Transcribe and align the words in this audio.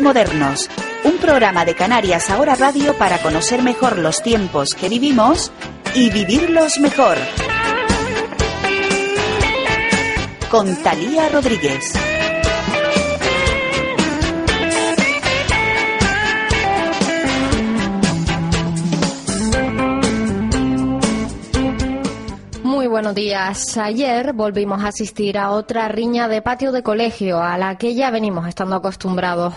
Modernos, 0.00 0.68
un 1.04 1.16
programa 1.18 1.64
de 1.64 1.76
Canarias 1.76 2.28
Ahora 2.30 2.56
Radio 2.56 2.98
para 2.98 3.18
conocer 3.18 3.62
mejor 3.62 3.98
los 3.98 4.20
tiempos 4.20 4.74
que 4.74 4.88
vivimos 4.88 5.52
y 5.94 6.10
vivirlos 6.10 6.80
mejor. 6.80 7.16
Con 10.50 10.74
Talía 10.82 11.28
Rodríguez. 11.28 12.05
Buenos 22.96 23.14
días. 23.14 23.76
Ayer 23.76 24.32
volvimos 24.32 24.82
a 24.82 24.88
asistir 24.88 25.36
a 25.36 25.50
otra 25.50 25.86
riña 25.86 26.28
de 26.28 26.40
patio 26.40 26.72
de 26.72 26.82
colegio 26.82 27.42
a 27.42 27.58
la 27.58 27.76
que 27.76 27.94
ya 27.94 28.10
venimos 28.10 28.48
estando 28.48 28.74
acostumbrados. 28.74 29.52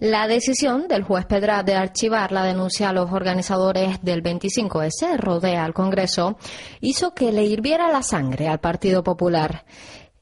La 0.00 0.26
decisión 0.26 0.88
del 0.88 1.04
juez 1.04 1.24
Pedra 1.26 1.62
de 1.62 1.76
archivar 1.76 2.32
la 2.32 2.42
denuncia 2.42 2.88
a 2.88 2.92
los 2.92 3.12
organizadores 3.12 4.02
del 4.02 4.24
25S 4.24 5.16
rodea 5.16 5.64
al 5.64 5.74
Congreso 5.74 6.38
hizo 6.80 7.14
que 7.14 7.30
le 7.30 7.44
hirviera 7.44 7.86
la 7.86 8.02
sangre 8.02 8.48
al 8.48 8.58
Partido 8.58 9.04
Popular. 9.04 9.64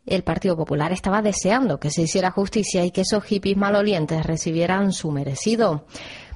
El 0.04 0.22
Partido 0.22 0.54
Popular 0.54 0.92
estaba 0.92 1.22
deseando 1.22 1.80
que 1.80 1.90
se 1.90 2.02
hiciera 2.02 2.30
justicia 2.30 2.84
y 2.84 2.90
que 2.90 3.02
esos 3.02 3.24
hippies 3.24 3.56
malolientes 3.56 4.26
recibieran 4.26 4.92
su 4.92 5.10
merecido. 5.10 5.86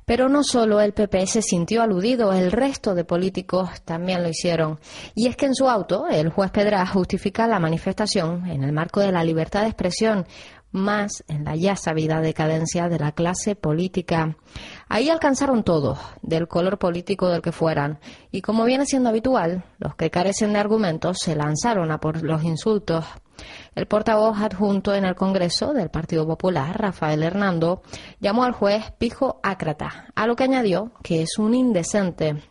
Pero 0.05 0.29
no 0.29 0.43
solo 0.43 0.81
el 0.81 0.93
PP 0.93 1.27
se 1.27 1.43
sintió 1.43 1.83
aludido, 1.83 2.33
el 2.33 2.53
resto 2.53 2.95
de 2.95 3.05
políticos 3.05 3.71
también 3.85 4.23
lo 4.23 4.29
hicieron. 4.29 4.79
Y 5.15 5.29
es 5.29 5.37
que 5.37 5.47
en 5.47 5.55
su 5.55 5.69
auto, 5.69 6.07
el 6.09 6.31
juez 6.31 6.51
Pedra 6.51 6.87
justifica 6.87 7.47
la 7.47 7.59
manifestación 7.59 8.47
en 8.47 8.63
el 8.65 8.73
marco 8.73 9.01
de 9.01 9.13
la 9.13 9.25
libertad 9.25 9.63
de 9.63 9.69
expresión, 9.69 10.27
más 10.75 11.23
en 11.29 11.45
la 11.45 11.55
ya 11.55 11.77
sabida 11.77 12.21
decadencia 12.21 12.89
de 12.89 12.99
la 12.99 13.13
clase 13.13 13.55
política. 13.55 14.37
Ahí 14.89 15.09
alcanzaron 15.09 15.63
todos, 15.63 15.99
del 16.21 16.49
color 16.49 16.79
político 16.79 17.29
del 17.29 17.43
que 17.43 17.53
fueran, 17.53 18.01
y 18.33 18.43
como 18.43 18.65
viene 18.65 18.85
siendo 18.85 19.09
habitual, 19.09 19.65
los 19.79 19.95
que 19.95 20.11
carecen 20.11 20.53
de 20.53 20.59
argumentos 20.59 21.19
se 21.21 21.37
lanzaron 21.37 21.93
a 21.93 21.99
por 21.99 22.23
los 22.23 22.43
insultos. 22.43 23.05
El 23.75 23.87
portavoz 23.87 24.39
adjunto 24.41 24.95
en 24.95 25.05
el 25.05 25.15
Congreso 25.15 25.73
del 25.73 25.91
Partido 25.91 26.27
Popular, 26.27 26.81
Rafael 26.81 27.23
Hernando, 27.23 27.83
llamó 28.21 28.45
al 28.45 28.53
juez 28.53 28.93
pijo 28.99 29.41
ácrata, 29.43 30.07
a 30.15 30.27
lo 30.27 30.37
que 30.37 30.45
añadió 30.45 30.93
que 31.03 31.23
es 31.23 31.39
un 31.39 31.55
indecente 31.55 32.43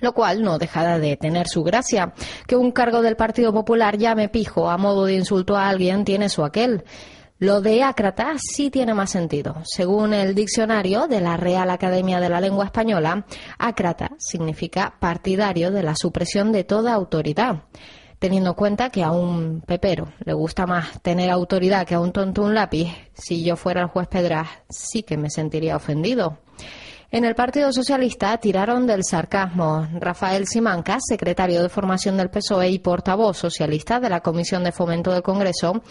lo 0.00 0.12
cual 0.12 0.42
no 0.42 0.58
deja 0.58 0.98
de 0.98 1.16
tener 1.16 1.48
su 1.48 1.62
gracia. 1.62 2.12
Que 2.46 2.56
un 2.56 2.72
cargo 2.72 3.00
del 3.00 3.16
Partido 3.16 3.54
Popular 3.54 3.96
llame 3.96 4.28
pijo 4.28 4.68
a 4.68 4.76
modo 4.76 5.06
de 5.06 5.14
insulto 5.14 5.56
a 5.56 5.68
alguien 5.68 6.04
tiene 6.04 6.28
su 6.28 6.44
aquel. 6.44 6.84
Lo 7.38 7.60
de 7.60 7.82
ácrata 7.82 8.34
sí 8.38 8.70
tiene 8.70 8.94
más 8.94 9.10
sentido. 9.10 9.56
Según 9.64 10.14
el 10.14 10.34
diccionario 10.34 11.08
de 11.08 11.20
la 11.20 11.36
Real 11.36 11.68
Academia 11.70 12.20
de 12.20 12.28
la 12.28 12.40
Lengua 12.40 12.66
Española, 12.66 13.26
ácrata 13.58 14.10
significa 14.18 14.94
partidario 15.00 15.70
de 15.70 15.82
la 15.82 15.96
supresión 15.96 16.52
de 16.52 16.64
toda 16.64 16.92
autoridad 16.92 17.64
teniendo 18.24 18.48
en 18.48 18.54
cuenta 18.54 18.88
que 18.88 19.04
a 19.04 19.10
un 19.10 19.60
pepero 19.60 20.08
le 20.24 20.32
gusta 20.32 20.64
más 20.64 20.98
tener 21.02 21.28
autoridad 21.28 21.86
que 21.86 21.94
a 21.94 22.00
un 22.00 22.10
tonto 22.10 22.40
un 22.40 22.54
lápiz, 22.54 22.88
si 23.12 23.44
yo 23.44 23.54
fuera 23.54 23.82
el 23.82 23.88
juez 23.88 24.08
Pedraz, 24.08 24.48
sí 24.70 25.02
que 25.02 25.18
me 25.18 25.28
sentiría 25.28 25.76
ofendido. 25.76 26.38
En 27.10 27.26
el 27.26 27.34
Partido 27.34 27.70
Socialista 27.70 28.34
tiraron 28.38 28.86
del 28.86 29.04
sarcasmo. 29.04 29.86
Rafael 30.00 30.46
Simancas, 30.46 31.02
secretario 31.06 31.62
de 31.62 31.68
formación 31.68 32.16
del 32.16 32.30
PSOE 32.30 32.70
y 32.70 32.78
portavoz 32.78 33.36
socialista 33.36 34.00
de 34.00 34.08
la 34.08 34.22
Comisión 34.22 34.64
de 34.64 34.72
Fomento 34.72 35.12
del 35.12 35.22
Congreso, 35.22 35.82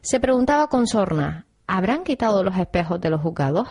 se 0.00 0.18
preguntaba 0.18 0.68
con 0.68 0.86
sorna, 0.86 1.44
¿habrán 1.66 2.04
quitado 2.04 2.42
los 2.42 2.56
espejos 2.56 3.02
de 3.02 3.10
los 3.10 3.20
juzgados? 3.20 3.68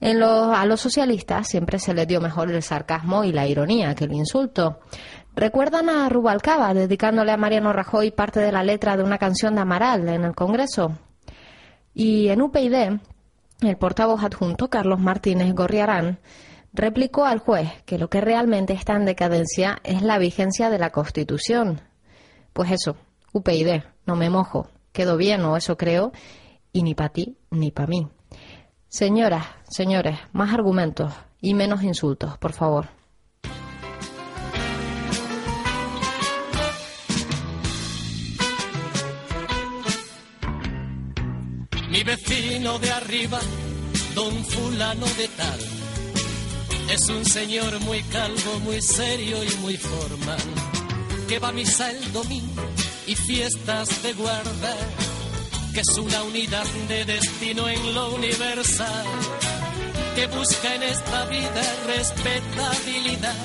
En 0.00 0.22
a 0.22 0.64
los 0.64 0.80
socialistas 0.80 1.46
siempre 1.46 1.78
se 1.78 1.92
les 1.92 2.08
dio 2.08 2.22
mejor 2.22 2.50
el 2.50 2.62
sarcasmo 2.62 3.22
y 3.22 3.32
la 3.32 3.46
ironía 3.46 3.94
que 3.94 4.04
el 4.04 4.14
insulto. 4.14 4.80
¿Recuerdan 5.40 5.88
a 5.88 6.06
Rubalcaba 6.10 6.74
dedicándole 6.74 7.32
a 7.32 7.38
Mariano 7.38 7.72
Rajoy 7.72 8.10
parte 8.10 8.40
de 8.40 8.52
la 8.52 8.62
letra 8.62 8.98
de 8.98 9.04
una 9.04 9.16
canción 9.16 9.54
de 9.54 9.62
Amaral 9.62 10.06
en 10.10 10.24
el 10.24 10.34
Congreso? 10.34 10.98
Y 11.94 12.28
en 12.28 12.42
UPyD, 12.42 13.00
el 13.62 13.76
portavoz 13.78 14.22
adjunto 14.22 14.68
Carlos 14.68 15.00
Martínez 15.00 15.54
Gorriarán 15.54 16.18
replicó 16.74 17.24
al 17.24 17.38
juez 17.38 17.70
que 17.86 17.96
lo 17.96 18.10
que 18.10 18.20
realmente 18.20 18.74
está 18.74 18.96
en 18.96 19.06
decadencia 19.06 19.78
es 19.82 20.02
la 20.02 20.18
vigencia 20.18 20.68
de 20.68 20.78
la 20.78 20.90
Constitución. 20.90 21.80
Pues 22.52 22.70
eso, 22.70 22.96
UPyD, 23.32 23.82
no 24.04 24.16
me 24.16 24.28
mojo, 24.28 24.68
quedó 24.92 25.16
bien 25.16 25.42
o 25.46 25.56
eso 25.56 25.78
creo, 25.78 26.12
y 26.70 26.82
ni 26.82 26.94
para 26.94 27.14
ti 27.14 27.38
ni 27.50 27.70
para 27.70 27.88
mí. 27.88 28.10
Señoras, 28.88 29.46
señores, 29.70 30.18
más 30.32 30.52
argumentos 30.52 31.14
y 31.40 31.54
menos 31.54 31.82
insultos, 31.82 32.36
por 32.36 32.52
favor. 32.52 32.99
Vecino 42.60 42.78
de 42.78 42.90
arriba, 42.90 43.40
don 44.14 44.44
fulano 44.44 45.06
de 45.16 45.28
tal, 45.28 45.58
es 46.90 47.08
un 47.08 47.24
señor 47.24 47.80
muy 47.80 48.02
calvo, 48.02 48.60
muy 48.64 48.82
serio 48.82 49.42
y 49.42 49.54
muy 49.62 49.76
formal, 49.78 50.42
que 51.26 51.38
va 51.38 51.48
a 51.48 51.52
misa 51.52 51.90
el 51.90 52.12
domingo 52.12 52.62
y 53.06 53.14
fiestas 53.14 54.02
de 54.02 54.12
guarda, 54.12 54.76
que 55.72 55.80
es 55.80 55.96
una 55.96 56.22
unidad 56.24 56.66
de 56.88 57.04
destino 57.06 57.66
en 57.66 57.94
lo 57.94 58.14
universal, 58.14 59.06
que 60.14 60.26
busca 60.26 60.74
en 60.74 60.82
esta 60.82 61.24
vida 61.26 61.62
respetabilidad, 61.86 63.36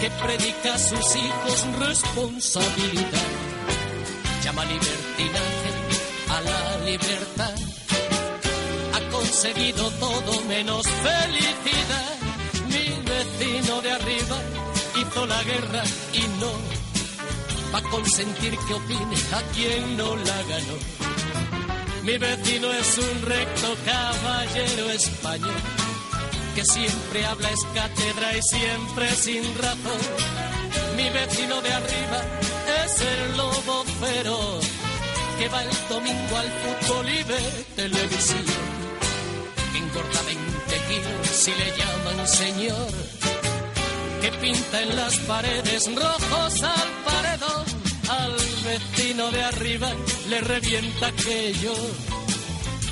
que 0.00 0.10
predica 0.10 0.74
a 0.74 0.78
sus 0.78 1.16
hijos 1.16 1.66
responsabilidad, 1.80 3.28
llama 4.44 4.64
libertinaje 4.64 5.70
a 6.28 6.40
la 6.40 6.84
libertad. 6.84 7.75
Conseguido 9.26 9.90
todo 9.98 10.40
menos 10.42 10.86
felicidad. 10.86 12.16
Mi 12.68 12.86
vecino 13.10 13.82
de 13.82 13.90
arriba 13.90 14.38
hizo 15.00 15.26
la 15.26 15.42
guerra 15.42 15.82
y 16.12 16.20
no 16.40 16.52
va 17.74 17.78
a 17.80 17.90
consentir 17.90 18.56
que 18.56 18.74
opine 18.74 19.16
a 19.32 19.42
quien 19.52 19.96
no 19.96 20.14
la 20.14 20.42
ganó. 20.44 20.76
Mi 22.04 22.16
vecino 22.18 22.72
es 22.72 22.98
un 22.98 23.22
recto 23.22 23.76
caballero 23.84 24.90
español 24.90 25.60
que 26.54 26.64
siempre 26.64 27.26
habla 27.26 27.50
es 27.50 27.64
cátedra 27.74 28.36
y 28.36 28.42
siempre 28.42 29.10
sin 29.10 29.42
razón. 29.58 30.02
Mi 30.96 31.10
vecino 31.10 31.60
de 31.62 31.72
arriba 31.72 32.22
es 32.84 33.00
el 33.00 33.36
lobo 33.36 33.84
feroz 34.00 34.64
que 35.36 35.48
va 35.48 35.64
el 35.64 35.70
domingo 35.88 36.36
al 36.36 36.50
fútbol 36.62 37.08
y 37.08 37.22
ve 37.24 37.64
televisión. 37.74 38.75
Que 39.76 39.82
engorda 39.82 40.22
20 40.22 40.76
kilos 40.88 41.28
si 41.28 41.50
le 41.50 41.66
llaman 41.76 42.26
señor. 42.26 42.92
Que 44.22 44.32
pinta 44.40 44.82
en 44.82 44.96
las 44.96 45.16
paredes 45.18 45.84
rojos 45.94 46.62
al 46.62 46.90
paredón 47.04 47.64
al 48.08 48.32
vecino 48.64 49.30
de 49.32 49.42
arriba 49.42 49.92
le 50.30 50.40
revienta 50.40 51.12
que 51.12 51.52
yo 51.62 51.74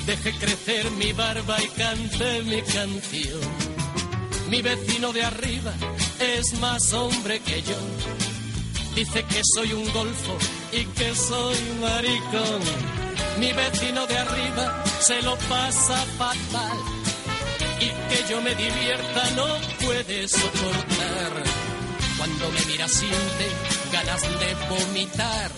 deje 0.05 0.31
crecer 0.37 0.91
mi 0.91 1.11
barba 1.13 1.57
y 1.59 1.67
cante 1.69 2.43
mi 2.43 2.61
canción. 2.61 3.41
Mi 4.51 4.61
vecino 4.61 5.11
de 5.11 5.23
arriba 5.23 5.73
es 6.19 6.53
más 6.59 6.93
hombre 6.93 7.39
que 7.39 7.63
yo. 7.63 7.79
Dice 8.93 9.23
que 9.23 9.41
soy 9.55 9.73
un 9.73 9.91
golfo 9.91 10.37
y 10.71 10.85
que 10.85 11.15
soy 11.15 11.57
maricón. 11.81 13.04
Mi 13.37 13.51
vecino 13.51 14.07
de 14.07 14.17
arriba 14.17 14.83
se 14.99 15.21
lo 15.21 15.35
pasa 15.49 15.97
fatal 16.17 16.77
y 17.79 17.87
que 18.09 18.29
yo 18.29 18.41
me 18.41 18.55
divierta 18.55 19.29
no 19.35 19.47
puede 19.85 20.27
soportar. 20.27 21.43
Cuando 22.17 22.49
me 22.51 22.65
mira 22.65 22.87
siente 22.87 23.45
ganas 23.91 24.21
de 24.21 24.55
vomitar. 24.69 25.51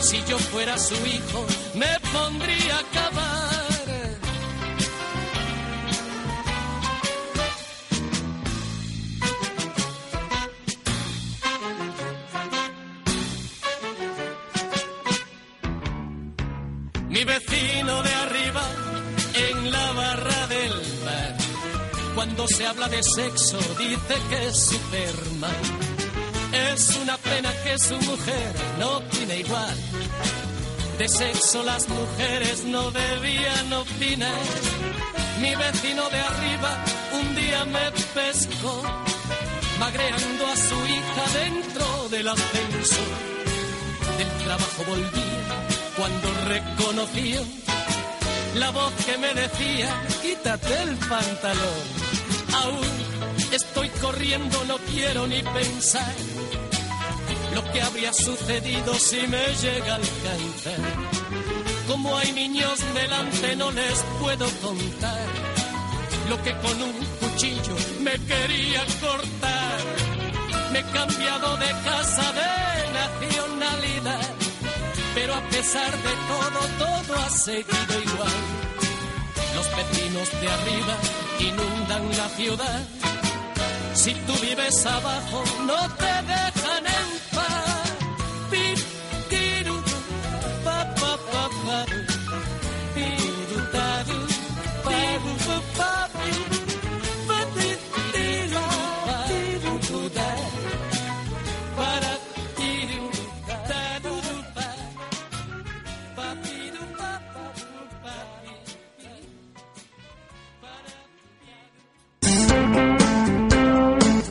Si 0.00 0.22
yo 0.28 0.38
fuera 0.38 0.76
su 0.78 0.94
hijo 1.06 1.46
me 1.74 1.98
pondría 2.12 2.76
a 2.76 2.80
acabar. 2.80 3.55
Cuando 22.26 22.48
se 22.48 22.66
habla 22.66 22.88
de 22.88 23.02
sexo 23.04 23.56
dice 23.78 24.14
que 24.28 24.46
es 24.48 24.56
Superman. 24.56 25.62
Es 26.72 26.96
una 26.96 27.16
pena 27.18 27.50
que 27.62 27.78
su 27.78 27.94
mujer 27.98 28.52
no 28.80 28.96
opine 28.98 29.38
igual. 29.38 29.76
De 30.98 31.08
sexo 31.08 31.62
las 31.62 31.88
mujeres 31.88 32.64
no 32.64 32.90
debían 32.90 33.72
opinar. 33.72 34.42
Mi 35.40 35.54
vecino 35.54 36.02
de 36.10 36.18
arriba 36.18 36.84
un 37.20 37.36
día 37.36 37.64
me 37.64 37.92
pescó, 38.12 38.82
magreando 39.78 40.46
a 40.48 40.56
su 40.56 40.74
hija 40.84 41.24
dentro 41.44 42.08
del 42.10 42.28
ascensor. 42.28 43.14
Del 44.18 44.44
trabajo 44.44 44.84
volvía 44.84 45.66
cuando 45.96 46.28
reconoció 46.48 47.40
la 48.56 48.70
voz 48.70 48.92
que 49.04 49.16
me 49.18 49.32
decía, 49.32 49.88
quítate 50.22 50.82
el 50.82 50.96
pantalón. 50.96 52.05
Aún 52.62 53.52
estoy 53.52 53.88
corriendo, 54.00 54.64
no 54.64 54.76
quiero 54.92 55.26
ni 55.26 55.42
pensar 55.42 56.14
lo 57.54 57.72
que 57.72 57.80
habría 57.80 58.12
sucedido 58.12 58.94
si 58.94 59.26
me 59.26 59.46
llega 59.62 59.92
a 59.92 59.96
alcanzar. 59.96 60.80
Como 61.88 62.16
hay 62.18 62.32
niños 62.32 62.78
delante 62.94 63.56
no 63.56 63.70
les 63.70 64.02
puedo 64.20 64.46
contar 64.62 65.26
lo 66.28 66.42
que 66.42 66.52
con 66.52 66.82
un 66.82 66.96
cuchillo 67.20 67.76
me 68.00 68.12
quería 68.30 68.84
cortar. 69.00 69.80
Me 70.72 70.80
he 70.80 70.84
cambiado 70.98 71.56
de 71.56 71.70
casa 71.90 72.32
de 72.40 72.50
nacionalidad, 73.00 74.34
pero 75.14 75.34
a 75.34 75.42
pesar 75.48 75.92
de 76.06 76.14
todo, 76.30 76.60
todo 76.78 77.18
ha 77.20 77.30
seguido 77.30 77.94
igual. 78.04 78.40
Los 79.54 79.66
vecinos 79.76 80.28
de 80.40 80.48
arriba 80.48 80.96
inundan 81.40 82.08
la 82.16 82.28
ciudad. 82.30 82.80
Si 83.94 84.14
tú 84.14 84.32
vives 84.42 84.86
abajo, 84.86 85.42
no 85.66 85.94
te 85.96 86.12
dejan 86.32 86.55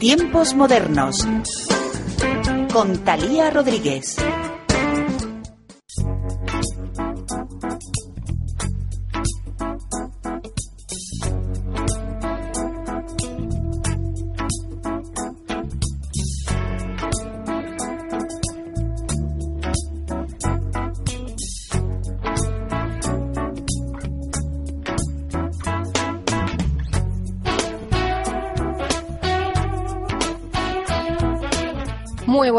Tiempos 0.08 0.54
modernos. 0.54 1.28
Con 2.72 3.04
Talía 3.04 3.50
Rodríguez. 3.50 4.16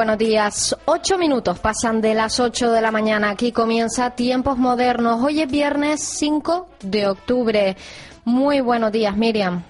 Buenos 0.06 0.18
días. 0.18 0.76
Ocho 0.84 1.18
minutos 1.18 1.58
pasan 1.58 2.00
de 2.00 2.14
las 2.14 2.38
ocho 2.38 2.70
de 2.70 2.80
la 2.80 2.92
mañana. 2.92 3.30
Aquí 3.30 3.50
comienza 3.50 4.10
Tiempos 4.10 4.56
Modernos. 4.56 5.20
Hoy 5.20 5.42
es 5.42 5.50
viernes 5.50 6.00
5 6.00 6.68
de 6.80 7.08
octubre. 7.08 7.76
Muy 8.24 8.60
buenos 8.60 8.92
días, 8.92 9.16
Miriam. 9.16 9.64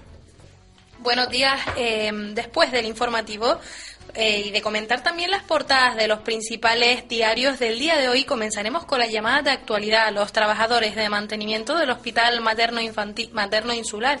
Buenos 0.99 1.27
días. 1.31 1.59
eh, 1.75 2.11
después 2.35 2.71
del 2.71 2.85
informativo 2.85 3.57
eh, 4.13 4.43
y 4.45 4.51
de 4.51 4.61
comentar 4.61 5.01
también 5.01 5.31
las 5.31 5.41
portadas 5.41 5.95
de 5.95 6.07
los 6.07 6.19
principales 6.19 7.07
diarios 7.07 7.57
del 7.57 7.79
día 7.79 7.97
de 7.97 8.07
hoy, 8.07 8.23
comenzaremos 8.23 8.85
con 8.85 8.99
las 8.99 9.11
llamadas 9.11 9.43
de 9.43 9.49
actualidad. 9.49 10.13
Los 10.13 10.33
trabajadores 10.33 10.95
de 10.95 11.09
mantenimiento 11.09 11.75
del 11.79 11.89
Hospital 11.89 12.41
Materno, 12.41 12.79
Materno 13.31 13.73
Insular 13.73 14.19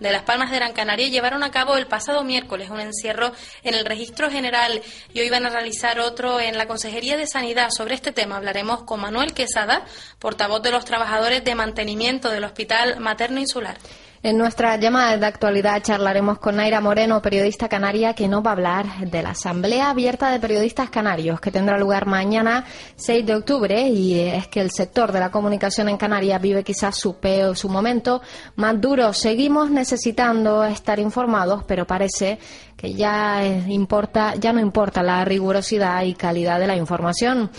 de 0.00 0.12
Las 0.12 0.22
Palmas 0.22 0.50
de 0.50 0.56
Gran 0.56 0.72
Canaria 0.72 1.08
llevaron 1.08 1.42
a 1.42 1.50
cabo 1.50 1.76
el 1.76 1.86
pasado 1.86 2.24
miércoles 2.24 2.70
un 2.70 2.80
encierro 2.80 3.32
en 3.62 3.74
el 3.74 3.84
registro 3.84 4.30
general 4.30 4.80
y 5.12 5.20
hoy 5.20 5.30
van 5.30 5.46
a 5.46 5.50
realizar 5.50 6.00
otro 6.00 6.40
en 6.40 6.56
la 6.56 6.66
Consejería 6.66 7.16
de 7.16 7.26
Sanidad. 7.26 7.70
Sobre 7.70 7.94
este 7.94 8.12
tema 8.12 8.36
hablaremos 8.36 8.84
con 8.84 9.00
Manuel 9.00 9.34
Quesada, 9.34 9.84
portavoz 10.18 10.62
de 10.62 10.70
los 10.70 10.84
trabajadores 10.84 11.44
de 11.44 11.54
mantenimiento 11.54 12.30
del 12.30 12.44
Hospital 12.44 13.00
Materno 13.00 13.40
Insular. 13.40 13.78
En 14.20 14.36
nuestra 14.36 14.76
llamada 14.76 15.16
de 15.16 15.26
actualidad 15.26 15.80
charlaremos 15.80 16.40
con 16.40 16.56
Naira 16.56 16.80
Moreno, 16.80 17.22
periodista 17.22 17.68
canaria, 17.68 18.14
que 18.14 18.26
nos 18.26 18.44
va 18.44 18.50
a 18.50 18.52
hablar 18.54 18.86
de 19.08 19.22
la 19.22 19.30
Asamblea 19.30 19.90
Abierta 19.90 20.32
de 20.32 20.40
Periodistas 20.40 20.90
Canarios, 20.90 21.40
que 21.40 21.52
tendrá 21.52 21.78
lugar 21.78 22.06
mañana 22.06 22.64
6 22.96 23.24
de 23.24 23.36
octubre. 23.36 23.80
Y 23.88 24.18
es 24.18 24.48
que 24.48 24.60
el 24.60 24.72
sector 24.72 25.12
de 25.12 25.20
la 25.20 25.30
comunicación 25.30 25.88
en 25.88 25.96
Canarias 25.96 26.42
vive 26.42 26.64
quizás 26.64 26.96
su 26.96 27.20
peor, 27.20 27.56
su 27.56 27.68
momento 27.68 28.20
más 28.56 28.80
duro. 28.80 29.12
Seguimos 29.12 29.70
necesitando 29.70 30.64
estar 30.64 30.98
informados, 30.98 31.62
pero 31.62 31.86
parece 31.86 32.40
que 32.76 32.94
ya 32.94 33.46
importa, 33.68 34.34
ya 34.34 34.52
no 34.52 34.58
importa 34.58 35.00
la 35.00 35.24
rigurosidad 35.24 36.02
y 36.02 36.14
calidad 36.14 36.58
de 36.58 36.66
la 36.66 36.74
información. 36.74 37.52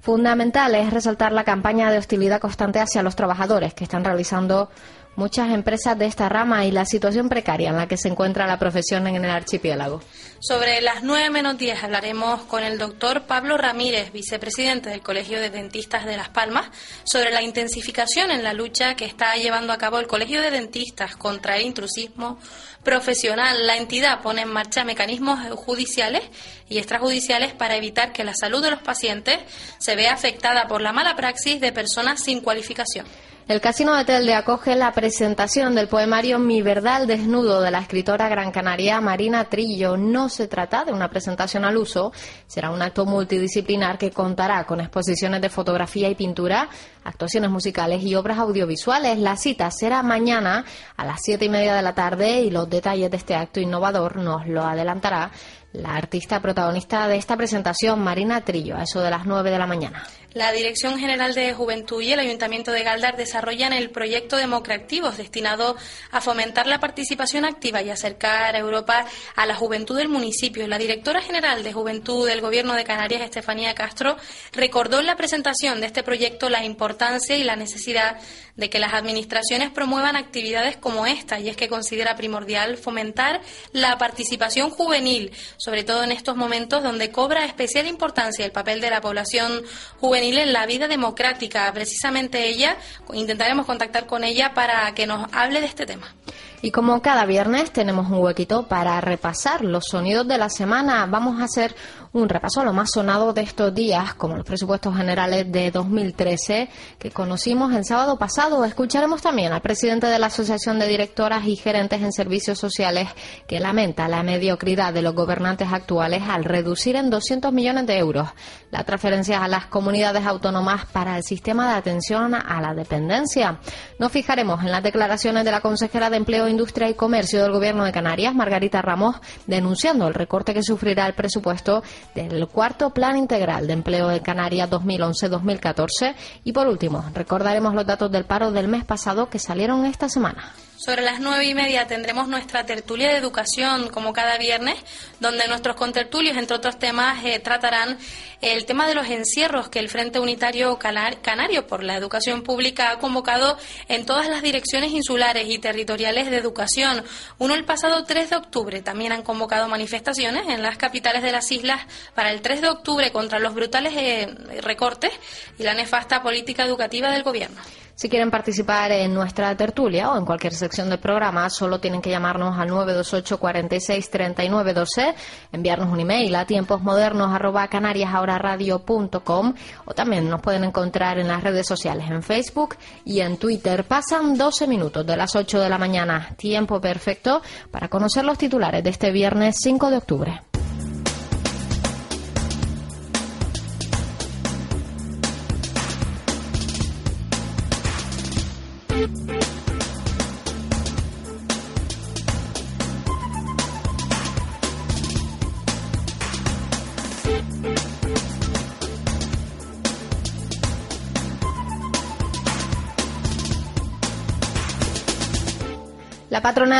Fundamental 0.00 0.74
es 0.76 0.94
resaltar 0.94 1.32
la 1.32 1.44
campaña 1.44 1.90
de 1.90 1.98
hostilidad 1.98 2.40
constante 2.40 2.80
hacia 2.80 3.02
los 3.02 3.16
trabajadores 3.16 3.74
que 3.74 3.84
están 3.84 4.04
realizando 4.04 4.70
muchas 5.16 5.50
empresas 5.50 5.98
de 5.98 6.06
esta 6.06 6.28
rama 6.28 6.64
y 6.64 6.70
la 6.70 6.84
situación 6.84 7.28
precaria 7.28 7.70
en 7.70 7.76
la 7.76 7.88
que 7.88 7.96
se 7.96 8.08
encuentra 8.08 8.46
la 8.46 8.58
profesión 8.58 9.06
en 9.06 9.16
el 9.16 9.30
archipiélago. 9.30 10.00
Sobre 10.38 10.82
las 10.82 11.02
9 11.02 11.30
menos 11.30 11.56
10 11.56 11.82
hablaremos 11.82 12.42
con 12.42 12.62
el 12.62 12.78
doctor 12.78 13.22
Pablo 13.22 13.56
Ramírez, 13.56 14.12
vicepresidente 14.12 14.90
del 14.90 15.00
Colegio 15.00 15.40
de 15.40 15.48
Dentistas 15.48 16.04
de 16.04 16.16
Las 16.16 16.28
Palmas, 16.28 16.68
sobre 17.04 17.32
la 17.32 17.42
intensificación 17.42 18.30
en 18.30 18.44
la 18.44 18.52
lucha 18.52 18.94
que 18.94 19.06
está 19.06 19.34
llevando 19.36 19.72
a 19.72 19.78
cabo 19.78 19.98
el 19.98 20.06
Colegio 20.06 20.42
de 20.42 20.50
Dentistas 20.50 21.16
contra 21.16 21.56
el 21.56 21.64
intrusismo 21.64 22.38
profesional. 22.84 23.66
La 23.66 23.78
entidad 23.78 24.20
pone 24.20 24.42
en 24.42 24.52
marcha 24.52 24.84
mecanismos 24.84 25.40
judiciales 25.56 26.22
y 26.68 26.78
extrajudiciales 26.78 27.54
para 27.54 27.76
evitar 27.76 28.12
que 28.12 28.22
la 28.22 28.34
salud 28.34 28.62
de 28.62 28.70
los 28.70 28.82
pacientes 28.82 29.38
se 29.78 29.96
vea 29.96 30.12
afectada 30.12 30.68
por 30.68 30.82
la 30.82 30.92
mala 30.92 31.16
praxis 31.16 31.60
de 31.60 31.72
personas 31.72 32.22
sin 32.22 32.40
cualificación. 32.40 33.06
El 33.48 33.60
Casino 33.60 33.94
de 33.94 34.04
Telde 34.04 34.34
acoge 34.34 34.74
la 34.74 34.90
presentación 34.90 35.76
del 35.76 35.86
poemario 35.86 36.40
Mi 36.40 36.62
verdad 36.62 36.96
al 36.96 37.06
desnudo 37.06 37.60
de 37.60 37.70
la 37.70 37.78
escritora 37.78 38.28
gran 38.28 38.50
canaria 38.50 39.00
Marina 39.00 39.44
Trillo. 39.44 39.96
No 39.96 40.28
se 40.28 40.48
trata 40.48 40.84
de 40.84 40.92
una 40.92 41.08
presentación 41.10 41.64
al 41.64 41.76
uso, 41.76 42.10
será 42.48 42.72
un 42.72 42.82
acto 42.82 43.06
multidisciplinar 43.06 43.98
que 43.98 44.10
contará 44.10 44.64
con 44.64 44.80
exposiciones 44.80 45.40
de 45.40 45.48
fotografía 45.48 46.08
y 46.08 46.16
pintura, 46.16 46.68
actuaciones 47.04 47.48
musicales 47.48 48.02
y 48.02 48.16
obras 48.16 48.38
audiovisuales. 48.38 49.16
La 49.16 49.36
cita 49.36 49.70
será 49.70 50.02
mañana 50.02 50.64
a 50.96 51.06
las 51.06 51.20
siete 51.22 51.44
y 51.44 51.48
media 51.48 51.76
de 51.76 51.82
la 51.82 51.94
tarde 51.94 52.40
y 52.40 52.50
los 52.50 52.68
detalles 52.68 53.12
de 53.12 53.16
este 53.16 53.36
acto 53.36 53.60
innovador 53.60 54.16
nos 54.16 54.48
lo 54.48 54.64
adelantará 54.64 55.30
la 55.72 55.94
artista 55.94 56.40
protagonista 56.40 57.06
de 57.06 57.16
esta 57.16 57.36
presentación, 57.36 58.00
Marina 58.00 58.40
Trillo, 58.40 58.76
a 58.76 58.82
eso 58.82 59.00
de 59.00 59.10
las 59.10 59.26
9 59.26 59.50
de 59.50 59.58
la 59.58 59.66
mañana. 59.66 60.04
La 60.36 60.52
Dirección 60.52 60.98
General 60.98 61.34
de 61.34 61.54
Juventud 61.54 62.02
y 62.02 62.12
el 62.12 62.20
Ayuntamiento 62.20 62.70
de 62.70 62.82
Galdar 62.82 63.16
desarrollan 63.16 63.72
el 63.72 63.88
proyecto 63.88 64.36
Democrativos 64.36 65.16
destinado 65.16 65.78
a 66.10 66.20
fomentar 66.20 66.66
la 66.66 66.78
participación 66.78 67.46
activa 67.46 67.80
y 67.80 67.88
acercar 67.88 68.54
a 68.54 68.58
Europa 68.58 69.06
a 69.34 69.46
la 69.46 69.54
juventud 69.54 69.96
del 69.96 70.10
municipio. 70.10 70.68
La 70.68 70.76
directora 70.76 71.22
general 71.22 71.64
de 71.64 71.72
Juventud 71.72 72.28
del 72.28 72.42
Gobierno 72.42 72.74
de 72.74 72.84
Canarias, 72.84 73.22
Estefanía 73.22 73.74
Castro, 73.74 74.18
recordó 74.52 75.00
en 75.00 75.06
la 75.06 75.16
presentación 75.16 75.80
de 75.80 75.86
este 75.86 76.02
proyecto 76.02 76.50
la 76.50 76.66
importancia 76.66 77.34
y 77.34 77.42
la 77.42 77.56
necesidad 77.56 78.18
de 78.56 78.68
que 78.68 78.78
las 78.78 78.92
administraciones 78.92 79.70
promuevan 79.70 80.16
actividades 80.16 80.76
como 80.76 81.06
esta 81.06 81.40
y 81.40 81.48
es 81.48 81.56
que 81.56 81.68
considera 81.68 82.16
primordial 82.16 82.76
fomentar 82.76 83.40
la 83.72 83.96
participación 83.96 84.68
juvenil, 84.68 85.32
sobre 85.56 85.84
todo 85.84 86.04
en 86.04 86.12
estos 86.12 86.36
momentos 86.36 86.82
donde 86.82 87.10
cobra 87.10 87.46
especial 87.46 87.86
importancia 87.86 88.44
el 88.44 88.52
papel 88.52 88.82
de 88.82 88.90
la 88.90 89.00
población 89.00 89.62
juvenil 89.98 90.25
en 90.34 90.52
la 90.52 90.66
vida 90.66 90.88
democrática. 90.88 91.70
Precisamente 91.72 92.48
ella, 92.48 92.76
intentaremos 93.12 93.66
contactar 93.66 94.06
con 94.06 94.24
ella 94.24 94.54
para 94.54 94.92
que 94.94 95.06
nos 95.06 95.26
hable 95.32 95.60
de 95.60 95.66
este 95.66 95.86
tema. 95.86 96.14
Y 96.62 96.70
como 96.70 97.00
cada 97.02 97.26
viernes 97.26 97.70
tenemos 97.70 98.10
un 98.10 98.18
huequito 98.18 98.66
para 98.66 99.00
repasar 99.00 99.64
los 99.64 99.84
sonidos 99.84 100.26
de 100.26 100.38
la 100.38 100.48
semana, 100.48 101.06
vamos 101.06 101.40
a 101.40 101.44
hacer 101.44 101.76
un 102.16 102.28
repaso 102.30 102.60
a 102.60 102.64
lo 102.64 102.72
más 102.72 102.90
sonado 102.92 103.32
de 103.32 103.42
estos 103.42 103.74
días, 103.74 104.14
como 104.14 104.36
los 104.36 104.46
presupuestos 104.46 104.96
generales 104.96 105.50
de 105.52 105.70
2013 105.70 106.68
que 106.98 107.10
conocimos 107.10 107.74
el 107.74 107.84
sábado 107.84 108.18
pasado. 108.18 108.64
Escucharemos 108.64 109.20
también 109.20 109.52
al 109.52 109.60
presidente 109.60 110.06
de 110.06 110.18
la 110.18 110.28
Asociación 110.28 110.78
de 110.78 110.88
Directoras 110.88 111.46
y 111.46 111.56
Gerentes 111.56 112.00
en 112.00 112.12
Servicios 112.12 112.58
Sociales 112.58 113.08
que 113.46 113.60
lamenta 113.60 114.08
la 114.08 114.22
mediocridad 114.22 114.94
de 114.94 115.02
los 115.02 115.14
gobernantes 115.14 115.68
actuales 115.70 116.22
al 116.26 116.44
reducir 116.44 116.96
en 116.96 117.10
200 117.10 117.52
millones 117.52 117.86
de 117.86 117.98
euros 117.98 118.28
las 118.70 118.86
transferencias 118.86 119.42
a 119.42 119.48
las 119.48 119.66
comunidades 119.66 120.24
autónomas 120.24 120.86
para 120.86 121.18
el 121.18 121.22
sistema 121.22 121.70
de 121.70 121.78
atención 121.78 122.34
a 122.34 122.60
la 122.60 122.74
dependencia. 122.74 123.60
Nos 123.98 124.10
fijaremos 124.10 124.62
en 124.62 124.72
las 124.72 124.82
declaraciones 124.82 125.44
de 125.44 125.50
la 125.50 125.60
consejera 125.60 126.08
de 126.08 126.16
Empleo, 126.16 126.48
Industria 126.48 126.88
y 126.88 126.94
Comercio 126.94 127.42
del 127.42 127.52
Gobierno 127.52 127.84
de 127.84 127.92
Canarias, 127.92 128.34
Margarita 128.34 128.80
Ramos, 128.80 129.16
denunciando 129.46 130.08
el 130.08 130.14
recorte 130.14 130.54
que 130.54 130.62
sufrirá 130.62 131.06
el 131.06 131.14
presupuesto 131.14 131.82
del 132.14 132.46
cuarto 132.48 132.90
Plan 132.90 133.16
Integral 133.16 133.66
de 133.66 133.72
Empleo 133.72 134.08
de 134.08 134.22
Canarias 134.22 134.70
2011-2014. 134.70 136.14
Y 136.44 136.52
por 136.52 136.66
último, 136.66 137.04
recordaremos 137.14 137.74
los 137.74 137.86
datos 137.86 138.10
del 138.10 138.24
paro 138.24 138.52
del 138.52 138.68
mes 138.68 138.84
pasado 138.84 139.28
que 139.28 139.38
salieron 139.38 139.84
esta 139.84 140.08
semana. 140.08 140.52
Sobre 140.86 141.02
las 141.02 141.18
nueve 141.18 141.44
y 141.46 141.52
media 141.52 141.88
tendremos 141.88 142.28
nuestra 142.28 142.64
tertulia 142.64 143.08
de 143.08 143.16
educación, 143.16 143.88
como 143.88 144.12
cada 144.12 144.38
viernes, 144.38 144.76
donde 145.18 145.48
nuestros 145.48 145.74
contertulios, 145.74 146.36
entre 146.36 146.56
otros 146.56 146.78
temas, 146.78 147.24
eh, 147.24 147.40
tratarán 147.40 147.98
el 148.40 148.64
tema 148.66 148.86
de 148.86 148.94
los 148.94 149.08
encierros 149.08 149.68
que 149.68 149.80
el 149.80 149.88
Frente 149.88 150.20
Unitario 150.20 150.78
Canario 150.78 151.66
por 151.66 151.82
la 151.82 151.96
Educación 151.96 152.44
Pública 152.44 152.92
ha 152.92 152.98
convocado 153.00 153.58
en 153.88 154.06
todas 154.06 154.28
las 154.28 154.42
direcciones 154.42 154.92
insulares 154.92 155.48
y 155.48 155.58
territoriales 155.58 156.30
de 156.30 156.36
educación. 156.36 157.02
Uno 157.38 157.54
el 157.54 157.64
pasado 157.64 158.04
3 158.04 158.30
de 158.30 158.36
octubre. 158.36 158.80
También 158.80 159.10
han 159.10 159.22
convocado 159.22 159.66
manifestaciones 159.66 160.46
en 160.48 160.62
las 160.62 160.78
capitales 160.78 161.24
de 161.24 161.32
las 161.32 161.50
islas 161.50 161.80
para 162.14 162.30
el 162.30 162.42
3 162.42 162.60
de 162.60 162.68
octubre 162.68 163.10
contra 163.10 163.40
los 163.40 163.54
brutales 163.54 163.92
eh, 163.96 164.32
recortes 164.62 165.10
y 165.58 165.64
la 165.64 165.74
nefasta 165.74 166.22
política 166.22 166.64
educativa 166.64 167.10
del 167.10 167.24
Gobierno. 167.24 167.60
Si 167.96 168.10
quieren 168.10 168.30
participar 168.30 168.92
en 168.92 169.14
nuestra 169.14 169.56
tertulia 169.56 170.12
o 170.12 170.18
en 170.18 170.26
cualquier 170.26 170.52
sección 170.52 170.90
del 170.90 170.98
programa, 170.98 171.48
solo 171.48 171.80
tienen 171.80 172.02
que 172.02 172.10
llamarnos 172.10 172.58
al 172.58 172.68
928 172.68 173.38
46 173.38 174.10
39 174.10 174.74
12, 174.74 175.14
enviarnos 175.50 175.90
un 175.90 176.00
email 176.00 176.34
a 176.34 176.44
tiemposmodernos 176.44 177.34
arroba 177.34 177.66
canariasahoraradio.com 177.68 179.54
o 179.86 179.94
también 179.94 180.28
nos 180.28 180.42
pueden 180.42 180.64
encontrar 180.64 181.18
en 181.18 181.28
las 181.28 181.42
redes 181.42 181.66
sociales 181.66 182.10
en 182.10 182.22
Facebook 182.22 182.76
y 183.06 183.20
en 183.20 183.38
Twitter. 183.38 183.84
Pasan 183.84 184.36
12 184.36 184.66
minutos 184.66 185.06
de 185.06 185.16
las 185.16 185.34
8 185.34 185.58
de 185.58 185.70
la 185.70 185.78
mañana, 185.78 186.34
tiempo 186.36 186.78
perfecto 186.82 187.40
para 187.70 187.88
conocer 187.88 188.26
los 188.26 188.36
titulares 188.36 188.84
de 188.84 188.90
este 188.90 189.10
viernes 189.10 189.56
5 189.58 189.88
de 189.90 189.96
octubre. 189.96 190.42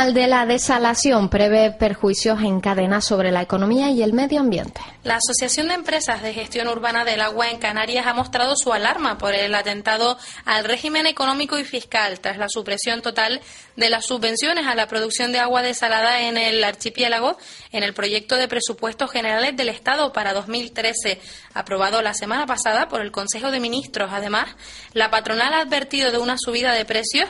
Patronal 0.07 0.23
de 0.23 0.27
la 0.27 0.45
desalación 0.45 1.29
prevé 1.29 1.71
perjuicios 1.71 2.41
en 2.41 2.61
cadena 2.61 3.01
sobre 3.01 3.29
la 3.29 3.41
economía 3.41 3.89
y 3.89 4.03
el 4.03 4.13
medio 4.13 4.39
ambiente. 4.39 4.79
La 5.03 5.17
Asociación 5.17 5.67
de 5.67 5.73
Empresas 5.73 6.21
de 6.21 6.33
Gestión 6.33 6.67
Urbana 6.67 7.03
del 7.03 7.21
Agua 7.21 7.49
en 7.49 7.57
Canarias 7.59 8.07
ha 8.07 8.13
mostrado 8.13 8.55
su 8.55 8.71
alarma 8.71 9.17
por 9.17 9.33
el 9.33 9.53
atentado 9.53 10.17
al 10.45 10.63
régimen 10.63 11.07
económico 11.07 11.59
y 11.59 11.65
fiscal 11.65 12.19
tras 12.19 12.37
la 12.37 12.47
supresión 12.47 13.01
total 13.01 13.41
de 13.75 13.89
las 13.89 14.05
subvenciones 14.05 14.65
a 14.65 14.75
la 14.75 14.87
producción 14.87 15.31
de 15.31 15.39
agua 15.39 15.61
desalada 15.61 16.21
en 16.21 16.37
el 16.37 16.63
archipiélago 16.63 17.37
en 17.71 17.83
el 17.83 17.93
proyecto 17.93 18.35
de 18.35 18.47
presupuestos 18.47 19.11
generales 19.11 19.55
del 19.57 19.69
Estado 19.69 20.13
para 20.13 20.33
2013, 20.33 21.19
aprobado 21.53 22.01
la 22.01 22.13
semana 22.13 22.45
pasada 22.45 22.87
por 22.87 23.01
el 23.01 23.11
Consejo 23.11 23.51
de 23.51 23.59
Ministros. 23.59 24.11
Además, 24.13 24.55
la 24.93 25.09
patronal 25.09 25.53
ha 25.53 25.61
advertido 25.61 26.11
de 26.11 26.17
una 26.17 26.37
subida 26.37 26.73
de 26.73 26.85
precios 26.85 27.29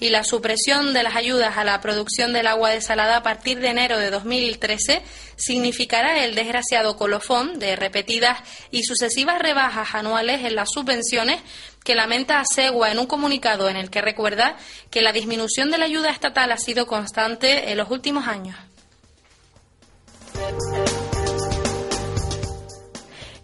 y 0.00 0.10
la 0.10 0.24
supresión 0.24 0.92
de 0.92 1.02
las 1.02 1.16
ayudas 1.16 1.56
a 1.56 1.64
la 1.64 1.80
producción 1.80 2.17
del 2.26 2.48
agua 2.48 2.70
desalada 2.70 3.18
a 3.18 3.22
partir 3.22 3.60
de 3.60 3.68
enero 3.68 3.96
de 3.96 4.10
2013 4.10 5.02
significará 5.36 6.24
el 6.24 6.34
desgraciado 6.34 6.96
colofón 6.96 7.60
de 7.60 7.76
repetidas 7.76 8.40
y 8.72 8.82
sucesivas 8.82 9.38
rebajas 9.38 9.94
anuales 9.94 10.44
en 10.44 10.56
las 10.56 10.70
subvenciones 10.72 11.40
que 11.84 11.94
lamenta 11.94 12.42
Segua 12.44 12.90
en 12.90 12.98
un 12.98 13.06
comunicado 13.06 13.68
en 13.68 13.76
el 13.76 13.88
que 13.88 14.02
recuerda 14.02 14.56
que 14.90 15.00
la 15.00 15.12
disminución 15.12 15.70
de 15.70 15.78
la 15.78 15.84
ayuda 15.84 16.10
estatal 16.10 16.50
ha 16.50 16.58
sido 16.58 16.88
constante 16.88 17.70
en 17.70 17.78
los 17.78 17.88
últimos 17.88 18.26
años. 18.26 18.56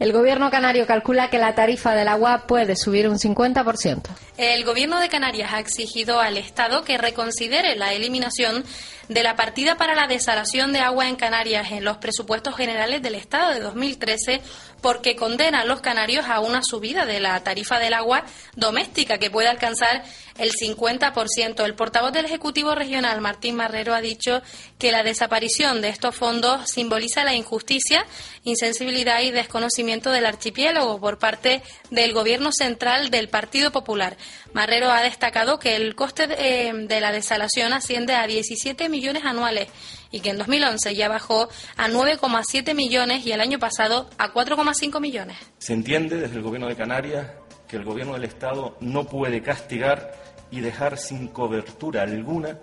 El 0.05 0.13
gobierno 0.13 0.51
canario 0.51 0.87
calcula 0.87 1.31
que 1.31 1.39
la 1.39 1.55
tarifa 1.55 1.95
del 1.95 2.09
agua 2.09 2.45
puede 2.47 2.77
subir 2.77 3.09
un 3.09 3.17
50%. 3.17 4.03
El 4.37 4.63
gobierno 4.63 5.01
de 5.01 5.09
Canarias 5.09 5.55
ha 5.55 5.61
exigido 5.61 6.21
al 6.21 6.37
Estado 6.37 6.85
que 6.85 6.99
reconsidere 6.99 7.75
la 7.75 7.95
eliminación 7.95 8.65
de 9.09 9.23
la 9.23 9.37
partida 9.37 9.77
para 9.77 9.95
la 9.95 10.07
desalación 10.07 10.73
de 10.73 10.81
agua 10.81 11.09
en 11.09 11.17
Canarias 11.17 11.73
en 11.73 11.85
los 11.85 11.99
presupuestos 11.99 12.57
generales 12.57 13.03
del 13.03 13.15
Estado 13.15 13.53
de 13.53 13.61
2013 13.61 14.41
porque 14.81 15.17
condena 15.17 15.61
a 15.61 15.65
los 15.65 15.81
canarios 15.81 16.27
a 16.27 16.41
una 16.41 16.63
subida 16.63 17.07
de 17.07 17.19
la 17.19 17.43
tarifa 17.43 17.79
del 17.79 17.95
agua 17.95 18.25
doméstica 18.55 19.17
que 19.17 19.31
puede 19.31 19.49
alcanzar 19.49 20.05
el 20.37 20.53
50%. 20.53 21.65
El 21.65 21.75
portavoz 21.75 22.13
del 22.13 22.27
Ejecutivo 22.27 22.75
Regional, 22.75 23.21
Martín 23.23 23.57
Marrero, 23.57 23.95
ha 23.95 24.03
dicho 24.03 24.43
que 24.79 24.93
la 24.93 25.03
desaparición 25.03 25.81
de 25.81 25.89
estos 25.89 26.15
fondos 26.15 26.69
simboliza 26.69 27.25
la 27.25 27.35
injusticia, 27.35 28.05
insensibilidad 28.43 29.23
y 29.23 29.31
desconocimiento 29.31 30.11
del 30.11 30.27
archipiélago 30.27 31.01
por 31.01 31.19
parte 31.19 31.63
del 31.91 32.13
Gobierno 32.13 32.51
central 32.53 33.11
del 33.11 33.29
Partido 33.29 33.71
Popular. 33.71 34.19
Marrero 34.55 34.89
ha 34.91 35.03
destacado 35.03 35.59
que 35.59 35.75
el 35.75 35.97
coste 35.97 36.29
de, 36.29 36.69
eh, 36.69 37.01
la 37.01 37.11
desalación 37.11 37.73
asciende 37.73 38.15
a 38.15 38.27
17 38.27 38.89
millones 38.89 39.25
anuales 39.25 39.69
y 40.13 40.21
que 40.21 40.31
en 40.31 40.39
2011 40.39 40.95
ya 40.95 41.09
bajó 41.09 41.49
a 41.77 41.89
9,7 41.89 42.73
millones 42.73 43.27
y 43.27 43.33
el 43.33 43.41
año 43.41 43.59
pasado 43.59 44.09
a 44.17 44.33
4,5 44.33 45.01
millones. 45.01 45.37
Se 45.59 45.73
entiende 45.73 46.17
desde 46.17 46.37
el 46.37 46.43
Gobierno 46.43 46.69
de 46.69 46.77
Canarias 46.77 47.33
que 47.67 47.77
el 47.77 47.85
Gobierno 47.85 48.15
del 48.15 48.25
Estado 48.25 48.77
no 48.81 49.05
puede 49.05 49.43
castigar 49.43 50.15
y 50.53 50.61
dejar 50.61 50.99
sin 50.99 51.27
cobertura 51.29 52.03
alguna 52.03 52.61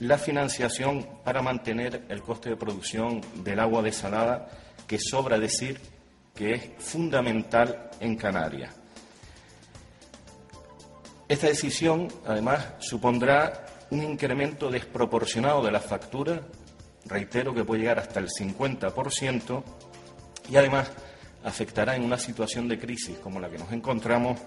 la 0.00 0.18
financiación 0.18 1.06
para 1.24 1.40
mantener 1.40 2.02
el 2.08 2.20
coste 2.20 2.50
de 2.50 2.56
producción 2.56 3.20
del 3.44 3.60
agua 3.60 3.82
desalada, 3.82 4.48
que 4.88 4.98
sobra 4.98 5.38
decir 5.38 5.80
que 6.34 6.54
es 6.54 6.70
fundamental 6.78 7.90
en 8.00 8.16
Canarias. 8.16 8.77
Esta 11.28 11.46
decisión, 11.46 12.08
además, 12.26 12.68
supondrá 12.78 13.66
un 13.90 14.02
incremento 14.02 14.70
desproporcionado 14.70 15.62
de 15.62 15.70
la 15.70 15.80
factura, 15.80 16.40
reitero 17.04 17.54
que 17.54 17.64
puede 17.64 17.82
llegar 17.82 17.98
hasta 17.98 18.18
el 18.18 18.28
50%, 18.28 19.62
y 20.48 20.56
además 20.56 20.90
afectará 21.44 21.96
en 21.96 22.04
una 22.04 22.16
situación 22.16 22.66
de 22.66 22.78
crisis 22.78 23.18
como 23.18 23.40
la 23.40 23.50
que 23.50 23.58
nos 23.58 23.70
encontramos 23.72 24.40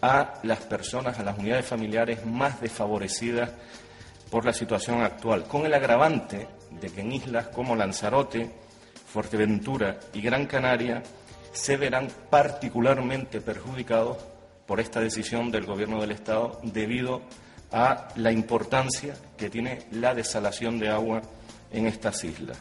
a 0.00 0.34
las 0.44 0.60
personas, 0.60 1.18
a 1.18 1.24
las 1.24 1.36
unidades 1.36 1.66
familiares 1.66 2.24
más 2.24 2.60
desfavorecidas 2.60 3.50
por 4.30 4.44
la 4.44 4.52
situación 4.52 5.02
actual, 5.02 5.44
con 5.48 5.66
el 5.66 5.74
agravante 5.74 6.46
de 6.70 6.88
que 6.88 7.00
en 7.00 7.12
islas 7.12 7.48
como 7.48 7.74
Lanzarote, 7.74 8.48
Fuerteventura 9.06 9.98
y 10.14 10.22
Gran 10.22 10.46
Canaria 10.46 11.02
se 11.52 11.76
verán 11.76 12.08
particularmente 12.30 13.40
perjudicados 13.40 14.31
por 14.66 14.80
esta 14.80 15.00
decisión 15.00 15.50
del 15.50 15.66
Gobierno 15.66 16.00
del 16.00 16.12
Estado 16.12 16.60
debido 16.62 17.22
a 17.72 18.08
la 18.16 18.32
importancia 18.32 19.14
que 19.36 19.50
tiene 19.50 19.86
la 19.92 20.14
desalación 20.14 20.78
de 20.78 20.90
agua 20.90 21.22
en 21.72 21.86
estas 21.86 22.22
islas. 22.24 22.58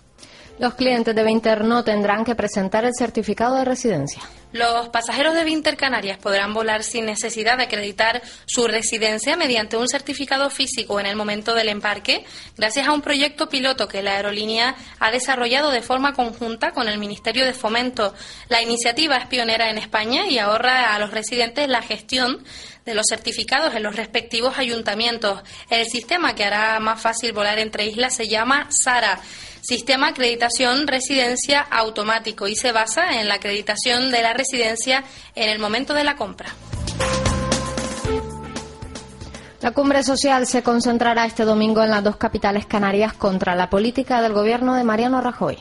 Los 0.62 0.76
clientes 0.76 1.16
de 1.16 1.24
Vinter 1.24 1.64
no 1.64 1.84
tendrán 1.84 2.24
que 2.24 2.36
presentar 2.36 2.86
el 2.86 2.92
certificado 2.96 3.56
de 3.56 3.66
residencia. 3.66 4.22
Los 4.52 4.90
pasajeros 4.90 5.34
de 5.34 5.44
Vinter 5.44 5.76
Canarias 5.76 6.20
podrán 6.20 6.54
volar 6.54 6.84
sin 6.84 7.08
necesidad 7.08 7.58
de 7.58 7.64
acreditar 7.64 8.22
su 8.46 8.68
residencia 8.68 9.36
mediante 9.36 9.76
un 9.76 9.88
certificado 9.88 10.52
físico 10.52 11.00
en 11.00 11.08
el 11.08 11.16
momento 11.16 11.56
del 11.56 11.70
embarque, 11.70 12.26
gracias 12.58 12.88
a 12.88 12.94
un 12.94 13.02
proyecto 13.02 13.50
piloto 13.50 13.88
que 13.88 14.04
la 14.04 14.18
aerolínea 14.18 14.76
ha 15.00 15.10
desarrollado 15.10 15.72
de 15.72 15.82
forma 15.82 16.14
conjunta 16.14 16.74
con 16.74 16.88
el 16.88 17.00
Ministerio 17.00 17.44
de 17.44 17.54
Fomento. 17.54 18.14
La 18.48 18.62
iniciativa 18.62 19.18
es 19.18 19.26
pionera 19.26 19.72
en 19.72 19.80
España 19.80 20.28
y 20.28 20.38
ahorra 20.38 20.94
a 20.94 21.00
los 21.00 21.10
residentes 21.10 21.68
la 21.70 21.82
gestión 21.82 22.44
de 22.86 22.94
los 22.94 23.08
certificados 23.10 23.74
en 23.74 23.82
los 23.82 23.96
respectivos 23.96 24.60
ayuntamientos. 24.60 25.42
El 25.72 25.88
sistema 25.88 26.36
que 26.36 26.44
hará 26.44 26.80
más 26.80 27.02
fácil 27.02 27.34
volar 27.34 27.58
entre 27.58 27.88
islas 27.88 28.16
se 28.16 28.28
llama 28.28 28.68
SARA 28.70 29.20
Sistema 29.62 30.08
Acreditación 30.08 30.88
Residencia 30.88 31.62
Automático 31.62 32.48
y 32.48 32.56
se 32.56 32.72
basa 32.72 33.22
en 33.22 33.28
la 33.28 33.36
acreditación 33.36 34.12
de 34.12 34.22
la 34.24 34.34
residencia 34.34 35.04
en 35.36 35.50
el 35.50 35.60
momento 35.60 35.94
de 35.94 36.04
la 36.04 36.16
compra. 36.16 36.50
La 39.62 39.72
cumbre 39.72 40.02
social 40.02 40.48
se 40.48 40.64
concentrará 40.64 41.26
este 41.26 41.46
domingo 41.46 41.84
en 41.84 41.92
las 41.92 42.04
dos 42.04 42.16
capitales 42.16 42.66
canarias 42.66 43.14
contra 43.14 43.54
la 43.54 43.70
política 43.70 44.20
del 44.22 44.34
gobierno 44.34 44.74
de 44.74 44.84
Mariano 44.84 45.22
Rajoy. 45.22 45.60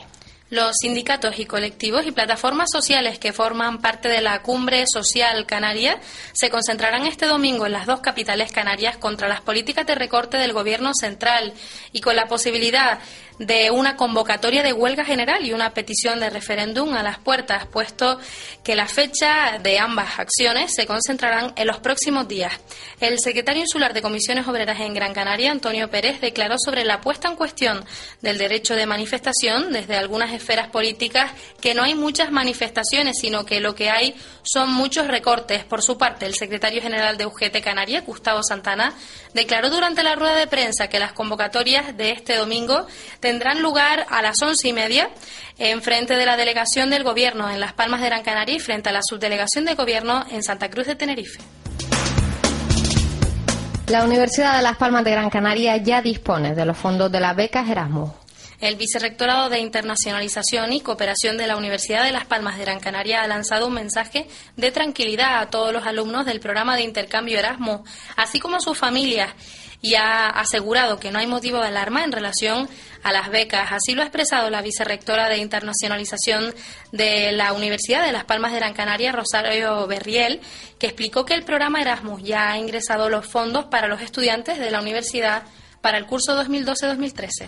Los 0.51 0.75
sindicatos 0.81 1.39
y 1.39 1.45
colectivos 1.45 2.05
y 2.05 2.11
plataformas 2.11 2.67
sociales 2.73 3.19
que 3.19 3.31
forman 3.31 3.79
parte 3.79 4.09
de 4.09 4.19
la 4.19 4.41
Cumbre 4.41 4.83
Social 4.85 5.45
Canaria 5.45 5.97
se 6.33 6.49
concentrarán 6.49 7.05
este 7.05 7.25
domingo 7.25 7.65
en 7.65 7.71
las 7.71 7.85
dos 7.85 8.01
capitales 8.01 8.51
canarias 8.51 8.97
contra 8.97 9.29
las 9.29 9.39
políticas 9.39 9.87
de 9.87 9.95
recorte 9.95 10.35
del 10.35 10.51
Gobierno 10.51 10.91
central 10.93 11.53
y 11.93 12.01
con 12.01 12.17
la 12.17 12.25
posibilidad 12.25 12.99
de 13.41 13.71
una 13.71 13.95
convocatoria 13.95 14.61
de 14.61 14.71
huelga 14.71 15.03
general 15.03 15.43
y 15.43 15.51
una 15.51 15.73
petición 15.73 16.19
de 16.19 16.29
referéndum 16.29 16.93
a 16.93 17.01
las 17.01 17.17
puertas, 17.17 17.65
puesto 17.65 18.19
que 18.63 18.75
la 18.75 18.87
fecha 18.87 19.57
de 19.57 19.79
ambas 19.79 20.19
acciones 20.19 20.75
se 20.75 20.85
concentrarán 20.85 21.51
en 21.55 21.65
los 21.65 21.79
próximos 21.79 22.27
días. 22.27 22.53
El 22.99 23.19
secretario 23.19 23.63
insular 23.63 23.93
de 23.93 24.03
Comisiones 24.03 24.47
Obreras 24.47 24.79
en 24.79 24.93
Gran 24.93 25.15
Canaria, 25.15 25.49
Antonio 25.49 25.89
Pérez, 25.89 26.21
declaró 26.21 26.57
sobre 26.63 26.85
la 26.85 27.01
puesta 27.01 27.29
en 27.29 27.35
cuestión 27.35 27.83
del 28.21 28.37
derecho 28.37 28.75
de 28.75 28.85
manifestación 28.85 29.73
desde 29.73 29.97
algunas 29.97 30.31
esferas 30.33 30.67
políticas 30.67 31.31
que 31.59 31.73
no 31.73 31.81
hay 31.81 31.95
muchas 31.95 32.31
manifestaciones, 32.31 33.17
sino 33.19 33.43
que 33.43 33.59
lo 33.59 33.73
que 33.73 33.89
hay 33.89 34.15
son 34.43 34.71
muchos 34.71 35.07
recortes. 35.07 35.63
Por 35.63 35.81
su 35.81 35.97
parte, 35.97 36.27
el 36.27 36.35
secretario 36.35 36.79
general 36.79 37.17
de 37.17 37.25
UGT 37.25 37.59
Canaria, 37.63 38.01
Gustavo 38.01 38.43
Santana, 38.43 38.93
declaró 39.33 39.71
durante 39.71 40.03
la 40.03 40.13
rueda 40.13 40.35
de 40.35 40.45
prensa 40.45 40.89
que 40.89 40.99
las 40.99 41.13
convocatorias 41.13 41.97
de 41.97 42.11
este 42.11 42.35
domingo 42.35 42.85
lugar 43.61 44.05
a 44.09 44.21
las 44.21 44.41
once 44.41 44.67
y 44.67 44.73
media 44.73 45.09
en 45.57 45.81
frente 45.81 46.15
de 46.15 46.25
la 46.25 46.37
delegación 46.37 46.89
del 46.89 47.03
Gobierno 47.03 47.49
en 47.49 47.59
Las 47.59 47.73
Palmas 47.73 48.01
de 48.01 48.07
Gran 48.07 48.23
Canaria 48.23 48.55
y 48.55 48.59
frente 48.59 48.89
a 48.89 48.91
la 48.91 49.01
subdelegación 49.07 49.65
de 49.65 49.75
Gobierno 49.75 50.25
en 50.31 50.43
Santa 50.43 50.69
Cruz 50.69 50.87
de 50.87 50.95
Tenerife. 50.95 51.39
La 53.87 54.03
Universidad 54.03 54.57
de 54.57 54.63
Las 54.63 54.77
Palmas 54.77 55.03
de 55.03 55.11
Gran 55.11 55.29
Canaria 55.29 55.77
ya 55.77 56.01
dispone 56.01 56.55
de 56.55 56.65
los 56.65 56.77
fondos 56.77 57.11
de 57.11 57.19
las 57.19 57.35
becas 57.35 57.69
Erasmus. 57.69 58.11
El 58.61 58.75
Vicerrectorado 58.75 59.49
de 59.49 59.59
Internacionalización 59.59 60.71
y 60.71 60.81
Cooperación 60.81 61.35
de 61.35 61.47
la 61.47 61.57
Universidad 61.57 62.03
de 62.03 62.11
Las 62.11 62.25
Palmas 62.25 62.57
de 62.57 62.63
Gran 62.63 62.79
Canaria 62.79 63.23
ha 63.23 63.27
lanzado 63.27 63.67
un 63.67 63.73
mensaje 63.73 64.27
de 64.55 64.71
tranquilidad 64.71 65.39
a 65.39 65.49
todos 65.49 65.73
los 65.73 65.85
alumnos 65.87 66.27
del 66.27 66.39
programa 66.39 66.75
de 66.75 66.83
intercambio 66.83 67.39
Erasmus, 67.39 67.81
así 68.15 68.39
como 68.39 68.57
a 68.57 68.59
sus 68.59 68.77
familias 68.77 69.33
y 69.81 69.95
ha 69.95 70.27
asegurado 70.27 70.99
que 70.99 71.11
no 71.11 71.19
hay 71.19 71.27
motivo 71.27 71.59
de 71.59 71.67
alarma 71.67 72.03
en 72.03 72.11
relación 72.11 72.69
a 73.03 73.11
las 73.11 73.29
becas. 73.29 73.71
Así 73.71 73.95
lo 73.95 74.01
ha 74.01 74.05
expresado 74.05 74.49
la 74.49 74.61
vicerrectora 74.61 75.27
de 75.27 75.37
internacionalización 75.37 76.53
de 76.91 77.31
la 77.31 77.53
Universidad 77.53 78.05
de 78.05 78.11
Las 78.11 78.25
Palmas 78.25 78.51
de 78.51 78.59
Gran 78.59 78.73
Canaria, 78.73 79.11
Rosario 79.11 79.87
Berriel, 79.87 80.39
que 80.77 80.87
explicó 80.87 81.25
que 81.25 81.33
el 81.33 81.43
programa 81.43 81.81
Erasmus 81.81 82.21
ya 82.23 82.51
ha 82.51 82.57
ingresado 82.57 83.09
los 83.09 83.25
fondos 83.25 83.65
para 83.65 83.87
los 83.87 84.01
estudiantes 84.01 84.59
de 84.59 84.71
la 84.71 84.81
universidad 84.81 85.43
para 85.81 85.97
el 85.97 86.05
curso 86.05 86.39
2012-2013. 86.43 87.47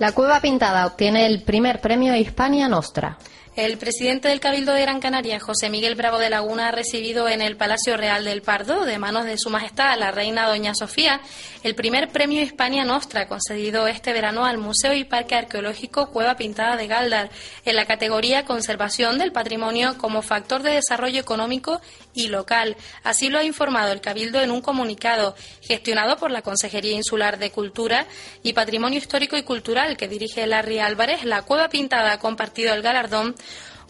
La 0.00 0.12
Cueva 0.12 0.40
Pintada 0.40 0.86
obtiene 0.86 1.26
el 1.26 1.42
primer 1.42 1.80
premio 1.80 2.14
Hispania 2.14 2.68
Nostra. 2.68 3.16
El 3.56 3.78
presidente 3.78 4.28
del 4.28 4.38
Cabildo 4.38 4.74
de 4.74 4.82
Gran 4.82 5.00
Canaria, 5.00 5.40
José 5.40 5.70
Miguel 5.70 5.94
Bravo 5.94 6.18
de 6.18 6.28
Laguna, 6.28 6.68
ha 6.68 6.72
recibido 6.72 7.26
en 7.26 7.40
el 7.40 7.56
Palacio 7.56 7.96
Real 7.96 8.22
del 8.22 8.42
Pardo, 8.42 8.84
de 8.84 8.98
manos 8.98 9.24
de 9.24 9.38
Su 9.38 9.48
Majestad 9.48 9.98
la 9.98 10.10
Reina 10.10 10.46
Doña 10.46 10.74
Sofía, 10.74 11.22
el 11.62 11.74
primer 11.74 12.10
premio 12.10 12.42
Hispania 12.42 12.84
Nostra, 12.84 13.28
concedido 13.28 13.86
este 13.86 14.12
verano 14.12 14.44
al 14.44 14.58
Museo 14.58 14.92
y 14.92 15.04
Parque 15.04 15.36
Arqueológico 15.36 16.10
Cueva 16.10 16.36
Pintada 16.36 16.76
de 16.76 16.86
Galdar, 16.86 17.30
en 17.64 17.76
la 17.76 17.86
categoría 17.86 18.44
Conservación 18.44 19.16
del 19.16 19.32
Patrimonio 19.32 19.96
como 19.96 20.20
factor 20.20 20.62
de 20.62 20.72
desarrollo 20.72 21.18
económico 21.18 21.80
y 22.12 22.28
local. 22.28 22.76
Así 23.04 23.30
lo 23.30 23.38
ha 23.38 23.44
informado 23.44 23.90
el 23.90 24.02
Cabildo 24.02 24.42
en 24.42 24.50
un 24.50 24.60
comunicado 24.60 25.34
gestionado 25.62 26.18
por 26.18 26.30
la 26.30 26.42
Consejería 26.42 26.92
Insular 26.92 27.38
de 27.38 27.50
Cultura 27.50 28.06
y 28.42 28.52
Patrimonio 28.52 28.98
Histórico 28.98 29.38
y 29.38 29.44
Cultural 29.44 29.96
que 29.96 30.08
dirige 30.08 30.46
Larry 30.46 30.78
Álvarez. 30.78 31.24
La 31.24 31.40
Cueva 31.40 31.70
Pintada 31.70 32.12
ha 32.12 32.18
compartido 32.18 32.74
el 32.74 32.82
galardón 32.82 33.34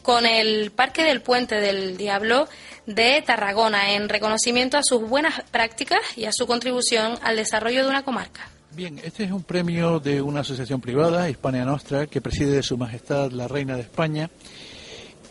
con 0.02 0.24
el 0.24 0.70
Parque 0.70 1.02
del 1.02 1.20
Puente 1.20 1.56
del 1.56 1.96
Diablo 1.96 2.48
de 2.86 3.22
Tarragona 3.26 3.94
en 3.94 4.08
reconocimiento 4.08 4.78
a 4.78 4.82
sus 4.84 5.02
buenas 5.02 5.42
prácticas 5.50 5.98
y 6.16 6.26
a 6.26 6.32
su 6.32 6.46
contribución 6.46 7.18
al 7.22 7.36
desarrollo 7.36 7.82
de 7.82 7.90
una 7.90 8.04
comarca. 8.04 8.48
Bien, 8.70 9.00
este 9.02 9.24
es 9.24 9.32
un 9.32 9.42
premio 9.42 9.98
de 9.98 10.22
una 10.22 10.40
asociación 10.40 10.80
privada, 10.80 11.28
Hispania 11.28 11.64
Nostra, 11.64 12.06
que 12.06 12.20
preside 12.20 12.62
Su 12.62 12.76
Majestad 12.76 13.32
la 13.32 13.48
Reina 13.48 13.74
de 13.74 13.82
España. 13.82 14.30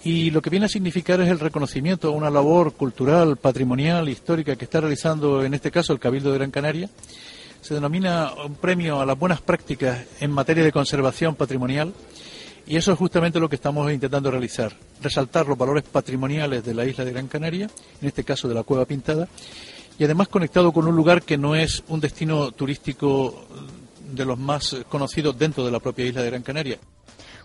Y 0.03 0.29
lo 0.31 0.41
que 0.41 0.49
viene 0.49 0.65
a 0.65 0.69
significar 0.69 1.21
es 1.21 1.29
el 1.29 1.39
reconocimiento 1.39 2.09
a 2.09 2.11
una 2.11 2.29
labor 2.29 2.73
cultural, 2.73 3.37
patrimonial, 3.37 4.09
histórica 4.09 4.55
que 4.55 4.65
está 4.65 4.81
realizando, 4.81 5.43
en 5.43 5.53
este 5.53 5.71
caso, 5.71 5.93
el 5.93 5.99
Cabildo 5.99 6.31
de 6.31 6.37
Gran 6.37 6.51
Canaria. 6.51 6.89
Se 7.61 7.73
denomina 7.73 8.31
un 8.45 8.55
premio 8.55 8.99
a 8.99 9.05
las 9.05 9.17
buenas 9.17 9.41
prácticas 9.41 10.05
en 10.19 10.31
materia 10.31 10.63
de 10.63 10.71
conservación 10.71 11.35
patrimonial 11.35 11.93
y 12.67 12.77
eso 12.77 12.91
es 12.91 12.97
justamente 12.97 13.39
lo 13.39 13.49
que 13.49 13.55
estamos 13.55 13.91
intentando 13.91 14.31
realizar, 14.31 14.75
resaltar 15.01 15.47
los 15.47 15.57
valores 15.57 15.83
patrimoniales 15.83 16.63
de 16.63 16.73
la 16.73 16.85
isla 16.85 17.05
de 17.05 17.11
Gran 17.11 17.27
Canaria, 17.27 17.69
en 18.01 18.07
este 18.07 18.23
caso 18.23 18.47
de 18.47 18.55
la 18.55 18.63
Cueva 18.63 18.85
Pintada, 18.85 19.27
y 19.97 20.03
además 20.03 20.27
conectado 20.27 20.71
con 20.71 20.87
un 20.87 20.95
lugar 20.95 21.23
que 21.23 21.37
no 21.37 21.55
es 21.55 21.83
un 21.87 21.99
destino 21.99 22.51
turístico 22.51 23.45
de 24.11 24.25
los 24.25 24.37
más 24.37 24.75
conocidos 24.89 25.37
dentro 25.37 25.65
de 25.65 25.71
la 25.71 25.79
propia 25.79 26.05
isla 26.05 26.21
de 26.21 26.29
Gran 26.29 26.43
Canaria. 26.43 26.79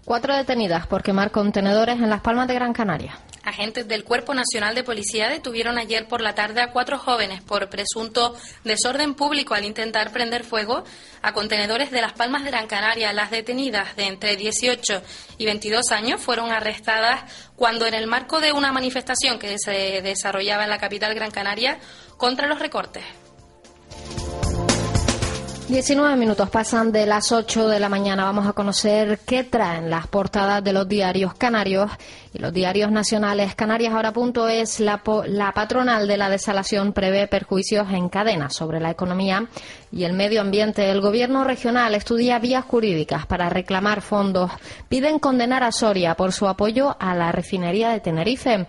Cuatro 0.04 0.34
detenidas 0.34 0.86
por 0.86 1.02
quemar 1.02 1.30
contenedores 1.30 1.96
en 1.96 2.10
Las 2.10 2.20
Palmas 2.20 2.48
de 2.48 2.54
Gran 2.54 2.72
Canaria. 2.72 3.18
Agentes 3.44 3.88
del 3.88 4.04
Cuerpo 4.04 4.34
Nacional 4.34 4.74
de 4.74 4.84
Policía 4.84 5.28
detuvieron 5.28 5.78
ayer 5.78 6.06
por 6.06 6.20
la 6.20 6.34
tarde 6.34 6.60
a 6.60 6.72
cuatro 6.72 6.98
jóvenes 6.98 7.42
por 7.42 7.68
presunto 7.68 8.34
desorden 8.64 9.14
público 9.14 9.54
al 9.54 9.64
intentar 9.64 10.12
prender 10.12 10.44
fuego 10.44 10.84
a 11.22 11.32
contenedores 11.32 11.90
de 11.90 12.00
Las 12.00 12.12
Palmas 12.12 12.44
de 12.44 12.50
Gran 12.50 12.66
Canaria. 12.66 13.12
Las 13.12 13.30
detenidas 13.30 13.96
de 13.96 14.06
entre 14.06 14.36
18 14.36 15.02
y 15.38 15.46
22 15.46 15.90
años 15.90 16.20
fueron 16.20 16.50
arrestadas 16.50 17.22
cuando 17.56 17.86
en 17.86 17.94
el 17.94 18.06
marco 18.06 18.40
de 18.40 18.52
una 18.52 18.72
manifestación 18.72 19.38
que 19.38 19.58
se 19.58 20.02
desarrollaba 20.02 20.64
en 20.64 20.70
la 20.70 20.78
capital 20.78 21.14
Gran 21.14 21.30
Canaria 21.30 21.78
contra 22.16 22.46
los 22.46 22.58
recortes. 22.58 23.04
19 25.70 26.16
minutos 26.16 26.50
pasan 26.50 26.90
de 26.90 27.06
las 27.06 27.30
8 27.30 27.68
de 27.68 27.78
la 27.78 27.88
mañana. 27.88 28.24
Vamos 28.24 28.48
a 28.48 28.54
conocer 28.54 29.20
qué 29.24 29.44
traen 29.44 29.88
las 29.88 30.08
portadas 30.08 30.64
de 30.64 30.72
los 30.72 30.88
diarios 30.88 31.34
canarios 31.34 31.92
y 32.34 32.38
los 32.38 32.52
diarios 32.52 32.90
nacionales. 32.90 33.54
Canarias 33.54 33.94
ahora 33.94 34.12
punto 34.12 34.48
es 34.48 34.80
la, 34.80 35.00
la 35.26 35.52
patronal 35.52 36.08
de 36.08 36.16
la 36.16 36.28
desalación 36.28 36.92
prevé 36.92 37.28
perjuicios 37.28 37.88
en 37.92 38.08
cadena 38.08 38.50
sobre 38.50 38.80
la 38.80 38.90
economía 38.90 39.48
y 39.92 40.02
el 40.02 40.12
medio 40.12 40.40
ambiente. 40.40 40.90
El 40.90 41.00
gobierno 41.00 41.44
regional 41.44 41.94
estudia 41.94 42.40
vías 42.40 42.64
jurídicas 42.64 43.26
para 43.26 43.48
reclamar 43.48 44.02
fondos. 44.02 44.50
Piden 44.88 45.20
condenar 45.20 45.62
a 45.62 45.70
Soria 45.70 46.16
por 46.16 46.32
su 46.32 46.48
apoyo 46.48 46.96
a 46.98 47.14
la 47.14 47.30
refinería 47.30 47.90
de 47.90 48.00
Tenerife 48.00 48.66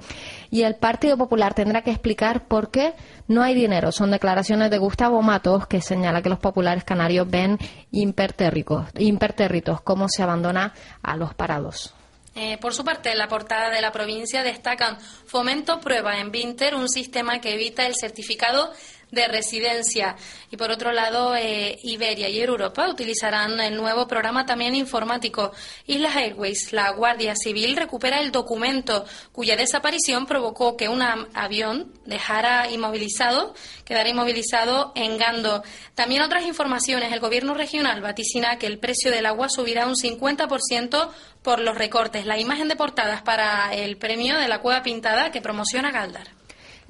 y 0.52 0.64
el 0.64 0.76
Partido 0.76 1.18
Popular 1.18 1.56
tendrá 1.56 1.82
que 1.82 1.90
explicar 1.90 2.46
por 2.48 2.70
qué 2.70 2.94
no 3.28 3.42
hay 3.42 3.56
dinero. 3.56 3.92
Son 3.92 4.12
declaraciones 4.12 4.70
de 4.70 4.78
Gustavo 4.78 5.22
Matos 5.22 5.66
que 5.66 5.82
señala 5.82 6.22
que 6.22 6.30
los 6.30 6.40
populares 6.40 6.84
canarios 6.84 7.28
ven 7.30 7.58
impertérritos, 7.92 9.82
cómo 9.82 10.08
se 10.10 10.22
abandona 10.22 10.74
a 11.02 11.16
los 11.16 11.34
parados. 11.34 11.96
Eh, 12.34 12.58
por 12.60 12.74
su 12.74 12.86
parte, 12.86 13.12
en 13.12 13.18
la 13.18 13.28
portada 13.28 13.70
de 13.70 13.82
la 13.82 13.92
provincia 13.92 14.42
destacan 14.44 14.98
Fomento 15.26 15.82
prueba 15.82 16.20
en 16.20 16.32
Vinter 16.32 16.76
un 16.76 16.88
sistema 16.88 17.40
que 17.42 17.56
evita 17.56 17.86
el 17.86 17.96
certificado 17.96 18.72
de 19.12 19.28
residencia. 19.28 20.15
Y 20.50 20.58
por 20.58 20.71
otro 20.71 20.91
lado, 20.91 21.36
eh, 21.36 21.78
Iberia 21.84 22.30
y 22.30 22.39
Europa 22.39 22.89
utilizarán 22.89 23.60
el 23.60 23.76
nuevo 23.76 24.08
programa 24.08 24.45
también 24.45 24.76
informático. 24.76 25.52
Islas 25.86 26.15
Airways, 26.15 26.74
la 26.74 26.91
Guardia 26.91 27.36
Civil, 27.36 27.76
recupera 27.76 28.19
el 28.19 28.32
documento 28.32 29.06
cuya 29.32 29.56
desaparición 29.56 30.26
provocó 30.26 30.78
que 30.78 30.89
un 30.89 31.02
avión 31.02 31.91
dejara 32.06 32.69
inmovilizado, 32.69 33.54
quedara 33.86 34.10
inmovilizado 34.10 34.91
en 34.95 35.17
Gando. 35.17 35.63
También 35.95 36.21
otras 36.21 36.45
informaciones. 36.45 37.12
El 37.12 37.19
gobierno 37.19 37.54
regional 37.54 38.02
vaticina 38.02 38.58
que 38.58 38.67
el 38.67 38.80
precio 38.80 39.12
del 39.12 39.26
agua 39.26 39.50
subirá 39.50 39.88
un 39.88 39.95
50% 39.95 41.10
por 41.43 41.60
los 41.60 41.78
recortes. 41.78 42.26
La 42.26 42.39
imagen 42.39 42.67
de 42.67 42.76
portadas 42.76 43.21
para 43.21 43.74
el 43.74 43.97
premio 43.97 44.38
de 44.38 44.47
la 44.47 44.60
Cueva 44.60 44.84
Pintada 44.84 45.32
que 45.32 45.41
promociona 45.41 45.91
Galdar. 45.91 46.41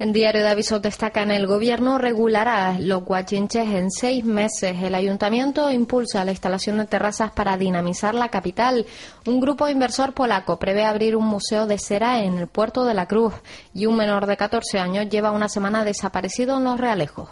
El 0.02 0.12
diario 0.12 0.42
de 0.42 0.48
avisos 0.48 0.82
destaca 0.82 1.22
en 1.22 1.30
el 1.30 1.46
gobierno 1.46 1.96
regulará 1.96 2.76
los 2.80 3.04
guachinches 3.04 3.68
en 3.68 3.88
seis 3.88 4.24
meses. 4.24 4.82
El 4.82 4.96
ayuntamiento 4.96 5.70
impulsa 5.70 6.24
la 6.24 6.32
instalación 6.32 6.78
de 6.78 6.86
terrazas 6.86 7.30
para 7.30 7.56
dinamizar 7.56 8.12
la 8.12 8.28
capital. 8.28 8.84
Un 9.26 9.38
grupo 9.38 9.68
inversor 9.68 10.12
polaco 10.12 10.58
prevé 10.58 10.84
abrir 10.84 11.14
un 11.14 11.26
museo 11.26 11.68
de 11.68 11.78
cera 11.78 12.24
en 12.24 12.36
el 12.36 12.48
puerto 12.48 12.84
de 12.84 12.94
la 12.94 13.06
Cruz 13.06 13.32
y 13.74 13.86
un 13.86 13.96
menor 13.96 14.26
de 14.26 14.36
14 14.36 14.80
años 14.80 15.08
lleva 15.08 15.30
una 15.30 15.48
semana 15.48 15.84
desaparecido 15.84 16.56
en 16.56 16.64
los 16.64 16.80
realejos. 16.80 17.28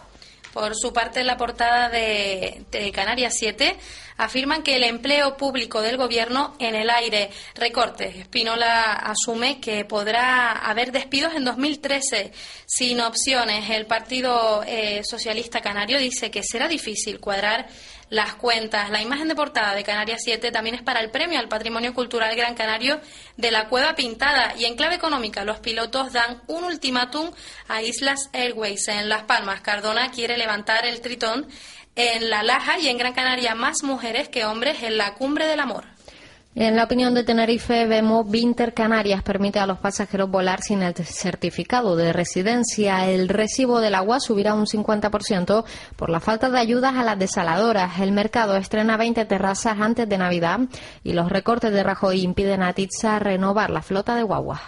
Por 0.52 0.74
su 0.74 0.92
parte, 0.92 1.20
en 1.20 1.26
la 1.26 1.36
portada 1.36 1.88
de, 1.88 2.64
Canarias 2.92 3.34
7 3.38 3.76
afirman 4.16 4.62
que 4.62 4.76
el 4.76 4.84
empleo 4.84 5.36
público 5.36 5.80
del 5.80 5.96
Gobierno 5.96 6.54
en 6.58 6.74
el 6.74 6.90
aire. 6.90 7.30
Recorte. 7.54 8.08
Espinola 8.20 8.92
asume 8.92 9.60
que 9.60 9.84
podrá 9.84 10.52
haber 10.52 10.92
despidos 10.92 11.34
en 11.34 11.44
2013 11.44 12.32
sin 12.66 13.00
opciones. 13.00 13.70
El 13.70 13.86
Partido 13.86 14.62
eh, 14.66 15.02
Socialista 15.04 15.60
Canario 15.60 15.98
dice 15.98 16.30
que 16.30 16.42
será 16.42 16.68
difícil 16.68 17.20
cuadrar 17.20 17.68
las 18.10 18.34
cuentas. 18.34 18.90
La 18.90 19.00
imagen 19.00 19.28
de 19.28 19.34
portada 19.34 19.74
de 19.74 19.84
Canarias 19.84 20.20
7 20.22 20.50
también 20.50 20.74
es 20.74 20.82
para 20.82 21.00
el 21.00 21.10
premio 21.10 21.38
al 21.38 21.48
Patrimonio 21.48 21.94
Cultural 21.94 22.34
Gran 22.36 22.54
Canario 22.54 23.00
de 23.36 23.50
la 23.50 23.68
Cueva 23.68 23.94
Pintada. 23.94 24.54
Y 24.58 24.66
en 24.66 24.76
clave 24.76 24.96
económica, 24.96 25.44
los 25.44 25.60
pilotos 25.60 26.12
dan 26.12 26.42
un 26.48 26.64
ultimátum 26.64 27.30
a 27.68 27.82
Islas 27.82 28.28
Airways 28.32 28.88
en 28.88 29.08
Las 29.08 29.22
Palmas. 29.22 29.60
Cardona 29.62 30.10
quiere 30.10 30.36
levantar 30.36 30.84
el 30.84 31.00
tritón 31.00 31.48
en 31.96 32.30
La 32.30 32.42
Laja 32.42 32.78
y 32.78 32.88
en 32.88 32.98
Gran 32.98 33.14
Canaria 33.14 33.54
más 33.54 33.82
mujeres 33.82 34.28
que 34.28 34.44
hombres 34.44 34.82
en 34.82 34.98
la 34.98 35.14
cumbre 35.14 35.46
del 35.46 35.60
amor. 35.60 35.84
En 36.56 36.74
la 36.74 36.82
opinión 36.82 37.14
de 37.14 37.22
Tenerife, 37.22 37.86
vemos 37.86 38.28
Vinter 38.28 38.74
Canarias 38.74 39.22
permite 39.22 39.60
a 39.60 39.68
los 39.68 39.78
pasajeros 39.78 40.28
volar 40.28 40.62
sin 40.62 40.82
el 40.82 40.94
certificado 40.94 41.94
de 41.94 42.12
residencia. 42.12 43.08
El 43.08 43.28
recibo 43.28 43.80
del 43.80 43.94
agua 43.94 44.18
subirá 44.18 44.54
un 44.54 44.66
50% 44.66 45.64
por 45.94 46.10
la 46.10 46.18
falta 46.18 46.50
de 46.50 46.58
ayudas 46.58 46.96
a 46.96 47.04
las 47.04 47.20
desaladoras. 47.20 48.00
El 48.00 48.10
mercado 48.10 48.56
estrena 48.56 48.96
20 48.96 49.24
terrazas 49.26 49.78
antes 49.80 50.08
de 50.08 50.18
Navidad 50.18 50.58
y 51.04 51.12
los 51.12 51.30
recortes 51.30 51.72
de 51.72 51.84
Rajoy 51.84 52.20
impiden 52.20 52.64
a 52.64 52.72
Titsa 52.72 53.20
renovar 53.20 53.70
la 53.70 53.82
flota 53.82 54.16
de 54.16 54.24
guaguas. 54.24 54.60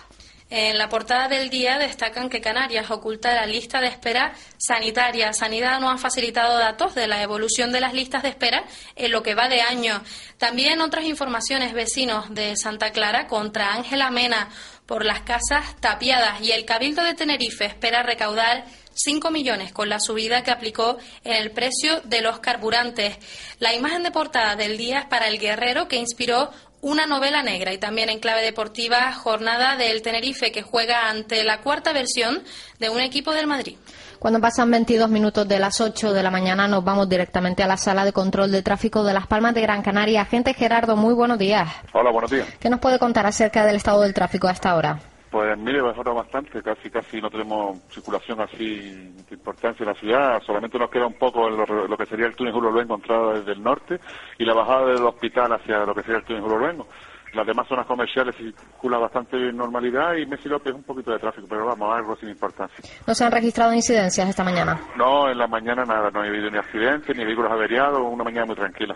En 0.54 0.76
la 0.76 0.90
portada 0.90 1.28
del 1.28 1.48
día 1.48 1.78
destacan 1.78 2.28
que 2.28 2.42
Canarias 2.42 2.90
oculta 2.90 3.34
la 3.34 3.46
lista 3.46 3.80
de 3.80 3.86
espera 3.86 4.34
sanitaria. 4.58 5.32
Sanidad 5.32 5.80
no 5.80 5.88
ha 5.88 5.96
facilitado 5.96 6.58
datos 6.58 6.94
de 6.94 7.08
la 7.08 7.22
evolución 7.22 7.72
de 7.72 7.80
las 7.80 7.94
listas 7.94 8.22
de 8.22 8.28
espera 8.28 8.62
en 8.94 9.12
lo 9.12 9.22
que 9.22 9.34
va 9.34 9.48
de 9.48 9.62
año. 9.62 10.02
También 10.36 10.82
otras 10.82 11.06
informaciones 11.06 11.72
vecinos 11.72 12.34
de 12.34 12.54
Santa 12.58 12.92
Clara 12.92 13.28
contra 13.28 13.72
Ángela 13.72 14.10
Mena 14.10 14.50
por 14.84 15.06
las 15.06 15.22
casas 15.22 15.74
tapiadas 15.80 16.42
y 16.42 16.52
el 16.52 16.66
Cabildo 16.66 17.02
de 17.02 17.14
Tenerife 17.14 17.64
espera 17.64 18.02
recaudar 18.02 18.66
5 18.92 19.30
millones 19.30 19.72
con 19.72 19.88
la 19.88 20.00
subida 20.00 20.42
que 20.42 20.50
aplicó 20.50 20.98
en 21.24 21.32
el 21.32 21.52
precio 21.52 22.02
de 22.02 22.20
los 22.20 22.40
carburantes. 22.40 23.16
La 23.58 23.72
imagen 23.72 24.02
de 24.02 24.10
portada 24.10 24.54
del 24.54 24.76
día 24.76 25.00
es 25.00 25.06
para 25.06 25.28
el 25.28 25.38
guerrero 25.38 25.88
que 25.88 25.96
inspiró 25.96 26.50
una 26.82 27.06
novela 27.06 27.42
negra 27.42 27.72
y 27.72 27.78
también 27.78 28.10
en 28.10 28.18
clave 28.18 28.42
deportiva, 28.42 29.12
jornada 29.12 29.76
del 29.76 30.02
Tenerife 30.02 30.50
que 30.50 30.62
juega 30.62 31.08
ante 31.08 31.44
la 31.44 31.60
cuarta 31.60 31.92
versión 31.92 32.42
de 32.80 32.90
un 32.90 33.00
equipo 33.00 33.32
del 33.32 33.46
Madrid. 33.46 33.76
Cuando 34.18 34.40
pasan 34.40 34.70
22 34.70 35.08
minutos 35.08 35.48
de 35.48 35.58
las 35.58 35.80
8 35.80 36.12
de 36.12 36.22
la 36.22 36.30
mañana 36.30 36.68
nos 36.68 36.84
vamos 36.84 37.08
directamente 37.08 37.62
a 37.62 37.68
la 37.68 37.76
sala 37.76 38.04
de 38.04 38.12
control 38.12 38.50
de 38.52 38.62
tráfico 38.62 39.04
de 39.04 39.14
Las 39.14 39.26
Palmas 39.26 39.54
de 39.54 39.62
Gran 39.62 39.82
Canaria. 39.82 40.22
Agente 40.22 40.54
Gerardo, 40.54 40.96
muy 40.96 41.14
buenos 41.14 41.38
días. 41.38 41.68
Hola, 41.92 42.10
buenos 42.10 42.30
días. 42.30 42.48
¿Qué 42.60 42.68
nos 42.68 42.80
puede 42.80 42.98
contar 42.98 43.26
acerca 43.26 43.64
del 43.64 43.76
estado 43.76 44.02
del 44.02 44.12
tráfico 44.12 44.48
a 44.48 44.52
esta 44.52 44.74
hora? 44.74 45.00
Pues 45.32 45.56
mire, 45.56 45.82
mejora 45.82 46.12
bastante, 46.12 46.62
casi 46.62 46.90
casi 46.90 47.18
no 47.18 47.30
tenemos 47.30 47.78
circulación 47.88 48.38
así 48.42 49.14
de 49.28 49.34
importancia 49.34 49.82
en 49.82 49.88
la 49.88 49.98
ciudad, 49.98 50.42
solamente 50.44 50.78
nos 50.78 50.90
queda 50.90 51.06
un 51.06 51.14
poco 51.14 51.48
lo, 51.48 51.96
que 51.96 52.04
sería 52.04 52.26
el 52.26 52.36
túnel 52.36 52.52
Julio 52.52 52.70
Luengo 52.70 52.96
entrada 52.96 53.38
desde 53.38 53.52
el 53.52 53.62
norte 53.62 53.98
y 54.36 54.44
la 54.44 54.52
bajada 54.52 54.88
del 54.88 55.02
hospital 55.02 55.54
hacia 55.54 55.86
lo 55.86 55.94
que 55.94 56.02
sería 56.02 56.18
el 56.18 56.24
túnel 56.24 56.42
Julio 56.42 56.58
Luengo. 56.58 56.86
Las 57.32 57.46
demás 57.46 57.66
zonas 57.66 57.86
comerciales 57.86 58.36
circula 58.36 58.98
bastante 58.98 59.38
normalidad 59.54 60.16
y 60.16 60.26
Messi 60.26 60.50
López 60.50 60.74
un 60.74 60.82
poquito 60.82 61.12
de 61.12 61.18
tráfico, 61.18 61.46
pero 61.48 61.64
vamos, 61.64 61.96
algo 61.96 62.14
sin 62.16 62.28
importancia. 62.28 62.84
¿No 63.06 63.14
se 63.14 63.24
han 63.24 63.32
registrado 63.32 63.72
incidencias 63.72 64.28
esta 64.28 64.44
mañana? 64.44 64.78
No, 64.98 65.30
en 65.30 65.38
la 65.38 65.46
mañana 65.46 65.86
nada, 65.86 66.10
no 66.10 66.20
ha 66.20 66.26
habido 66.26 66.50
ni 66.50 66.58
accidentes, 66.58 67.16
ni 67.16 67.24
vehículos 67.24 67.50
averiados, 67.50 68.02
una 68.02 68.22
mañana 68.22 68.44
muy 68.44 68.56
tranquila. 68.56 68.94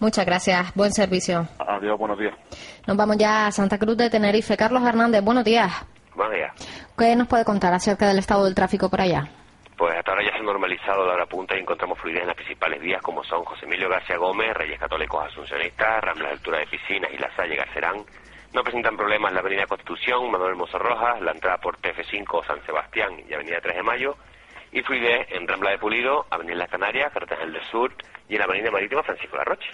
Muchas 0.00 0.24
gracias. 0.24 0.72
Buen 0.74 0.92
servicio. 0.92 1.48
Adiós, 1.58 1.98
buenos 1.98 2.18
días. 2.18 2.34
Nos 2.86 2.96
vamos 2.96 3.16
ya 3.18 3.46
a 3.46 3.50
Santa 3.50 3.78
Cruz 3.78 3.96
de 3.96 4.10
Tenerife. 4.10 4.56
Carlos 4.56 4.82
Hernández, 4.86 5.22
buenos 5.22 5.44
días. 5.44 5.72
Buenos 6.14 6.34
días. 6.34 6.52
¿Qué 6.96 7.16
nos 7.16 7.26
puede 7.26 7.44
contar 7.44 7.74
acerca 7.74 8.06
del 8.06 8.18
estado 8.18 8.44
del 8.44 8.54
tráfico 8.54 8.88
por 8.88 9.00
allá? 9.00 9.28
Pues 9.76 9.96
hasta 9.96 10.10
ahora 10.10 10.24
ya 10.24 10.32
se 10.32 10.38
ha 10.38 10.42
normalizado 10.42 11.06
la 11.06 11.14
hora 11.14 11.26
punta 11.26 11.56
y 11.56 11.60
encontramos 11.60 11.98
fluidez 11.98 12.22
en 12.22 12.28
las 12.28 12.36
principales 12.36 12.80
vías 12.80 13.00
como 13.02 13.22
son 13.24 13.44
José 13.44 13.66
Emilio 13.66 13.88
García 13.88 14.16
Gómez, 14.16 14.52
Reyes 14.54 14.78
Católicos 14.78 15.24
Asuncionistas, 15.26 16.00
Rambla 16.00 16.28
de 16.28 16.34
Altura 16.34 16.58
de 16.58 16.66
Piscinas 16.66 17.10
y 17.12 17.18
La 17.18 17.34
Salle 17.36 17.56
Garcerán. 17.56 18.04
No 18.52 18.62
presentan 18.62 18.96
problemas 18.96 19.32
la 19.32 19.40
Avenida 19.40 19.66
Constitución, 19.66 20.30
Manuel 20.30 20.56
Mozo 20.56 20.78
Rojas, 20.78 21.20
la 21.20 21.32
entrada 21.32 21.58
por 21.58 21.76
TF5 21.78 22.46
San 22.46 22.64
Sebastián 22.64 23.12
y 23.28 23.34
Avenida 23.34 23.58
3 23.62 23.76
de 23.76 23.82
Mayo 23.82 24.16
y 24.72 24.82
fluidez 24.82 25.26
en 25.30 25.46
Rambla 25.46 25.70
de 25.70 25.78
Pulido, 25.78 26.26
Avenida 26.30 26.56
Las 26.56 26.70
Canarias, 26.70 27.12
Cartagena 27.12 27.52
del 27.52 27.62
Sur 27.70 27.92
y 28.28 28.34
en 28.34 28.38
la 28.38 28.44
Avenida 28.44 28.70
Marítima 28.70 29.02
Francisco 29.02 29.36
Larroche. 29.36 29.68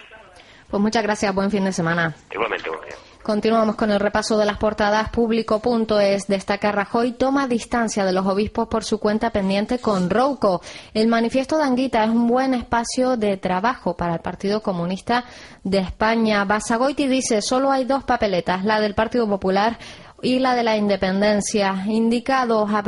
Pues 0.69 0.81
muchas 0.81 1.03
gracias, 1.03 1.33
buen 1.33 1.51
fin 1.51 1.63
de 1.63 1.71
semana. 1.71 2.15
Igualmente, 2.31 2.69
buen 2.69 2.81
día. 2.81 2.95
Continuamos 3.25 3.75
con 3.75 3.89
el 3.89 3.99
repaso 3.99 4.37
de 4.37 4.45
las 4.45 4.59
portadas. 4.59 5.09
Público.es 5.09 6.27
destaca 6.27 6.71
Rajoy 6.71 7.13
toma 7.13 7.47
distancia 7.47 8.05
de 8.05 8.11
los 8.11 8.25
obispos 8.27 8.67
por 8.67 8.83
su 8.83 8.99
cuenta 8.99 9.31
pendiente 9.31 9.79
con 9.79 10.11
Rouco. 10.11 10.61
El 10.93 11.07
manifiesto 11.07 11.57
de 11.57 11.63
Anguita 11.63 12.03
es 12.03 12.11
un 12.11 12.27
buen 12.27 12.53
espacio 12.53 13.17
de 13.17 13.37
trabajo 13.37 13.97
para 13.97 14.13
el 14.13 14.19
Partido 14.19 14.61
Comunista 14.61 15.25
de 15.63 15.79
España. 15.79 16.45
Basagoiti 16.45 17.07
dice 17.07 17.41
solo 17.41 17.71
hay 17.71 17.85
dos 17.85 18.03
papeletas, 18.03 18.63
la 18.63 18.79
del 18.79 18.93
Partido 18.93 19.27
Popular 19.27 19.79
y 20.21 20.39
la 20.39 20.55
de 20.55 20.63
la 20.63 20.77
independencia. 20.77 21.83
Indicados 21.87 22.69
a 22.73 22.81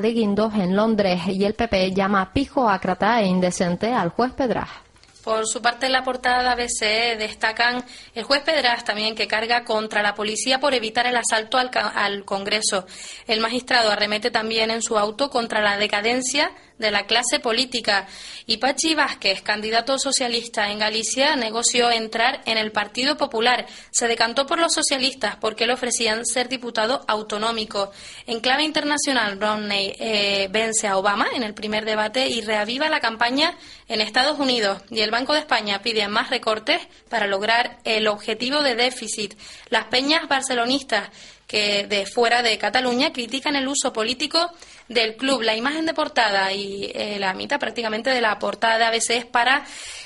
de 0.00 0.12
Guindos 0.12 0.54
en 0.54 0.76
Londres 0.76 1.20
y 1.28 1.44
el 1.44 1.54
PP 1.54 1.92
llama 1.92 2.32
pijo, 2.32 2.68
acrata 2.68 3.20
e 3.20 3.26
indecente 3.26 3.92
al 3.92 4.10
juez 4.10 4.32
Pedraz. 4.32 4.84
Por 5.24 5.46
su 5.46 5.62
parte, 5.62 5.86
en 5.86 5.92
la 5.92 6.04
portada 6.04 6.42
de 6.42 6.48
ABC 6.50 7.18
destacan 7.18 7.82
el 8.14 8.24
juez 8.24 8.42
Pedraz 8.42 8.84
también 8.84 9.14
que 9.14 9.26
carga 9.26 9.64
contra 9.64 10.02
la 10.02 10.14
policía 10.14 10.60
por 10.60 10.74
evitar 10.74 11.06
el 11.06 11.16
asalto 11.16 11.56
al, 11.56 11.70
al 11.72 12.26
Congreso. 12.26 12.86
El 13.26 13.40
magistrado 13.40 13.90
arremete 13.90 14.30
también 14.30 14.70
en 14.70 14.82
su 14.82 14.98
auto 14.98 15.30
contra 15.30 15.62
la 15.62 15.78
decadencia 15.78 16.50
de 16.78 16.90
la 16.90 17.06
clase 17.06 17.40
política. 17.40 18.06
Y 18.46 18.58
Pachi 18.58 18.94
Vázquez, 18.94 19.42
candidato 19.42 19.98
socialista 19.98 20.70
en 20.70 20.78
Galicia, 20.78 21.36
negoció 21.36 21.90
entrar 21.90 22.42
en 22.46 22.58
el 22.58 22.72
Partido 22.72 23.16
Popular. 23.16 23.66
Se 23.90 24.08
decantó 24.08 24.46
por 24.46 24.58
los 24.58 24.74
socialistas 24.74 25.36
porque 25.36 25.66
le 25.66 25.74
ofrecían 25.74 26.26
ser 26.26 26.48
diputado 26.48 27.04
autonómico. 27.06 27.92
En 28.26 28.40
clave 28.40 28.64
internacional, 28.64 29.40
Romney 29.40 29.94
eh, 29.98 30.48
vence 30.50 30.88
a 30.88 30.98
Obama 30.98 31.26
en 31.34 31.42
el 31.42 31.54
primer 31.54 31.84
debate 31.84 32.28
y 32.28 32.40
reaviva 32.40 32.88
la 32.88 33.00
campaña 33.00 33.56
en 33.88 34.00
Estados 34.00 34.38
Unidos. 34.38 34.82
Y 34.90 35.00
el 35.00 35.10
Banco 35.10 35.32
de 35.32 35.40
España 35.40 35.82
pide 35.82 36.06
más 36.08 36.30
recortes 36.30 36.80
para 37.08 37.26
lograr 37.26 37.78
el 37.84 38.08
objetivo 38.08 38.62
de 38.62 38.74
déficit. 38.74 39.34
Las 39.68 39.86
peñas 39.86 40.28
barcelonistas 40.28 41.10
de 41.54 42.06
fuera 42.06 42.42
de 42.42 42.58
Cataluña 42.58 43.12
critican 43.12 43.56
el 43.56 43.68
uso 43.68 43.92
político 43.92 44.50
del 44.88 45.16
club. 45.16 45.42
La 45.42 45.56
imagen 45.56 45.86
de 45.86 45.94
portada 45.94 46.52
y 46.52 46.90
eh, 46.94 47.16
la 47.18 47.34
mitad 47.34 47.58
prácticamente 47.58 48.10
de 48.10 48.20
la 48.20 48.38
portada 48.38 48.78
de 48.78 48.84
ABC 48.84 49.10
es 49.10 49.24
para 49.24 49.64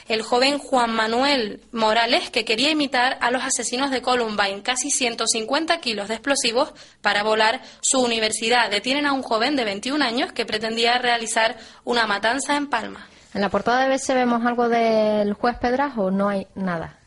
el 0.08 0.22
joven 0.22 0.58
Juan 0.58 0.94
Manuel 0.94 1.60
Morales 1.72 2.30
que 2.30 2.44
quería 2.44 2.70
imitar 2.70 3.18
a 3.20 3.30
los 3.30 3.42
asesinos 3.42 3.90
de 3.90 4.02
Columbine, 4.02 4.62
casi 4.62 4.90
150 4.90 5.78
kilos 5.80 6.08
de 6.08 6.14
explosivos 6.14 6.72
para 7.02 7.22
volar 7.22 7.60
su 7.80 8.00
universidad. 8.00 8.70
Detienen 8.70 9.06
a 9.06 9.12
un 9.12 9.22
joven 9.22 9.56
de 9.56 9.64
21 9.64 10.04
años 10.04 10.32
que 10.32 10.46
pretendía 10.46 10.98
realizar 10.98 11.56
una 11.84 12.06
matanza 12.06 12.56
en 12.56 12.68
Palma. 12.68 13.08
¿En 13.34 13.40
la 13.40 13.50
portada 13.50 13.80
de 13.80 13.86
ABC 13.86 14.14
vemos 14.14 14.44
algo 14.46 14.68
del 14.68 15.34
juez 15.34 15.56
Pedras 15.58 15.92
o 15.96 16.10
no 16.10 16.28
hay 16.28 16.46
nada? 16.54 16.97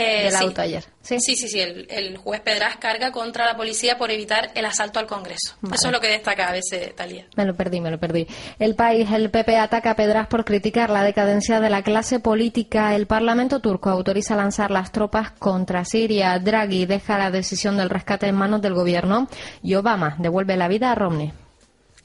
Eh, 0.00 0.24
del 0.24 0.32
sí. 0.32 0.44
auto 0.44 0.62
ayer. 0.62 0.84
Sí, 1.02 1.18
sí, 1.20 1.36
sí, 1.36 1.60
El, 1.60 1.86
el 1.90 2.16
juez 2.16 2.40
Pedraz 2.40 2.76
carga 2.76 3.10
contra 3.10 3.46
la 3.46 3.56
policía 3.56 3.98
por 3.98 4.10
evitar 4.10 4.50
el 4.54 4.64
asalto 4.64 4.98
al 4.98 5.06
Congreso. 5.06 5.56
Vale. 5.60 5.76
Eso 5.76 5.88
es 5.88 5.92
lo 5.92 6.00
que 6.00 6.08
destaca 6.08 6.48
a 6.48 6.52
veces 6.52 6.94
Talía. 6.94 7.26
Me 7.36 7.44
lo 7.44 7.54
perdí, 7.54 7.80
me 7.80 7.90
lo 7.90 7.98
perdí. 7.98 8.26
El 8.58 8.74
país, 8.74 9.10
el 9.10 9.30
PP 9.30 9.56
ataca 9.58 9.92
a 9.92 9.96
Pedraz 9.96 10.28
por 10.28 10.44
criticar 10.44 10.90
la 10.90 11.02
decadencia 11.02 11.60
de 11.60 11.70
la 11.70 11.82
clase 11.82 12.20
política. 12.20 12.94
El 12.94 13.06
Parlamento 13.06 13.60
turco 13.60 13.90
autoriza 13.90 14.36
lanzar 14.36 14.70
las 14.70 14.92
tropas 14.92 15.32
contra 15.32 15.84
Siria. 15.84 16.38
Draghi 16.38 16.86
deja 16.86 17.18
la 17.18 17.30
decisión 17.30 17.76
del 17.76 17.90
rescate 17.90 18.26
en 18.26 18.36
manos 18.36 18.62
del 18.62 18.74
gobierno 18.74 19.28
y 19.62 19.74
Obama 19.74 20.16
devuelve 20.18 20.56
la 20.56 20.68
vida 20.68 20.92
a 20.92 20.94
Romney. 20.94 21.32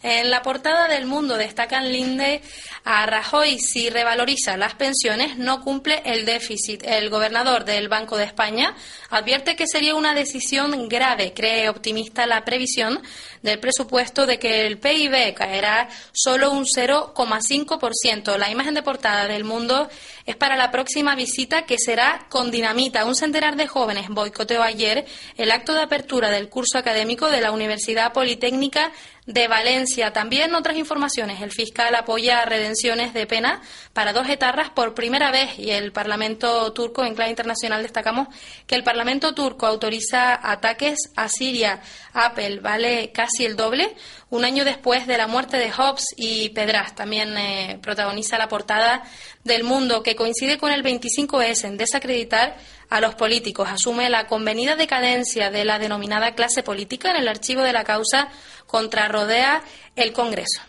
En 0.08 0.30
la 0.30 0.44
portada 0.44 0.88
del 0.88 1.08
Mundo 1.08 1.36
destacan 1.36 1.92
Linde 1.92 2.44
a 2.84 3.08
Rajoy 3.08 3.58
si 3.58 3.90
revaloriza 3.90 4.56
las 4.56 4.76
pensiones 4.76 5.40
no 5.40 5.62
cumple 5.62 6.04
el 6.06 6.28
déficit. 6.28 6.84
El 6.86 7.10
gobernador 7.10 7.66
del 7.66 7.90
Banco 7.90 8.16
de 8.16 8.26
España 8.26 8.76
advierte 9.10 9.56
que 9.56 9.66
sería 9.66 9.96
una 9.96 10.14
decisión 10.14 10.88
grave. 10.90 11.34
Cree 11.34 11.70
optimista 11.70 12.28
la 12.28 12.46
previsión 12.46 13.02
del 13.42 13.60
presupuesto 13.60 14.28
de 14.28 14.38
que 14.38 14.68
el 14.68 14.78
PIB 14.78 15.34
caerá 15.34 15.90
solo 16.12 16.52
un 16.52 16.66
0,5%. 16.66 18.38
La 18.38 18.52
imagen 18.52 18.76
de 18.76 18.84
portada 18.84 19.26
del 19.26 19.44
Mundo 19.44 19.90
es 20.26 20.36
para 20.36 20.56
la 20.56 20.72
próxima 20.72 21.16
visita 21.16 21.66
que 21.66 21.78
será 21.78 22.26
con 22.30 22.50
dinamita. 22.50 23.06
Un 23.06 23.16
centenar 23.16 23.56
de 23.56 23.68
jóvenes 23.68 24.08
boicoteó 24.10 24.64
ayer 24.64 25.06
el 25.38 25.52
acto 25.52 25.74
de 25.74 25.82
apertura 25.82 26.32
del 26.32 26.50
curso 26.50 26.78
académico 26.78 27.30
de 27.30 27.42
la 27.42 27.52
Universidad 27.52 28.12
Politécnica 28.12 28.92
de 29.26 29.48
Valencia. 29.48 30.14
También 30.14 30.54
otras 30.54 30.78
informaciones. 30.78 31.42
El 31.42 31.52
fiscal 31.52 31.94
apoya 31.96 32.46
redenciones 32.46 33.14
de 33.14 33.26
pena 33.28 33.62
para 33.94 34.14
dos 34.14 34.28
etarras 34.30 34.70
por 34.70 34.94
primera 34.94 35.32
vez 35.32 35.58
y 35.58 35.72
el 35.72 35.92
Parlamento 35.92 36.72
turco, 36.74 37.04
en 37.04 37.16
clave 37.16 37.32
internacional, 37.32 37.82
destacamos 37.82 38.28
que 38.68 38.76
el 38.76 38.84
Parlamento 38.84 39.34
turco 39.34 39.66
autoriza 39.66 40.40
ataques 40.42 41.12
a 41.16 41.28
Siria. 41.30 41.82
Apple 42.14 42.60
vale 42.60 43.12
casi 43.12 43.46
el 43.46 43.56
doble 43.56 43.96
un 44.30 44.46
año 44.46 44.66
después 44.66 45.08
de 45.08 45.18
la 45.18 45.28
muerte 45.28 45.58
de 45.58 45.72
Hobbes 45.72 46.06
y 46.18 46.50
Pedraz. 46.50 46.96
También 46.96 47.38
eh, 47.38 47.80
protagoniza 47.82 48.38
la 48.38 48.48
portada 48.48 49.04
del 49.46 49.64
Mundo, 49.64 50.04
que 50.04 50.16
coincide 50.16 50.58
con 50.58 50.72
el 50.72 50.84
25S 50.84 51.66
en 51.66 51.78
desacreditar 51.78 52.58
a 52.90 53.00
los 53.00 53.16
políticos. 53.16 53.70
Asume 53.70 54.10
la 54.10 54.28
convenida 54.28 54.76
decadencia 54.76 55.52
de 55.52 55.64
la 55.64 55.80
denominada 55.80 56.34
clase 56.34 56.64
política 56.64 57.12
en 57.12 57.18
el 57.18 57.28
archivo 57.28 57.62
de 57.62 57.72
la 57.72 57.84
causa 57.84 58.30
contra 58.66 59.08
Rodea 59.08 59.64
el 59.96 60.14
Congreso. 60.14 60.62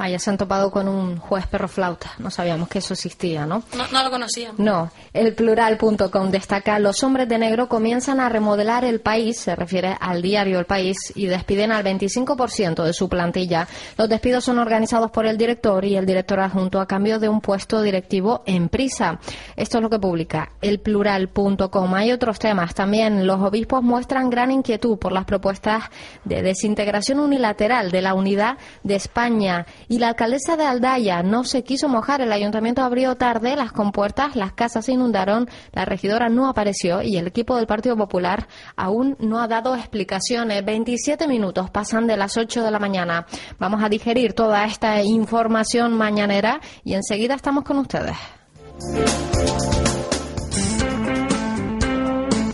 Vaya, 0.00 0.18
se 0.18 0.30
han 0.30 0.38
topado 0.38 0.70
con 0.70 0.88
un 0.88 1.18
juez 1.18 1.46
perro 1.46 1.68
flauta. 1.68 2.12
No 2.18 2.30
sabíamos 2.30 2.70
que 2.70 2.78
eso 2.78 2.94
existía, 2.94 3.44
¿no? 3.44 3.62
No, 3.76 3.86
no 3.92 4.02
lo 4.02 4.10
conocía. 4.10 4.50
No, 4.56 4.90
el 5.12 5.34
plural.com 5.34 6.30
destaca 6.30 6.78
los 6.78 7.02
hombres 7.02 7.28
de 7.28 7.36
negro 7.36 7.68
comienzan 7.68 8.18
a 8.18 8.30
remodelar 8.30 8.86
el 8.86 9.00
país, 9.00 9.38
se 9.38 9.54
refiere 9.54 9.94
al 10.00 10.22
diario 10.22 10.58
El 10.58 10.64
País, 10.64 10.96
y 11.14 11.26
despiden 11.26 11.70
al 11.70 11.84
25% 11.84 12.82
de 12.82 12.94
su 12.94 13.10
plantilla. 13.10 13.68
Los 13.98 14.08
despidos 14.08 14.42
son 14.42 14.58
organizados 14.58 15.10
por 15.10 15.26
el 15.26 15.36
director 15.36 15.84
y 15.84 15.96
el 15.96 16.06
director 16.06 16.40
adjunto 16.40 16.80
a 16.80 16.86
cambio 16.86 17.18
de 17.18 17.28
un 17.28 17.42
puesto 17.42 17.82
directivo 17.82 18.42
en 18.46 18.70
prisa. 18.70 19.20
Esto 19.54 19.76
es 19.76 19.82
lo 19.82 19.90
que 19.90 19.98
publica 19.98 20.52
el 20.62 20.80
plural.com. 20.80 21.94
Hay 21.94 22.10
otros 22.10 22.38
temas 22.38 22.74
también. 22.74 23.26
Los 23.26 23.42
obispos 23.42 23.82
muestran 23.82 24.30
gran 24.30 24.50
inquietud 24.50 24.96
por 24.96 25.12
las 25.12 25.26
propuestas 25.26 25.90
de 26.24 26.40
desintegración 26.40 27.20
unilateral 27.20 27.90
de 27.90 28.00
la 28.00 28.14
unidad 28.14 28.56
de 28.82 28.94
España 28.94 29.66
y 29.90 29.98
la 29.98 30.10
alcaldesa 30.10 30.56
de 30.56 30.64
Aldaya 30.64 31.24
no 31.24 31.42
se 31.42 31.64
quiso 31.64 31.88
mojar. 31.88 32.20
El 32.20 32.32
ayuntamiento 32.32 32.82
abrió 32.82 33.16
tarde 33.16 33.56
las 33.56 33.72
compuertas, 33.72 34.36
las 34.36 34.52
casas 34.52 34.84
se 34.84 34.92
inundaron, 34.92 35.50
la 35.72 35.84
regidora 35.84 36.28
no 36.28 36.48
apareció 36.48 37.02
y 37.02 37.16
el 37.16 37.26
equipo 37.26 37.56
del 37.56 37.66
Partido 37.66 37.96
Popular 37.96 38.46
aún 38.76 39.16
no 39.18 39.40
ha 39.40 39.48
dado 39.48 39.74
explicaciones. 39.74 40.64
27 40.64 41.26
minutos 41.26 41.70
pasan 41.70 42.06
de 42.06 42.16
las 42.16 42.36
8 42.36 42.62
de 42.62 42.70
la 42.70 42.78
mañana. 42.78 43.26
Vamos 43.58 43.82
a 43.82 43.88
digerir 43.88 44.32
toda 44.32 44.64
esta 44.64 45.02
información 45.02 45.92
mañanera 45.92 46.60
y 46.84 46.94
enseguida 46.94 47.34
estamos 47.34 47.64
con 47.64 47.78
ustedes. 47.78 48.16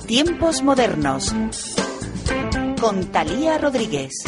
Tiempos 0.06 0.62
modernos. 0.62 1.34
Con 2.80 3.04
Talía 3.12 3.58
Rodríguez. 3.58 4.24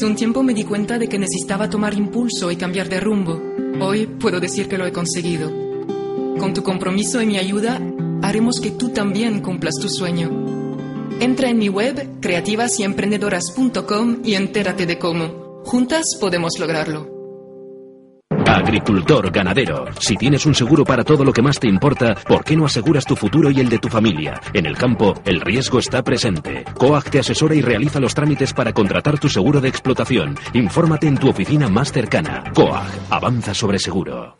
Hace 0.00 0.06
un 0.06 0.16
tiempo 0.16 0.42
me 0.42 0.54
di 0.54 0.64
cuenta 0.64 0.98
de 0.98 1.10
que 1.10 1.18
necesitaba 1.18 1.68
tomar 1.68 1.92
impulso 1.92 2.50
y 2.50 2.56
cambiar 2.56 2.88
de 2.88 3.00
rumbo. 3.00 3.38
Hoy 3.82 4.06
puedo 4.06 4.40
decir 4.40 4.66
que 4.66 4.78
lo 4.78 4.86
he 4.86 4.92
conseguido. 4.92 5.52
Con 6.38 6.54
tu 6.54 6.62
compromiso 6.62 7.20
y 7.20 7.26
mi 7.26 7.36
ayuda, 7.36 7.78
haremos 8.22 8.60
que 8.62 8.70
tú 8.70 8.88
también 8.88 9.42
cumplas 9.42 9.74
tu 9.74 9.90
sueño. 9.90 10.30
Entra 11.20 11.50
en 11.50 11.58
mi 11.58 11.68
web 11.68 12.18
creativasｙemprendedoras.com 12.18 14.22
y 14.24 14.36
entérate 14.36 14.86
de 14.86 14.98
cómo. 14.98 15.60
Juntas 15.66 16.16
podemos 16.18 16.58
lograrlo. 16.58 17.19
Agricultor, 18.50 19.30
ganadero. 19.30 19.84
Si 20.00 20.16
tienes 20.16 20.44
un 20.44 20.56
seguro 20.56 20.84
para 20.84 21.04
todo 21.04 21.24
lo 21.24 21.32
que 21.32 21.40
más 21.40 21.60
te 21.60 21.68
importa, 21.68 22.16
¿por 22.26 22.42
qué 22.42 22.56
no 22.56 22.66
aseguras 22.66 23.04
tu 23.04 23.14
futuro 23.14 23.48
y 23.48 23.60
el 23.60 23.68
de 23.68 23.78
tu 23.78 23.88
familia? 23.88 24.40
En 24.52 24.66
el 24.66 24.76
campo, 24.76 25.14
el 25.24 25.40
riesgo 25.40 25.78
está 25.78 26.02
presente. 26.02 26.64
COAG 26.76 27.10
te 27.10 27.20
asesora 27.20 27.54
y 27.54 27.62
realiza 27.62 28.00
los 28.00 28.12
trámites 28.12 28.52
para 28.52 28.72
contratar 28.72 29.20
tu 29.20 29.28
seguro 29.28 29.60
de 29.60 29.68
explotación. 29.68 30.36
Infórmate 30.52 31.06
en 31.06 31.16
tu 31.16 31.28
oficina 31.28 31.68
más 31.68 31.92
cercana. 31.92 32.42
COAG, 32.52 32.90
avanza 33.10 33.54
sobre 33.54 33.78
seguro. 33.78 34.36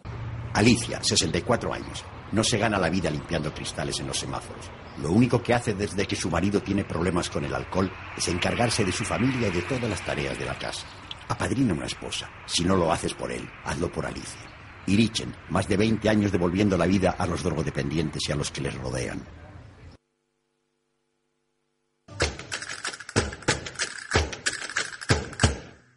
Alicia, 0.55 0.99
64 1.01 1.73
años. 1.73 2.05
No 2.33 2.43
se 2.43 2.59
gana 2.59 2.79
la 2.79 2.91
vida 2.91 3.11
limpiando 3.11 3.55
cristales 3.55 4.01
en 4.01 4.09
los 4.09 4.19
semáforos. 4.19 4.69
Lo 5.01 5.13
único 5.13 5.41
que 5.41 5.55
hace 5.55 5.75
desde 5.75 6.07
que 6.07 6.17
su 6.17 6.29
marido 6.29 6.61
tiene 6.61 6.83
problemas 6.83 7.31
con 7.31 7.45
el 7.45 7.55
alcohol 7.55 7.89
es 8.17 8.27
encargarse 8.27 8.85
de 8.85 8.91
su 8.91 9.05
familia 9.05 9.47
y 9.47 9.53
de 9.53 9.63
todas 9.63 9.89
las 9.89 10.05
tareas 10.05 10.37
de 10.37 10.47
la 10.47 10.59
casa. 10.59 10.85
Apadrina 11.31 11.73
una 11.73 11.87
esposa. 11.87 12.29
Si 12.45 12.65
no 12.65 12.75
lo 12.75 12.93
haces 12.93 13.15
por 13.15 13.31
él, 13.31 13.49
hazlo 13.65 13.91
por 13.93 14.05
Alicia. 14.05 14.41
Irichen, 14.89 15.33
más 15.49 15.69
de 15.69 15.77
20 15.77 16.09
años 16.09 16.33
devolviendo 16.33 16.77
la 16.77 16.87
vida 16.87 17.15
a 17.17 17.25
los 17.25 17.45
drogodependientes 17.45 18.29
y 18.29 18.33
a 18.33 18.35
los 18.35 18.51
que 18.51 18.63
les 18.63 18.75
rodean. 18.75 19.23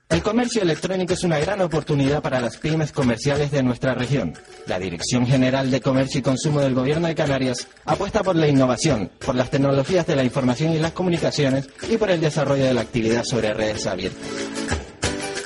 El 0.09 0.21
comercio 0.21 0.61
electrónico 0.61 1.13
es 1.13 1.23
una 1.23 1.39
gran 1.39 1.59
oportunidad 1.61 2.21
para 2.21 2.39
las 2.39 2.57
pymes 2.57 2.91
comerciales 2.91 3.49
de 3.49 3.63
nuestra 3.63 3.95
región. 3.95 4.33
La 4.67 4.77
Dirección 4.77 5.25
General 5.25 5.71
de 5.71 5.81
Comercio 5.81 6.19
y 6.19 6.21
Consumo 6.21 6.61
del 6.61 6.75
Gobierno 6.75 7.07
de 7.07 7.15
Canarias 7.15 7.67
apuesta 7.85 8.21
por 8.21 8.35
la 8.35 8.47
innovación, 8.47 9.09
por 9.25 9.33
las 9.33 9.49
tecnologías 9.49 10.05
de 10.05 10.15
la 10.15 10.23
información 10.23 10.73
y 10.73 10.79
las 10.79 10.91
comunicaciones 10.91 11.67
y 11.89 11.97
por 11.97 12.11
el 12.11 12.21
desarrollo 12.21 12.65
de 12.65 12.75
la 12.75 12.81
actividad 12.81 13.23
sobre 13.23 13.51
redes 13.55 13.87
abiertas. 13.87 14.29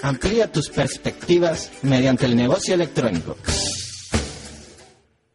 Amplía 0.08 0.50
tus 0.50 0.70
perspectivas 0.70 1.70
mediante 1.82 2.28
el 2.28 2.38
negocio 2.38 2.74
electrónico. 2.74 3.36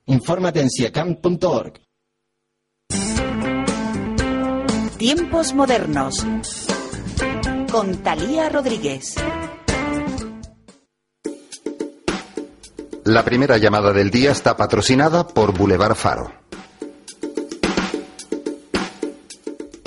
Infórmate 0.06 0.62
en 0.62 0.70
ciecam.org. 0.70 1.74
Tiempos 4.96 5.52
modernos. 5.52 6.24
Con 7.70 8.02
Talía 8.02 8.48
Rodríguez. 8.48 9.14
La 13.04 13.26
primera 13.26 13.58
llamada 13.58 13.92
del 13.92 14.10
día 14.10 14.30
está 14.30 14.56
patrocinada 14.56 15.28
por 15.28 15.52
Boulevard 15.52 15.96
Faro. 15.96 16.41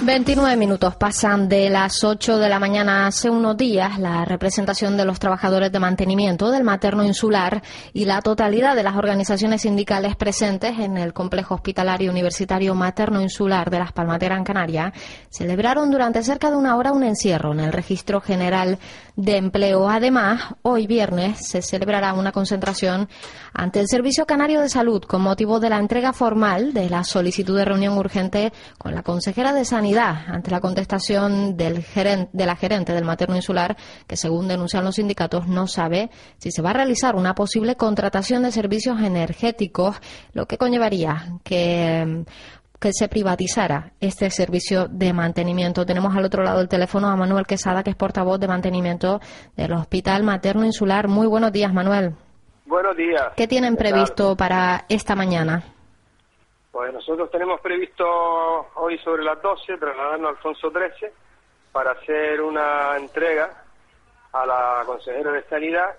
29 0.06 0.56
minutos 0.56 0.96
pasan 0.98 1.50
de 1.50 1.68
las 1.68 2.04
8 2.04 2.38
de 2.38 2.48
la 2.48 2.60
mañana 2.60 3.08
hace 3.08 3.28
unos 3.28 3.58
días. 3.58 3.98
La 3.98 4.24
representación 4.24 4.98
de 4.98 5.04
los 5.04 5.18
trabajadores 5.18 5.72
de 5.72 5.80
mantenimiento 5.80 6.52
del 6.52 6.63
materno 6.63 7.04
insular 7.04 7.63
y 7.91 8.06
la 8.06 8.22
totalidad 8.22 8.76
de 8.76 8.84
las 8.84 8.98
organizaciones 8.98 9.63
sindicales 9.63 10.15
presentes 10.15 10.78
en 10.78 10.98
el 10.98 11.12
complejo 11.12 11.56
hospitalario 11.56 12.12
universitario 12.12 12.76
materno 12.76 13.20
insular 13.20 13.72
de 13.72 13.80
Las 13.80 13.94
Palmas 13.94 14.20
de 14.20 14.28
Gran 14.28 14.44
Canaria 14.44 14.94
celebraron 15.32 15.89
durante 15.89 16.22
cerca 16.22 16.52
de 16.52 16.58
una 16.58 16.76
hora 16.76 16.91
un 16.91 17.04
encierro 17.04 17.54
en 17.54 17.62
el 17.62 17.74
registro 17.74 18.22
general 18.22 18.78
de 19.15 19.38
empleo. 19.38 19.89
Además, 19.89 20.56
hoy 20.62 20.88
viernes 20.88 21.47
se 21.47 21.62
celebrará 21.62 22.13
una 22.13 22.32
concentración 22.32 23.08
ante 23.54 23.80
el 23.80 23.88
Servicio 23.88 24.25
Canario 24.25 24.62
de 24.62 24.69
Salud 24.69 25.04
con 25.04 25.21
motivo 25.21 25.60
de 25.60 25.69
la 25.69 25.78
entrega 25.78 26.13
formal 26.13 26.73
de 26.73 26.89
la 26.89 27.04
solicitud 27.04 27.58
de 27.58 27.65
reunión 27.65 27.97
urgente 27.97 28.51
con 28.78 28.93
la 28.93 29.04
consejera 29.04 29.54
de 29.54 29.65
Sanidad 29.65 30.25
ante 30.28 30.51
la 30.51 30.60
contestación 30.60 31.56
del 31.56 31.84
gerente, 31.84 32.30
de 32.34 32.45
la 32.45 32.56
gerente 32.56 32.93
del 32.93 33.06
materno 33.06 33.36
insular, 33.36 33.78
que 34.08 34.17
según 34.17 34.47
denuncian 34.47 34.84
los 34.84 34.95
sindicatos 34.95 35.47
no 35.47 35.67
sabe 35.67 36.10
si 36.38 36.51
se 36.51 36.62
va 36.62 36.71
a 36.71 36.73
realizar 36.73 37.15
una 37.15 37.36
posible 37.36 37.75
contratación 37.75 38.43
de 38.43 38.51
servicios 38.51 38.99
energéticos, 39.01 39.97
lo 40.34 40.45
que 40.47 40.58
conllevaría 40.58 41.39
que 41.43 42.25
que 42.86 42.93
se 42.93 43.10
privatizara 43.10 43.93
este 44.00 44.30
servicio 44.30 44.86
de 44.88 45.12
mantenimiento. 45.12 45.88
Tenemos 45.88 46.15
al 46.15 46.24
otro 46.24 46.43
lado 46.43 46.60
del 46.60 46.69
teléfono 46.69 47.08
a 47.08 47.15
Manuel 47.15 47.48
Quesada, 47.48 47.82
que 47.82 47.89
es 47.89 47.95
portavoz 47.95 48.39
de 48.39 48.48
mantenimiento 48.48 49.19
del 49.58 49.74
Hospital 49.74 50.21
Materno 50.21 50.63
Insular. 50.65 51.08
Muy 51.08 51.26
buenos 51.26 51.52
días, 51.52 51.74
Manuel. 51.74 52.13
Buenos 52.67 52.95
días. 52.95 53.34
¿Qué 53.36 53.48
tienen 53.48 53.76
¿Qué 53.76 53.86
previsto 53.86 54.38
para 54.38 54.86
esta 54.88 55.15
mañana? 55.15 55.63
Pues 56.71 56.93
nosotros 56.93 57.32
tenemos 57.32 57.60
previsto 57.60 58.06
hoy 58.76 59.00
sobre 59.00 59.24
las 59.24 59.41
12 59.41 59.78
trasladarnos 59.80 60.28
a 60.28 60.30
Alfonso 60.30 60.69
XIII 60.69 61.10
para 61.71 61.93
hacer 61.93 62.39
una 62.39 62.98
entrega 62.98 63.50
a 64.32 64.45
la 64.45 64.84
consejera 64.86 65.32
de 65.32 65.41
Sanidad 65.45 65.89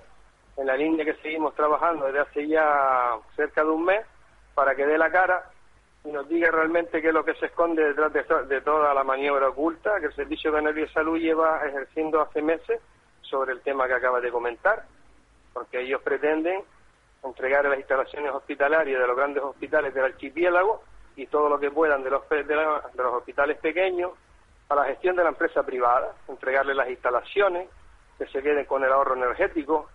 en 0.57 0.68
la 0.68 0.77
línea 0.77 1.05
que 1.05 1.14
seguimos 1.14 1.53
trabajando 1.57 2.07
desde 2.07 2.20
hace 2.20 2.46
ya 2.46 3.16
cerca 3.35 3.64
de 3.64 3.70
un 3.70 3.85
mes 3.85 4.07
para 4.55 4.77
que 4.77 4.87
dé 4.87 4.96
la 4.96 5.11
cara 5.11 5.51
y 6.07 6.12
nos 6.12 6.29
diga 6.29 6.51
realmente 6.51 7.03
qué 7.03 7.09
es 7.09 7.14
lo 7.14 7.25
que 7.25 7.35
se 7.35 7.47
esconde 7.47 7.83
detrás 7.83 8.12
de, 8.12 8.23
to- 8.25 8.45
de 8.45 8.61
toda 8.61 8.95
la 8.95 9.03
maniobra 9.03 9.49
oculta 9.49 9.99
que 9.99 10.07
el 10.07 10.14
Servicio 10.14 10.53
Canario 10.53 10.85
de 10.87 10.92
Salud 10.92 11.19
lleva 11.19 11.66
ejerciendo 11.66 12.21
hace 12.21 12.42
meses 12.42 12.81
sobre 13.23 13.53
el 13.53 13.61
tema 13.62 13.88
que 13.88 13.95
acaba 13.95 14.21
de 14.21 14.31
comentar, 14.31 14.85
porque 15.53 15.81
ellos 15.81 16.01
pretenden 16.03 16.62
entregar 17.25 17.64
las 17.64 17.79
instalaciones 17.79 18.33
hospitalarias 18.33 19.01
de 19.01 19.07
los 19.07 19.16
grandes 19.16 19.42
hospitales 19.42 19.92
del 19.95 20.05
archipiélago 20.05 20.83
y 21.16 21.27
todo 21.27 21.49
lo 21.49 21.59
que 21.59 21.71
puedan 21.73 22.05
de 22.05 22.11
los, 22.11 22.29
de 22.29 22.45
la- 22.55 22.83
de 22.92 23.03
los 23.03 23.14
hospitales 23.14 23.59
pequeños 23.59 24.12
a 24.69 24.75
la 24.77 24.85
gestión 24.85 25.16
de 25.16 25.25
la 25.25 25.31
empresa 25.31 25.64
privada, 25.64 26.12
entregarle 26.29 26.75
las 26.75 26.88
instalaciones, 26.88 27.69
que 28.19 28.27
se 28.29 28.42
queden 28.42 28.64
con 28.66 28.85
el 28.85 28.92
ahorro 28.92 29.14
energético, 29.16 29.88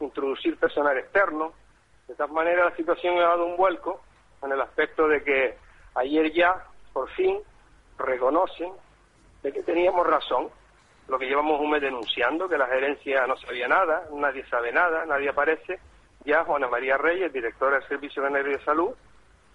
introducir 0.00 0.56
personal 0.58 0.96
externo. 0.98 1.52
De 2.08 2.14
tal 2.14 2.30
manera 2.32 2.64
la 2.64 2.76
situación 2.76 3.16
ha 3.18 3.22
dado 3.28 3.46
un 3.46 3.56
vuelco 3.56 4.00
en 4.42 4.52
el 4.52 4.60
aspecto 4.60 5.06
de 5.08 5.22
que 5.22 5.56
ayer 5.94 6.32
ya, 6.32 6.64
por 6.92 7.08
fin, 7.10 7.38
reconocen 7.98 8.72
de 9.42 9.52
que 9.52 9.62
teníamos 9.62 10.06
razón, 10.06 10.48
lo 11.08 11.18
que 11.18 11.26
llevamos 11.26 11.60
un 11.60 11.70
mes 11.70 11.82
denunciando, 11.82 12.48
que 12.48 12.56
la 12.58 12.66
gerencia 12.66 13.26
no 13.26 13.36
sabía 13.36 13.68
nada, 13.68 14.06
nadie 14.12 14.44
sabe 14.46 14.72
nada, 14.72 15.04
nadie 15.04 15.28
aparece. 15.28 15.78
Ya 16.24 16.44
Juana 16.44 16.68
María 16.68 16.96
Reyes, 16.96 17.32
directora 17.32 17.78
del 17.78 17.88
Servicio 17.88 18.22
Canario 18.22 18.56
de 18.56 18.64
Salud, 18.64 18.90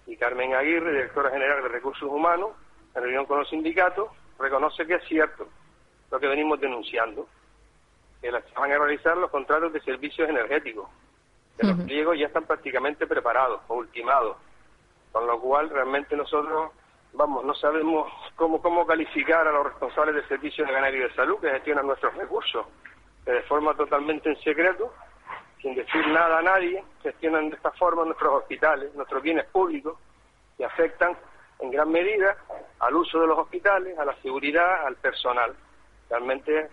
y 0.06 0.16
Carmen 0.16 0.54
Aguirre, 0.54 0.92
directora 0.92 1.30
general 1.30 1.62
de 1.62 1.68
Recursos 1.68 2.08
Humanos, 2.08 2.50
en 2.94 3.02
reunión 3.02 3.26
con 3.26 3.38
los 3.38 3.48
sindicatos, 3.48 4.08
reconoce 4.38 4.86
que 4.86 4.94
es 4.94 5.04
cierto 5.04 5.48
lo 6.10 6.18
que 6.20 6.26
venimos 6.28 6.60
denunciando, 6.60 7.26
que 8.20 8.30
la- 8.30 8.40
se 8.42 8.54
van 8.54 8.72
a 8.72 8.78
realizar 8.78 9.16
los 9.16 9.30
contratos 9.30 9.72
de 9.72 9.80
servicios 9.80 10.28
energéticos, 10.28 10.88
que 11.58 11.66
los 11.66 11.76
pliegos 11.84 12.18
ya 12.18 12.26
están 12.26 12.44
prácticamente 12.44 13.06
preparados 13.06 13.60
o 13.68 13.74
ultimados, 13.76 14.36
con 15.12 15.26
lo 15.26 15.40
cual 15.40 15.70
realmente 15.70 16.16
nosotros, 16.16 16.72
vamos, 17.12 17.44
no 17.44 17.54
sabemos 17.54 18.12
cómo, 18.36 18.60
cómo 18.60 18.86
calificar 18.86 19.46
a 19.46 19.52
los 19.52 19.66
responsables 19.66 20.14
del 20.14 20.28
Servicio 20.28 20.66
Canario 20.66 21.08
de 21.08 21.14
Salud 21.14 21.38
que 21.40 21.50
gestionan 21.50 21.86
nuestros 21.86 22.14
recursos, 22.14 22.66
que 23.24 23.32
de 23.32 23.42
forma 23.42 23.74
totalmente 23.74 24.28
en 24.28 24.40
secreto, 24.42 24.92
sin 25.60 25.74
decir 25.74 26.06
nada 26.08 26.38
a 26.38 26.42
nadie, 26.42 26.82
gestionan 27.02 27.50
de 27.50 27.56
esta 27.56 27.70
forma 27.72 28.04
nuestros 28.04 28.34
hospitales, 28.34 28.94
nuestros 28.94 29.22
bienes 29.22 29.46
públicos, 29.46 29.98
que 30.56 30.64
afectan 30.64 31.16
en 31.60 31.70
gran 31.70 31.90
medida 31.90 32.36
al 32.80 32.94
uso 32.94 33.20
de 33.20 33.26
los 33.26 33.38
hospitales, 33.38 33.98
a 33.98 34.04
la 34.04 34.14
seguridad, 34.22 34.86
al 34.86 34.96
personal. 34.96 35.54
Realmente, 36.08 36.68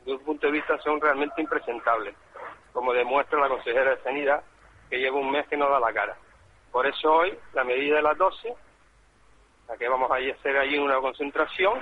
desde 0.00 0.12
un 0.12 0.24
punto 0.24 0.46
de 0.46 0.52
vista, 0.52 0.78
son 0.78 1.00
realmente 1.00 1.40
impresentables, 1.40 2.14
como 2.72 2.92
demuestra 2.92 3.40
la 3.40 3.48
consejera 3.48 3.90
de 3.94 4.02
Sanidad, 4.02 4.42
que 4.88 4.98
lleva 4.98 5.18
un 5.18 5.30
mes 5.30 5.46
que 5.48 5.56
no 5.56 5.68
da 5.68 5.80
la 5.80 5.92
cara. 5.92 6.16
Por 6.74 6.88
eso 6.88 7.08
hoy, 7.08 7.32
la 7.52 7.62
medida 7.62 7.94
de 7.96 8.02
las 8.02 8.18
12, 8.18 8.52
la 9.68 9.76
que 9.76 9.88
vamos 9.88 10.10
a 10.10 10.16
hacer 10.16 10.56
allí 10.56 10.76
una 10.76 10.98
concentración, 10.98 11.78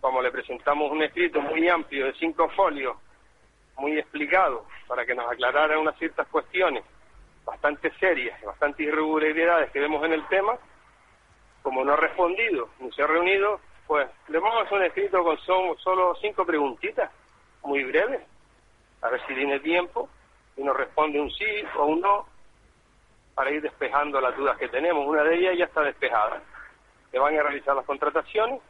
como 0.00 0.22
le 0.22 0.30
presentamos 0.30 0.92
un 0.92 1.02
escrito 1.02 1.40
muy 1.40 1.68
amplio 1.68 2.06
de 2.06 2.12
cinco 2.14 2.48
folios, 2.50 2.96
muy 3.76 3.98
explicado, 3.98 4.66
para 4.86 5.04
que 5.04 5.16
nos 5.16 5.28
aclarara 5.28 5.80
unas 5.80 5.98
ciertas 5.98 6.28
cuestiones 6.28 6.84
bastante 7.44 7.90
serias, 7.98 8.40
bastante 8.42 8.84
irregularidades 8.84 9.72
que 9.72 9.80
vemos 9.80 10.04
en 10.04 10.12
el 10.12 10.24
tema, 10.28 10.56
como 11.64 11.84
no 11.84 11.94
ha 11.94 11.96
respondido 11.96 12.68
ni 12.78 12.92
se 12.92 13.02
ha 13.02 13.08
reunido, 13.08 13.58
pues 13.88 14.08
le 14.28 14.38
vamos 14.38 14.58
a 14.60 14.62
hacer 14.66 14.78
un 14.78 14.84
escrito 14.84 15.24
con 15.24 15.36
son- 15.38 15.76
solo 15.78 16.14
cinco 16.20 16.46
preguntitas, 16.46 17.10
muy 17.64 17.82
breves, 17.82 18.20
a 19.02 19.08
ver 19.08 19.20
si 19.26 19.34
tiene 19.34 19.58
tiempo 19.58 20.08
y 20.56 20.62
nos 20.62 20.76
responde 20.76 21.20
un 21.20 21.32
sí 21.32 21.46
o 21.76 21.86
un 21.86 22.00
no, 22.00 22.26
para 23.40 23.52
ir 23.52 23.62
despejando 23.62 24.20
las 24.20 24.36
dudas 24.36 24.58
que 24.58 24.68
tenemos. 24.68 25.08
Una 25.08 25.22
de 25.24 25.34
ellas 25.34 25.54
ya 25.56 25.64
está 25.64 25.80
despejada. 25.80 26.42
Se 27.10 27.18
van 27.18 27.34
a 27.38 27.42
realizar 27.42 27.74
las 27.74 27.86
contrataciones, 27.86 28.60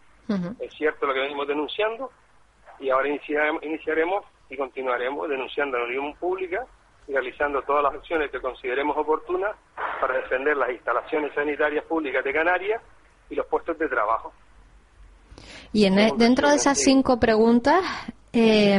es 0.61 0.72
cierto 0.74 1.09
lo 1.09 1.12
que 1.12 1.18
venimos 1.18 1.48
denunciando, 1.48 2.12
y 2.78 2.88
ahora 2.88 3.09
iniciaremos, 3.09 3.64
iniciaremos 3.64 4.24
y 4.48 4.56
continuaremos 4.56 5.28
denunciando 5.28 5.76
a 5.76 5.80
la 5.80 5.87
opinión 5.87 6.14
pública 6.14 6.64
y 7.09 7.12
realizando 7.12 7.62
todas 7.62 7.83
las 7.83 7.94
acciones 7.94 8.30
que 8.30 8.40
consideremos 8.40 8.96
oportunas 8.96 9.56
para 10.00 10.18
defender 10.18 10.56
las 10.56 10.70
instalaciones 10.70 11.35
sanitarias 11.35 11.85
públicas 11.87 12.22
de 12.22 12.33
Canarias 12.33 12.80
y 13.28 13.35
los 13.35 13.46
puestos 13.46 13.76
de 13.76 13.88
trabajo. 13.88 14.33
Y 15.72 15.87
en, 15.87 15.98
e- 15.98 16.12
dentro 16.16 16.48
de 16.48 16.54
esas 16.54 16.78
cinco 16.80 17.18
preguntas, 17.18 17.80
eh, 18.33 18.78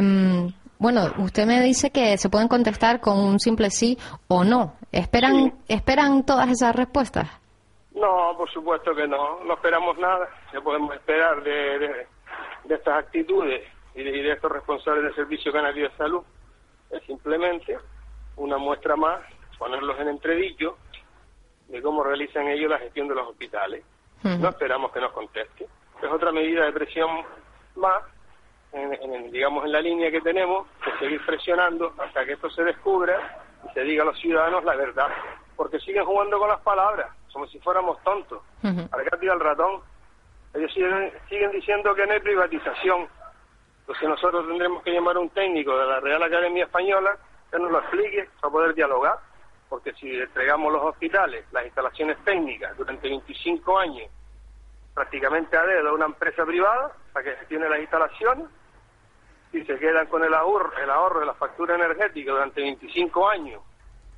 bueno, 0.82 1.12
usted 1.18 1.46
me 1.46 1.60
dice 1.60 1.90
que 1.90 2.18
se 2.18 2.28
pueden 2.28 2.48
contestar 2.48 3.00
con 3.00 3.18
un 3.18 3.38
simple 3.40 3.70
sí 3.70 3.96
o 4.28 4.44
no. 4.44 4.74
¿Esperan, 4.90 5.54
¿esperan 5.68 6.26
todas 6.26 6.48
esas 6.50 6.74
respuestas? 6.76 7.28
No, 7.94 8.34
por 8.36 8.50
supuesto 8.50 8.94
que 8.94 9.06
no, 9.06 9.42
no 9.44 9.54
esperamos 9.54 9.96
nada. 9.98 10.28
Ya 10.52 10.60
podemos 10.60 10.94
esperar 10.94 11.42
de, 11.42 11.78
de- 11.78 12.06
de 12.64 12.74
estas 12.74 12.98
actitudes 12.98 13.62
y 13.94 14.02
de, 14.02 14.10
y 14.18 14.22
de 14.22 14.32
estos 14.32 14.50
responsables 14.50 15.04
del 15.04 15.14
Servicio 15.14 15.52
Canario 15.52 15.88
de 15.88 15.96
Salud. 15.96 16.22
Es 16.90 17.02
simplemente 17.04 17.78
una 18.36 18.58
muestra 18.58 18.96
más, 18.96 19.20
ponerlos 19.58 19.98
en 20.00 20.08
entredicho 20.08 20.76
de 21.68 21.80
cómo 21.80 22.02
realizan 22.02 22.48
ellos 22.48 22.70
la 22.70 22.78
gestión 22.78 23.08
de 23.08 23.14
los 23.14 23.28
hospitales. 23.28 23.84
No 24.22 24.48
esperamos 24.48 24.92
que 24.92 25.00
nos 25.00 25.12
conteste. 25.12 25.64
Es 26.02 26.10
otra 26.10 26.30
medida 26.32 26.64
de 26.64 26.72
presión 26.72 27.08
más, 27.76 28.02
en, 28.72 28.92
en- 28.94 29.30
digamos, 29.30 29.64
en 29.64 29.72
la 29.72 29.80
línea 29.80 30.10
que 30.10 30.20
tenemos, 30.20 30.66
de 30.84 30.98
seguir 30.98 31.24
presionando 31.26 31.92
hasta 31.98 32.24
que 32.24 32.32
esto 32.32 32.50
se 32.50 32.62
descubra 32.64 33.44
y 33.68 33.72
se 33.74 33.82
diga 33.82 34.02
a 34.02 34.06
los 34.06 34.18
ciudadanos 34.18 34.64
la 34.64 34.74
verdad. 34.76 35.08
Porque 35.56 35.78
siguen 35.80 36.04
jugando 36.04 36.38
con 36.38 36.48
las 36.48 36.60
palabras, 36.60 37.08
como 37.32 37.46
si 37.46 37.58
fuéramos 37.60 38.02
tontos. 38.02 38.42
Al 38.92 39.04
gato 39.04 39.24
y 39.24 39.28
al 39.28 39.40
ratón. 39.40 39.80
Ellos 40.54 40.72
siguen, 40.72 41.12
siguen 41.28 41.50
diciendo 41.50 41.94
que 41.94 42.06
no 42.06 42.12
hay 42.12 42.20
privatización. 42.20 43.08
Entonces 43.80 44.08
nosotros 44.08 44.46
tendremos 44.46 44.82
que 44.82 44.92
llamar 44.92 45.16
a 45.16 45.20
un 45.20 45.30
técnico 45.30 45.76
de 45.76 45.86
la 45.86 46.00
Real 46.00 46.22
Academia 46.22 46.64
Española 46.64 47.16
que 47.50 47.58
nos 47.58 47.70
lo 47.70 47.78
explique 47.80 48.28
para 48.40 48.50
poder 48.52 48.74
dialogar. 48.74 49.16
Porque 49.68 49.92
si 49.94 50.14
entregamos 50.20 50.72
los 50.72 50.82
hospitales, 50.82 51.46
las 51.52 51.64
instalaciones 51.64 52.18
técnicas 52.24 52.76
durante 52.76 53.08
25 53.08 53.78
años, 53.78 54.10
prácticamente 54.94 55.56
a 55.56 55.62
dedo 55.62 55.88
a 55.90 55.92
una 55.94 56.06
empresa 56.06 56.44
privada 56.44 56.92
para 57.12 57.24
que 57.24 57.36
gestione 57.38 57.68
las 57.68 57.80
instalaciones, 57.80 58.46
si 59.52 59.64
se 59.64 59.78
quedan 59.78 60.06
con 60.06 60.24
el 60.24 60.32
ahorro, 60.32 60.72
el 60.82 60.90
ahorro 60.90 61.20
de 61.20 61.26
la 61.26 61.34
factura 61.34 61.74
energética 61.74 62.32
durante 62.32 62.62
25 62.62 63.28
años, 63.28 63.62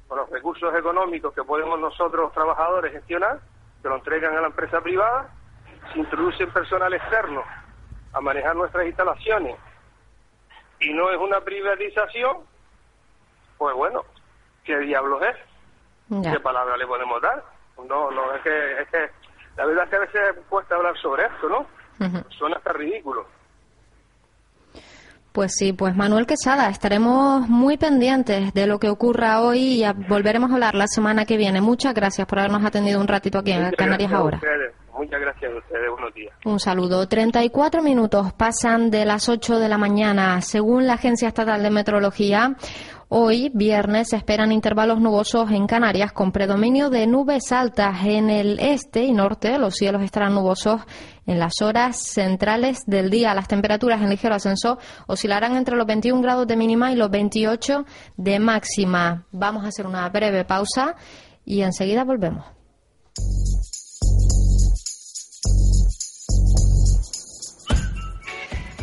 con 0.07 0.19
los 0.19 0.31
recursos 0.31 0.73
económicos 0.75 1.35
que 1.35 1.43
podemos 1.43 1.79
nosotros 1.79 2.33
trabajadores 2.33 2.93
gestionar, 2.93 3.41
que 3.83 3.89
lo 3.89 3.97
entregan 3.97 4.37
a 4.37 4.41
la 4.41 4.47
empresa 4.47 4.81
privada, 4.81 5.29
se 5.93 5.99
introduce 5.99 6.47
personal 6.47 6.95
externo 6.95 7.43
a 8.13 8.21
manejar 8.21 8.55
nuestras 8.55 8.87
instalaciones 8.87 9.57
y 10.81 10.93
no 10.93 11.11
es 11.11 11.19
una 11.19 11.41
privatización, 11.41 12.39
pues 13.59 13.75
bueno, 13.75 14.05
¿qué 14.65 14.79
diablos 14.79 15.21
es? 15.23 16.23
¿Qué 16.23 16.39
palabra 16.41 16.77
le 16.77 16.87
podemos 16.87 17.21
dar? 17.21 17.43
No, 17.77 18.11
no, 18.11 18.35
es 18.35 18.43
que, 18.43 18.83
es 18.83 18.89
que 18.89 19.11
la 19.57 19.67
verdad 19.67 19.85
es 19.85 19.91
que 19.91 19.97
a 19.97 20.01
veces 20.01 20.45
cuesta 20.49 20.77
hablar 20.77 20.97
sobre 20.99 21.25
esto, 21.25 21.49
¿no? 21.49 21.67
Suena 22.31 22.57
hasta 22.57 22.73
ridículo. 22.73 23.27
Pues 25.35 25.57
sí, 25.57 25.73
pues 25.73 25.97
Manuel 25.97 26.27
Quesada, 26.27 26.69
estaremos 26.69 27.49
muy 27.49 27.77
pendientes 27.77 28.55
de 28.55 28.69
lo 28.69 28.79
que 28.79 28.89
ocurra 28.89 29.41
hoy 29.41 29.83
y 29.83 29.85
volveremos 30.09 30.49
a 30.53 30.55
hablar 30.55 30.77
la 30.77 30.87
semana 30.87 31.25
que 31.25 31.37
viene. 31.37 31.61
Muchas 31.61 31.93
gracias 31.93 32.25
por 32.29 32.39
habernos 32.39 32.65
atendido 32.65 33.01
un 33.01 33.09
ratito 33.09 33.39
aquí 33.39 33.51
en 33.51 33.73
Canarias 33.73 34.13
ahora. 34.13 34.41
Muchas 34.97 35.21
gracias 35.21 35.53
a 35.53 35.57
ustedes. 35.57 35.91
Buenos 35.91 36.15
días. 36.15 36.33
Un 36.45 36.61
saludo. 36.61 37.09
34 37.09 37.83
minutos 37.83 38.33
pasan 38.35 38.93
de 38.93 39.05
las 39.05 39.29
8 39.29 39.59
de 39.59 39.69
la 39.69 39.77
mañana. 39.77 40.41
Según 40.41 40.87
la 40.87 40.93
Agencia 40.95 41.27
Estatal 41.27 41.65
de 41.65 41.71
Meteorología, 41.71 42.55
hoy, 43.09 43.51
viernes, 43.53 44.11
se 44.11 44.17
esperan 44.17 44.53
intervalos 44.53 45.01
nubosos 45.01 45.51
en 45.51 45.67
Canarias 45.67 46.13
con 46.13 46.31
predominio 46.31 46.91
de 46.91 47.09
nubes 47.09 47.51
altas 47.51 48.05
en 48.05 48.31
el 48.31 48.61
este 48.61 49.03
y 49.03 49.13
norte. 49.13 49.59
Los 49.59 49.75
cielos 49.75 50.03
estarán 50.03 50.35
nubosos 50.35 50.83
en 51.27 51.39
las 51.39 51.63
horas 51.63 51.97
centrales 52.01 52.85
del 52.87 53.11
día. 53.11 53.35
Las 53.35 53.49
temperaturas 53.49 54.01
en 54.03 54.11
ligero 54.11 54.35
ascenso 54.35 54.79
oscilarán 55.07 55.57
entre 55.57 55.77
los 55.77 55.87
21 55.87 56.23
grados 56.23 56.47
de 56.47 56.57
mínima 56.57 56.93
y 56.93 56.97
los 56.97 57.11
28 57.11 57.85
de 58.17 58.39
máxima. 58.39 59.27
Vamos 59.33 59.65
a 59.65 59.69
hacer 59.69 59.87
una 59.87 60.09
breve 60.09 60.45
pausa 60.45 60.97
y 61.45 61.63
enseguida 61.63 62.05
volvemos. 62.05 62.45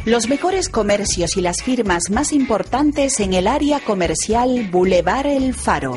Los 0.06 0.28
mejores 0.28 0.68
comercios 0.68 1.38
y 1.38 1.42
las 1.42 1.62
firmas 1.62 2.10
más 2.10 2.34
importantes 2.34 3.20
en 3.20 3.34
el 3.34 3.46
área 3.46 3.80
comercial 3.80 4.68
Boulevard 4.72 5.28
El 5.28 5.54
Faro. 5.54 5.94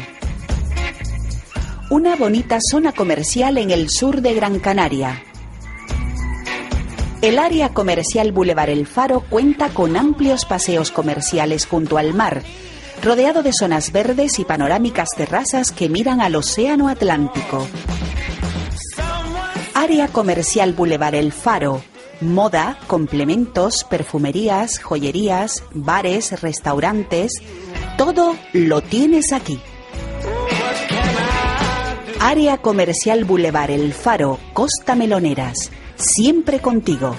una 1.90 2.14
bonita 2.16 2.58
zona 2.60 2.92
comercial 2.92 3.56
en 3.56 3.70
el 3.70 3.88
sur 3.88 4.20
de 4.20 4.34
Gran 4.34 4.58
Canaria. 4.58 5.22
El 7.24 7.38
área 7.38 7.70
comercial 7.70 8.32
Boulevard 8.32 8.68
El 8.68 8.86
Faro 8.86 9.20
cuenta 9.30 9.70
con 9.70 9.96
amplios 9.96 10.44
paseos 10.44 10.90
comerciales 10.90 11.64
junto 11.64 11.96
al 11.96 12.12
mar, 12.12 12.42
rodeado 13.02 13.42
de 13.42 13.54
zonas 13.54 13.92
verdes 13.92 14.38
y 14.38 14.44
panorámicas 14.44 15.08
terrazas 15.16 15.72
que 15.72 15.88
miran 15.88 16.20
al 16.20 16.36
Océano 16.36 16.86
Atlántico. 16.86 17.66
Área 19.72 20.08
comercial 20.08 20.74
Boulevard 20.74 21.14
El 21.14 21.32
Faro. 21.32 21.80
Moda, 22.20 22.78
complementos, 22.88 23.84
perfumerías, 23.84 24.78
joyerías, 24.78 25.64
bares, 25.72 26.42
restaurantes. 26.42 27.32
Todo 27.96 28.36
lo 28.52 28.82
tienes 28.82 29.32
aquí. 29.32 29.58
Área 32.20 32.58
comercial 32.58 33.24
Boulevard 33.24 33.70
El 33.70 33.94
Faro, 33.94 34.38
Costa 34.52 34.94
Meloneras. 34.94 35.70
Siempre 35.96 36.60
contigo. 36.60 37.16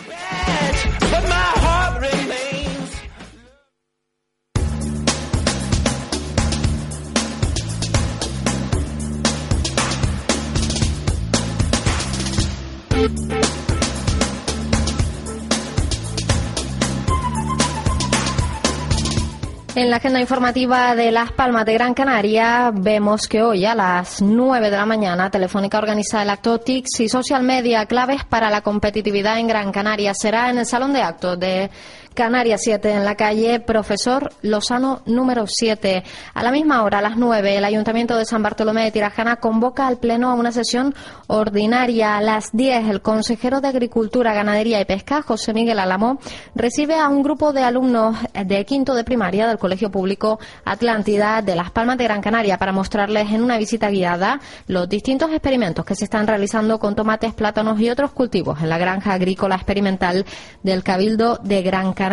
En 19.85 19.91
la 19.91 19.97
agenda 19.97 20.19
informativa 20.19 20.95
de 20.95 21.11
Las 21.11 21.31
Palmas 21.31 21.63
de 21.63 21.75
Gran 21.75 21.93
Canaria 21.93 22.71
vemos 22.73 23.27
que 23.27 23.43
hoy 23.43 23.65
a 23.65 23.75
las 23.75 24.19
9 24.19 24.71
de 24.71 24.77
la 24.77 24.87
mañana 24.87 25.29
Telefónica 25.29 25.77
organiza 25.77 26.23
el 26.23 26.31
acto 26.31 26.59
TICS 26.59 27.01
y 27.01 27.07
Social 27.07 27.43
Media 27.43 27.85
claves 27.85 28.23
para 28.23 28.49
la 28.49 28.61
competitividad 28.61 29.37
en 29.37 29.47
Gran 29.47 29.71
Canaria. 29.71 30.15
Será 30.15 30.49
en 30.49 30.57
el 30.57 30.65
Salón 30.65 30.91
de 30.91 31.03
Actos 31.03 31.39
de 31.39 31.69
Canarias 32.15 32.61
7 32.63 32.91
en 32.91 33.03
la 33.03 33.15
calle 33.15 33.59
Profesor 33.59 34.31
Lozano 34.41 35.01
número 35.05 35.47
7. 35.47 36.01
A 36.33 36.43
la 36.43 36.51
misma 36.51 36.81
hora, 36.83 36.99
a 36.99 37.01
las 37.01 37.17
9, 37.17 37.57
el 37.57 37.65
Ayuntamiento 37.65 38.15
de 38.15 38.23
San 38.23 38.41
Bartolomé 38.41 38.85
de 38.85 38.91
Tirajana 38.91 39.35
convoca 39.35 39.85
al 39.85 39.97
Pleno 39.97 40.29
a 40.29 40.33
una 40.35 40.53
sesión 40.53 40.95
ordinaria. 41.27 42.15
A 42.15 42.21
las 42.21 42.53
10, 42.53 42.87
el 42.87 43.01
consejero 43.01 43.59
de 43.59 43.67
Agricultura, 43.67 44.33
Ganadería 44.33 44.79
y 44.79 44.85
Pesca, 44.85 45.23
José 45.23 45.53
Miguel 45.53 45.77
Álamo, 45.77 46.17
recibe 46.55 46.97
a 46.97 47.09
un 47.09 47.21
grupo 47.21 47.51
de 47.51 47.63
alumnos 47.63 48.15
de 48.33 48.65
quinto 48.65 48.95
de 48.95 49.03
primaria 49.03 49.45
del 49.45 49.57
Colegio 49.57 49.91
Público 49.91 50.39
Atlántida 50.63 51.41
de 51.41 51.57
Las 51.57 51.71
Palmas 51.71 51.97
de 51.97 52.05
Gran 52.05 52.21
Canaria 52.21 52.57
para 52.57 52.71
mostrarles 52.71 53.29
en 53.33 53.43
una 53.43 53.57
visita 53.57 53.89
guiada 53.89 54.39
los 54.67 54.87
distintos 54.87 55.31
experimentos 55.31 55.83
que 55.83 55.95
se 55.95 56.05
están 56.05 56.27
realizando 56.27 56.79
con 56.79 56.95
tomates, 56.95 57.33
plátanos 57.33 57.77
y 57.81 57.89
otros 57.89 58.11
cultivos 58.11 58.61
en 58.61 58.69
la 58.69 58.77
granja 58.77 59.11
agrícola 59.11 59.55
experimental 59.55 60.25
del 60.63 60.81
Cabildo 60.81 61.39
de 61.43 61.61
Gran 61.61 61.91
Canaria. 61.91 62.04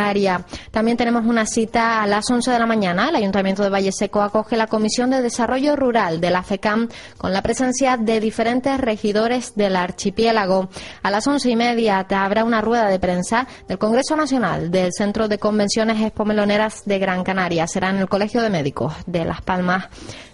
También 0.70 0.96
tenemos 0.96 1.24
una 1.24 1.46
cita 1.46 2.02
a 2.02 2.06
las 2.06 2.30
11 2.30 2.50
de 2.50 2.58
la 2.58 2.66
mañana. 2.66 3.08
El 3.08 3.16
Ayuntamiento 3.16 3.62
de 3.62 3.68
Valle 3.68 3.92
Seco 3.92 4.22
acoge 4.22 4.56
la 4.56 4.66
Comisión 4.66 5.10
de 5.10 5.22
Desarrollo 5.22 5.76
Rural 5.76 6.20
de 6.20 6.30
la 6.30 6.42
FECAM 6.42 6.88
con 7.18 7.32
la 7.32 7.42
presencia 7.42 7.96
de 7.96 8.20
diferentes 8.20 8.80
regidores 8.80 9.54
del 9.54 9.76
archipiélago. 9.76 10.68
A 11.02 11.10
las 11.10 11.26
once 11.26 11.50
y 11.50 11.56
media 11.56 12.06
habrá 12.10 12.44
una 12.44 12.60
rueda 12.60 12.88
de 12.88 12.98
prensa 12.98 13.46
del 13.68 13.78
Congreso 13.78 14.16
Nacional 14.16 14.70
del 14.70 14.92
Centro 14.92 15.28
de 15.28 15.38
Convenciones 15.38 16.00
Expomeloneras 16.00 16.84
de 16.84 16.98
Gran 16.98 17.24
Canaria. 17.24 17.66
Será 17.66 17.90
en 17.90 17.96
el 17.96 18.08
Colegio 18.08 18.42
de 18.42 18.50
Médicos 18.50 18.94
de 19.06 19.24
Las 19.24 19.42
Palmas 19.42 19.88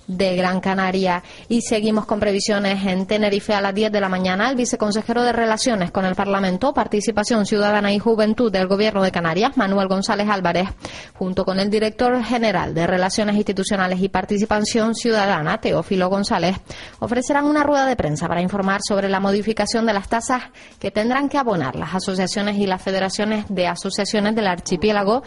de 0.08 0.34
Gran 0.34 0.60
Canaria. 0.60 1.22
Y 1.48 1.60
seguimos 1.60 2.06
con 2.06 2.18
previsiones 2.18 2.84
en 2.84 3.06
Tenerife 3.06 3.54
a 3.54 3.60
las 3.60 3.74
10 3.74 3.92
de 3.92 4.00
la 4.00 4.08
mañana. 4.08 4.50
El 4.50 4.56
viceconsejero 4.56 5.22
de 5.22 5.32
Relaciones 5.32 5.92
con 5.92 6.04
el 6.04 6.16
Parlamento, 6.16 6.74
Participación 6.74 7.46
Ciudadana 7.46 7.92
y 7.92 7.98
Juventud 7.98 8.50
del 8.50 8.66
Gobierno 8.66 9.02
de 9.02 9.12
Canarias, 9.12 9.56
Manuel 9.56 9.86
González 9.86 10.28
Álvarez, 10.28 10.68
junto 11.14 11.44
con 11.44 11.60
el 11.60 11.70
director 11.70 12.20
general 12.24 12.74
de 12.74 12.86
Relaciones 12.86 13.36
Institucionales 13.36 14.00
y 14.00 14.08
Participación 14.08 14.94
Ciudadana, 14.94 15.60
Teófilo 15.60 16.08
González, 16.08 16.56
ofrecerán 16.98 17.44
una 17.44 17.62
rueda 17.62 17.86
de 17.86 17.96
prensa 17.96 18.26
para 18.26 18.42
informar 18.42 18.80
sobre 18.82 19.08
la 19.08 19.20
modificación 19.20 19.86
de 19.86 19.92
las 19.92 20.08
tasas 20.08 20.44
que 20.80 20.90
tendrán 20.90 21.28
que 21.28 21.38
abonar 21.38 21.76
las 21.76 21.94
asociaciones 21.94 22.56
y 22.56 22.66
las 22.66 22.82
federaciones 22.82 23.44
de 23.48 23.66
asociaciones 23.66 24.34
del 24.34 24.46
archipiélago 24.46 25.22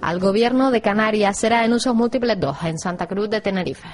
al 0.00 0.18
Gobierno 0.18 0.70
de 0.70 0.80
Canarias. 0.80 1.38
Será 1.38 1.64
en 1.64 1.72
usos 1.72 1.94
múltiples 1.94 2.38
2 2.38 2.56
en 2.64 2.78
Santa 2.78 3.06
Cruz 3.06 3.30
de 3.30 3.40
Tenerife. 3.40 3.88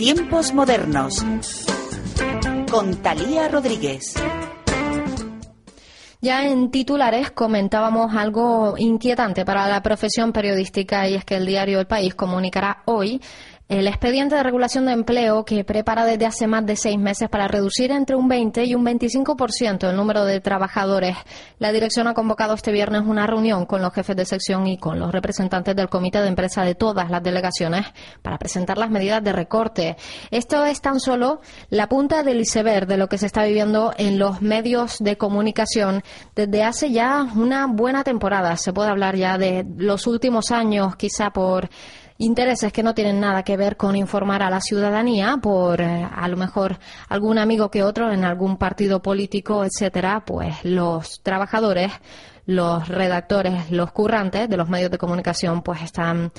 Tiempos 0.00 0.54
modernos. 0.54 1.24
Con 2.70 2.96
Talía 3.02 3.48
Rodríguez. 3.48 4.14
Ya 6.22 6.46
en 6.46 6.70
titulares 6.70 7.30
comentábamos 7.30 8.14
algo 8.14 8.76
inquietante 8.78 9.44
para 9.44 9.68
la 9.68 9.82
profesión 9.82 10.32
periodística 10.32 11.06
y 11.06 11.16
es 11.16 11.24
que 11.26 11.36
el 11.36 11.44
diario 11.44 11.80
El 11.80 11.86
País 11.86 12.14
comunicará 12.14 12.82
hoy 12.86 13.20
el 13.70 13.86
expediente 13.86 14.34
de 14.34 14.42
regulación 14.42 14.86
de 14.86 14.92
empleo 14.92 15.44
que 15.44 15.62
prepara 15.62 16.04
desde 16.04 16.26
hace 16.26 16.48
más 16.48 16.66
de 16.66 16.74
seis 16.74 16.98
meses 16.98 17.28
para 17.28 17.46
reducir 17.46 17.92
entre 17.92 18.16
un 18.16 18.26
20 18.26 18.64
y 18.64 18.74
un 18.74 18.84
25% 18.84 19.88
el 19.88 19.96
número 19.96 20.24
de 20.24 20.40
trabajadores. 20.40 21.16
La 21.60 21.70
dirección 21.70 22.08
ha 22.08 22.14
convocado 22.14 22.54
este 22.54 22.72
viernes 22.72 23.02
una 23.06 23.28
reunión 23.28 23.66
con 23.66 23.80
los 23.80 23.94
jefes 23.94 24.16
de 24.16 24.24
sección 24.24 24.66
y 24.66 24.76
con 24.76 24.98
los 24.98 25.12
representantes 25.12 25.76
del 25.76 25.88
comité 25.88 26.20
de 26.20 26.26
empresa 26.26 26.64
de 26.64 26.74
todas 26.74 27.10
las 27.10 27.22
delegaciones 27.22 27.86
para 28.22 28.38
presentar 28.38 28.76
las 28.76 28.90
medidas 28.90 29.22
de 29.22 29.32
recorte. 29.32 29.96
Esto 30.32 30.64
es 30.64 30.80
tan 30.80 30.98
solo 30.98 31.40
la 31.68 31.88
punta 31.88 32.24
del 32.24 32.40
iceberg 32.40 32.88
de 32.88 32.96
lo 32.96 33.08
que 33.08 33.18
se 33.18 33.26
está 33.26 33.44
viviendo 33.44 33.94
en 33.96 34.18
los 34.18 34.42
medios 34.42 34.98
de 34.98 35.16
comunicación 35.16 36.02
desde 36.34 36.64
hace 36.64 36.90
ya 36.90 37.24
una 37.36 37.68
buena 37.68 38.02
temporada. 38.02 38.56
Se 38.56 38.72
puede 38.72 38.90
hablar 38.90 39.14
ya 39.14 39.38
de 39.38 39.64
los 39.76 40.08
últimos 40.08 40.50
años, 40.50 40.96
quizá 40.96 41.30
por 41.30 41.70
intereses 42.20 42.72
que 42.72 42.82
no 42.82 42.94
tienen 42.94 43.18
nada 43.18 43.42
que 43.42 43.56
ver 43.56 43.76
con 43.76 43.96
informar 43.96 44.42
a 44.42 44.50
la 44.50 44.60
ciudadanía 44.60 45.38
por 45.42 45.80
eh, 45.80 46.06
a 46.10 46.28
lo 46.28 46.36
mejor 46.36 46.78
algún 47.08 47.38
amigo 47.38 47.70
que 47.70 47.82
otro 47.82 48.12
en 48.12 48.24
algún 48.24 48.58
partido 48.58 49.00
político, 49.00 49.64
etcétera, 49.64 50.22
pues 50.26 50.64
los 50.64 51.22
trabajadores, 51.22 51.90
los 52.44 52.88
redactores, 52.88 53.70
los 53.70 53.90
currantes 53.92 54.48
de 54.48 54.56
los 54.56 54.68
medios 54.68 54.90
de 54.90 54.98
comunicación 54.98 55.62
pues 55.62 55.82
están 55.82 56.30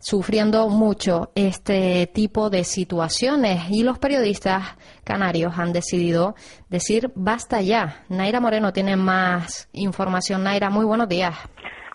sufriendo 0.00 0.68
mucho 0.68 1.30
este 1.34 2.08
tipo 2.08 2.50
de 2.50 2.64
situaciones 2.64 3.70
y 3.70 3.82
los 3.82 3.98
periodistas 3.98 4.76
canarios 5.04 5.54
han 5.56 5.72
decidido 5.72 6.34
decir 6.68 7.12
basta 7.14 7.60
ya. 7.60 8.04
Naira 8.08 8.40
Moreno 8.40 8.72
tiene 8.72 8.96
más 8.96 9.68
información. 9.72 10.42
Naira, 10.42 10.68
muy 10.68 10.84
buenos 10.84 11.08
días. 11.08 11.34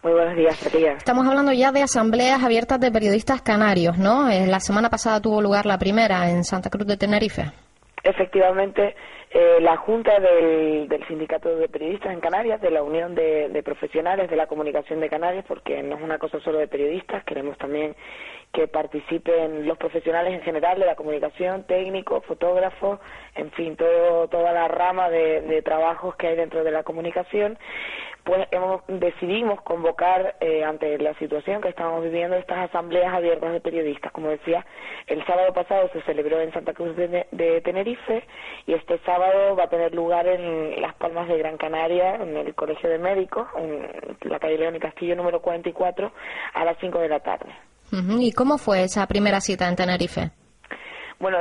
Muy 0.03 0.11
buenos 0.11 0.35
días, 0.35 0.61
María. 0.65 0.91
Estamos 0.97 1.25
hablando 1.25 1.53
ya 1.53 1.71
de 1.71 1.81
asambleas 1.81 2.43
abiertas 2.43 2.77
de 2.77 2.91
periodistas 2.91 3.41
canarios, 3.41 3.97
¿no? 3.97 4.29
Eh, 4.29 4.45
la 4.47 4.59
semana 4.59 4.89
pasada 4.89 5.21
tuvo 5.21 5.41
lugar 5.41 5.65
la 5.65 5.77
primera 5.77 6.29
en 6.29 6.43
Santa 6.43 6.69
Cruz 6.69 6.85
de 6.85 6.97
Tenerife. 6.97 7.43
Efectivamente, 8.03 8.97
eh, 9.31 9.61
la 9.61 9.77
Junta 9.77 10.19
del, 10.19 10.89
Sindicato 11.07 11.55
de 11.55 11.69
Periodistas 11.69 12.11
en 12.11 12.19
Canarias, 12.19 12.59
de 12.59 12.69
la 12.69 12.83
Unión 12.83 13.15
de, 13.15 13.47
de, 13.47 13.63
Profesionales 13.63 14.29
de 14.29 14.35
la 14.35 14.47
Comunicación 14.47 14.99
de 14.99 15.07
Canarias, 15.07 15.45
porque 15.47 15.81
no 15.81 15.95
es 15.95 16.01
una 16.01 16.17
cosa 16.17 16.37
solo 16.41 16.59
de 16.59 16.67
periodistas, 16.67 17.23
queremos 17.23 17.57
también 17.57 17.95
que 18.53 18.67
participen 18.67 19.67
los 19.67 19.77
profesionales 19.77 20.33
en 20.33 20.41
general 20.41 20.79
de 20.79 20.85
la 20.85 20.95
comunicación, 20.95 21.63
técnicos, 21.63 22.23
fotógrafos, 22.25 22.99
en 23.35 23.51
fin, 23.51 23.75
todo, 23.75 24.27
toda 24.27 24.51
la 24.53 24.67
rama 24.67 25.09
de, 25.09 25.41
de 25.41 25.61
trabajos 25.61 26.15
que 26.15 26.27
hay 26.27 26.35
dentro 26.35 26.63
de 26.63 26.71
la 26.71 26.83
comunicación 26.83 27.57
pues 28.23 28.47
hemos, 28.51 28.81
decidimos 28.87 29.61
convocar 29.61 30.35
eh, 30.39 30.63
ante 30.63 30.97
la 30.97 31.13
situación 31.15 31.61
que 31.61 31.69
estamos 31.69 32.03
viviendo 32.03 32.37
estas 32.37 32.69
asambleas 32.69 33.13
abiertas 33.13 33.51
de 33.51 33.59
periodistas. 33.59 34.11
Como 34.11 34.29
decía, 34.29 34.65
el 35.07 35.25
sábado 35.25 35.53
pasado 35.53 35.89
se 35.91 36.01
celebró 36.03 36.39
en 36.39 36.53
Santa 36.53 36.73
Cruz 36.73 36.95
de, 36.95 37.61
Tenerife 37.63 38.23
y 38.65 38.73
este 38.73 38.97
sábado 38.99 39.55
va 39.55 39.65
a 39.65 39.69
tener 39.69 39.93
lugar 39.93 40.27
en 40.27 40.81
Las 40.81 40.95
Palmas 40.95 41.27
de 41.27 41.37
Gran 41.37 41.57
Canaria, 41.57 42.15
en 42.15 42.37
el 42.37 42.55
Colegio 42.55 42.89
de 42.89 42.97
Médicos, 42.97 43.47
en 43.57 44.29
la 44.29 44.39
calle 44.39 44.57
León 44.57 44.75
y 44.75 44.79
Castillo 44.79 45.15
número 45.15 45.41
44, 45.41 46.11
a 46.53 46.65
las 46.65 46.77
5 46.79 46.99
de 46.99 47.09
la 47.09 47.19
tarde. 47.19 47.72
¿Y 48.19 48.31
cómo 48.31 48.57
fue 48.57 48.83
esa 48.83 49.05
primera 49.05 49.39
cita 49.39 49.67
en 49.67 49.75
Tenerife? 49.75 50.31
Bueno, 51.19 51.37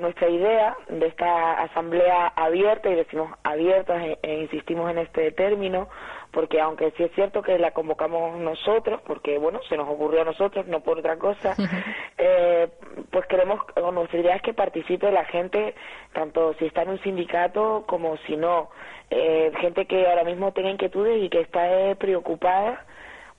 nuestra 0.00 0.28
idea 0.28 0.76
de 0.88 1.06
esta 1.06 1.52
asamblea 1.62 2.32
abierta, 2.36 2.90
y 2.90 2.96
decimos 2.96 3.30
abierta 3.42 4.04
e, 4.04 4.18
e, 4.22 4.42
insistimos 4.42 4.90
en 4.90 4.98
este 4.98 5.30
término, 5.32 5.88
porque 6.32 6.60
aunque 6.60 6.90
sí 6.96 7.04
es 7.04 7.12
cierto 7.14 7.40
que 7.40 7.58
la 7.58 7.70
convocamos 7.70 8.38
nosotros, 8.38 9.00
porque 9.06 9.38
bueno, 9.38 9.60
se 9.68 9.76
nos 9.76 9.88
ocurrió 9.88 10.22
a 10.22 10.24
nosotros, 10.24 10.66
no 10.66 10.80
por 10.80 10.98
otra 10.98 11.16
cosa, 11.16 11.54
eh, 12.18 12.68
pues 13.10 13.24
queremos, 13.26 13.60
o 13.76 13.92
nuestra 13.92 14.18
idea 14.18 14.36
es 14.36 14.42
que 14.42 14.52
participe 14.52 15.10
la 15.10 15.24
gente, 15.26 15.74
tanto 16.12 16.54
si 16.58 16.66
está 16.66 16.82
en 16.82 16.90
un 16.90 17.00
sindicato 17.00 17.84
como 17.86 18.16
si 18.26 18.36
no, 18.36 18.68
eh, 19.10 19.52
gente 19.60 19.86
que 19.86 20.06
ahora 20.06 20.24
mismo 20.24 20.52
tenga 20.52 20.70
inquietudes 20.70 21.22
y 21.22 21.30
que 21.30 21.40
está 21.40 21.70
eh, 21.72 21.96
preocupada 21.96 22.84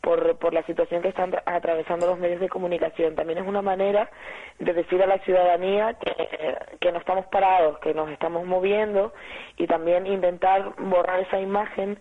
por, 0.02 0.38
por 0.38 0.54
la 0.54 0.64
situación 0.64 1.02
que 1.02 1.10
están 1.10 1.36
atravesando 1.46 2.08
los 2.08 2.20
medios 2.20 2.40
de 2.40 2.50
comunicación. 2.50 3.16
También 3.16 3.40
es 3.40 3.48
una 3.48 3.62
manera 3.62 4.10
de 4.60 4.74
decir 4.74 5.02
a 5.04 5.08
la 5.08 5.20
ciudadanía 5.20 5.96
que, 5.96 6.58
que 6.80 6.92
no 6.92 7.00
estamos 7.00 7.26
parados, 7.28 7.80
que 7.80 7.94
nos 7.94 8.10
estamos 8.10 8.46
moviendo 8.46 9.14
y 9.58 9.68
también 9.68 10.08
intentar 10.08 10.74
borrar 10.78 11.20
esa 11.20 11.40
imagen 11.40 12.00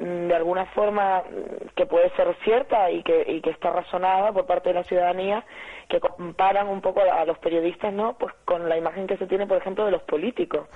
de 0.00 0.34
alguna 0.34 0.66
forma 0.66 1.22
mm, 1.22 1.68
que 1.76 1.86
puede 1.86 2.10
ser 2.16 2.34
cierta 2.42 2.90
y 2.90 3.02
que, 3.02 3.24
y 3.28 3.40
que 3.40 3.50
está 3.50 3.70
razonada 3.70 4.32
por 4.32 4.46
parte 4.46 4.70
de 4.70 4.74
la 4.74 4.84
ciudadanía 4.84 5.44
que 5.90 6.00
comparan 6.00 6.68
un 6.68 6.80
poco 6.80 7.00
a 7.00 7.24
los 7.24 7.36
periodistas, 7.38 7.92
¿no? 7.92 8.14
Pues 8.16 8.32
con 8.44 8.68
la 8.68 8.78
imagen 8.78 9.08
que 9.08 9.16
se 9.16 9.26
tiene, 9.26 9.46
por 9.46 9.58
ejemplo, 9.58 9.84
de 9.84 9.90
los 9.90 10.02
políticos, 10.02 10.68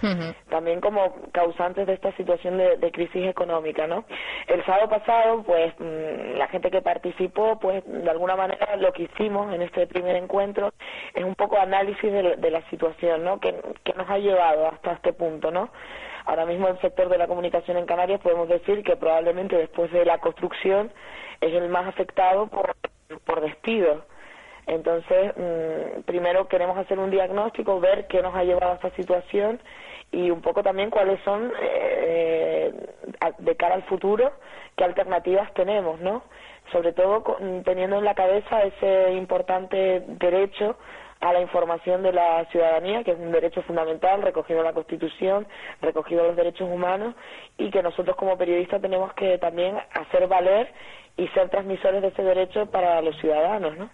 también 0.51 0.81
como 0.81 1.15
causantes 1.31 1.87
de 1.87 1.95
esta 1.95 2.11
situación 2.17 2.59
de, 2.59 2.91
crisis 2.93 3.27
económica, 3.27 3.87
¿no? 3.87 4.05
El 4.49 4.65
sábado 4.65 4.89
pasado, 4.89 5.43
pues 5.45 5.73
mm, 5.79 6.37
la 6.37 6.49
gente 6.49 6.71
que 6.71 6.83
participó, 6.83 7.59
pues 7.61 7.83
de 7.87 8.11
alguna 8.11 8.35
manera 8.35 8.77
lo 8.77 8.93
que 8.93 9.05
hicimos 9.05 9.55
en 9.55 9.63
este 9.63 9.87
primer 9.87 10.17
encuentro 10.17 10.73
es 11.15 11.25
un 11.25 11.37
poco 11.37 11.59
análisis 11.59 12.13
de, 12.13 12.51
la 12.51 12.69
situación, 12.71 13.25
¿no? 13.25 13.39
Que, 13.39 13.55
que 13.85 13.93
nos 13.95 14.11
ha 14.11 14.19
llevado 14.19 14.67
hasta 14.67 14.93
este 14.93 15.13
punto, 15.13 15.51
¿no? 15.53 15.71
Ahora 16.27 16.47
mismo 16.47 16.69
el 16.69 16.81
sector 16.81 17.09
de 17.09 17.19
la 17.19 17.27
comunicación 17.27 17.77
en 17.77 17.87
Canarias 17.87 18.21
podemos 18.21 18.49
decir 18.49 18.83
que 18.83 18.97
probablemente 18.97 19.57
después 19.57 19.93
de 19.93 20.05
la 20.05 20.19
construcción 20.19 20.91
es 21.41 21.53
el 21.53 21.69
más 21.69 21.87
afectado 21.87 22.47
por, 22.47 22.75
por 23.25 23.41
despidos 23.41 24.03
entonces, 24.67 25.33
mm, 25.37 26.03
primero 26.03 26.49
queremos 26.49 26.77
hacer 26.79 26.99
un 26.99 27.11
diagnóstico, 27.11 27.81
ver 27.81 28.07
qué 28.07 28.23
nos 28.23 28.35
ha 28.35 28.45
llevado 28.45 28.73
a 28.73 28.75
esta 28.77 28.91
situación 28.91 29.61
y 30.11 30.31
un 30.31 30.41
poco 30.41 30.63
también 30.63 30.91
cuáles 30.91 31.21
son, 31.23 31.53
eh, 31.61 32.73
de 33.39 33.57
cara 33.57 33.75
al 33.75 33.83
futuro, 33.85 34.33
qué 34.77 34.85
alternativas 34.85 35.53
tenemos, 35.55 36.01
¿no? 36.01 36.23
Sobre 36.73 36.93
todo 36.93 37.37
teniendo 37.65 37.99
en 37.99 38.05
la 38.05 38.15
cabeza 38.15 38.63
ese 38.63 39.13
importante 39.13 40.03
derecho 40.07 40.77
a 41.25 41.33
la 41.33 41.41
información 41.41 42.03
de 42.03 42.13
la 42.13 42.45
ciudadanía, 42.51 43.03
que 43.03 43.13
es 43.13 43.19
un 43.19 43.33
derecho 43.33 43.63
fundamental 43.63 44.21
recogido 44.21 44.59
en 44.59 44.67
la 44.67 44.75
Constitución, 44.75 45.47
recogido 45.81 46.21
en 46.21 46.27
los 46.29 46.37
derechos 46.37 46.69
humanos, 46.71 47.15
y 47.57 47.71
que 47.71 47.83
nosotros 47.83 48.15
como 48.17 48.37
periodistas 48.37 48.83
tenemos 48.83 49.11
que 49.15 49.39
también 49.39 49.75
hacer 49.95 50.29
valer 50.29 50.71
y 51.17 51.27
ser 51.29 51.49
transmisores 51.49 52.03
de 52.03 52.09
ese 52.09 52.23
derecho 52.23 52.67
para 52.67 53.01
los 53.01 53.17
ciudadanos, 53.21 53.75
¿no? 53.79 53.89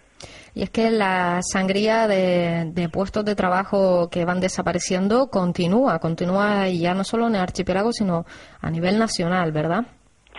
Y 0.53 0.63
es 0.63 0.71
que 0.71 0.91
la 0.91 1.39
sangría 1.41 2.05
de, 2.07 2.89
puestos 2.91 3.23
de 3.23 3.35
trabajo 3.35 4.09
que 4.09 4.25
van 4.25 4.41
desapareciendo 4.41 5.27
continúa, 5.27 5.99
continúa 5.99 6.67
ya 6.67 6.93
no 6.93 7.05
solo 7.05 7.27
en 7.27 7.35
el 7.35 7.41
archipiélago, 7.41 7.93
sino 7.93 8.25
a 8.59 8.69
nivel 8.69 8.99
nacional, 8.99 9.53
¿verdad? 9.53 9.85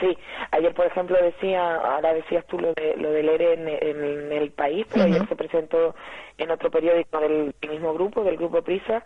Sí, 0.01 0.17
ayer 0.51 0.75
por 0.75 0.87
ejemplo 0.87 1.17
decía, 1.21 1.77
ahora 1.77 2.15
decías 2.15 2.45
tú 2.47 2.59
lo, 2.59 2.73
de, 2.75 2.97
lo 2.97 3.11
del 3.13 3.29
ERE 3.29 3.53
en, 3.53 4.33
el 4.33 4.51
país, 4.51 4.87
pero 4.91 5.05
ayer 5.05 5.29
se 5.29 5.37
presentó 5.37 5.95
en 6.39 6.51
otro 6.51 6.71
periódico 6.71 7.21
del 7.21 7.55
mismo 7.69 7.95
grupo, 7.95 8.25
del 8.25 8.37
grupo 8.37 8.63
PRISA, 8.63 9.05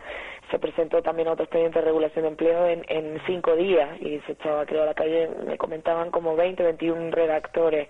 se 0.50 0.58
presentó 0.58 1.02
también 1.02 1.28
otro 1.28 1.44
expediente 1.44 1.80
de 1.80 1.84
regulación 1.84 2.22
de 2.22 2.28
empleo 2.28 2.66
en, 2.66 2.84
en 2.88 3.20
cinco 3.26 3.56
días 3.56 4.00
y 4.00 4.20
se 4.20 4.32
echaba 4.32 4.64
creo 4.64 4.84
a 4.84 4.86
la 4.86 4.94
calle, 4.94 5.28
me 5.46 5.58
comentaban 5.58 6.10
como 6.10 6.36
20, 6.36 6.62
21 6.62 7.10
redactores 7.10 7.88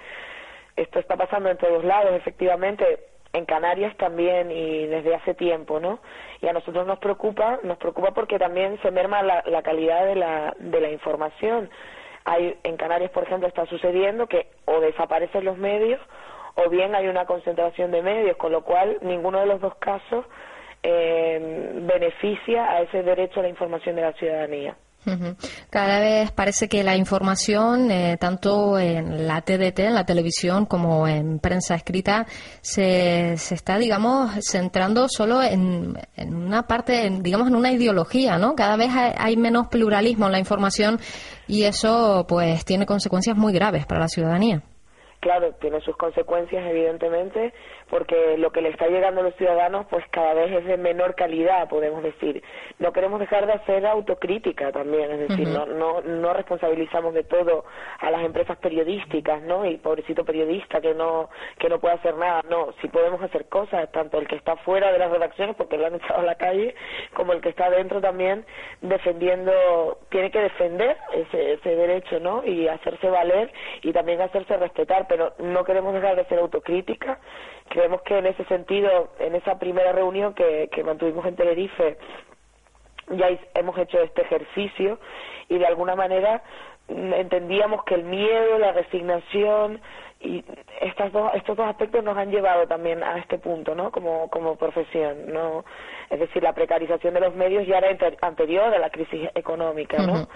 esto 0.76 0.98
está 0.98 1.16
pasando 1.16 1.48
en 1.50 1.56
todos 1.56 1.84
lados, 1.84 2.12
efectivamente, 2.14 3.00
en 3.32 3.46
Canarias 3.46 3.96
también 3.96 4.50
y 4.50 4.86
desde 4.86 5.14
hace 5.14 5.34
tiempo, 5.34 5.80
¿no? 5.80 6.00
Y 6.42 6.46
a 6.46 6.52
nosotros 6.52 6.86
nos 6.86 6.98
preocupa, 6.98 7.58
nos 7.62 7.78
preocupa 7.78 8.12
porque 8.12 8.38
también 8.38 8.78
se 8.82 8.90
merma 8.90 9.22
la, 9.22 9.42
la 9.46 9.62
calidad 9.62 10.06
de 10.06 10.14
la, 10.14 10.54
de 10.58 10.80
la 10.80 10.90
información. 10.90 11.70
Hay, 12.26 12.58
en 12.64 12.76
Canarias, 12.76 13.10
por 13.12 13.22
ejemplo, 13.22 13.48
está 13.48 13.66
sucediendo 13.66 14.26
que 14.26 14.48
o 14.64 14.80
desaparecen 14.80 15.44
los 15.44 15.56
medios 15.56 16.00
o 16.56 16.68
bien 16.68 16.94
hay 16.94 17.06
una 17.06 17.24
concentración 17.24 17.90
de 17.92 18.02
medios, 18.02 18.36
con 18.36 18.50
lo 18.50 18.62
cual 18.62 18.98
ninguno 19.02 19.38
de 19.40 19.46
los 19.46 19.60
dos 19.60 19.76
casos 19.76 20.24
eh, 20.82 21.70
beneficia 21.82 22.70
a 22.70 22.80
ese 22.82 23.02
derecho 23.02 23.40
a 23.40 23.44
la 23.44 23.48
información 23.48 23.94
de 23.96 24.02
la 24.02 24.12
ciudadanía. 24.14 24.76
Cada 25.70 26.00
vez 26.00 26.32
parece 26.32 26.68
que 26.68 26.82
la 26.82 26.96
información, 26.96 27.90
eh, 27.90 28.16
tanto 28.18 28.78
en 28.78 29.26
la 29.26 29.40
TDT, 29.40 29.80
en 29.80 29.94
la 29.94 30.04
televisión, 30.04 30.66
como 30.66 31.06
en 31.06 31.38
prensa 31.38 31.74
escrita, 31.74 32.26
se, 32.60 33.36
se 33.36 33.54
está, 33.54 33.78
digamos, 33.78 34.32
centrando 34.40 35.08
solo 35.08 35.42
en, 35.42 35.96
una 36.18 36.66
parte, 36.66 37.08
digamos, 37.20 37.48
en 37.48 37.54
una 37.54 37.72
ideología, 37.72 38.38
¿no? 38.38 38.54
Cada 38.54 38.76
vez 38.76 38.90
hay, 38.94 39.36
menos 39.36 39.68
pluralismo 39.68 40.26
en 40.26 40.32
la 40.32 40.38
información 40.38 40.98
y 41.46 41.64
eso, 41.64 42.26
pues, 42.28 42.64
tiene 42.64 42.86
consecuencias 42.86 43.36
muy 43.36 43.52
graves 43.52 43.86
para 43.86 44.00
la 44.00 44.08
ciudadanía. 44.08 44.62
Claro, 45.20 45.52
tiene 45.60 45.80
sus 45.80 45.96
consecuencias, 45.96 46.64
evidentemente, 46.68 47.52
porque 47.90 48.36
lo 48.38 48.50
que 48.50 48.62
le 48.62 48.70
está 48.70 48.88
llegando 48.88 49.20
a 49.20 49.24
los 49.24 49.34
ciudadanos 49.36 49.86
pues 49.88 50.04
cada 50.10 50.34
vez 50.34 50.52
es 50.52 50.64
de 50.64 50.76
menor 50.76 51.14
calidad, 51.14 51.68
podemos 51.68 52.02
decir. 52.02 52.42
No 52.78 52.92
queremos 52.92 53.20
dejar 53.20 53.46
de 53.46 53.52
hacer 53.52 53.86
autocrítica 53.86 54.72
también, 54.72 55.10
es 55.12 55.28
decir, 55.28 55.48
no, 55.48 55.66
no, 55.66 56.00
no 56.00 56.32
responsabilizamos 56.32 57.14
de 57.14 57.24
todo 57.24 57.64
a 58.00 58.10
las 58.10 58.22
empresas 58.22 58.58
periodísticas, 58.58 59.42
¿no? 59.42 59.64
Y 59.64 59.76
pobrecito 59.76 60.24
periodista 60.24 60.80
que 60.80 60.94
no, 60.94 61.30
que 61.58 61.68
no 61.68 61.78
puede 61.78 61.94
hacer 61.94 62.16
nada, 62.16 62.42
no, 62.48 62.72
si 62.80 62.88
podemos 62.88 63.22
hacer 63.22 63.48
cosas, 63.48 63.90
tanto 63.92 64.18
el 64.18 64.26
que 64.26 64.36
está 64.36 64.56
fuera 64.56 64.92
de 64.92 64.98
las 64.98 65.10
redacciones 65.10 65.56
porque 65.56 65.78
lo 65.78 65.86
han 65.86 65.94
echado 65.94 66.20
a 66.20 66.24
la 66.24 66.34
calle, 66.34 66.74
como 67.14 67.32
el 67.32 67.40
que 67.40 67.50
está 67.50 67.70
dentro 67.70 68.00
también 68.00 68.44
defendiendo, 68.82 69.98
tiene 70.10 70.30
que 70.30 70.40
defender 70.40 70.96
ese, 71.12 71.54
ese 71.54 71.76
derecho, 71.76 72.20
¿no? 72.20 72.44
Y 72.44 72.68
hacerse 72.68 73.08
valer 73.08 73.52
y 73.82 73.92
también 73.92 74.20
hacerse 74.20 74.56
respetar, 74.56 75.06
pero 75.08 75.34
no 75.38 75.64
queremos 75.64 75.94
dejar 75.94 76.16
de 76.16 76.24
ser 76.26 76.38
autocrítica 76.38 77.18
creemos 77.68 78.02
que 78.02 78.18
en 78.18 78.26
ese 78.26 78.44
sentido, 78.44 79.10
en 79.18 79.34
esa 79.34 79.58
primera 79.58 79.92
reunión 79.92 80.34
que, 80.34 80.68
que 80.72 80.84
mantuvimos 80.84 81.24
en 81.26 81.36
Tenerife, 81.36 81.98
ya 83.10 83.28
hemos 83.54 83.78
hecho 83.78 84.00
este 84.00 84.22
ejercicio 84.22 84.98
y 85.48 85.58
de 85.58 85.66
alguna 85.66 85.94
manera 85.94 86.42
mm, 86.88 87.12
entendíamos 87.14 87.84
que 87.84 87.94
el 87.94 88.04
miedo, 88.04 88.58
la 88.58 88.72
resignación 88.72 89.80
y 90.20 90.44
estas 90.80 91.12
dos, 91.12 91.30
estos 91.34 91.56
dos 91.56 91.68
aspectos 91.68 92.02
nos 92.02 92.16
han 92.16 92.30
llevado 92.30 92.66
también 92.66 93.02
a 93.02 93.18
este 93.18 93.38
punto, 93.38 93.74
¿no? 93.74 93.90
Como, 93.90 94.30
como 94.30 94.56
profesión, 94.56 95.32
¿no? 95.32 95.64
Es 96.10 96.18
decir, 96.18 96.42
la 96.42 96.54
precarización 96.54 97.14
de 97.14 97.20
los 97.20 97.34
medios 97.34 97.66
ya 97.66 97.78
era 97.78 97.96
anterior 98.22 98.74
a 98.74 98.78
la 98.78 98.90
crisis 98.90 99.28
económica, 99.34 99.98
¿no? 99.98 100.26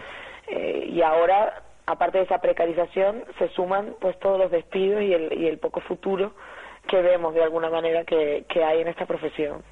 Eh, 0.48 0.90
y 0.92 1.02
ahora, 1.02 1.62
aparte 1.86 2.18
de 2.18 2.24
esa 2.24 2.40
precarización, 2.40 3.24
se 3.38 3.48
suman 3.48 3.94
pues 4.00 4.18
todos 4.18 4.38
los 4.38 4.50
despidos 4.50 5.02
y 5.02 5.14
el, 5.14 5.32
y 5.32 5.48
el 5.48 5.58
poco 5.58 5.80
futuro 5.80 6.32
que 6.90 7.00
vemos 7.00 7.32
de 7.34 7.42
alguna 7.42 7.70
manera 7.70 8.04
que, 8.04 8.44
hay 8.64 8.80
en 8.80 8.88
esta 8.88 9.06
profesión. 9.06 9.62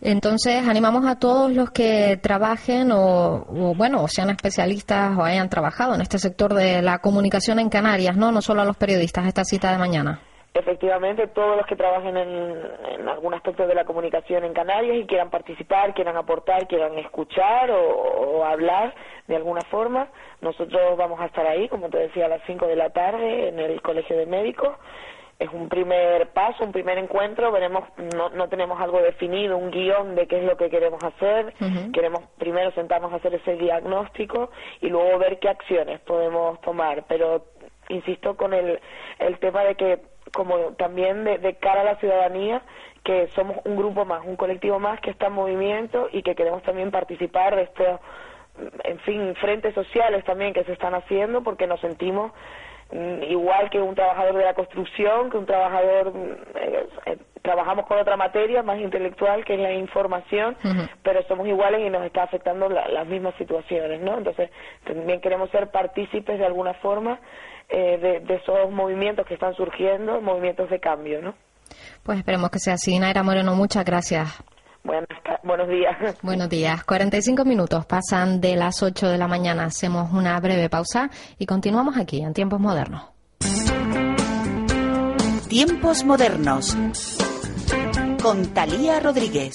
Entonces, 0.00 0.66
animamos 0.66 1.06
a 1.06 1.18
todos 1.18 1.50
los 1.50 1.70
que 1.70 2.18
trabajen 2.22 2.90
o, 2.92 3.74
bueno, 3.76 4.02
o 4.02 4.08
sean 4.08 4.30
especialistas 4.30 5.16
o 5.16 5.22
hayan 5.22 5.48
trabajado 5.48 5.94
en 5.94 6.00
este 6.00 6.18
sector 6.18 6.54
de 6.54 6.82
la 6.82 6.98
comunicación 6.98 7.58
en 7.58 7.68
Canarias, 7.68 8.16
¿no? 8.16 8.32
No 8.32 8.42
solo 8.42 8.62
a 8.62 8.64
los 8.64 8.76
periodistas, 8.76 9.26
esta 9.26 9.44
cita 9.44 9.72
de 9.72 9.78
mañana. 9.78 10.20
Efectivamente, 10.52 11.26
todos 11.28 11.56
los 11.56 11.66
que 11.66 11.76
trabajen 11.76 12.16
en, 12.16 13.08
algún 13.08 13.34
aspecto 13.34 13.66
de 13.66 13.74
la 13.74 13.84
comunicación 13.84 14.44
en 14.44 14.54
Canarias 14.54 14.96
y 14.96 15.06
quieran 15.06 15.30
participar, 15.30 15.92
quieran 15.94 16.16
aportar, 16.16 16.66
quieran 16.66 16.98
escuchar 16.98 17.70
o, 17.70 18.38
o 18.38 18.44
hablar 18.44 18.94
de 19.28 19.36
alguna 19.36 19.60
forma, 19.70 20.08
nosotros 20.40 20.96
vamos 20.96 21.20
a 21.20 21.26
estar 21.26 21.46
ahí, 21.46 21.68
como 21.68 21.90
te 21.90 21.98
decía, 21.98 22.26
a 22.26 22.28
las 22.28 22.42
5 22.46 22.66
de 22.66 22.76
la 22.76 22.90
tarde 22.90 23.48
en 23.48 23.58
el 23.58 23.82
Colegio 23.82 24.16
de 24.16 24.26
Médicos 24.26 24.76
es 25.38 25.50
un 25.52 25.68
primer 25.68 26.28
paso, 26.28 26.64
un 26.64 26.72
primer 26.72 26.96
encuentro, 26.96 27.52
veremos, 27.52 27.84
no, 28.14 28.30
no 28.30 28.48
tenemos 28.48 28.80
algo 28.80 29.02
definido, 29.02 29.58
un 29.58 29.70
guion 29.70 30.14
de 30.14 30.26
qué 30.26 30.38
es 30.38 30.44
lo 30.44 30.56
que 30.56 30.70
queremos 30.70 31.02
hacer, 31.04 31.52
queremos 31.92 32.24
primero 32.38 32.70
sentarnos 32.72 33.12
a 33.12 33.16
hacer 33.16 33.34
ese 33.34 33.56
diagnóstico 33.56 34.50
y 34.80 34.88
luego 34.88 35.18
ver 35.18 35.38
qué 35.38 35.50
acciones 35.50 36.00
podemos 36.00 36.60
tomar, 36.62 37.04
pero 37.06 37.44
insisto 37.88 38.36
con 38.36 38.54
el, 38.54 38.80
el 39.18 39.38
tema 39.38 39.62
de 39.64 39.74
que 39.74 40.00
como 40.32 40.72
también 40.72 41.24
de, 41.24 41.38
de 41.38 41.54
cara 41.54 41.82
a 41.82 41.84
la 41.84 41.96
ciudadanía, 41.96 42.62
que 43.04 43.28
somos 43.34 43.58
un 43.64 43.76
grupo 43.76 44.04
más, 44.04 44.24
un 44.24 44.36
colectivo 44.36 44.78
más 44.78 45.00
que 45.00 45.10
está 45.10 45.26
en 45.26 45.34
movimiento 45.34 46.08
y 46.12 46.22
que 46.22 46.34
queremos 46.34 46.62
también 46.62 46.90
participar 46.90 47.54
de 47.54 47.62
estos, 47.62 48.00
en 48.84 48.98
fin, 49.00 49.34
frentes 49.36 49.74
sociales 49.74 50.24
también 50.24 50.52
que 50.52 50.64
se 50.64 50.72
están 50.72 50.94
haciendo 50.94 51.42
porque 51.42 51.66
nos 51.66 51.80
sentimos 51.80 52.32
igual 52.92 53.68
que 53.70 53.80
un 53.80 53.94
trabajador 53.94 54.36
de 54.36 54.44
la 54.44 54.54
construcción, 54.54 55.30
que 55.30 55.38
un 55.38 55.46
trabajador, 55.46 56.14
mm, 56.14 56.32
eh, 56.54 56.86
eh, 57.06 57.18
trabajamos 57.42 57.86
con 57.86 57.98
otra 57.98 58.16
materia 58.16 58.62
más 58.62 58.78
intelectual 58.78 59.44
que 59.44 59.54
es 59.54 59.60
la 59.60 59.72
información, 59.72 60.56
pero 61.02 61.22
somos 61.28 61.46
iguales 61.46 61.80
y 61.80 61.90
nos 61.90 62.04
está 62.04 62.24
afectando 62.24 62.68
las 62.68 63.06
mismas 63.06 63.34
situaciones, 63.36 64.00
¿no? 64.00 64.18
Entonces, 64.18 64.50
también 64.84 65.20
queremos 65.20 65.50
ser 65.50 65.70
partícipes 65.70 66.38
de 66.38 66.46
alguna 66.46 66.74
forma 66.74 67.20
eh, 67.68 67.98
de, 67.98 68.20
de, 68.20 68.34
esos 68.34 68.70
movimientos 68.70 69.26
que 69.26 69.34
están 69.34 69.54
surgiendo, 69.54 70.20
movimientos 70.20 70.70
de 70.70 70.80
cambio, 70.80 71.22
¿no? 71.22 71.34
Pues 72.02 72.18
esperemos 72.18 72.50
que 72.50 72.58
sea 72.58 72.74
así. 72.74 72.98
Naira 72.98 73.22
Moreno, 73.22 73.54
muchas 73.54 73.84
gracias. 73.84 74.42
Buenas, 74.86 75.08
buenos 75.42 75.68
días. 75.68 75.96
Buenos 76.22 76.48
días. 76.48 76.84
45 76.84 77.44
minutos 77.44 77.84
pasan 77.86 78.40
de 78.40 78.54
las 78.54 78.84
8 78.84 79.08
de 79.08 79.18
la 79.18 79.26
mañana. 79.26 79.64
Hacemos 79.64 80.12
una 80.12 80.38
breve 80.38 80.70
pausa 80.70 81.10
y 81.38 81.46
continuamos 81.46 81.96
aquí 81.96 82.22
en 82.22 82.32
Tiempos 82.32 82.60
Modernos. 82.60 83.02
Tiempos 85.48 86.04
Modernos. 86.04 86.76
Con 88.22 88.46
Talía 88.54 89.00
Rodríguez. 89.00 89.54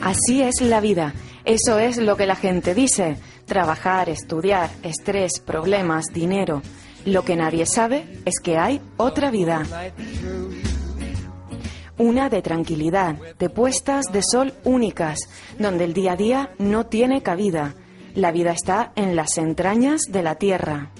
Así 0.00 0.40
es 0.40 0.62
la 0.62 0.80
vida. 0.80 1.12
Eso 1.44 1.78
es 1.78 1.98
lo 1.98 2.16
que 2.16 2.24
la 2.24 2.36
gente 2.36 2.74
dice. 2.74 3.18
Trabajar, 3.44 4.08
estudiar, 4.08 4.70
estrés, 4.82 5.40
problemas, 5.40 6.06
dinero. 6.06 6.62
Lo 7.06 7.24
que 7.24 7.36
nadie 7.36 7.64
sabe 7.66 8.20
es 8.24 8.40
que 8.40 8.58
hay 8.58 8.80
otra 8.96 9.30
vida. 9.30 9.62
Una 11.98 12.28
de 12.28 12.42
tranquilidad, 12.42 13.14
de 13.38 13.48
puestas 13.48 14.10
de 14.12 14.22
sol 14.22 14.52
únicas, 14.64 15.20
donde 15.58 15.84
el 15.84 15.94
día 15.94 16.12
a 16.12 16.16
día 16.16 16.50
no 16.58 16.86
tiene 16.86 17.22
cabida. 17.22 17.74
La 18.16 18.32
vida 18.32 18.50
está 18.50 18.90
en 18.96 19.14
las 19.14 19.38
entrañas 19.38 20.02
de 20.08 20.24
la 20.24 20.34
tierra. 20.34 20.90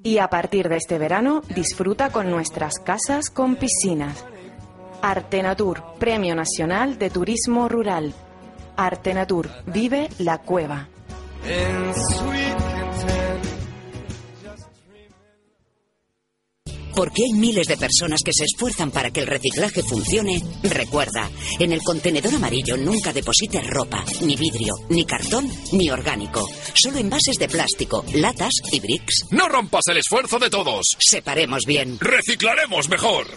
Y 0.03 0.17
a 0.17 0.27
partir 0.29 0.69
de 0.69 0.77
este 0.77 0.97
verano 0.97 1.41
disfruta 1.55 2.11
con 2.11 2.29
nuestras 2.29 2.79
casas 2.79 3.29
con 3.29 3.55
piscinas. 3.55 4.25
Artenatur, 5.01 5.83
Premio 5.99 6.35
Nacional 6.35 6.97
de 6.97 7.09
Turismo 7.09 7.67
Rural. 7.67 8.13
Artenatur, 8.77 9.49
vive 9.65 10.09
la 10.19 10.37
cueva. 10.37 10.87
Porque 16.95 17.23
hay 17.23 17.39
miles 17.39 17.67
de 17.67 17.77
personas 17.77 18.21
que 18.23 18.33
se 18.33 18.45
esfuerzan 18.45 18.91
para 18.91 19.11
que 19.11 19.21
el 19.21 19.27
reciclaje 19.27 19.83
funcione, 19.83 20.41
recuerda, 20.63 21.29
en 21.59 21.71
el 21.71 21.81
contenedor 21.81 22.35
amarillo 22.35 22.77
nunca 22.77 23.13
deposites 23.13 23.65
ropa, 23.67 24.03
ni 24.21 24.35
vidrio, 24.35 24.75
ni 24.89 25.05
cartón, 25.05 25.49
ni 25.71 25.89
orgánico. 25.89 26.47
Solo 26.73 26.97
envases 26.97 27.37
de 27.37 27.47
plástico, 27.47 28.05
latas 28.13 28.53
y 28.71 28.79
bricks. 28.79 29.25
No 29.31 29.47
rompas 29.47 29.87
el 29.87 29.97
esfuerzo 29.97 30.39
de 30.39 30.49
todos. 30.49 30.85
Separemos 30.99 31.63
bien. 31.65 31.97
Reciclaremos 31.99 32.89
mejor. 32.89 33.27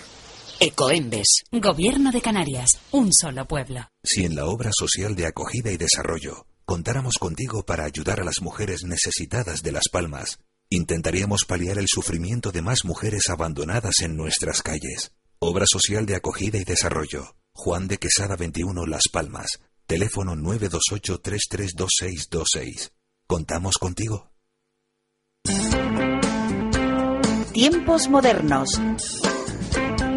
Ecoembes. 0.61 1.43
Gobierno 1.51 2.13
de 2.13 2.21
Canarias. 2.21 2.71
Un 2.93 3.13
solo 3.13 3.47
pueblo. 3.47 3.89
Si 4.03 4.25
en 4.25 4.37
la 4.37 4.47
obra 4.47 4.71
social 4.73 5.17
de 5.17 5.27
acogida 5.27 5.71
y 5.71 5.77
desarrollo 5.77 6.47
contáramos 6.65 7.19
contigo 7.19 7.65
para 7.65 7.85
ayudar 7.85 8.21
a 8.21 8.25
las 8.25 8.41
mujeres 8.41 8.85
necesitadas 8.85 9.63
de 9.63 9.73
Las 9.73 9.89
Palmas, 9.91 10.39
intentaríamos 10.71 11.45
paliar 11.45 11.79
el 11.79 11.87
sufrimiento 11.89 12.53
de 12.53 12.63
más 12.63 12.85
mujeres 12.85 13.29
abandonadas 13.29 13.97
en 14.03 14.17
nuestras 14.17 14.63
calles. 14.63 15.13
Obra 15.39 15.67
Social 15.69 16.07
de 16.07 16.17
Acogida 16.17 16.59
y 16.59 16.65
Desarrollo. 16.65 17.37
Juan 17.53 17.87
de 17.89 17.99
Quesada 17.99 18.37
21 18.37 18.87
Las 18.87 19.09
Palmas. 19.13 19.61
Teléfono 19.87 20.35
928-332626. 20.37 22.93
¿Contamos 23.27 23.77
contigo? 23.79 24.31
Tiempos 27.53 28.09
modernos. 28.09 28.81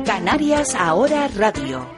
Canarias 0.05 0.73
Ahora 0.73 1.27
Radio. 1.27 1.96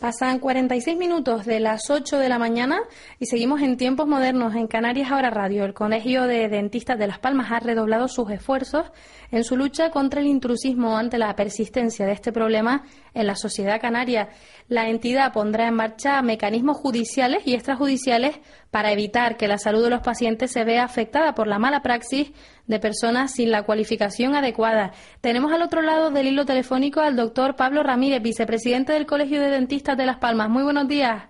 Pasan 0.00 0.40
46 0.40 0.96
minutos 0.96 1.46
de 1.46 1.58
las 1.58 1.90
8 1.90 2.18
de 2.18 2.28
la 2.28 2.38
mañana 2.38 2.80
y 3.18 3.26
seguimos 3.26 3.62
en 3.62 3.76
tiempos 3.76 4.06
modernos 4.06 4.54
en 4.54 4.66
Canarias 4.66 5.10
Ahora 5.10 5.30
Radio. 5.30 5.64
El 5.64 5.74
Colegio 5.74 6.24
de 6.24 6.48
Dentistas 6.48 6.98
de 6.98 7.06
Las 7.06 7.18
Palmas 7.18 7.50
ha 7.50 7.60
redoblado 7.60 8.06
sus 8.08 8.30
esfuerzos 8.30 8.90
en 9.30 9.44
su 9.44 9.56
lucha 9.56 9.90
contra 9.90 10.20
el 10.20 10.26
intrusismo 10.26 10.96
ante 10.96 11.18
la 11.18 11.34
persistencia 11.34 12.06
de 12.06 12.12
este 12.12 12.32
problema 12.32 12.84
en 13.14 13.26
la 13.26 13.36
sociedad 13.36 13.80
canaria. 13.80 14.28
La 14.68 14.88
entidad 14.88 15.32
pondrá 15.32 15.68
en 15.68 15.74
marcha 15.74 16.20
mecanismos 16.22 16.76
judiciales 16.76 17.46
y 17.46 17.54
extrajudiciales 17.54 18.38
para 18.76 18.92
evitar 18.92 19.38
que 19.38 19.48
la 19.48 19.56
salud 19.56 19.82
de 19.82 19.88
los 19.88 20.02
pacientes 20.02 20.52
se 20.52 20.62
vea 20.62 20.84
afectada 20.84 21.34
por 21.34 21.46
la 21.46 21.58
mala 21.58 21.80
praxis 21.80 22.30
de 22.66 22.78
personas 22.78 23.32
sin 23.32 23.50
la 23.50 23.62
cualificación 23.62 24.34
adecuada. 24.34 24.90
Tenemos 25.22 25.50
al 25.50 25.62
otro 25.62 25.80
lado 25.80 26.10
del 26.10 26.26
hilo 26.26 26.44
telefónico 26.44 27.00
al 27.00 27.16
doctor 27.16 27.56
Pablo 27.56 27.82
Ramírez, 27.82 28.20
vicepresidente 28.20 28.92
del 28.92 29.06
Colegio 29.06 29.40
de 29.40 29.48
Dentistas 29.48 29.96
de 29.96 30.04
Las 30.04 30.18
Palmas. 30.18 30.50
Muy 30.50 30.62
buenos 30.62 30.86
días. 30.88 31.26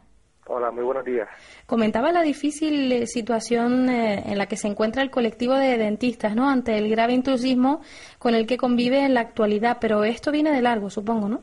Hola, 0.49 0.73
muy 0.73 0.83
buenos 0.83 1.05
días. 1.05 1.29
Comentaba 1.67 2.11
la 2.11 2.23
difícil 2.23 2.91
eh, 2.91 3.07
situación 3.07 3.91
eh, 3.91 4.25
en 4.27 4.39
la 4.39 4.47
que 4.47 4.57
se 4.57 4.67
encuentra 4.67 5.05
el 5.05 5.13
colectivo 5.13 5.55
de 5.55 5.79
dentistas, 5.79 6.35
¿no? 6.35 6.51
Ante 6.51 6.77
el 6.77 6.91
grave 6.91 7.13
intrusismo 7.13 7.81
con 8.19 8.35
el 8.35 8.49
que 8.49 8.57
convive 8.57 9.05
en 9.05 9.15
la 9.15 9.21
actualidad, 9.21 9.79
pero 9.81 10.03
esto 10.03 10.33
viene 10.33 10.51
de 10.51 10.63
largo, 10.63 10.91
supongo, 10.91 11.29
¿no? 11.29 11.43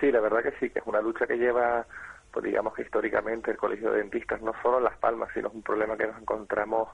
Sí, 0.00 0.10
la 0.10 0.20
verdad 0.20 0.42
que 0.42 0.52
sí, 0.58 0.70
que 0.70 0.78
es 0.78 0.86
una 0.86 1.02
lucha 1.02 1.26
que 1.26 1.36
lleva, 1.36 1.86
pues 2.32 2.44
digamos 2.44 2.74
que 2.74 2.82
históricamente 2.82 3.50
el 3.50 3.56
Colegio 3.56 3.92
de 3.92 3.98
Dentistas, 3.98 4.40
no 4.40 4.54
solo 4.62 4.78
en 4.78 4.84
Las 4.84 4.96
Palmas, 4.98 5.28
sino 5.34 5.48
es 5.48 5.54
un 5.54 5.62
problema 5.62 5.96
que 5.96 6.06
nos 6.06 6.20
encontramos 6.20 6.88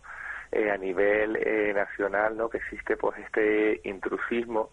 eh, 0.51 0.70
a 0.70 0.76
nivel 0.76 1.36
eh, 1.36 1.72
nacional, 1.74 2.36
¿no? 2.36 2.49
Que 2.51 2.59
existe 2.59 2.97
pues 2.97 3.18
este 3.18 3.80
intrusismo 3.84 4.70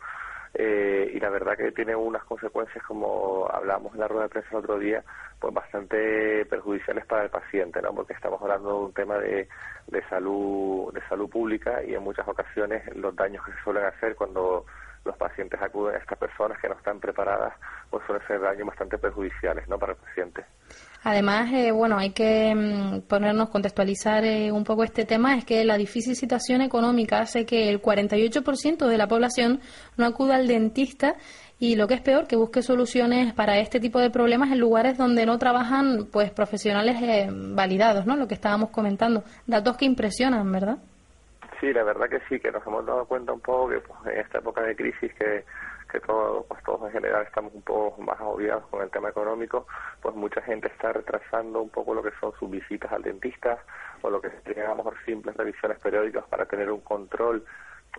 eh, 0.54 1.12
y 1.14 1.20
la 1.20 1.30
verdad 1.30 1.58
que 1.58 1.72
tiene 1.74 1.96
unas 1.96 2.24
consecuencias 2.24 2.84
como 2.86 3.46
hablamos 3.52 3.94
en 3.94 4.00
la 4.00 4.08
rueda 4.08 4.24
de 4.24 4.30
prensa 4.30 4.50
el 4.52 4.58
otro 4.58 4.80
día, 4.80 5.04
pues 5.38 5.54
bastante 5.54 6.46
perjudiciales 6.46 7.06
para 7.06 7.24
el 7.24 7.30
paciente, 7.30 7.82
¿no? 7.82 7.94
Porque 7.94 8.14
estamos 8.14 8.42
hablando 8.42 8.70
de 8.70 8.86
un 8.86 8.94
tema 8.94 9.18
de, 9.18 9.50
de 9.88 10.02
salud 10.10 10.94
de 10.94 11.02
salud 11.10 11.30
pública 11.30 11.84
y 11.84 11.94
en 11.94 12.02
muchas 12.02 12.28
ocasiones 12.28 12.84
los 12.96 13.16
daños 13.16 13.46
que 13.46 13.52
se 13.52 13.62
suelen 13.64 13.86
hacer 13.86 14.16
cuando 14.16 14.66
los 15.06 15.16
pacientes 15.18 15.62
acuden 15.62 15.96
a 15.96 16.00
estas 16.00 16.18
personas 16.18 16.60
que 16.60 16.68
no 16.68 16.76
están 16.76 17.00
preparadas, 17.00 17.54
pues 17.90 18.04
suelen 18.06 18.26
ser 18.28 18.42
daños 18.42 18.68
bastante 18.68 18.98
perjudiciales, 18.98 19.68
¿no? 19.68 19.78
Para 19.78 19.94
el 19.94 20.00
paciente. 20.00 20.44
Además, 21.04 21.52
eh, 21.54 21.72
bueno, 21.72 22.00
hay 22.00 22.10
que 22.10 22.54
mm, 22.56 23.02
ponernos, 23.02 23.50
contextualizar 23.50 24.26
eh, 24.26 24.52
un 24.52 24.64
poco 24.64 24.84
este 24.84 25.06
tema, 25.06 25.38
es 25.38 25.46
que 25.46 25.64
la 25.64 25.78
difícil 25.78 26.16
situación 26.16 26.62
económica 26.62 27.20
hace 27.20 27.46
que 27.46 27.70
el 27.70 27.80
48% 27.80 28.88
de 28.88 28.98
la 28.98 29.08
población 29.08 29.62
no 29.98 30.06
acuda 30.08 30.36
al 30.36 30.48
dentista 30.48 31.16
y 31.60 31.76
lo 31.76 31.88
que 31.88 31.94
es 31.94 32.02
peor, 32.02 32.28
que 32.28 32.36
busque 32.36 32.64
soluciones 32.64 33.34
para 33.34 33.60
este 33.60 33.80
tipo 33.80 34.00
de 34.00 34.10
problemas 34.10 34.52
en 34.52 34.60
lugares 34.60 34.98
donde 34.98 35.26
no 35.28 35.38
trabajan 35.38 36.08
pues 36.12 36.32
profesionales 36.32 36.98
eh, 37.02 37.30
validados, 37.32 38.08
¿no? 38.08 38.16
Lo 38.16 38.28
que 38.28 38.34
estábamos 38.34 38.72
comentando, 38.72 39.24
datos 39.46 39.78
que 39.78 39.86
impresionan, 39.86 40.52
¿verdad? 40.52 40.80
Sí, 41.60 41.72
la 41.74 41.84
verdad 41.84 42.10
que 42.10 42.20
sí, 42.28 42.40
que 42.40 42.52
nos 42.52 42.66
hemos 42.66 42.86
dado 42.86 43.06
cuenta 43.06 43.34
un 43.34 43.42
poco 43.42 43.70
que 43.70 43.80
pues, 43.80 44.00
en 44.06 44.20
esta 44.20 44.40
época 44.40 44.62
de 44.62 44.76
crisis 44.76 45.14
que 45.14 45.46
que 45.92 46.00
todos, 46.00 46.46
pues 46.48 46.64
todos 46.64 46.82
en 46.88 46.92
general 46.92 47.24
estamos 47.24 47.54
un 47.54 47.62
poco 47.62 48.02
más 48.02 48.20
agobiados 48.20 48.66
con 48.68 48.82
el 48.82 48.90
tema 48.90 49.10
económico, 49.10 49.68
pues 50.02 50.16
mucha 50.16 50.42
gente 50.42 50.68
está 50.68 50.92
retrasando 50.94 51.62
un 51.62 51.70
poco 51.70 51.94
lo 51.94 52.04
que 52.04 52.12
son 52.20 52.34
sus 52.40 52.50
visitas 52.50 52.92
al 52.92 53.04
dentista 53.04 53.60
o 54.02 54.10
lo 54.10 54.22
que 54.22 54.30
serían 54.44 54.68
a 54.68 54.70
lo 54.70 54.78
mejor 54.78 54.96
simples 55.06 55.36
revisiones 55.38 55.80
periódicas 55.80 56.26
para 56.26 56.46
tener 56.46 56.72
un 56.72 56.82
control 56.82 57.46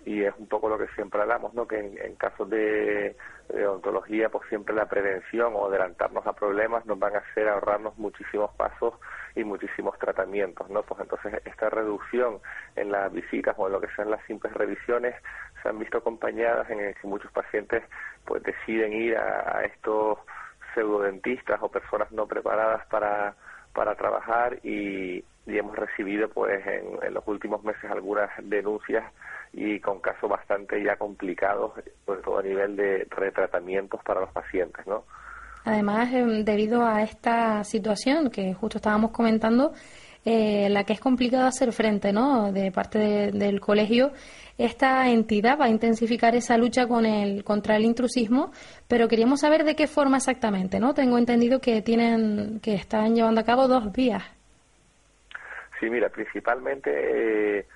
y 0.04 0.22
es 0.22 0.34
un 0.38 0.46
poco 0.46 0.68
lo 0.68 0.78
que 0.78 0.88
siempre 0.88 1.20
hablamos, 1.20 1.54
¿no? 1.54 1.66
Que 1.66 1.78
en, 1.78 2.14
casos 2.16 2.48
de, 2.50 3.16
de, 3.48 3.66
odontología, 3.66 4.28
pues 4.28 4.48
siempre 4.48 4.74
la 4.74 4.86
prevención 4.86 5.52
o 5.54 5.66
adelantarnos 5.66 6.26
a 6.26 6.32
problemas 6.32 6.84
nos 6.86 6.98
van 6.98 7.16
a 7.16 7.18
hacer 7.18 7.48
ahorrarnos 7.48 7.96
muchísimos 7.98 8.50
pasos 8.56 8.94
y 9.34 9.44
muchísimos 9.44 9.98
tratamientos, 9.98 10.68
¿no? 10.70 10.82
Pues 10.82 11.00
entonces 11.00 11.40
esta 11.44 11.70
reducción 11.70 12.40
en 12.74 12.90
las 12.90 13.12
visitas 13.12 13.54
o 13.58 13.66
en 13.66 13.72
lo 13.74 13.80
que 13.80 13.88
sean 13.94 14.10
las 14.10 14.24
simples 14.26 14.52
revisiones 14.54 15.14
se 15.62 15.68
han 15.68 15.78
visto 15.78 15.98
acompañadas 15.98 16.68
en 16.70 16.78
que 16.78 17.06
muchos 17.06 17.30
pacientes 17.32 17.82
pues 18.24 18.42
deciden 18.42 18.92
ir 18.92 19.16
a, 19.16 19.64
estos 19.64 20.18
pseudodentistas 20.74 21.58
o 21.62 21.70
personas 21.70 22.10
no 22.12 22.26
preparadas 22.26 22.86
para, 22.86 23.34
para 23.72 23.94
trabajar 23.94 24.58
y, 24.62 25.24
hemos 25.46 25.76
recibido 25.76 26.28
pues 26.28 26.66
en, 26.66 26.98
en, 27.04 27.14
los 27.14 27.22
últimos 27.28 27.62
meses 27.62 27.88
algunas 27.88 28.28
denuncias 28.42 29.04
y 29.56 29.80
con 29.80 30.00
casos 30.00 30.28
bastante 30.28 30.84
ya 30.84 30.96
complicados, 30.96 31.72
sobre 32.04 32.20
todo 32.20 32.38
a 32.38 32.42
nivel 32.42 32.76
de 32.76 33.06
retratamientos 33.10 34.02
para 34.04 34.20
los 34.20 34.30
pacientes, 34.30 34.86
¿no? 34.86 35.04
Además, 35.64 36.12
em, 36.12 36.44
debido 36.44 36.86
a 36.86 37.02
esta 37.02 37.64
situación 37.64 38.30
que 38.30 38.52
justo 38.52 38.76
estábamos 38.76 39.12
comentando, 39.12 39.72
eh, 40.26 40.68
la 40.68 40.84
que 40.84 40.92
es 40.92 41.00
complicado 41.00 41.46
hacer 41.46 41.72
frente, 41.72 42.12
¿no? 42.12 42.52
De 42.52 42.70
parte 42.70 43.32
del 43.32 43.58
colegio, 43.58 44.12
esta 44.58 45.08
entidad 45.08 45.58
va 45.58 45.64
a 45.66 45.70
intensificar 45.70 46.34
esa 46.34 46.58
lucha 46.58 46.86
con 46.86 47.06
el 47.06 47.42
contra 47.42 47.76
el 47.76 47.84
intrusismo, 47.84 48.52
pero 48.86 49.08
queríamos 49.08 49.40
saber 49.40 49.64
de 49.64 49.74
qué 49.74 49.86
forma 49.86 50.18
exactamente, 50.18 50.78
¿no? 50.78 50.92
Tengo 50.92 51.16
entendido 51.16 51.60
que 51.60 51.80
tienen 51.80 52.60
que 52.60 52.74
están 52.74 53.14
llevando 53.14 53.40
a 53.40 53.44
cabo 53.44 53.68
dos 53.68 53.90
vías. 53.92 54.22
Sí, 55.80 55.90
mira, 55.90 56.08
principalmente 56.08 56.90
eh, 57.58 57.66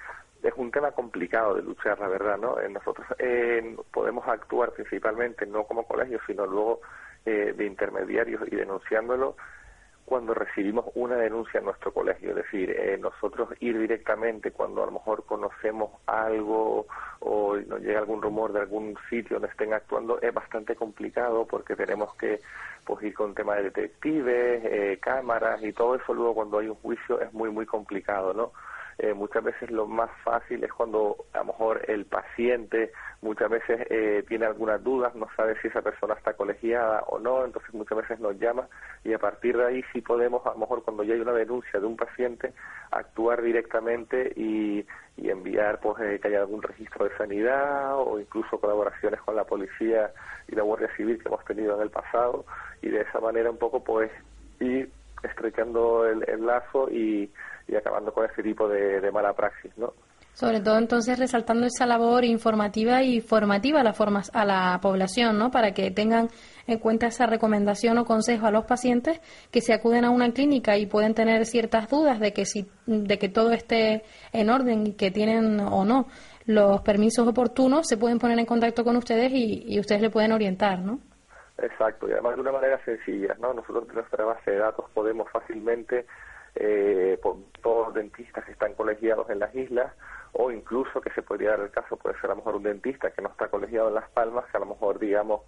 es 0.43 0.55
un 0.57 0.71
tema 0.71 0.93
complicado 0.93 1.55
de 1.55 1.63
luchar, 1.63 1.99
la 1.99 2.09
verdad, 2.09 2.39
¿no? 2.39 2.59
Eh, 2.61 2.69
nosotros 2.69 3.07
eh, 3.19 3.77
podemos 3.93 4.27
actuar 4.27 4.73
principalmente 4.73 5.47
no 5.47 5.65
como 5.65 5.87
colegio, 5.87 6.19
sino 6.27 6.47
luego 6.47 6.81
eh, 7.25 7.55
de 7.57 7.67
intermediarios 7.67 8.43
y 8.51 8.57
denunciándolo 8.57 9.37
cuando 10.05 10.35
recibimos 10.35 10.87
una 10.95 11.15
denuncia 11.15 11.59
en 11.59 11.67
nuestro 11.67 11.93
colegio, 11.93 12.31
es 12.31 12.37
decir, 12.37 12.99
nosotros 13.01 13.51
ir 13.61 13.79
directamente 13.79 14.51
cuando 14.51 14.83
a 14.83 14.87
lo 14.87 14.93
mejor 14.93 15.25
conocemos 15.25 15.93
algo 16.07 16.89
o 17.21 17.57
nos 17.57 17.81
llega 17.81 18.01
algún 18.01 18.21
rumor 18.21 18.53
de 18.53 18.59
algún 18.59 18.97
sitio 19.09 19.37
donde 19.37 19.51
estén 19.53 19.73
actuando 19.73 20.21
es 20.21 20.35
bastante 20.35 20.75
complicado 20.75 21.47
porque 21.47 21.77
tenemos 21.77 22.13
que 22.17 22.41
pues, 22.85 23.05
ir 23.05 23.15
con 23.15 23.37
tema 23.37 23.55
de 23.55 23.65
detectives, 23.65 24.99
cámaras 24.99 25.63
y 25.63 25.73
todo 25.73 25.95
eso 25.95 26.13
luego 26.13 26.35
cuando 26.35 26.59
hay 26.59 26.67
un 26.67 26.77
juicio 26.77 27.21
es 27.21 27.33
muy 27.33 27.51
muy 27.51 27.67
complicado, 27.67 28.35
¿no? 28.35 28.51
Eh, 29.03 29.15
muchas 29.15 29.43
veces 29.43 29.71
lo 29.71 29.87
más 29.87 30.11
fácil 30.23 30.63
es 30.63 30.71
cuando 30.71 31.17
a 31.33 31.39
lo 31.39 31.47
mejor 31.47 31.83
el 31.89 32.05
paciente 32.05 32.93
muchas 33.23 33.49
veces 33.49 33.87
eh, 33.89 34.23
tiene 34.29 34.45
algunas 34.45 34.85
dudas, 34.85 35.15
no 35.15 35.27
sabe 35.37 35.59
si 35.63 35.69
esa 35.69 35.81
persona 35.81 36.13
está 36.13 36.35
colegiada 36.35 37.01
o 37.07 37.19
no, 37.19 37.47
entonces 37.47 37.73
muchas 37.73 37.97
veces 37.97 38.21
nos 38.21 38.39
llama 38.39 38.69
y 39.03 39.15
a 39.15 39.19
partir 39.19 39.57
de 39.57 39.65
ahí 39.65 39.85
sí 39.95 40.03
podemos, 40.03 40.45
a 40.45 40.51
lo 40.51 40.59
mejor 40.59 40.83
cuando 40.83 41.03
ya 41.03 41.15
hay 41.15 41.21
una 41.21 41.33
denuncia 41.33 41.81
de 41.81 41.87
un 41.87 41.97
paciente, 41.97 42.53
actuar 42.91 43.41
directamente 43.41 44.35
y, 44.37 44.87
enviar 45.17 45.81
pues 45.81 46.01
eh, 46.01 46.19
que 46.21 46.29
haya 46.29 46.41
algún 46.41 46.63
registro 46.63 47.05
de 47.05 47.17
sanidad 47.17 47.97
o 47.97 48.19
incluso 48.19 48.59
colaboraciones 48.59 49.21
con 49.21 49.37
la 49.37 49.45
policía 49.45 50.13
y 50.49 50.55
la 50.57 50.63
Guardia 50.63 50.89
Civil 50.97 51.23
que 51.23 51.29
hemos 51.29 51.45
tenido 51.45 51.77
en 51.77 51.83
el 51.83 51.91
pasado. 51.91 52.47
Y 52.81 52.89
de 52.89 53.03
esa 53.03 53.21
manera 53.21 53.51
un 53.51 53.59
poco 53.59 53.85
pues 53.85 54.11
ir 54.61 54.91
estrechando 55.23 56.07
el 56.07 56.47
lazo 56.47 56.89
y 56.91 57.31
y 57.71 57.77
acabando 57.77 58.13
con 58.13 58.29
ese 58.29 58.43
tipo 58.43 58.69
de, 58.69 59.11
mala 59.13 59.33
praxis, 59.33 59.71
¿no? 59.77 59.93
Sobre 60.33 60.61
todo 60.61 60.79
entonces 60.79 61.19
resaltando 61.19 61.67
esa 61.67 61.87
labor 61.87 62.25
informativa 62.25 63.03
y 63.03 63.21
formativa 63.21 63.81
a 63.81 63.85
la, 63.85 63.93
formas, 63.93 64.31
a 64.33 64.45
la 64.45 64.79
población, 64.81 65.39
¿no? 65.39 65.51
Para 65.51 65.73
que 65.73 65.91
tengan 65.91 66.29
en 66.67 66.79
cuenta 66.79 67.09
esa 67.09 67.27
recomendación 67.27 67.99
o 67.99 68.05
consejo 68.05 68.47
a 68.47 68.51
los 68.51 68.65
pacientes 68.65 69.21
que 69.51 69.61
se 69.61 69.75
acuden 69.75 70.05
a 70.05 70.11
una 70.11 70.33
clínica 70.33 70.79
y 70.79 70.87
pueden 70.87 71.15
tener 71.15 71.45
ciertas 71.47 71.89
dudas 71.91 72.21
de 72.21 72.33
que 72.33 72.47
si 72.47 72.67
de 72.87 73.19
que 73.19 73.29
todo 73.29 73.51
esté 73.51 74.05
en 74.33 74.51
orden 74.51 74.87
y 74.87 74.93
que 74.93 75.11
tienen 75.11 75.61
o 75.61 75.85
no 75.85 76.07
los 76.47 76.81
permisos 76.81 77.29
oportunos, 77.29 77.87
se 77.87 77.97
pueden 77.97 78.19
poner 78.19 78.39
en 78.39 78.47
contacto 78.47 78.83
con 78.83 78.97
ustedes 78.97 79.31
y, 79.33 79.65
y 79.67 79.79
ustedes 79.79 80.01
le 80.01 80.11
pueden 80.11 80.33
orientar, 80.33 80.81
¿no? 80.81 81.01
Exacto, 81.63 82.09
y 82.09 82.13
además 82.13 82.37
de 82.37 82.41
una 82.41 82.53
manera 82.53 82.83
sencilla, 82.85 83.37
¿no? 83.39 83.53
Nosotros 83.53 83.85
en 83.89 83.95
nuestra 83.95 84.25
base 84.25 84.51
de 84.51 84.59
datos 84.59 84.87
podemos 84.95 85.29
fácilmente 85.31 86.07
eh, 86.55 87.19
por 87.23 87.37
todos 87.63 87.89
los 87.89 87.95
dentistas 87.95 88.45
que 88.45 88.53
están 88.53 88.75
colegiados 88.75 89.29
en 89.31 89.39
las 89.39 89.55
islas 89.55 89.93
o 90.33 90.51
incluso 90.51 91.01
que 91.01 91.11
se 91.11 91.23
podría 91.23 91.51
dar 91.51 91.61
el 91.61 91.71
caso, 91.71 91.97
puede 91.97 92.17
ser 92.21 92.27
a 92.27 92.35
lo 92.35 92.37
mejor 92.37 92.57
un 92.57 92.63
dentista 92.63 93.11
que 93.11 93.23
no 93.23 93.29
está 93.29 93.49
colegiado 93.49 93.89
en 93.89 93.95
Las 93.95 94.09
Palmas, 94.11 94.47
que 94.51 94.57
a 94.57 94.61
lo 94.61 94.67
mejor, 94.67 94.99
digamos, 94.99 95.43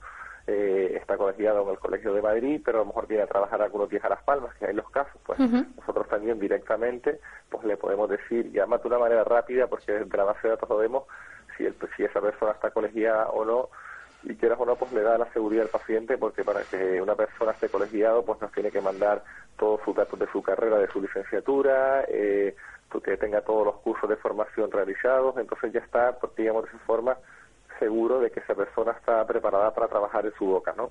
eh, 0.47 0.99
está 1.01 1.17
colegiado 1.17 1.63
en 1.63 1.69
el 1.71 1.79
Colegio 1.79 2.13
de 2.13 2.21
Madrid, 2.21 2.61
pero 2.65 2.79
a 2.79 2.81
lo 2.81 2.87
mejor 2.87 3.07
viene 3.07 3.23
a 3.23 3.29
trabajar 3.29 3.63
algunos 3.63 3.89
días 3.89 4.05
a 4.05 4.09
Las 4.09 4.23
Palmas, 4.25 4.55
que 4.57 4.67
hay 4.67 4.75
los 4.75 4.91
casos, 4.91 5.21
pues 5.25 5.39
nosotros 5.39 6.09
también 6.09 6.41
directamente 6.41 7.21
pues 7.49 7.65
le 7.65 7.77
podemos 7.77 8.11
decir, 8.11 8.51
y 8.53 8.59
además 8.59 8.83
de 8.83 8.89
una 8.89 8.99
manera 8.99 9.25
rápida, 9.25 9.69
porque 9.69 9.93
de 9.93 10.17
la 10.17 10.25
base 10.25 10.41
de 10.43 10.51
datos 10.51 10.69
lo 10.69 10.79
vemos, 10.79 11.05
si, 11.57 11.65
el, 11.65 11.77
si 11.97 12.05
esa 12.05 12.21
persona 12.21 12.53
está 12.53 12.71
colegiada 12.71 13.29
o 13.29 13.45
no, 13.45 13.69
y 14.25 14.35
quieras 14.37 14.59
o 14.61 14.67
no, 14.67 14.77
pues 14.77 14.93
le 14.93 15.03
da 15.03 15.19
la 15.19 15.33
seguridad 15.33 15.65
al 15.65 15.71
paciente, 15.71 16.17
porque 16.19 16.45
para 16.45 16.63
que 16.63 17.01
una 17.01 17.15
persona 17.15 17.53
esté 17.53 17.69
colegiado, 17.69 18.25
pues 18.25 18.41
nos 18.41 18.53
tiene 18.53 18.71
que 18.71 18.81
mandar 18.81 19.23
todos 19.59 19.81
sus 19.85 19.95
datos 19.95 20.19
de 20.19 20.27
su 20.31 20.43
carrera, 20.43 20.79
de 20.79 20.89
su 20.89 21.01
licenciatura, 21.01 22.05
eh, 22.09 22.55
que 23.01 23.17
tenga 23.17 23.41
todos 23.41 23.67
los 23.67 23.77
cursos 23.77 24.09
de 24.09 24.17
formación 24.17 24.71
realizados, 24.71 25.37
entonces 25.39 25.73
ya 25.73 25.81
está, 25.81 26.13
pues, 26.21 26.35
digamos, 26.37 26.65
de 26.65 26.71
esa 26.71 26.79
forma 26.81 27.17
seguro 27.79 28.21
de 28.21 28.31
que 28.31 28.41
esa 28.41 28.55
persona 28.55 28.93
está 28.93 29.25
preparada 29.27 29.73
para 29.73 29.89
trabajar 29.89 30.27
en 30.27 30.33
su 30.35 30.47
boca, 30.47 30.75
¿no? 30.77 30.91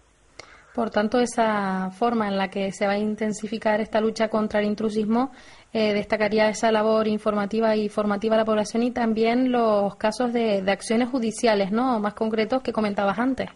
Por 0.73 0.89
tanto, 0.89 1.19
esa 1.19 1.89
forma 1.91 2.29
en 2.29 2.38
la 2.38 2.49
que 2.49 2.71
se 2.71 2.88
va 2.88 2.93
a 2.93 2.97
intensificar 2.97 3.82
esta 3.82 3.99
lucha 3.99 4.29
contra 4.29 4.61
el 4.61 4.67
intrusismo 4.67 5.32
eh, 5.74 5.93
destacaría 5.93 6.49
esa 6.49 6.72
labor 6.72 7.07
informativa 7.07 7.76
y 7.76 7.89
formativa 7.89 8.36
a 8.36 8.39
la 8.39 8.45
población 8.45 8.84
y 8.84 8.91
también 8.91 9.51
los 9.51 9.95
casos 9.95 10.34
de, 10.34 10.61
de 10.61 10.72
acciones 10.72 11.09
judiciales, 11.09 11.72
¿no? 11.72 11.99
Más 11.99 12.13
concretos 12.13 12.61
que 12.61 12.74
comentabas 12.74 13.19
antes. 13.19 13.49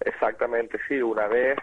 Exactamente, 0.00 0.78
sí. 0.88 1.00
Una 1.02 1.26
vez 1.26 1.58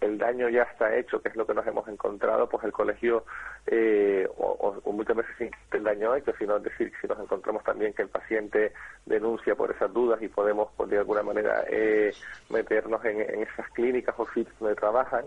el 0.00 0.18
daño 0.18 0.48
ya 0.48 0.62
está 0.62 0.94
hecho, 0.96 1.20
que 1.20 1.28
es 1.28 1.36
lo 1.36 1.46
que 1.46 1.54
nos 1.54 1.66
hemos 1.66 1.86
encontrado, 1.88 2.48
pues 2.48 2.62
el 2.64 2.72
colegio, 2.72 3.24
eh, 3.66 4.28
o, 4.36 4.80
muchas 4.92 5.16
veces 5.16 5.50
el 5.72 5.82
daño 5.82 6.14
hecho, 6.14 6.32
sino 6.38 6.58
decir, 6.60 6.92
si 7.00 7.08
nos 7.08 7.18
encontramos 7.18 7.64
también 7.64 7.92
que 7.92 8.02
el 8.02 8.08
paciente 8.08 8.72
denuncia 9.06 9.54
por 9.54 9.70
esas 9.70 9.92
dudas 9.92 10.22
y 10.22 10.28
podemos, 10.28 10.68
pues, 10.76 10.90
de 10.90 10.98
alguna 10.98 11.22
manera, 11.22 11.64
eh, 11.68 12.12
meternos 12.48 13.04
en, 13.04 13.20
esas 13.20 13.68
clínicas 13.70 14.14
o 14.18 14.26
sitios 14.26 14.56
donde 14.60 14.76
trabajan, 14.76 15.24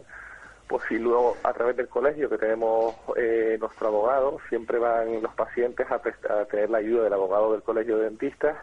pues 0.67 0.83
si 0.89 0.99
luego 0.99 1.37
a 1.43 1.53
través 1.53 1.77
del 1.77 1.87
colegio 1.87 2.29
que 2.29 2.37
tenemos 2.37 2.95
eh, 3.15 3.57
nuestro 3.59 3.87
abogado, 3.87 4.39
siempre 4.49 4.77
van 4.77 5.21
los 5.21 5.33
pacientes 5.33 5.87
a, 5.89 5.99
tener 6.45 6.69
la 6.69 6.79
ayuda 6.79 7.05
del 7.05 7.13
abogado 7.13 7.53
del 7.53 7.63
colegio 7.63 7.97
de 7.97 8.05
dentistas 8.05 8.57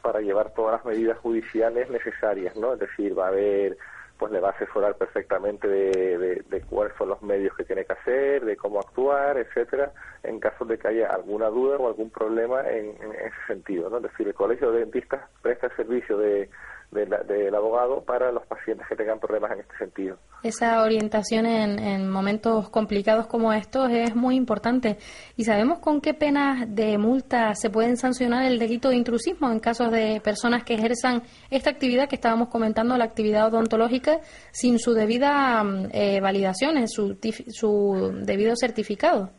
para 0.00 0.20
llevar 0.20 0.52
todas 0.54 0.72
las 0.72 0.84
medidas 0.84 1.18
judiciales 1.18 1.90
necesarias, 1.90 2.56
¿no? 2.56 2.72
Es 2.72 2.80
decir, 2.80 3.18
va 3.18 3.26
a 3.26 3.28
haber 3.28 3.76
pues 4.18 4.30
le 4.30 4.38
va 4.38 4.50
a 4.50 4.52
asesorar 4.52 4.94
perfectamente 4.94 5.66
de, 5.66 6.64
cuáles 6.70 6.94
son 6.96 7.08
los 7.08 7.20
medios 7.22 7.56
que 7.56 7.64
tiene 7.64 7.84
que 7.84 7.94
hacer, 7.94 8.44
de 8.44 8.56
cómo 8.56 8.78
actuar, 8.78 9.36
etcétera, 9.36 9.90
en 10.22 10.38
caso 10.38 10.64
de 10.64 10.78
que 10.78 10.86
haya 10.86 11.08
alguna 11.08 11.48
duda 11.48 11.76
o 11.78 11.88
algún 11.88 12.08
problema 12.08 12.60
en, 12.70 12.94
ese 13.14 13.46
sentido, 13.48 13.90
¿no? 13.90 13.96
Es 13.96 14.04
decir, 14.04 14.28
el 14.28 14.34
Colegio 14.34 14.70
de 14.70 14.80
Dentistas 14.80 15.22
presta 15.42 15.66
el 15.66 15.76
servicio 15.76 16.18
de, 16.18 16.48
del 16.92 17.54
abogado 17.54 18.02
para 18.04 18.30
los 18.30 18.44
pacientes 18.46 18.86
que 18.86 18.96
tengan 18.96 19.18
problemas 19.18 19.52
en 19.52 19.60
este 19.60 19.76
sentido. 19.78 20.18
Esa 20.42 20.82
orientación 20.82 21.46
en, 21.46 22.10
momentos 22.10 22.68
complicados 22.68 23.26
como 23.26 23.52
estos 23.52 23.90
es 23.90 24.14
muy 24.14 24.36
importante. 24.36 24.98
¿Y 25.36 25.44
sabemos 25.44 25.78
con 25.78 26.00
qué 26.00 26.12
penas 26.12 26.66
de 26.68 26.98
multa 26.98 27.54
se 27.54 27.70
pueden 27.70 27.96
sancionar 27.96 28.44
el 28.44 28.58
delito 28.58 28.90
de 28.90 28.96
intrusismo 28.96 29.50
en 29.50 29.60
casos 29.60 29.90
de 29.90 30.20
personas 30.22 30.64
que 30.64 30.74
ejerzan 30.74 31.22
esta 31.50 31.70
actividad 31.70 32.08
que 32.08 32.16
estábamos 32.16 32.48
comentando, 32.48 32.96
la 32.98 33.04
actividad 33.04 33.48
odontológica, 33.48 34.18
sin 34.50 34.78
su 34.78 34.92
debida 34.92 35.62
mm, 35.64 35.88
eh, 35.92 36.20
validación, 36.20 36.86
su, 36.88 37.18
su 37.48 38.20
debido 38.22 38.54
certificado? 38.56 39.30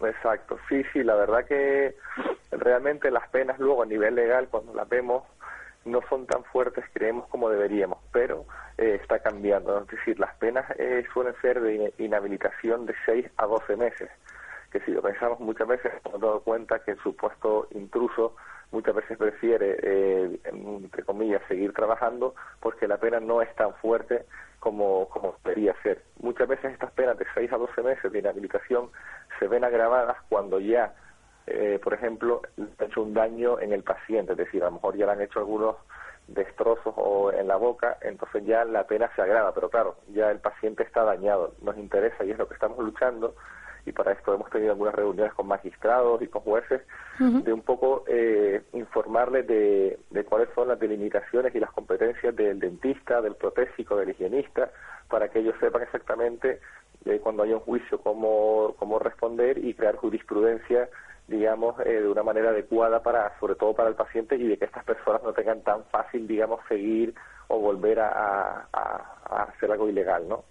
Exacto, 0.00 0.58
sí, 0.68 0.82
sí, 0.92 1.02
la 1.02 1.16
verdad 1.16 1.44
que 1.44 1.96
realmente 2.52 3.10
las 3.10 3.28
penas 3.30 3.58
luego 3.58 3.82
a 3.82 3.86
nivel 3.86 4.14
legal, 4.14 4.48
cuando 4.48 4.72
las 4.74 4.88
vemos, 4.88 5.24
no 5.84 6.00
son 6.08 6.26
tan 6.26 6.44
fuertes, 6.44 6.84
creemos, 6.92 7.26
como 7.28 7.50
deberíamos, 7.50 7.98
pero 8.12 8.44
eh, 8.76 8.98
está 9.00 9.20
cambiando. 9.20 9.78
Es 9.80 9.88
decir, 9.88 10.18
las 10.18 10.34
penas 10.36 10.64
eh, 10.78 11.04
suelen 11.12 11.34
ser 11.40 11.60
de 11.60 11.92
inhabilitación 11.98 12.86
de 12.86 12.94
6 13.06 13.26
a 13.36 13.46
12 13.46 13.76
meses, 13.76 14.10
que 14.70 14.80
si 14.80 14.92
lo 14.92 15.02
pensamos 15.02 15.40
muchas 15.40 15.68
veces 15.68 15.92
hemos 16.04 16.20
dado 16.20 16.40
cuenta 16.40 16.80
que 16.80 16.92
el 16.92 16.98
supuesto 16.98 17.68
intruso 17.72 18.36
muchas 18.70 18.94
veces 18.94 19.16
prefiere, 19.16 19.78
eh, 19.82 20.40
entre 20.44 21.02
comillas, 21.04 21.42
seguir 21.48 21.72
trabajando 21.72 22.34
porque 22.60 22.86
la 22.86 22.98
pena 22.98 23.18
no 23.18 23.40
es 23.40 23.54
tan 23.54 23.74
fuerte 23.76 24.26
como, 24.60 25.08
como 25.08 25.36
debería 25.44 25.74
ser. 25.82 26.02
Muchas 26.20 26.48
veces 26.48 26.72
estas 26.72 26.92
penas 26.92 27.16
de 27.18 27.26
6 27.34 27.52
a 27.52 27.56
12 27.56 27.82
meses 27.82 28.12
de 28.12 28.18
inhabilitación 28.18 28.90
se 29.38 29.48
ven 29.48 29.64
agravadas 29.64 30.18
cuando 30.28 30.60
ya 30.60 30.94
eh, 31.50 31.80
por 31.82 31.94
ejemplo, 31.94 32.42
ha 32.78 32.84
hecho 32.84 33.02
un 33.02 33.14
daño 33.14 33.60
en 33.60 33.72
el 33.72 33.82
paciente, 33.82 34.32
es 34.32 34.38
decir, 34.38 34.62
a 34.62 34.66
lo 34.66 34.72
mejor 34.72 34.96
ya 34.96 35.06
le 35.06 35.12
han 35.12 35.20
hecho 35.20 35.40
algunos 35.40 35.76
destrozos 36.28 36.92
o 36.96 37.32
en 37.32 37.48
la 37.48 37.56
boca, 37.56 37.96
entonces 38.02 38.44
ya 38.44 38.64
la 38.64 38.86
pena 38.86 39.10
se 39.16 39.22
agrava, 39.22 39.52
pero 39.54 39.70
claro, 39.70 39.96
ya 40.12 40.30
el 40.30 40.40
paciente 40.40 40.82
está 40.82 41.02
dañado, 41.02 41.54
nos 41.62 41.76
interesa 41.78 42.24
y 42.24 42.30
es 42.30 42.38
lo 42.38 42.46
que 42.46 42.54
estamos 42.54 42.78
luchando 42.78 43.34
y 43.88 43.92
para 43.92 44.12
esto 44.12 44.34
hemos 44.34 44.50
tenido 44.50 44.72
algunas 44.72 44.94
reuniones 44.94 45.32
con 45.34 45.46
magistrados 45.46 46.20
y 46.22 46.28
con 46.28 46.42
jueces 46.42 46.82
de 47.18 47.52
un 47.52 47.62
poco 47.62 48.04
eh, 48.06 48.62
informarles 48.74 49.46
de, 49.46 49.98
cuáles 50.28 50.48
son 50.54 50.68
las 50.68 50.78
delimitaciones 50.78 51.54
y 51.54 51.60
las 51.60 51.72
competencias 51.72 52.36
del 52.36 52.60
dentista, 52.60 53.20
del 53.20 53.34
protésico, 53.34 53.96
del 53.96 54.10
higienista, 54.10 54.70
para 55.08 55.28
que 55.28 55.40
ellos 55.40 55.54
sepan 55.58 55.82
exactamente 55.82 56.60
eh, 57.06 57.18
cuando 57.22 57.42
haya 57.42 57.54
un 57.54 57.60
juicio 57.60 58.00
cómo, 58.00 58.74
cómo 58.78 58.98
responder 58.98 59.58
y 59.64 59.74
crear 59.74 59.96
jurisprudencia 59.96 60.88
digamos, 61.28 61.78
eh, 61.84 62.00
de 62.00 62.08
una 62.08 62.22
manera 62.22 62.50
adecuada 62.50 63.02
para, 63.02 63.38
sobre 63.38 63.54
todo 63.54 63.74
para 63.74 63.90
el 63.90 63.94
paciente 63.94 64.34
y 64.34 64.48
de 64.48 64.56
que 64.56 64.64
estas 64.64 64.82
personas 64.84 65.22
no 65.22 65.32
tengan 65.34 65.60
tan 65.60 65.84
fácil, 65.84 66.26
digamos, 66.26 66.60
seguir 66.68 67.14
o 67.48 67.58
volver 67.58 68.00
a, 68.00 68.66
hacer 69.30 69.70
algo 69.70 69.88
ilegal, 69.88 70.26
¿no? 70.26 70.44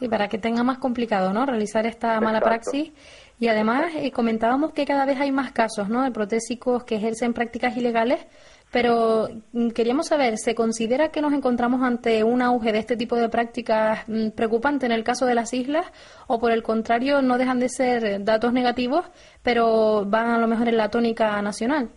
Y 0.00 0.08
para 0.08 0.28
que 0.28 0.38
tenga 0.38 0.64
más 0.64 0.78
complicado, 0.78 1.32
¿no? 1.32 1.46
Realizar 1.46 1.86
esta 1.86 2.20
mala 2.20 2.40
praxis. 2.40 2.92
Y 3.38 3.48
además 3.48 3.92
eh, 3.94 4.10
comentábamos 4.10 4.72
que 4.72 4.84
cada 4.84 5.04
vez 5.04 5.20
hay 5.20 5.30
más 5.30 5.52
casos, 5.52 5.88
¿no? 5.88 6.02
De 6.02 6.10
protésicos 6.10 6.82
que 6.84 6.96
ejercen 6.96 7.34
prácticas 7.34 7.76
ilegales. 7.76 8.26
Pero 8.72 9.28
mm, 9.52 9.68
queríamos 9.70 10.08
saber, 10.08 10.38
¿se 10.38 10.54
considera 10.54 11.10
que 11.10 11.20
nos 11.20 11.34
encontramos 11.34 11.82
ante 11.82 12.24
un 12.24 12.40
auge 12.40 12.72
de 12.72 12.78
este 12.78 12.96
tipo 12.96 13.16
de 13.16 13.28
prácticas 13.28 14.08
mm, 14.08 14.30
preocupante 14.30 14.86
en 14.86 14.92
el 14.92 15.04
caso 15.04 15.26
de 15.26 15.34
las 15.34 15.52
islas? 15.52 15.92
¿O 16.26 16.40
por 16.40 16.52
el 16.52 16.62
contrario, 16.62 17.20
no 17.20 17.36
dejan 17.36 17.60
de 17.60 17.68
ser 17.68 18.24
datos 18.24 18.52
negativos, 18.54 19.04
pero 19.42 20.04
van 20.06 20.30
a 20.30 20.38
lo 20.38 20.48
mejor 20.48 20.68
en 20.68 20.78
la 20.78 20.88
tónica 20.88 21.40
nacional? 21.42 21.90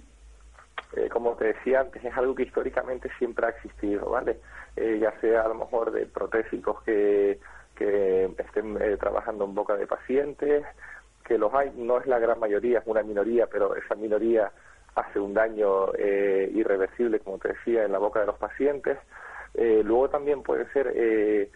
Eh, 0.98 1.08
como 1.10 1.34
te 1.36 1.46
decía 1.46 1.80
antes, 1.80 2.04
es 2.04 2.18
algo 2.18 2.36
que 2.36 2.44
históricamente 2.44 3.10
siempre 3.18 3.46
ha 3.46 3.50
existido, 3.50 4.10
¿vale? 4.10 4.40
Eh, 4.76 5.00
ya 5.02 5.18
sea 5.22 5.44
a 5.44 5.48
lo 5.48 5.56
mejor 5.56 5.92
de 5.92 6.06
protésicos 6.06 6.84
que, 6.84 7.40
que 7.74 8.26
estén 8.38 8.78
eh, 8.82 8.98
trabajando 8.98 9.46
en 9.46 9.56
boca 9.56 9.78
de 9.78 9.88
pacientes, 9.88 10.66
que 11.24 11.38
los 11.38 11.54
hay, 11.54 11.72
no 11.76 12.00
es 12.00 12.06
la 12.06 12.20
gran 12.20 12.40
mayoría, 12.40 12.80
es 12.80 12.86
una 12.86 13.02
minoría, 13.02 13.48
pero 13.48 13.76
esa 13.76 13.96
minoría 13.96 14.52
hace 14.96 15.20
un 15.20 15.34
daño 15.34 15.91
irreversible, 15.98 17.20
como 17.20 17.38
te 17.38 17.50
decía, 17.50 17.84
en 17.84 17.91
la 17.91 18.00
boca 18.00 18.22
de 18.22 18.28
los 18.28 18.38
pacientes. 18.38 18.98
luego 19.54 20.10
también 20.10 20.41
puede 20.41 20.66
ser 20.72 21.50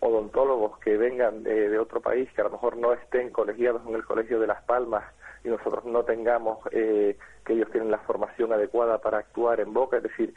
odontólogos 0.00 0.78
que 0.78 0.96
vengan 0.96 1.42
de 1.42 1.78
otro 1.78 2.00
país, 2.00 2.28
que 2.32 2.40
a 2.40 2.44
lo 2.44 2.50
mejor 2.50 2.76
no 2.76 2.92
estén 2.92 3.30
colegiados 3.30 3.82
en 3.86 3.94
el 3.94 4.04
Colegio 4.04 4.40
de 4.40 4.46
Las 4.46 4.62
Palmas 4.64 5.04
y 5.44 5.48
nosotros 5.48 5.84
no 5.84 6.04
tengamos 6.04 6.58
eh, 6.72 7.16
que 7.44 7.52
ellos 7.52 7.70
tienen 7.70 7.90
la 7.90 7.98
formación 7.98 8.52
adecuada 8.52 8.98
para 8.98 9.18
actuar 9.18 9.60
en 9.60 9.72
boca, 9.74 9.98
es 9.98 10.02
decir, 10.02 10.34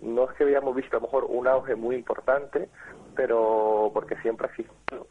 no 0.00 0.24
es 0.24 0.36
que 0.36 0.44
hayamos 0.44 0.74
visto 0.74 0.96
a 0.96 1.00
lo 1.00 1.06
mejor 1.06 1.24
un 1.28 1.46
auge 1.46 1.74
muy 1.74 1.96
importante, 1.96 2.68
pero 3.14 3.90
porque 3.92 4.16
siempre 4.16 4.46
ha 4.46 4.50
existido, 4.50 5.06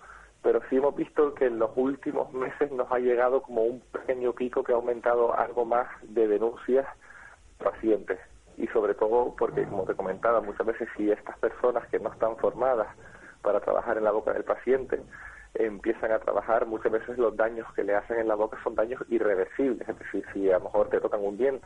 pero 0.45 0.61
sí 0.69 0.75
hemos 0.77 0.95
visto 0.95 1.33
que 1.33 1.47
en 1.47 1.57
los 1.57 1.71
últimos 1.75 2.31
meses 2.31 2.71
nos 2.71 2.91
ha 2.91 2.99
llegado 2.99 3.41
como 3.41 3.63
un 3.63 3.79
pequeño 3.79 4.31
pico 4.33 4.63
que 4.63 4.73
ha 4.73 4.75
aumentado 4.75 5.35
algo 5.35 5.65
más 5.65 5.87
de 6.03 6.27
denuncias 6.27 6.85
pacientes. 7.57 8.19
Y 8.55 8.67
sobre 8.67 8.93
todo 8.93 9.33
porque 9.35 9.65
como 9.65 9.85
te 9.85 9.95
comentaba 9.95 10.41
muchas 10.41 10.67
veces 10.67 10.87
si 10.95 11.09
estas 11.09 11.35
personas 11.39 11.87
que 11.87 11.97
no 11.97 12.13
están 12.13 12.37
formadas 12.37 12.95
para 13.41 13.59
trabajar 13.59 13.97
en 13.97 14.03
la 14.03 14.11
boca 14.11 14.33
del 14.33 14.43
paciente 14.43 15.01
empiezan 15.59 16.11
a 16.11 16.19
trabajar, 16.19 16.65
muchas 16.65 16.91
veces 16.91 17.17
los 17.17 17.35
daños 17.35 17.67
que 17.73 17.83
le 17.83 17.95
hacen 17.95 18.19
en 18.19 18.27
la 18.27 18.35
boca 18.35 18.57
son 18.63 18.75
daños 18.75 19.01
irreversibles. 19.09 19.87
Es 19.87 19.99
decir, 19.99 20.25
si 20.33 20.49
a 20.49 20.57
lo 20.57 20.65
mejor 20.65 20.89
te 20.89 20.99
tocan 20.99 21.23
un 21.23 21.37
diente 21.37 21.65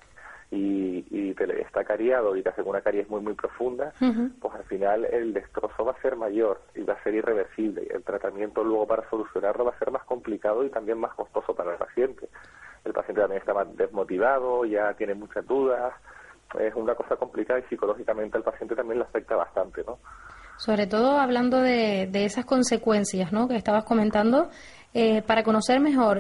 y, 0.52 1.06
y 1.10 1.34
te 1.34 1.62
está 1.62 1.84
cariado 1.84 2.36
y 2.36 2.42
te 2.42 2.50
hacen 2.50 2.68
una 2.68 2.82
caries 2.82 3.10
muy, 3.10 3.22
muy 3.22 3.34
profunda, 3.34 3.94
pues 4.42 4.56
al 4.56 4.64
final 4.66 5.06
el 5.06 5.34
destrozo 5.34 5.86
va 5.86 5.92
a 5.92 6.02
ser 6.02 6.16
mayor 6.16 6.62
y 6.76 6.84
va 6.84 6.94
a 6.94 7.04
ser 7.04 7.14
irreversible. 7.14 7.88
El 7.90 8.04
tratamiento 8.04 8.64
luego 8.64 8.88
para 8.88 9.10
solucionarlo 9.10 9.66
va 9.66 9.72
a 9.72 9.80
ser 9.80 9.92
más 9.92 10.04
complicado 10.06 10.64
y 10.64 10.70
también 10.70 10.98
más 10.98 11.14
costoso 11.14 11.54
para 11.54 11.74
el 11.74 11.78
paciente. 11.78 12.28
El 12.86 12.94
paciente 12.94 13.22
también 13.22 13.42
está 13.42 13.54
más 13.54 13.76
desmotivado, 13.76 14.66
ya 14.66 14.94
tiene 14.94 15.14
muchas 15.14 15.46
dudas, 15.46 15.94
es 16.58 16.74
una 16.74 16.96
cosa 16.96 17.16
complicada 17.18 17.60
y 17.60 17.64
psicológicamente 17.64 18.38
al 18.38 18.44
paciente 18.44 18.76
también 18.76 19.00
le 19.00 19.06
afecta 19.06 19.36
bastante, 19.36 19.84
¿no? 19.86 20.00
Sobre 20.60 20.88
todo 20.88 21.18
hablando 21.18 21.62
de, 21.62 22.10
esas 22.14 22.44
consecuencias 22.44 23.32
¿no? 23.32 23.48
que 23.48 23.56
estabas 23.56 23.86
comentando, 23.86 24.50
eh, 24.94 25.22
para 25.22 25.42
conocer 25.44 25.80
mejor, 25.80 26.20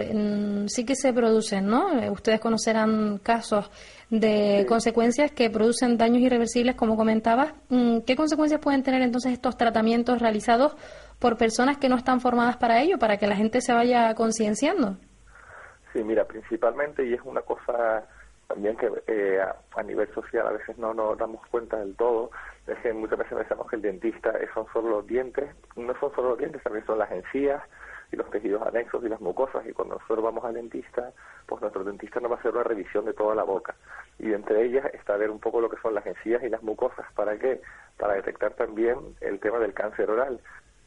sí 0.67 0.85
que 0.85 0.95
se 0.95 1.11
producen, 1.11 1.67
¿no? 1.67 1.99
Eh, 1.99 2.09
ustedes 2.09 2.39
conocerán 2.39 3.17
casos 3.17 3.69
de 4.09 4.65
consecuencias 4.69 5.31
que 5.31 5.49
producen 5.49 5.97
daños 5.97 6.21
irreversibles, 6.21 6.75
como 6.75 6.95
comentabas. 6.95 7.53
Mm, 7.67 7.99
¿Qué 8.07 8.15
consecuencias 8.15 8.61
pueden 8.61 8.81
tener 8.81 9.01
entonces 9.01 9.33
estos 9.33 9.57
tratamientos 9.57 10.21
realizados 10.21 10.77
por 11.19 11.35
personas 11.35 11.77
que 11.77 11.89
no 11.89 11.97
están 11.97 12.21
formadas 12.21 12.55
para 12.55 12.81
ello, 12.81 12.97
para 12.97 13.17
que 13.17 13.27
la 13.27 13.35
gente 13.35 13.59
se 13.59 13.73
vaya 13.73 14.15
concienciando? 14.15 14.95
Sí, 15.91 16.01
mira, 16.01 16.23
principalmente, 16.23 17.05
y 17.05 17.13
es 17.13 17.21
una 17.25 17.41
cosa 17.41 18.05
también 18.49 18.75
que 18.77 18.89
eh, 19.07 19.39
a, 19.41 19.83
nivel 19.83 20.11
social 20.13 20.47
a 20.47 20.51
veces 20.51 20.75
no 20.79 20.93
nos 20.93 21.17
damos 21.17 21.45
cuenta 21.47 21.77
del 21.77 21.95
todo, 21.95 22.31
es 22.72 22.80
que 22.80 22.93
muchas 22.93 23.20
veces 23.20 23.38
pensamos 23.38 23.67
que 23.67 23.76
el 23.76 23.82
dentista 23.82 24.34
son 24.53 24.67
solo 24.74 24.89
los 24.89 25.07
dientes, 25.07 25.49
no 25.76 25.93
son 25.99 26.13
solo 26.15 26.30
los 26.30 26.38
dientes, 26.38 26.61
también 26.63 26.86
son 26.86 26.99
las 26.99 27.11
encías 27.11 27.61
y 28.11 28.15
los 28.15 28.30
tejidos 28.32 28.65
anexos 28.65 29.03
y 29.03 29.09
las 29.09 29.22
mucosas, 29.22 29.65
y 29.67 29.74
cuando 29.74 29.95
nosotros 29.95 30.24
vamos 30.24 30.43
al 30.43 30.55
dentista, 30.55 31.11
pues 31.45 31.61
nuestro 31.61 31.84
dentista 31.84 32.20
nos 32.20 32.32
va 32.32 32.36
a 32.36 32.39
hacer 32.39 32.51
una 32.51 32.63
revisión 32.63 33.05
de 33.05 33.13
toda 33.13 33.36
la 33.36 33.43
boca, 33.43 33.76
y 34.17 34.34
entre 34.34 34.63
ellas 34.63 34.86
está 34.93 35.15
ver 35.17 35.30
un 35.30 35.39
poco 35.39 35.61
lo 35.61 35.70
que 35.70 35.78
son 35.82 35.93
las 35.93 36.05
encías 36.05 36.41
y 36.43 36.49
las 36.49 36.63
mucosas, 36.63 37.05
¿para 37.13 37.38
qué? 37.38 37.61
Para 37.97 38.15
detectar 38.15 38.53
también 38.53 38.97
el 39.22 39.39
tema 39.39 39.59
del 39.59 39.74
cáncer 39.74 40.09
oral, 40.09 40.39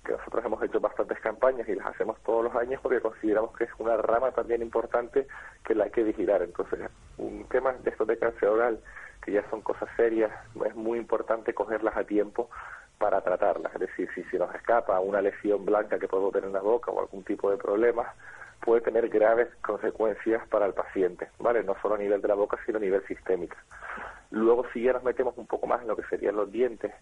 que 0.05 0.13
nosotros 0.13 0.45
hemos 0.45 0.63
hecho 0.65 0.81
bastantes 0.81 1.21
campañas 1.21 1.69
y 1.69 1.77
las 1.77 1.87
hacemos 1.87 2.21
todos 2.25 2.43
los 2.45 2.57
años 2.57 2.81
porque 2.83 3.01
consideramos 3.01 3.57
que 3.57 3.65
es 3.65 3.71
una 3.79 3.97
rama 3.97 4.33
también 4.33 4.61
importante 4.61 5.29
que 5.65 5.77
la 5.77 5.85
hay 5.85 5.91
que 5.91 6.03
vigilar. 6.03 6.43
Entonces, 6.43 6.91
un 7.19 7.45
tema 7.49 7.73
de 7.73 7.91
esto 7.91 8.05
de 8.05 8.19
cáncer 8.19 8.49
oral, 8.49 8.81
que 9.25 9.33
ya 9.33 9.49
son 9.51 9.63
cosas 9.63 9.89
serias, 9.97 10.31
es 10.65 10.75
muy 10.75 10.99
importante 10.99 11.55
cogerlas 11.55 11.97
a 11.97 12.05
tiempo 12.05 12.51
para 12.99 13.21
tratarlas. 13.21 13.75
Es 13.75 13.81
decir, 13.81 14.09
si 14.15 14.23
se 14.25 14.39
nos 14.39 14.55
escapa 14.55 15.01
una 15.01 15.21
lesión 15.21 15.65
blanca 15.65 15.99
que 15.99 16.09
podemos 16.09 16.33
tener 16.33 16.49
en 16.49 16.55
la 16.55 16.61
boca 16.61 16.91
o 16.91 17.01
algún 17.01 17.25
tipo 17.25 17.51
de 17.51 17.57
problema, 17.57 18.15
puede 18.61 18.81
tener 18.81 19.09
graves 19.09 19.49
consecuencias 19.61 20.47
para 20.49 20.67
el 20.67 20.73
paciente, 20.73 21.29
¿vale? 21.39 21.65
No 21.65 21.75
solo 21.83 21.97
a 21.97 21.99
nivel 21.99 22.23
de 22.23 22.29
la 22.29 22.35
boca, 22.35 22.59
sino 22.65 22.79
a 22.79 22.81
nivel 22.81 23.05
sistémico. 23.07 23.57
Luego, 24.31 24.65
si 24.73 24.83
ya 24.83 24.93
nos 24.93 25.03
metemos 25.03 25.37
un 25.37 25.47
poco 25.47 25.67
más 25.67 25.83
en 25.83 25.89
lo 25.89 25.97
que 25.97 26.05
serían 26.05 26.37
los 26.37 26.51
dientes, 26.51 26.93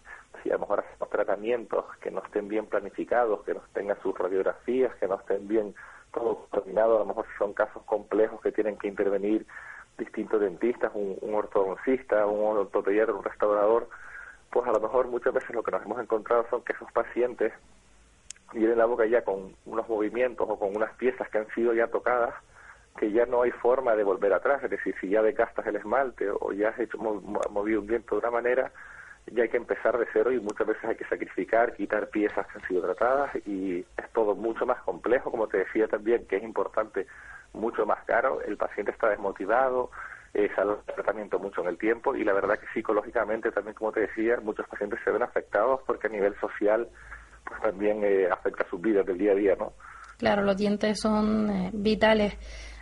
si 0.41 0.49
a 0.49 0.53
lo 0.53 0.59
mejor 0.59 0.79
hacemos 0.79 1.09
tratamientos 1.09 1.85
que 2.01 2.11
no 2.11 2.21
estén 2.23 2.47
bien 2.47 2.65
planificados, 2.65 3.43
que 3.43 3.53
no 3.53 3.61
tengan 3.73 4.01
sus 4.01 4.17
radiografías, 4.17 4.93
que 4.95 5.07
no 5.07 5.15
estén 5.15 5.47
bien 5.47 5.75
todo 6.11 6.47
coordinado, 6.49 6.97
a 6.97 6.99
lo 6.99 7.05
mejor 7.05 7.25
si 7.27 7.37
son 7.37 7.53
casos 7.53 7.83
complejos 7.83 8.41
que 8.41 8.51
tienen 8.51 8.77
que 8.77 8.87
intervenir 8.87 9.45
distintos 9.97 10.41
dentistas, 10.41 10.91
un, 10.93 11.33
ortodoncista, 11.33 12.25
un 12.25 12.57
ortopediatra, 12.57 13.13
un 13.13 13.23
restaurador, 13.23 13.89
pues 14.49 14.67
a 14.67 14.71
lo 14.71 14.79
mejor 14.79 15.07
muchas 15.07 15.33
veces 15.33 15.51
lo 15.51 15.63
que 15.63 15.71
nos 15.71 15.85
hemos 15.85 16.01
encontrado 16.01 16.45
son 16.49 16.63
que 16.63 16.73
esos 16.73 16.91
pacientes 16.91 17.53
vienen 18.53 18.77
la 18.77 18.85
boca 18.85 19.05
ya 19.05 19.23
con 19.23 19.55
unos 19.65 19.87
movimientos 19.87 20.47
o 20.49 20.59
con 20.59 20.75
unas 20.75 20.93
piezas 20.95 21.29
que 21.29 21.37
han 21.37 21.47
sido 21.49 21.73
ya 21.73 21.87
tocadas 21.87 22.33
que 22.97 23.11
ya 23.11 23.25
no 23.25 23.41
hay 23.41 23.51
forma 23.51 23.95
de 23.95 24.03
volver 24.03 24.33
atrás, 24.33 24.63
es 24.63 24.69
decir, 24.69 24.93
si 24.99 25.09
ya 25.09 25.21
decastas 25.21 25.65
el 25.65 25.77
esmalte 25.77 26.29
o 26.29 26.51
ya 26.51 26.69
has 26.69 26.79
hecho 26.79 26.97
movido 26.97 27.81
un 27.81 27.87
viento 27.87 28.15
de 28.15 28.19
una 28.19 28.31
manera, 28.31 28.71
ya 29.27 29.43
hay 29.43 29.49
que 29.49 29.57
empezar 29.57 29.97
de 29.97 30.07
cero 30.11 30.31
y 30.31 30.39
muchas 30.39 30.67
veces 30.67 30.83
hay 30.83 30.95
que 30.95 31.05
sacrificar, 31.05 31.73
quitar 31.73 32.09
piezas 32.09 32.45
que 32.47 32.59
han 32.59 32.67
sido 32.67 32.81
tratadas 32.81 33.35
y 33.45 33.79
es 33.79 34.09
todo 34.13 34.35
mucho 34.35 34.65
más 34.65 34.81
complejo, 34.81 35.31
como 35.31 35.47
te 35.47 35.59
decía 35.59 35.87
también, 35.87 36.25
que 36.27 36.37
es 36.37 36.43
importante, 36.43 37.07
mucho 37.53 37.85
más 37.85 38.03
caro, 38.05 38.41
el 38.41 38.57
paciente 38.57 38.91
está 38.91 39.09
desmotivado, 39.09 39.91
eh, 40.33 40.49
sale 40.55 40.73
el 40.73 40.93
tratamiento 40.93 41.39
mucho 41.39 41.61
en 41.61 41.67
el 41.67 41.77
tiempo 41.77 42.15
y 42.15 42.23
la 42.23 42.33
verdad 42.33 42.57
que 42.57 42.67
psicológicamente 42.73 43.51
también, 43.51 43.75
como 43.75 43.91
te 43.91 44.01
decía, 44.01 44.39
muchos 44.41 44.67
pacientes 44.67 44.99
se 45.03 45.11
ven 45.11 45.23
afectados 45.23 45.81
porque 45.85 46.07
a 46.07 46.09
nivel 46.09 46.33
social 46.39 46.87
pues 47.45 47.61
también 47.61 48.03
eh, 48.03 48.27
afecta 48.31 48.65
sus 48.69 48.79
vidas 48.79 49.05
del 49.05 49.17
día 49.17 49.33
a 49.33 49.35
día, 49.35 49.55
¿no? 49.57 49.73
Claro, 50.17 50.43
los 50.43 50.55
dientes 50.55 50.99
son 50.99 51.49
eh, 51.49 51.69
vitales. 51.73 52.37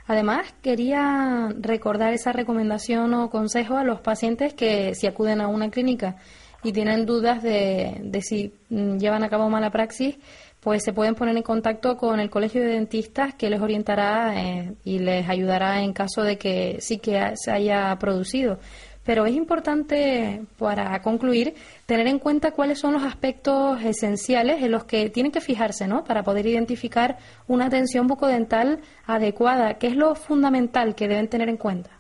Además, 0.08 0.54
quería 0.62 1.50
recordar 1.60 2.14
esa 2.14 2.32
recomendación 2.32 3.14
o 3.14 3.30
consejo 3.30 3.78
a 3.78 3.84
los 3.84 4.02
pacientes 4.02 4.54
que 4.54 4.94
si 4.94 5.08
acuden 5.08 5.40
a 5.40 5.48
una 5.48 5.70
clínica 5.70 6.18
y 6.64 6.74
tienen 6.74 7.06
dudas 7.06 7.42
de, 7.42 8.20
si 8.22 8.54
mm, 8.70 8.98
llevan 8.98 9.24
a 9.24 9.30
cabo 9.30 9.50
mala 9.50 9.72
praxis, 9.72 10.18
pues 10.60 10.84
se 10.84 10.94
pueden 10.94 11.16
poner 11.16 11.36
en 11.38 11.44
contacto 11.44 11.96
con 11.96 12.20
el 12.20 12.30
Colegio 12.30 12.62
de 12.62 12.68
Dentistas 12.70 13.34
que 13.36 13.50
les 13.50 13.62
orientará 13.62 14.34
eh, 14.36 14.74
y 14.84 15.00
les 15.00 15.28
ayudará 15.30 15.82
en 15.82 15.94
caso 15.94 16.24
de 16.24 16.38
que 16.38 16.78
sí 16.80 16.98
que 16.98 17.34
se 17.36 17.52
haya 17.52 17.96
producido. 17.98 18.60
Pero 19.06 19.26
es 19.26 19.34
importante, 19.34 20.44
para 20.60 21.02
concluir, 21.02 21.56
tener 21.86 22.06
en 22.08 22.20
cuenta 22.20 22.52
cuáles 22.52 22.80
son 22.80 22.94
los 22.94 23.04
aspectos 23.04 23.82
esenciales 23.82 24.62
en 24.62 24.72
los 24.72 24.84
que 24.84 25.10
tienen 25.10 25.32
que 25.32 25.42
fijarse, 25.42 25.88
¿no? 25.88 26.04
Para 26.04 26.22
poder 26.22 26.46
identificar 26.46 27.18
una 27.48 27.66
atención 27.66 28.06
bucodental 28.06 28.82
adecuada. 29.08 29.76
¿Qué 29.76 29.88
es 29.88 29.96
lo 29.96 30.14
fundamental 30.14 30.94
que 30.94 31.08
deben 31.08 31.28
tener 31.28 31.50
en 31.50 31.58
cuenta? 31.58 31.99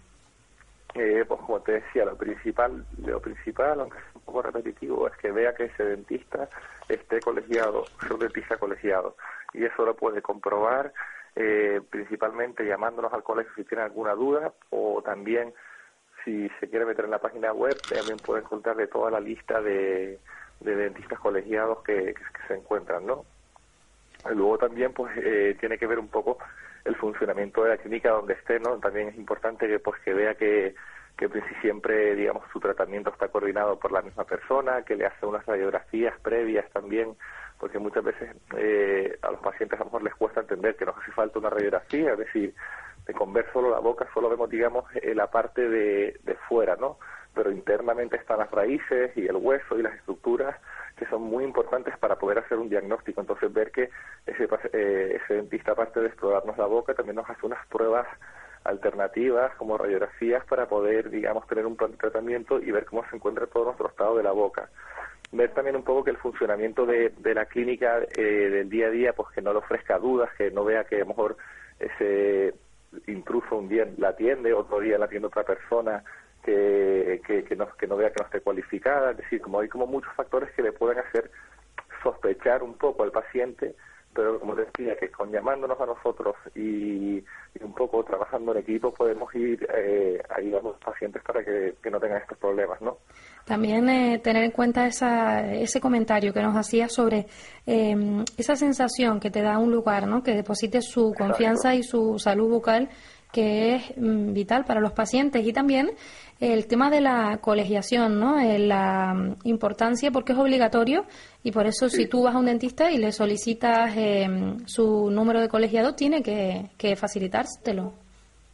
Eh, 1.02 1.24
pues 1.26 1.39
como 1.39 1.62
te 1.62 1.72
decía, 1.72 2.04
lo 2.04 2.18
principal, 2.18 2.86
lo 3.06 3.22
principal, 3.22 3.80
aunque 3.80 3.97
es 4.00 4.16
un 4.16 4.22
poco 4.22 4.41
repetitivo, 4.41 5.08
es 5.08 5.16
que 5.16 5.32
vea 5.32 5.56
que 5.56 5.64
ese 5.64 5.86
dentista 5.86 6.50
esté 6.89 7.22
colegiado, 7.22 7.86
es 8.04 8.12
un 8.12 8.20
dentista 8.20 8.58
colegiado. 8.58 9.16
Y 9.54 9.64
eso 9.64 9.86
lo 9.86 9.95
puede 9.95 10.22
comprobar 10.22 10.91
eh, 11.38 11.80
principalmente 11.89 12.66
llamándonos 12.66 13.14
al 13.14 13.24
colegio 13.24 13.54
si 13.56 13.64
tiene 13.64 13.86
alguna 13.86 14.14
duda 14.14 14.52
o 14.72 15.02
también 15.02 15.54
si 16.26 16.50
se 16.60 16.70
quiere 16.70 16.86
meter 16.86 17.06
en 17.06 17.12
la 17.12 17.20
página 17.20 17.54
web, 17.54 17.78
también 17.88 18.18
puede 18.18 18.41
encontrar 18.41 18.76
de 18.76 18.88
toda 18.88 19.10
la 19.10 19.22
lista 19.22 19.62
de, 19.62 20.20
dentistas 20.60 21.20
colegiados 21.20 21.82
que, 21.84 22.14
se 22.45 22.56
encuentran, 22.56 23.06
¿no? 23.06 23.24
Luego 24.30 24.58
también, 24.58 24.91
pues, 24.91 25.16
eh, 25.16 25.56
tiene 25.62 25.78
que 25.78 25.88
ver 25.88 25.97
un 25.97 26.10
poco 26.10 26.39
el 26.86 26.95
funcionamiento 26.95 27.63
de 27.63 27.69
la 27.69 27.77
clínica 27.77 28.09
donde 28.11 28.34
esté, 28.34 28.59
¿no? 28.59 28.77
También 28.80 29.09
es 29.09 29.15
importante 29.15 29.67
que, 29.67 29.80
pues, 29.80 29.99
que 30.01 30.13
vea 30.13 30.36
que, 30.36 30.75
que 31.17 31.30
siempre, 31.61 32.15
digamos, 32.15 32.43
su 32.51 32.59
tratamiento 32.59 33.11
está 33.11 33.27
coordinado 33.27 33.77
por 33.77 33.91
la 33.91 34.01
misma 34.01 34.23
persona, 34.25 34.84
que 34.84 34.95
le 34.95 35.05
hace 35.05 35.25
unas 35.25 35.45
radiografías 35.45 36.19
previas 36.21 36.69
también 36.71 37.15
porque 37.59 37.77
muchas 37.77 38.03
veces 38.03 38.36
eh, 38.57 39.19
a 39.21 39.32
los 39.32 39.41
pacientes 39.41 39.77
a 39.80 39.84
lo 39.84 39.86
mejor 39.86 40.03
les 40.03 40.15
cuesta 40.15 40.39
entender 40.39 40.75
que 40.75 40.86
nos 40.86 40.97
hace 40.97 41.11
falta 41.11 41.39
una 41.39 41.49
radiografía, 41.49 42.13
es 42.13 42.17
decir, 42.17 42.55
de 43.05 43.13
con 43.13 43.34
ver 43.34 43.45
solo 43.51 43.69
la 43.69 43.80
boca 43.80 44.07
solo 44.13 44.30
vemos, 44.30 44.49
digamos, 44.49 44.86
eh, 44.95 45.13
la 45.13 45.30
parte 45.30 45.67
de, 45.67 46.19
de 46.23 46.36
fuera, 46.47 46.77
¿no? 46.77 46.97
Pero 47.34 47.51
internamente 47.51 48.15
están 48.15 48.39
las 48.39 48.49
raíces 48.49 49.11
y 49.15 49.27
el 49.27 49.36
hueso 49.36 49.77
y 49.77 49.84
las 49.84 49.93
estructuras 49.95 50.55
que 51.00 51.06
son 51.08 51.24
muy 51.24 51.45
importantes 51.45 51.97
para 51.97 52.18
poder 52.18 52.39
hacer 52.39 52.58
un 52.58 52.70
diagnóstico. 52.70 53.22
Entonces, 53.22 53.52
ver 53.52 53.72
que 53.72 53.89
ese, 54.26 54.47
eh, 54.74 55.20
ese 55.24 55.34
dentista, 55.36 55.72
aparte 55.72 56.02
de 56.02 56.08
explorarnos 56.08 56.58
la 56.58 56.66
boca, 56.66 56.93
también 56.93 57.16
nos 57.16 57.30
hace 57.30 57.45
unas 57.45 57.66
pruebas 57.68 58.06
alternativas 58.66 59.56
como 59.56 59.78
radiografías 59.78 60.43
para 60.45 60.68
poder, 60.68 61.10
digamos, 61.10 61.47
tener 61.47 61.66
un 61.66 61.78
plan 61.78 61.91
de 61.91 61.97
tratamiento 61.97 62.60
y 62.60 62.72
ver 62.72 62.86
cómo 62.86 63.06
se 63.10 63.16
encuentra 63.16 63.47
todo 63.47 63.66
nuestro 63.66 63.88
estado 63.88 64.18
de 64.18 64.24
la 64.24 64.32
boca. 64.32 64.70
Ver 65.32 65.54
también 65.54 65.78
un 65.78 65.84
poco 65.84 66.04
que 66.04 66.12
el 66.12 66.18
funcionamiento 66.18 66.86
de, 66.86 67.14
de 67.18 67.34
la 67.34 67.45
clínica 67.45 68.00
eh, 68.18 68.22
del 68.22 68.70
día 68.70 68.88
a 68.88 68.91
día, 68.91 69.14
pues 69.14 69.30
que 69.34 69.41
no 69.41 69.54
le 69.54 69.60
ofrezca 69.60 69.97
dudas, 69.97 70.30
que 70.38 70.52
no 70.52 70.66
vea 70.66 70.84
que 70.84 70.97
a 70.97 71.00
lo 71.00 71.06
mejor 71.06 71.38
ese 71.80 72.54
intruso 73.08 73.56
un 73.56 73.70
día 73.70 73.88
la 73.97 74.10
atiende, 74.10 74.54
otro 74.54 74.80
día 74.80 74.97
la 74.97 75.06
atiende 75.06 75.28
otra 75.28 75.43
persona, 75.43 76.04
que, 76.44 77.22
que, 77.26 77.44
que, 77.44 77.56
no, 77.56 77.68
que 77.78 77.88
no 77.88 77.98
vea 77.98 78.10
que 78.10 78.20
no 78.20 78.26
esté 78.26 78.42
cualificada. 78.42 79.12
Es 79.12 79.18
decir, 79.18 79.42
como 79.42 79.60
hay 79.60 79.70
como 79.70 79.88
muchos 79.88 80.14
factores 80.16 80.52
que 80.52 80.64
le 80.64 80.72
pueden 80.72 81.00
hacer 81.00 81.30
sospechar 82.04 82.64
un 82.64 82.76
poco 82.76 83.04
al 83.04 83.12
paciente 83.12 83.76
pero 84.14 84.40
como 84.40 84.56
decía, 84.56 84.96
que 84.98 85.10
con 85.10 85.32
llamándonos 85.32 85.80
a 85.80 85.86
nosotros 85.86 86.36
y, 86.56 87.24
un 87.62 87.74
poco 87.74 88.04
trabajando 88.04 88.52
en 88.54 88.60
equipo 88.60 88.94
podemos 88.94 89.34
ir 89.36 89.68
eh, 89.76 90.22
ayudando 90.36 90.70
a 90.70 90.72
los 90.74 90.82
pacientes 90.82 91.22
para 91.24 91.44
que, 91.44 91.76
no 91.90 92.00
tengan 92.00 92.22
estos 92.22 92.38
problemas, 92.38 92.82
¿no? 92.82 92.98
También 93.46 93.90
eh, 93.90 94.20
tener 94.20 94.44
en 94.44 94.52
cuenta 94.52 94.86
esa, 94.86 95.52
ese 95.54 95.82
comentario 95.82 96.34
que 96.34 96.42
nos 96.42 96.56
hacía 96.56 96.88
sobre 96.88 97.28
eh, 97.66 98.24
esa 98.38 98.56
sensación 98.56 99.20
que 99.20 99.30
te 99.30 99.42
da 99.42 99.58
un 99.58 99.72
lugar, 99.72 100.08
¿no? 100.08 100.24
Que 100.24 100.36
deposite 100.36 100.82
su 100.82 101.14
confianza 101.18 101.76
y 101.76 101.84
su 101.84 102.18
salud 102.20 102.50
bucal 102.50 102.90
que 103.32 103.76
es 103.76 103.98
mm, 103.98 104.34
vital 104.34 104.66
para 104.66 104.80
los 104.80 104.94
pacientes 104.94 105.46
y 105.46 105.54
también 105.54 105.92
el 106.40 106.68
tema 106.68 106.90
de 106.90 107.02
la 107.02 107.40
colegiación, 107.42 108.20
¿no? 108.20 108.40
Eh, 108.40 108.60
la 108.60 109.14
mm, 109.14 109.36
importancia 109.44 110.12
porque 110.12 110.34
es 110.34 110.40
obligatorio 110.40 111.06
y 111.44 111.52
por 111.52 111.66
eso 111.66 111.90
si 111.90 112.08
tú 112.08 112.24
vas 112.24 112.36
a 112.36 112.40
un 112.40 112.46
dentista 112.46 112.92
y 112.92 112.98
le 112.98 113.12
solicitas 113.12 113.96
eh, 113.98 114.28
su 114.66 115.10
número 115.12 115.42
de 115.42 115.50
colegiado 115.50 115.96
tiene 115.96 116.24
que, 116.24 116.70
que 116.78 116.96
facilitártelo. 116.96 117.94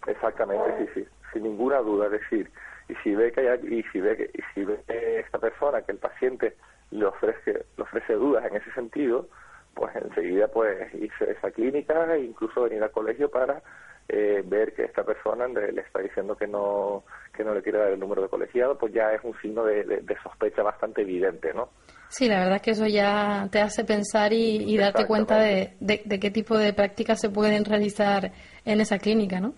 Exactamente, 0.08 0.88
sí, 0.94 1.02
sí, 1.02 1.08
sin 1.34 1.44
ninguna 1.44 1.80
duda, 1.80 2.06
es 2.08 2.14
decir, 2.14 2.50
y 2.90 2.96
si 3.04 3.16
ve 3.16 3.32
que 3.32 3.50
hay, 3.50 3.60
y 3.68 3.84
si 3.92 4.00
ve 4.00 4.18
que, 4.18 4.30
y 4.34 4.42
si 4.54 4.64
ve 4.64 4.80
esta 5.20 5.40
persona, 5.40 5.82
que 5.82 5.92
el 5.92 5.98
paciente 5.98 6.56
le 6.92 7.06
ofrece 7.06 7.66
le 7.78 7.84
ofrece 7.84 8.14
dudas 8.14 8.46
en 8.46 8.58
ese 8.58 8.72
sentido, 8.74 9.28
pues 9.74 9.96
enseguida 9.96 10.48
pues 10.48 10.94
irse 10.94 11.26
a 11.26 11.32
esa 11.32 11.52
clínica 11.52 12.16
e 12.16 12.22
incluso 12.22 12.64
venir 12.64 12.84
al 12.84 12.92
colegio 12.92 13.30
para 13.30 13.62
eh, 14.08 14.44
ver 14.46 14.74
que 14.74 14.84
esta 14.84 15.04
persona 15.04 15.48
le, 15.48 15.82
está 15.82 16.00
diciendo 16.00 16.36
que 16.36 16.48
no 16.48 17.04
que 17.36 17.44
no 17.44 17.54
le 17.54 17.62
quiere 17.62 17.80
dar 17.80 17.90
el 17.90 18.00
número 18.00 18.22
de 18.22 18.30
colegiado, 18.30 18.78
pues 18.78 18.94
ya 18.94 19.12
es 19.12 19.22
un 19.24 19.36
signo 19.42 19.64
de, 19.66 20.04
sospecha 20.24 20.64
bastante 20.64 21.02
evidente, 21.02 21.54
¿no? 21.54 21.70
Sí, 22.08 22.30
la 22.30 22.40
verdad 22.40 22.56
es 22.58 22.62
que 22.62 22.72
eso 22.72 22.86
ya 22.86 23.48
te 23.52 23.60
hace 23.60 23.84
pensar 23.84 24.32
y, 24.32 24.78
darte 24.78 25.06
cuenta 25.06 25.38
de, 25.40 25.76
de, 25.80 26.20
qué 26.20 26.32
tipo 26.32 26.58
de 26.58 26.72
prácticas 26.72 27.20
se 27.20 27.30
pueden 27.30 27.66
realizar 27.66 28.32
en 28.64 28.80
esa 28.80 29.00
clínica, 29.00 29.42
¿no? 29.42 29.54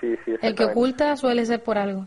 Sí, 0.00 0.14
sí. 0.24 0.34
El 0.42 0.54
que 0.54 0.64
oculta 0.64 1.16
suele 1.16 1.46
ser 1.46 1.62
por 1.62 1.78
algo. 1.78 2.06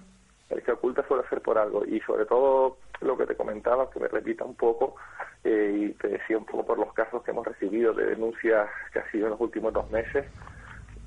El 0.49 0.61
que 0.61 0.71
oculta 0.71 1.07
suele 1.07 1.27
ser 1.29 1.41
por 1.41 1.57
algo 1.57 1.83
y 1.85 1.99
sobre 2.01 2.25
todo 2.25 2.77
lo 3.01 3.17
que 3.17 3.25
te 3.25 3.35
comentaba, 3.35 3.89
que 3.89 3.99
me 3.99 4.07
repita 4.07 4.43
un 4.43 4.55
poco 4.55 4.95
eh, 5.43 5.73
y 5.75 5.93
te 5.93 6.09
decía 6.09 6.37
un 6.37 6.45
poco 6.45 6.65
por 6.65 6.79
los 6.79 6.93
casos 6.93 7.23
que 7.23 7.31
hemos 7.31 7.45
recibido 7.45 7.93
de 7.93 8.05
denuncias 8.05 8.67
que 8.91 8.99
ha 8.99 9.11
sido 9.11 9.25
en 9.25 9.31
los 9.31 9.41
últimos 9.41 9.73
dos 9.73 9.89
meses, 9.89 10.25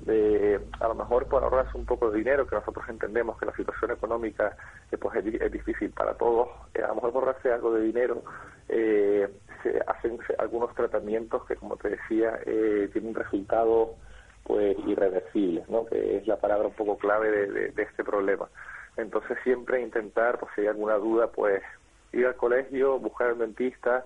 de 0.05 0.59
a 0.79 0.87
lo 0.87 0.95
mejor 0.95 1.27
por 1.27 1.43
ahorrarse 1.43 1.77
un 1.77 1.85
poco 1.85 2.09
de 2.09 2.19
dinero, 2.19 2.47
que 2.47 2.55
nosotros 2.55 2.85
entendemos 2.89 3.37
que 3.37 3.45
la 3.45 3.55
situación 3.55 3.91
económica 3.91 4.55
eh, 4.91 4.97
pues 4.97 5.15
es, 5.17 5.51
difícil 5.51 5.91
para 5.91 6.15
todos, 6.15 6.49
eh, 6.73 6.81
a 6.81 6.87
lo 6.87 6.95
mejor 6.95 7.11
ahorrarse 7.13 7.51
algo 7.51 7.73
de 7.73 7.83
dinero 7.83 8.23
eh, 8.67 9.29
se 9.61 9.79
hacen 9.85 10.17
algunos 10.39 10.73
tratamientos 10.73 11.45
que, 11.45 11.55
como 11.55 11.77
te 11.77 11.89
decía, 11.89 12.39
tienen 12.43 13.09
un 13.09 13.15
resultado 13.15 13.95
pues 14.43 14.75
irreversible, 14.87 15.63
¿no? 15.67 15.85
que 15.85 16.17
es 16.17 16.25
la 16.25 16.37
palabra 16.37 16.67
un 16.67 16.73
poco 16.73 16.97
clave 16.97 17.29
de, 17.29 17.71
de, 17.71 17.83
este 17.83 18.03
problema. 18.03 18.49
Entonces 18.97 19.37
siempre 19.43 19.81
intentar, 19.81 20.39
pues 20.39 20.51
si 20.55 20.61
hay 20.61 20.67
alguna 20.67 20.95
duda, 20.95 21.27
pues 21.27 21.61
ir 22.11 22.25
al 22.25 22.35
colegio, 22.35 22.97
buscar 22.97 23.33
un 23.33 23.39
dentista, 23.39 24.03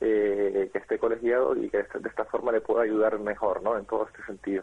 que 0.00 0.70
esté 0.74 0.98
colegiado 0.98 1.56
y 1.56 1.70
que 1.70 1.78
de 1.78 2.08
esta 2.08 2.26
forma 2.26 2.52
le 2.52 2.60
pueda 2.60 2.82
ayudar 2.82 3.18
mejor, 3.18 3.62
¿no? 3.62 3.78
En 3.78 3.86
todo 3.86 4.06
este 4.06 4.22
sentido. 4.24 4.62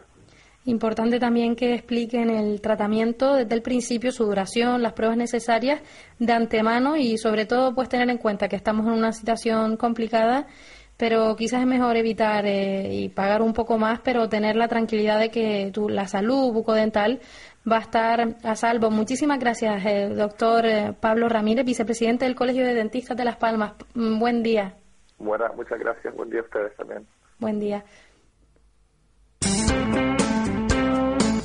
Importante 0.64 1.18
también 1.18 1.56
que 1.56 1.74
expliquen 1.74 2.30
el 2.30 2.60
tratamiento 2.60 3.34
desde 3.34 3.54
el 3.54 3.62
principio, 3.62 4.12
su 4.12 4.24
duración, 4.24 4.80
las 4.80 4.92
pruebas 4.92 5.16
necesarias 5.16 5.80
de 6.20 6.32
antemano 6.32 6.96
y 6.96 7.18
sobre 7.18 7.46
todo 7.46 7.74
pues 7.74 7.88
tener 7.88 8.08
en 8.10 8.18
cuenta 8.18 8.46
que 8.46 8.54
estamos 8.54 8.86
en 8.86 8.92
una 8.92 9.10
situación 9.10 9.76
complicada, 9.76 10.46
pero 10.96 11.34
quizás 11.34 11.62
es 11.62 11.66
mejor 11.66 11.96
evitar 11.96 12.46
eh, 12.46 12.94
y 12.94 13.08
pagar 13.08 13.42
un 13.42 13.52
poco 13.52 13.76
más, 13.76 13.98
pero 14.04 14.28
tener 14.28 14.54
la 14.54 14.68
tranquilidad 14.68 15.18
de 15.18 15.30
que 15.30 15.70
tu, 15.72 15.88
la 15.88 16.06
salud 16.06 16.52
bucodental 16.52 17.20
va 17.68 17.78
a 17.78 17.80
estar 17.80 18.36
a 18.44 18.54
salvo. 18.54 18.88
Muchísimas 18.88 19.40
gracias, 19.40 19.84
eh, 19.84 20.10
doctor 20.14 20.64
eh, 20.64 20.94
Pablo 21.00 21.28
Ramírez, 21.28 21.64
vicepresidente 21.64 22.24
del 22.24 22.36
Colegio 22.36 22.64
de 22.64 22.74
Dentistas 22.74 23.16
de 23.16 23.24
Las 23.24 23.36
Palmas. 23.36 23.72
Mm, 23.94 24.20
buen 24.20 24.44
día. 24.44 24.76
Buenas, 25.18 25.52
muchas 25.56 25.80
gracias. 25.80 26.14
Buen 26.14 26.30
día 26.30 26.38
a 26.38 26.44
ustedes 26.44 26.76
también. 26.76 27.04
Buen 27.40 27.58
día. 27.58 27.84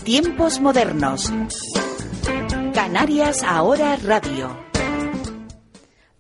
Tiempos 0.08 0.62
modernos. 0.62 1.34
Canarias 2.74 3.44
Ahora 3.44 3.98
Radio. 3.98 4.56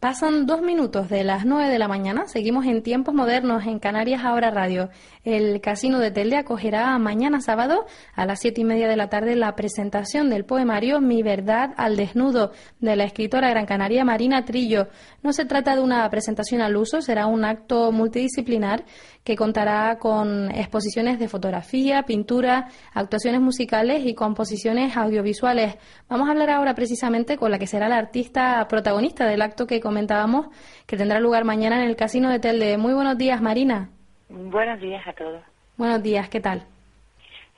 Pasan 0.01 0.45
dos 0.45 0.61
minutos 0.61 1.09
de 1.09 1.23
las 1.23 1.45
nueve 1.45 1.71
de 1.71 1.79
la 1.79 1.87
mañana. 1.87 2.27
Seguimos 2.27 2.65
en 2.65 2.83
tiempos 2.83 3.15
modernos 3.15 3.65
en 3.65 3.79
Canarias 3.79 4.25
Ahora 4.25 4.51
Radio. 4.51 4.89
El 5.23 5.59
Casino 5.61 5.99
de 5.99 6.11
Telde 6.11 6.35
acogerá 6.35 6.97
mañana 6.99 7.39
sábado 7.39 7.85
a 8.13 8.25
las 8.25 8.41
siete 8.41 8.61
y 8.61 8.63
media 8.63 8.87
de 8.87 8.95
la 8.97 9.09
tarde 9.09 9.35
la 9.35 9.55
presentación 9.55 10.29
del 10.29 10.45
poemario 10.45 11.01
Mi 11.01 11.23
verdad 11.23 11.73
al 11.77 11.95
desnudo 11.95 12.51
de 12.79 12.95
la 12.95 13.05
escritora 13.05 13.49
gran 13.49 13.65
canaria 13.65 14.05
Marina 14.05 14.45
Trillo. 14.45 14.89
No 15.23 15.33
se 15.33 15.45
trata 15.45 15.75
de 15.75 15.81
una 15.81 16.07
presentación 16.09 16.61
al 16.61 16.75
uso, 16.75 17.01
será 17.01 17.25
un 17.25 17.43
acto 17.43 17.91
multidisciplinar 17.91 18.83
que 19.27 19.35
contará 19.35 19.97
con 19.99 20.49
exposiciones 20.51 21.19
de 21.19 21.27
fotografía, 21.27 22.03
pintura, 22.03 22.69
actuaciones 22.93 23.41
musicales 23.41 24.05
y 24.05 24.15
composiciones 24.15 24.95
audiovisuales. 24.95 25.77
Vamos 26.07 26.29
a 26.29 26.31
hablar 26.31 26.49
ahora 26.49 26.73
precisamente 26.75 27.35
con 27.35 27.51
la 27.51 27.59
que 27.59 27.67
será 27.67 27.89
la 27.89 27.97
artista 27.97 28.65
protagonista 28.69 29.25
del 29.25 29.41
acto 29.41 29.67
que 29.67 29.81
comentábamos, 29.81 30.47
que 30.85 30.95
tendrá 30.95 31.19
lugar 31.19 31.43
mañana 31.43 31.83
en 31.83 31.89
el 31.89 31.97
Casino 31.97 32.29
de 32.29 32.39
Telde. 32.39 32.77
Muy 32.77 32.93
buenos 32.93 33.17
días, 33.17 33.41
Marina. 33.41 33.89
Buenos 34.29 34.79
días 34.79 35.05
a 35.05 35.11
todos. 35.11 35.41
Buenos 35.75 36.01
días, 36.01 36.29
¿qué 36.29 36.39
tal? 36.39 36.63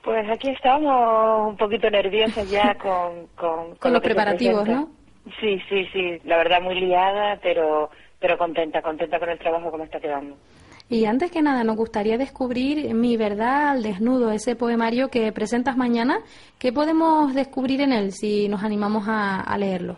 Pues 0.03 0.27
aquí 0.27 0.49
estamos 0.49 1.49
un 1.49 1.55
poquito 1.55 1.87
nerviosas 1.91 2.49
ya 2.49 2.73
con... 2.81 3.27
Con, 3.77 3.93
los 3.93 4.01
preparativos, 4.01 4.67
¿no? 4.67 4.89
Sí, 5.39 5.61
sí, 5.69 5.85
sí, 5.93 6.19
la 6.23 6.37
verdad 6.37 6.63
muy 6.63 6.79
liada, 6.79 7.37
pero, 7.43 7.91
pero 8.19 8.39
contenta, 8.39 8.81
contenta 8.81 9.19
con 9.19 9.29
el 9.29 9.37
trabajo 9.37 9.77
me 9.77 9.83
está 9.83 9.99
quedando. 9.99 10.35
Y 10.89 11.05
antes 11.05 11.31
que 11.31 11.43
nada, 11.43 11.63
nos 11.63 11.75
gustaría 11.75 12.17
descubrir 12.17 12.95
Mi 12.95 13.15
verdad 13.15 13.69
al 13.69 13.83
desnudo, 13.83 14.31
ese 14.31 14.55
poemario 14.55 15.09
que 15.09 15.31
presentas 15.31 15.77
mañana. 15.77 16.19
¿Qué 16.57 16.73
podemos 16.73 17.35
descubrir 17.35 17.81
en 17.81 17.93
él 17.93 18.11
si 18.11 18.49
nos 18.49 18.63
animamos 18.63 19.05
a, 19.07 19.55
leerlo? 19.59 19.97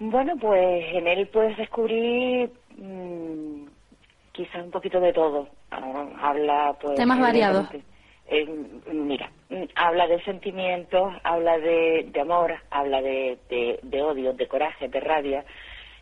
Bueno, 0.00 0.34
pues 0.40 0.84
en 0.94 1.06
él 1.06 1.28
puedes 1.28 1.56
descubrir 1.56 2.50
mmm, 2.76 3.66
quizás 4.32 4.64
un 4.64 4.72
poquito 4.72 4.98
de 4.98 5.12
todo. 5.12 5.48
Ah, 5.70 6.08
habla, 6.20 6.76
pues. 6.80 6.96
Temas 6.96 7.20
variados. 7.20 7.68
Eh, 8.26 8.46
mira, 8.92 9.30
habla 9.76 10.08
de 10.08 10.20
sentimientos, 10.24 11.12
habla 11.22 11.58
de, 11.58 12.10
amor, 12.20 12.52
habla 12.70 13.00
de, 13.00 13.38
de 13.48 14.02
odio, 14.02 14.32
de 14.32 14.48
coraje, 14.48 14.88
de 14.88 15.00
rabia 15.00 15.44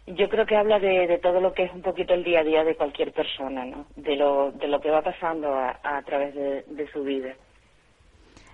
yo 0.06 0.28
creo 0.28 0.46
que 0.46 0.56
habla 0.56 0.78
de, 0.78 1.18
todo 1.22 1.40
lo 1.40 1.52
que 1.52 1.64
es 1.64 1.72
un 1.72 1.82
poquito 1.82 2.14
el 2.14 2.24
día 2.24 2.40
a 2.40 2.44
día 2.44 2.64
de 2.64 2.74
cualquier 2.74 3.12
persona, 3.12 3.64
¿no? 3.64 3.86
De 3.96 4.16
lo, 4.16 4.52
de 4.52 4.68
lo 4.68 4.80
que 4.80 4.90
va 4.90 5.02
pasando 5.02 5.52
a, 5.54 6.02
través 6.04 6.34
de, 6.34 6.88
su 6.92 7.02
vida. 7.02 7.34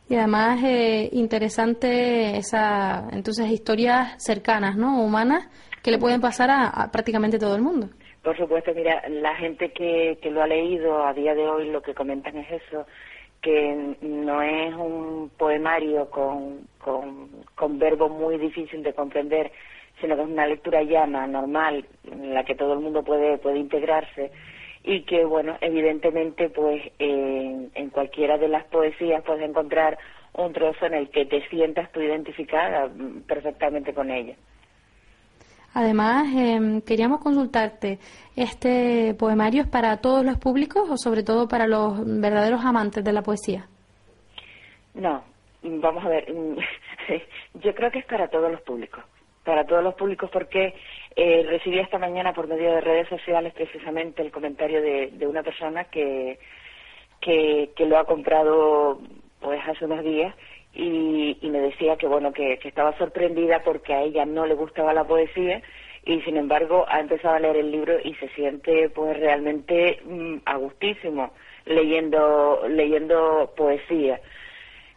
Y 0.08 0.16
además 0.16 0.62
eh, 0.64 1.08
interesante 1.12 2.36
esa, 2.36 3.08
entonces, 3.12 3.50
historias 3.50 4.22
cercanas, 4.22 4.76
¿no? 4.76 5.02
Humanas 5.02 5.48
que 5.82 5.90
le 5.90 5.98
pueden 5.98 6.20
pasar 6.20 6.50
a, 6.50 6.90
prácticamente 6.92 7.38
todo 7.38 7.54
el 7.56 7.62
mundo. 7.62 7.88
Por 8.22 8.36
supuesto, 8.36 8.72
mira, 8.74 9.02
la 9.08 9.36
gente 9.36 9.70
que, 9.70 10.18
que 10.20 10.30
lo 10.30 10.42
ha 10.42 10.46
leído 10.48 11.06
a 11.06 11.12
día 11.12 11.34
de 11.34 11.46
hoy 11.46 11.70
lo 11.70 11.80
que 11.80 11.94
comentan 11.94 12.36
es 12.36 12.62
eso, 12.62 12.86
que 13.40 13.94
no 14.00 14.42
es 14.42 14.74
un 14.74 15.30
poemario 15.38 16.10
con, 16.10 16.66
con, 16.78 17.28
con 17.54 17.78
verbos 17.78 18.10
muy 18.10 18.38
difícil 18.38 18.82
de 18.82 18.92
comprender, 18.92 19.52
sino 20.00 20.16
que 20.16 20.22
es 20.22 20.28
una 20.28 20.46
lectura 20.46 20.82
llana, 20.82 21.26
normal, 21.26 21.84
en 22.10 22.34
la 22.34 22.44
que 22.44 22.54
todo 22.54 22.74
el 22.74 22.80
mundo 22.80 23.02
puede, 23.02 23.38
puede 23.38 23.58
integrarse 23.58 24.30
y 24.84 25.02
que, 25.02 25.24
bueno, 25.24 25.56
evidentemente, 25.60 26.48
pues 26.50 26.80
en, 26.98 27.70
en 27.74 27.90
cualquiera 27.90 28.38
de 28.38 28.48
las 28.48 28.64
poesías 28.66 29.22
puedes 29.24 29.48
encontrar 29.48 29.98
un 30.34 30.52
trozo 30.52 30.86
en 30.86 30.94
el 30.94 31.10
que 31.10 31.26
te 31.26 31.46
sientas 31.48 31.90
tú 31.92 32.00
identificada 32.00 32.88
mm, 32.88 33.22
perfectamente 33.22 33.92
con 33.92 34.10
ella. 34.10 34.34
Además, 35.74 36.26
em, 36.34 36.80
queríamos 36.80 37.20
consultarte, 37.20 37.98
¿este 38.34 39.14
poemario 39.18 39.62
es 39.62 39.68
para 39.68 39.98
todos 39.98 40.24
los 40.24 40.38
públicos 40.38 40.88
o 40.88 40.96
sobre 40.96 41.22
todo 41.22 41.48
para 41.48 41.66
los 41.66 41.98
verdaderos 42.02 42.64
amantes 42.64 43.04
de 43.04 43.12
la 43.12 43.20
poesía? 43.22 43.66
No, 44.94 45.22
vamos 45.62 46.02
a 46.02 46.08
ver, 46.08 46.26
yo 47.54 47.74
creo 47.74 47.90
que 47.90 47.98
es 47.98 48.06
para 48.06 48.28
todos 48.28 48.50
los 48.50 48.62
públicos, 48.62 49.04
para 49.46 49.64
todos 49.64 49.82
los 49.82 49.94
públicos 49.94 50.28
porque 50.30 50.74
eh, 51.14 51.46
recibí 51.48 51.78
esta 51.78 51.98
mañana 51.98 52.34
por 52.34 52.48
medio 52.48 52.72
de 52.72 52.80
redes 52.80 53.08
sociales 53.08 53.54
precisamente 53.54 54.20
el 54.20 54.32
comentario 54.32 54.82
de, 54.82 55.26
una 55.26 55.44
persona 55.44 55.84
que, 55.84 56.38
que, 57.20 57.70
lo 57.86 57.96
ha 57.96 58.04
comprado 58.04 59.00
pues 59.40 59.60
hace 59.66 59.84
unos 59.84 60.02
días 60.02 60.34
y, 60.74 61.38
y 61.40 61.48
me 61.48 61.60
decía 61.60 61.96
que 61.96 62.08
bueno 62.08 62.32
que, 62.32 62.58
que, 62.58 62.68
estaba 62.68 62.98
sorprendida 62.98 63.62
porque 63.62 63.94
a 63.94 64.02
ella 64.02 64.26
no 64.26 64.44
le 64.46 64.54
gustaba 64.54 64.92
la 64.92 65.04
poesía 65.04 65.62
y 66.04 66.20
sin 66.22 66.36
embargo 66.36 66.84
ha 66.88 66.98
empezado 66.98 67.36
a 67.36 67.40
leer 67.40 67.56
el 67.56 67.70
libro 67.70 67.94
y 68.02 68.14
se 68.14 68.28
siente 68.30 68.90
pues 68.90 69.16
realmente 69.16 70.00
mm, 70.04 70.38
a 70.44 70.56
gustísimo 70.56 71.32
leyendo 71.66 72.66
leyendo 72.68 73.52
poesía 73.56 74.20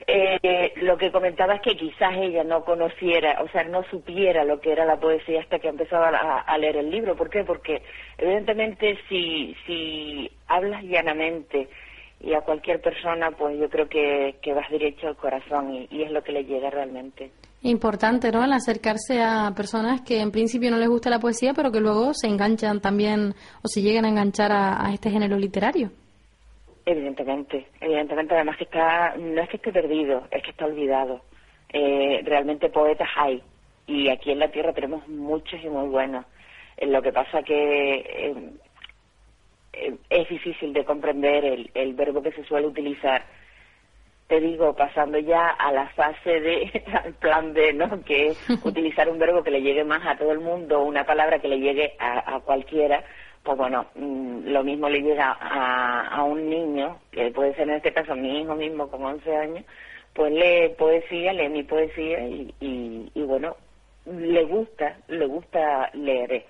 eh, 0.07 0.73
lo 0.77 0.97
que 0.97 1.11
comentaba 1.11 1.55
es 1.55 1.61
que 1.61 1.75
quizás 1.75 2.15
ella 2.17 2.43
no 2.43 2.63
conociera, 2.63 3.41
o 3.43 3.49
sea, 3.49 3.63
no 3.63 3.83
supiera 3.83 4.43
lo 4.43 4.59
que 4.59 4.71
era 4.71 4.85
la 4.85 4.99
poesía 4.99 5.41
hasta 5.41 5.59
que 5.59 5.67
empezaba 5.67 6.09
a, 6.09 6.57
leer 6.57 6.77
el 6.77 6.89
libro. 6.89 7.15
¿Por 7.15 7.29
qué? 7.29 7.43
Porque 7.43 7.81
evidentemente 8.17 8.97
si, 9.07 9.55
si 9.65 10.31
hablas 10.47 10.83
llanamente 10.83 11.67
y 12.21 12.33
a 12.33 12.41
cualquier 12.41 12.81
persona, 12.81 13.31
pues 13.31 13.59
yo 13.59 13.69
creo 13.69 13.87
que, 13.87 14.35
que 14.41 14.53
vas 14.53 14.69
derecho 14.69 15.07
al 15.07 15.15
corazón 15.15 15.73
y, 15.89 16.03
es 16.03 16.11
lo 16.11 16.23
que 16.23 16.31
le 16.31 16.43
llega 16.43 16.69
realmente. 16.69 17.31
Importante, 17.61 18.31
¿no? 18.31 18.43
El 18.43 18.53
acercarse 18.53 19.21
a 19.21 19.51
personas 19.55 20.01
que 20.01 20.21
en 20.21 20.31
principio 20.31 20.71
no 20.71 20.77
les 20.77 20.89
gusta 20.89 21.09
la 21.09 21.19
poesía, 21.19 21.53
pero 21.53 21.71
que 21.71 21.81
luego 21.81 22.13
se 22.13 22.27
enganchan 22.27 22.79
también 22.79 23.35
o 23.61 23.67
se 23.67 23.81
llegan 23.81 24.05
a 24.05 24.09
enganchar 24.09 24.51
a 24.51 24.91
este 24.93 25.09
género 25.09 25.37
literario. 25.37 25.91
Evidentemente, 26.85 27.67
evidentemente, 27.81 28.35
además 28.35 28.57
que 28.57 28.63
está, 28.63 29.15
no 29.17 29.41
es 29.41 29.49
que 29.49 29.57
esté 29.57 29.71
perdido, 29.71 30.27
es 30.31 30.43
que 30.43 30.51
está 30.51 30.65
olvidado. 30.65 31.21
Eh, 31.71 32.21
realmente 32.25 32.69
poetas 32.69 33.09
hay 33.15 33.43
y 33.89 34.09
aquí 34.09 34.31
en 34.31 34.39
la 34.39 34.49
tierra 34.49 34.71
tenemos 34.71 35.07
muchos 35.07 35.59
y 35.63 35.67
muy 35.67 35.87
buenos. 35.89 36.25
Eh, 36.77 36.85
lo 36.85 37.01
que 37.01 37.11
pasa 37.11 37.41
que 37.41 37.95
eh, 37.95 38.35
eh, 39.73 39.95
es 40.09 40.29
difícil 40.29 40.73
de 40.73 40.85
comprender 40.85 41.43
el, 41.43 41.71
el 41.73 41.93
verbo 41.95 42.21
que 42.21 42.31
se 42.31 42.43
suele 42.45 42.67
utilizar. 42.67 43.23
Te 44.27 44.39
digo, 44.39 44.75
pasando 44.75 45.17
ya 45.17 45.49
a 45.49 45.71
la 45.71 45.89
fase 45.89 46.39
de 46.39 46.83
al 47.03 47.13
plan 47.15 47.53
B, 47.53 47.73
¿no? 47.73 48.03
Que 48.03 48.27
es 48.27 48.49
utilizar 48.63 49.09
un 49.09 49.17
verbo 49.17 49.43
que 49.43 49.51
le 49.51 49.63
llegue 49.63 49.83
más 49.83 50.05
a 50.05 50.17
todo 50.17 50.31
el 50.31 50.39
mundo, 50.39 50.83
una 50.83 51.03
palabra 51.03 51.39
que 51.39 51.47
le 51.47 51.59
llegue 51.59 51.93
a, 51.97 52.35
a 52.35 52.39
cualquiera, 52.41 53.03
pues 53.43 53.57
bueno, 53.57 53.85
mm, 53.95 54.47
lo 54.47 54.63
mismo 54.63 54.89
le 54.89 55.01
llega 55.01 55.31
a, 55.31 56.07
a, 56.07 56.23
un 56.23 56.49
niño, 56.49 56.97
que 57.11 57.31
puede 57.31 57.53
ser 57.55 57.69
en 57.69 57.75
este 57.75 57.93
caso 57.93 58.15
mi 58.15 58.41
hijo 58.41 58.55
mismo 58.55 58.87
con 58.89 59.03
11 59.03 59.35
años, 59.35 59.65
pues 60.13 60.31
lee 60.31 60.75
poesía, 60.77 61.33
lee 61.33 61.49
mi 61.49 61.63
poesía 61.63 62.27
y, 62.27 62.53
y, 62.59 63.11
y 63.13 63.21
bueno, 63.23 63.55
le 64.05 64.43
gusta, 64.45 64.97
le 65.07 65.25
gusta 65.25 65.89
leer. 65.93 66.45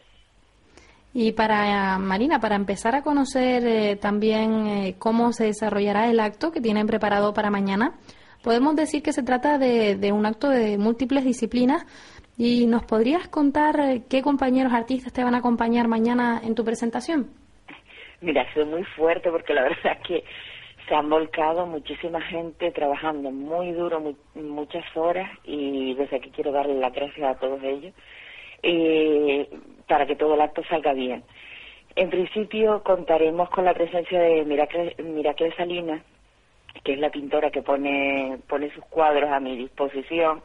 Y 1.13 1.31
para 1.31 1.97
Marina, 1.97 2.39
para 2.39 2.55
empezar 2.55 2.95
a 2.95 3.01
conocer 3.01 3.65
eh, 3.65 3.95
también 3.95 4.67
eh, 4.67 4.95
cómo 4.99 5.33
se 5.33 5.45
desarrollará 5.45 6.07
el 6.09 6.19
acto 6.19 6.51
que 6.51 6.61
tienen 6.61 6.85
preparado 6.85 7.33
para 7.33 7.49
mañana, 7.49 7.95
podemos 8.43 8.75
decir 8.75 9.01
que 9.01 9.11
se 9.11 9.23
trata 9.23 9.57
de, 9.57 9.95
de 9.95 10.11
un 10.11 10.25
acto 10.25 10.49
de 10.49 10.77
múltiples 10.77 11.23
disciplinas. 11.23 11.85
¿Y 12.41 12.67
nos 12.67 12.85
podrías 12.85 13.27
contar 13.27 13.77
eh, 13.81 14.03
qué 14.09 14.21
compañeros 14.21 14.71
artistas 14.71 15.11
te 15.11 15.21
van 15.21 15.35
a 15.35 15.39
acompañar 15.39 15.89
mañana 15.89 16.39
en 16.41 16.55
tu 16.55 16.63
presentación? 16.63 17.27
Mira, 18.21 18.51
sido 18.53 18.65
muy 18.65 18.85
fuerte 18.95 19.29
porque 19.29 19.53
la 19.53 19.63
verdad 19.69 19.97
es 19.99 20.07
que 20.07 20.23
se 20.87 20.95
han 20.95 21.09
volcado 21.09 21.65
muchísima 21.65 22.21
gente 22.21 22.71
trabajando 22.71 23.29
muy 23.29 23.73
duro, 23.73 24.15
muchas 24.35 24.85
horas 24.95 25.29
y 25.43 25.93
desde 25.95 26.15
aquí 26.15 26.31
quiero 26.33 26.53
darle 26.53 26.75
las 26.75 26.93
gracias 26.93 27.29
a 27.29 27.37
todos 27.37 27.61
ellos 27.61 27.93
eh, 28.63 29.49
para 29.85 30.05
que 30.05 30.15
todo 30.15 30.35
el 30.35 30.41
acto 30.41 30.63
salga 30.69 30.93
bien. 30.93 31.25
En 31.97 32.09
principio 32.09 32.83
contaremos 32.83 33.49
con 33.49 33.65
la 33.65 33.73
presencia 33.73 34.17
de 34.17 34.45
Miracle 34.45 35.53
Salinas, 35.57 36.01
que 36.85 36.93
es 36.93 36.99
la 36.99 37.09
pintora 37.09 37.51
que 37.51 37.61
pone, 37.61 38.39
pone 38.47 38.73
sus 38.73 38.85
cuadros 38.85 39.29
a 39.29 39.41
mi 39.41 39.57
disposición 39.57 40.41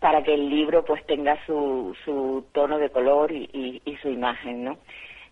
para 0.00 0.22
que 0.22 0.34
el 0.34 0.48
libro 0.48 0.84
pues 0.84 1.04
tenga 1.06 1.44
su, 1.46 1.96
su 2.04 2.46
tono 2.52 2.78
de 2.78 2.90
color 2.90 3.32
y, 3.32 3.82
y, 3.84 3.96
su 3.96 4.08
imagen, 4.08 4.64
¿no? 4.64 4.78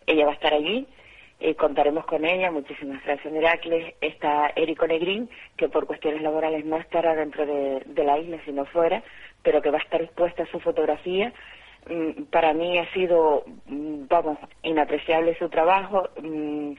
Ella 0.07 0.27
va 0.27 0.33
a 0.33 0.35
estar 0.35 0.55
allí, 0.55 0.87
eh, 1.41 1.55
contaremos 1.55 2.05
con 2.07 2.25
ella, 2.25 2.51
muchísimas 2.51 3.05
gracias 3.05 3.33
Miracles. 3.33 3.95
Está 4.01 4.53
Érico 4.57 4.87
Negrín, 4.87 5.29
que 5.57 5.69
por 5.69 5.87
cuestiones 5.87 6.23
laborales 6.23 6.65
no 6.65 6.77
estará 6.79 7.15
dentro 7.15 7.47
de, 7.47 8.05
la 8.05 8.19
isla, 8.19 8.39
sino 8.45 8.65
fuera, 8.67 9.03
pero 9.43 9.63
que 9.63 9.71
va 9.71 9.79
a 9.79 9.83
estar 9.83 10.03
expuesta 10.03 10.47
su 10.47 10.59
fotografía 10.61 11.33
Mm, 11.89 12.25
para 12.31 12.53
mí 12.53 12.79
ha 12.79 12.93
sido, 12.93 13.45
mm, 13.67 14.07
vamos, 14.09 14.39
inapreciable 14.63 15.37
su 15.39 15.49
trabajo. 15.49 16.09
Mm, 16.21 16.73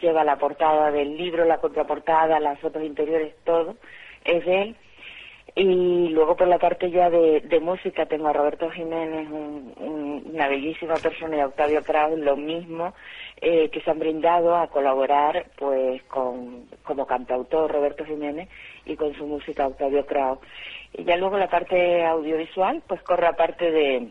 lleva 0.00 0.22
la 0.24 0.36
portada 0.36 0.90
del 0.90 1.16
libro, 1.16 1.44
la 1.44 1.58
contraportada, 1.58 2.38
las 2.40 2.60
fotos 2.60 2.84
interiores, 2.84 3.34
todo 3.44 3.76
es 4.24 4.44
de 4.44 4.62
él. 4.62 4.76
Y 5.54 6.08
luego 6.10 6.36
por 6.36 6.46
la 6.48 6.58
parte 6.58 6.90
ya 6.90 7.10
de, 7.10 7.60
música 7.60 8.06
tengo 8.06 8.28
a 8.28 8.32
Roberto 8.32 8.70
Jiménez, 8.70 9.28
un, 9.30 9.74
un, 9.76 10.30
una 10.32 10.48
bellísima 10.48 10.94
persona, 10.94 11.36
y 11.36 11.40
a 11.40 11.46
Octavio 11.46 11.82
Kraus, 11.82 12.18
lo 12.18 12.36
mismo, 12.36 12.94
eh, 13.40 13.68
que 13.70 13.80
se 13.80 13.90
han 13.90 13.98
brindado 13.98 14.54
a 14.56 14.68
colaborar 14.68 15.46
pues 15.56 16.02
con 16.04 16.66
como 16.84 17.06
cantautor 17.06 17.70
Roberto 17.72 18.04
Jiménez 18.04 18.48
y 18.86 18.96
con 18.96 19.14
su 19.14 19.26
música 19.26 19.66
Octavio 19.66 20.06
Kraus. 20.06 20.38
Y 20.92 21.04
ya 21.04 21.16
luego 21.16 21.36
la 21.38 21.48
parte 21.48 22.04
audiovisual 22.04 22.82
pues 22.86 23.02
corre 23.02 23.26
aparte 23.26 23.70
de 23.70 24.10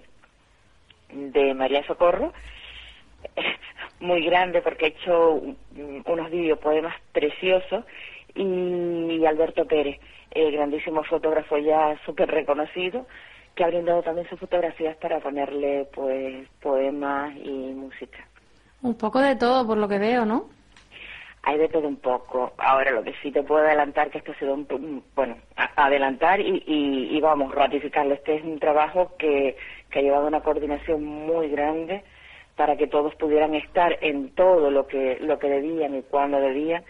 de 1.12 1.54
María 1.54 1.86
Socorro, 1.86 2.34
muy 4.00 4.24
grande 4.24 4.62
porque 4.62 4.86
ha 4.86 4.90
hecho 4.90 5.42
unos 6.06 6.32
videopoemas 6.32 6.96
preciosos, 7.12 7.86
y 8.42 9.26
Alberto 9.26 9.66
Pérez, 9.66 10.00
grandísimo 10.34 11.04
fotógrafo 11.04 11.58
ya 11.58 11.98
súper 12.06 12.30
reconocido, 12.30 13.06
que 13.56 13.64
ha 13.64 13.68
brindado 13.68 14.02
también 14.02 14.28
sus 14.30 14.40
fotografías 14.40 14.96
para 14.98 15.20
ponerle 15.20 15.88
pues 15.94 16.48
poemas 16.62 17.36
y 17.38 17.74
música. 17.74 18.26
Un 18.82 18.98
poco 18.98 19.20
de 19.20 19.36
todo, 19.36 19.68
por 19.68 19.78
lo 19.78 19.88
que 19.88 20.00
veo, 20.00 20.26
¿no? 20.26 20.50
Hay 21.44 21.58
de 21.58 21.70
todo 21.70 21.88
un 21.88 21.98
poco. 21.98 22.54
Ahora, 22.58 22.92
lo 22.92 23.04
que 23.04 23.14
sí 23.22 23.32
te 23.32 23.44
puedo 23.44 23.66
adelantar, 23.66 24.10
que 24.10 24.20
esto 24.20 24.34
ha 24.34 24.40
sido 24.40 24.54
un, 24.54 25.04
bueno, 25.16 25.38
a, 25.56 25.86
adelantar 25.86 26.40
y, 26.40 26.64
y, 26.68 27.18
y, 27.18 27.22
vamos, 27.22 27.54
ratificarlo. 27.54 28.14
Este 28.14 28.36
es 28.36 28.44
un 28.44 28.60
trabajo 28.60 29.14
que 29.18 29.56
que 29.90 30.00
ha 30.00 30.02
llevado 30.02 30.28
una 30.28 30.42
coordinación 30.42 31.04
muy 31.04 31.50
grande 31.50 32.04
para 32.56 32.76
que 32.76 32.88
todos 32.88 33.16
pudieran 33.16 33.56
estar 33.56 33.98
en 34.02 34.30
todo 34.36 34.70
lo 34.70 34.88
que 34.88 35.18
lo 35.22 35.40
que 35.40 35.50
debían 35.50 35.96
y 35.96 36.02
cuando 36.04 36.40
debían 36.40 36.84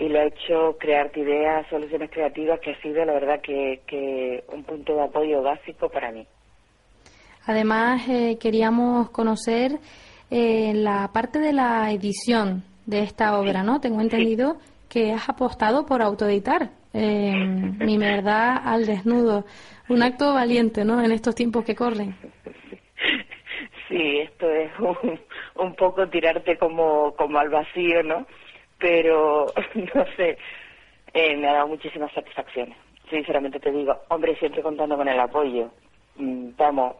y 0.00 0.08
lo 0.08 0.18
ha 0.18 0.24
hecho 0.24 0.76
crearte 0.78 1.20
ideas, 1.20 1.66
soluciones 1.68 2.10
creativas 2.10 2.58
que 2.60 2.70
ha 2.70 2.80
sido 2.80 3.04
la 3.04 3.12
verdad 3.12 3.40
que, 3.42 3.82
que 3.86 4.42
un 4.48 4.64
punto 4.64 4.94
de 4.96 5.02
apoyo 5.02 5.42
básico 5.42 5.90
para 5.90 6.10
mí. 6.10 6.26
Además 7.46 8.08
eh, 8.08 8.38
queríamos 8.40 9.10
conocer 9.10 9.72
eh, 10.30 10.72
la 10.74 11.10
parte 11.12 11.38
de 11.38 11.52
la 11.52 11.92
edición 11.92 12.64
de 12.86 13.00
esta 13.00 13.38
obra, 13.38 13.62
¿no? 13.62 13.80
Tengo 13.80 14.00
entendido 14.00 14.56
que 14.88 15.12
has 15.12 15.28
apostado 15.28 15.84
por 15.84 16.02
autoeditar 16.02 16.70
eh, 16.94 17.32
Mi 17.78 17.98
verdad 17.98 18.60
al 18.64 18.86
desnudo. 18.86 19.44
Un 19.88 20.02
acto 20.02 20.32
valiente, 20.32 20.84
¿no? 20.84 21.02
En 21.02 21.12
estos 21.12 21.34
tiempos 21.34 21.64
que 21.64 21.74
corren. 21.74 22.14
Sí, 23.88 24.18
esto 24.20 24.48
es 24.48 24.70
un, 24.78 25.20
un 25.56 25.74
poco 25.74 26.08
tirarte 26.08 26.56
como, 26.56 27.12
como 27.16 27.38
al 27.38 27.50
vacío, 27.50 28.02
¿no? 28.04 28.26
Pero, 28.80 29.46
no 29.94 30.06
sé, 30.16 30.36
eh, 31.14 31.36
me 31.36 31.48
ha 31.48 31.52
dado 31.52 31.68
muchísimas 31.68 32.12
satisfacciones. 32.12 32.76
Sinceramente 33.08 33.60
te 33.60 33.70
digo, 33.70 33.96
hombre, 34.08 34.36
siempre 34.36 34.62
contando 34.62 34.96
con 34.96 35.06
el 35.06 35.20
apoyo, 35.20 35.70
mm, 36.16 36.50
vamos, 36.56 36.96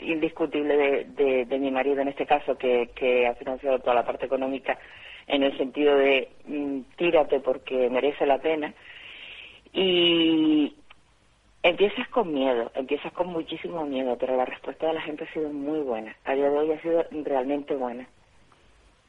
indiscutible 0.00 0.76
de, 0.76 1.04
de, 1.04 1.44
de 1.46 1.58
mi 1.58 1.70
marido 1.70 2.00
en 2.00 2.08
este 2.08 2.26
caso, 2.26 2.56
que, 2.58 2.90
que 2.94 3.26
ha 3.26 3.34
financiado 3.34 3.78
toda 3.78 3.94
la 3.94 4.04
parte 4.04 4.26
económica 4.26 4.78
en 5.26 5.42
el 5.42 5.56
sentido 5.56 5.96
de 5.96 6.28
mm, 6.46 6.80
tírate 6.96 7.40
porque 7.40 7.88
merece 7.88 8.26
la 8.26 8.38
pena. 8.38 8.74
Y, 9.72 10.74
Empiezas 11.62 12.08
con 12.08 12.32
miedo, 12.32 12.70
empiezas 12.74 13.12
con 13.12 13.26
muchísimo 13.26 13.84
miedo, 13.84 14.16
pero 14.18 14.34
la 14.34 14.46
respuesta 14.46 14.86
de 14.86 14.94
la 14.94 15.02
gente 15.02 15.24
ha 15.24 15.32
sido 15.34 15.50
muy 15.50 15.80
buena. 15.80 16.16
A 16.24 16.32
día 16.34 16.48
de 16.48 16.58
hoy 16.58 16.72
ha 16.72 16.80
sido 16.80 17.04
realmente 17.22 17.74
buena. 17.76 18.08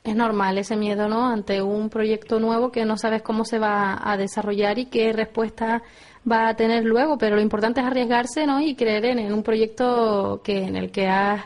Es 0.04 0.16
normal 0.16 0.58
ese 0.58 0.76
miedo, 0.76 1.08
¿no? 1.08 1.28
Ante 1.28 1.62
un 1.62 1.90
proyecto 1.90 2.40
nuevo 2.40 2.72
que 2.72 2.86
no 2.86 2.98
sabes 2.98 3.22
cómo 3.22 3.46
se 3.46 3.60
va 3.60 4.00
a 4.04 4.18
desarrollar 4.18 4.80
y 4.80 4.86
qué 4.86 5.14
respuesta 5.14 5.84
va 6.30 6.50
a 6.50 6.56
tener 6.56 6.84
luego, 6.86 7.18
pero 7.18 7.36
lo 7.36 7.42
importante 7.42 7.82
es 7.82 7.86
arriesgarse, 7.86 8.48
¿no? 8.48 8.62
Y 8.62 8.76
creer 8.76 9.06
en, 9.06 9.32
un 9.32 9.44
proyecto 9.44 10.42
que 10.44 10.64
en 10.64 10.76
el 10.76 10.92
que 10.92 11.08
has 11.08 11.46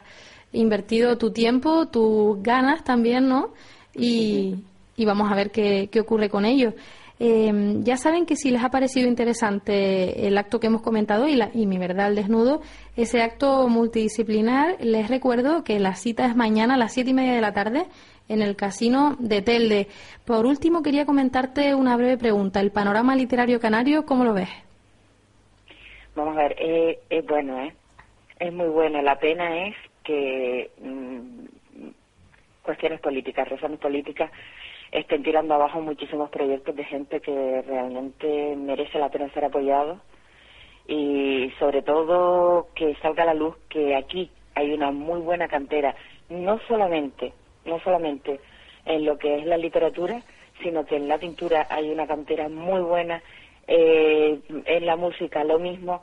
invertido 0.54 1.18
tu 1.18 1.32
tiempo, 1.32 1.88
tus 1.88 2.42
ganas 2.42 2.84
también, 2.84 3.28
¿no? 3.28 3.50
Y, 3.94 4.56
vamos 4.98 5.30
a 5.30 5.36
ver 5.36 5.52
qué, 5.52 5.90
qué 5.92 6.00
ocurre 6.00 6.30
con 6.30 6.46
ello. 6.46 6.74
Eh, 7.18 7.80
ya 7.84 7.96
saben 7.96 8.26
que 8.26 8.36
si 8.36 8.52
les 8.52 8.62
ha 8.62 8.70
parecido 8.70 9.08
interesante 9.08 10.28
el 10.28 10.38
acto 10.38 10.60
que 10.60 10.68
hemos 10.68 10.82
comentado 10.82 11.28
y, 11.28 11.36
la, 11.36 11.50
y 11.54 11.66
mi 11.66 11.78
verdad 11.78 12.08
al 12.08 12.16
desnudo, 12.16 12.62
ese 12.98 13.22
acto 13.22 13.70
multidisciplinar, 13.70 14.76
les 14.82 15.08
recuerdo 15.08 15.64
que 15.64 15.80
la 15.80 15.96
cita 15.96 16.26
es 16.26 16.36
mañana 16.36 16.74
a 16.74 16.78
las 16.78 16.94
siete 16.94 17.12
y 17.12 17.14
media 17.14 17.34
de 17.34 17.42
la 17.42 17.54
tarde 17.54 17.86
en 18.28 18.42
el 18.42 18.56
casino 18.56 19.16
de 19.20 19.42
Telde. 19.42 19.88
Por 20.26 20.46
último, 20.46 20.82
quería 20.82 21.06
comentarte 21.06 21.76
una 21.76 21.96
breve 21.98 22.18
pregunta. 22.18 22.60
¿El 22.60 22.72
panorama 22.72 23.16
literario 23.16 23.60
canario, 23.60 24.06
cómo 24.06 24.24
lo 24.24 24.34
ves? 24.34 24.50
Vamos 26.16 26.38
a 26.38 26.44
ver, 26.44 26.56
eh, 26.60 27.00
es 27.10 27.26
bueno, 27.26 27.62
¿eh? 27.62 27.74
Es 28.40 28.54
muy 28.54 28.68
bueno. 28.68 29.02
La 29.02 29.20
pena 29.20 29.68
es 29.68 29.76
que 30.04 30.72
mm, 30.82 31.46
cuestiones 32.64 33.00
políticas, 33.02 33.50
razones 33.50 33.80
políticas, 33.80 34.32
estén 34.92 35.24
tirando 35.24 35.54
abajo 35.54 35.82
muchísimos 35.82 36.30
proyectos 36.30 36.76
de 36.76 36.84
gente 36.86 37.20
que 37.20 37.62
realmente 37.68 38.56
merece 38.56 38.98
la 39.00 39.10
pena 39.10 39.30
ser 39.34 39.46
apoyado 39.46 40.00
y 40.88 41.52
sobre 41.60 41.82
todo 41.82 42.68
que 42.76 42.96
salga 43.02 43.24
a 43.24 43.28
la 43.28 43.34
luz 43.34 43.56
que 43.70 43.96
aquí 43.96 44.32
hay 44.54 44.72
una 44.72 44.92
muy 44.92 45.20
buena 45.20 45.48
cantera, 45.48 45.96
no 46.30 46.60
solamente, 46.68 47.34
no 47.66 47.80
solamente 47.80 48.40
en 48.86 49.06
lo 49.06 49.18
que 49.18 49.38
es 49.40 49.46
la 49.46 49.58
literatura, 49.58 50.22
sino 50.62 50.86
que 50.86 50.96
en 50.96 51.08
la 51.08 51.18
pintura 51.18 51.68
hay 51.70 51.90
una 51.90 52.08
cantera 52.08 52.50
muy 52.50 52.82
buena, 52.82 53.22
eh, 53.68 54.40
en 54.66 54.86
la 54.86 54.96
música 54.96 55.44
lo 55.44 55.60
mismo, 55.60 56.02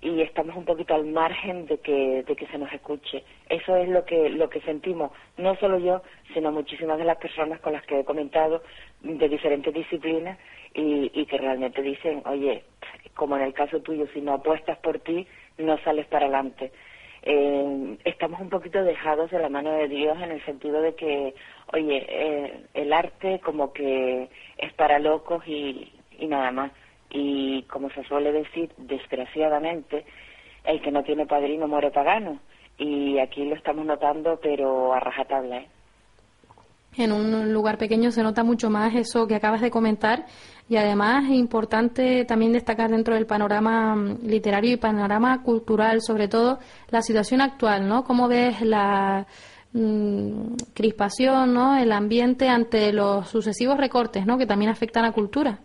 y 0.00 0.20
estamos 0.20 0.54
un 0.56 0.66
poquito 0.66 0.94
al 0.94 1.06
margen 1.06 1.66
de 1.66 1.78
que, 1.78 2.22
de 2.24 2.36
que 2.36 2.46
se 2.48 2.58
nos 2.58 2.70
escuche. 2.72 3.24
Eso 3.48 3.76
es 3.76 3.88
lo 3.88 4.04
que, 4.04 4.28
lo 4.28 4.50
que 4.50 4.60
sentimos, 4.60 5.12
no 5.38 5.56
solo 5.56 5.78
yo, 5.78 6.02
sino 6.34 6.52
muchísimas 6.52 6.98
de 6.98 7.04
las 7.04 7.16
personas 7.16 7.58
con 7.60 7.72
las 7.72 7.84
que 7.86 8.00
he 8.00 8.04
comentado 8.04 8.62
de 9.00 9.28
diferentes 9.28 9.72
disciplinas 9.72 10.38
y, 10.74 11.10
y 11.14 11.24
que 11.24 11.38
realmente 11.38 11.80
dicen, 11.80 12.22
oye, 12.26 12.64
como 13.14 13.36
en 13.36 13.42
el 13.44 13.54
caso 13.54 13.80
tuyo, 13.80 14.06
si 14.12 14.20
no 14.20 14.34
apuestas 14.34 14.76
por 14.78 14.98
ti, 14.98 15.26
no 15.56 15.78
sales 15.78 16.06
para 16.06 16.26
adelante. 16.26 16.70
Eh, 17.26 17.96
estamos 18.04 18.38
un 18.38 18.50
poquito 18.50 18.84
dejados 18.84 19.30
de 19.30 19.38
la 19.38 19.48
mano 19.48 19.72
de 19.72 19.88
Dios 19.88 20.20
en 20.20 20.30
el 20.30 20.44
sentido 20.44 20.82
de 20.82 20.94
que, 20.94 21.34
oye, 21.72 22.04
eh, 22.06 22.66
el 22.74 22.92
arte 22.92 23.40
como 23.40 23.72
que 23.72 24.28
es 24.58 24.72
para 24.74 24.98
locos 24.98 25.42
y, 25.46 25.90
nada 26.20 26.50
más 26.52 26.72
y 27.08 27.62
como 27.62 27.88
se 27.90 28.04
suele 28.04 28.30
decir, 28.32 28.70
desgraciadamente, 28.76 30.04
el 30.64 30.82
que 30.82 30.90
no 30.90 31.02
tiene 31.02 31.26
padrino 31.26 31.66
muere 31.66 31.90
pagano. 31.90 32.40
Y 32.76 33.18
aquí 33.18 33.44
lo 33.44 33.54
estamos 33.54 33.86
notando, 33.86 34.38
pero 34.42 34.92
a 34.92 35.00
rajatabla. 35.00 35.58
¿eh? 35.58 35.68
En 36.96 37.12
un 37.12 37.52
lugar 37.52 37.76
pequeño 37.76 38.10
se 38.10 38.22
nota 38.22 38.44
mucho 38.44 38.70
más 38.70 38.94
eso 38.94 39.26
que 39.26 39.34
acabas 39.34 39.60
de 39.60 39.70
comentar 39.70 40.26
y 40.68 40.76
además 40.76 41.24
es 41.24 41.36
importante 41.36 42.24
también 42.24 42.52
destacar 42.52 42.90
dentro 42.90 43.14
del 43.14 43.26
panorama 43.26 43.94
mm, 43.96 44.26
literario 44.26 44.72
y 44.72 44.76
panorama 44.76 45.42
cultural, 45.42 46.00
sobre 46.00 46.28
todo 46.28 46.58
la 46.90 47.02
situación 47.02 47.40
actual, 47.40 47.88
¿no? 47.88 48.04
¿Cómo 48.04 48.28
ves 48.28 48.60
la 48.62 49.26
mm, 49.72 50.54
crispación, 50.74 51.52
¿no? 51.52 51.76
El 51.76 51.92
ambiente 51.92 52.48
ante 52.48 52.92
los 52.92 53.28
sucesivos 53.28 53.76
recortes, 53.76 54.24
¿no? 54.24 54.38
Que 54.38 54.46
también 54.46 54.70
afectan 54.70 55.04
a 55.04 55.12
cultura. 55.12 55.58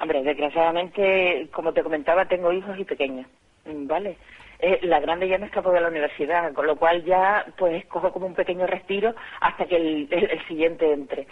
Hombre, 0.00 0.22
desgraciadamente, 0.22 1.48
como 1.52 1.72
te 1.72 1.82
comentaba, 1.82 2.24
tengo 2.26 2.52
hijos 2.52 2.78
y 2.78 2.84
pequeños, 2.84 3.26
¿vale? 3.66 4.16
Eh, 4.60 4.80
la 4.82 4.98
grande 4.98 5.28
ya 5.28 5.38
me 5.38 5.46
escapó 5.46 5.70
de 5.70 5.80
la 5.80 5.88
universidad, 5.88 6.52
con 6.52 6.66
lo 6.66 6.76
cual 6.76 7.04
ya 7.04 7.46
pues 7.56 7.84
cojo 7.86 8.12
como 8.12 8.26
un 8.26 8.34
pequeño 8.34 8.66
respiro 8.66 9.14
hasta 9.40 9.66
que 9.66 9.76
el, 9.76 10.08
el, 10.10 10.46
siguiente 10.46 10.92
entre. 10.92 11.28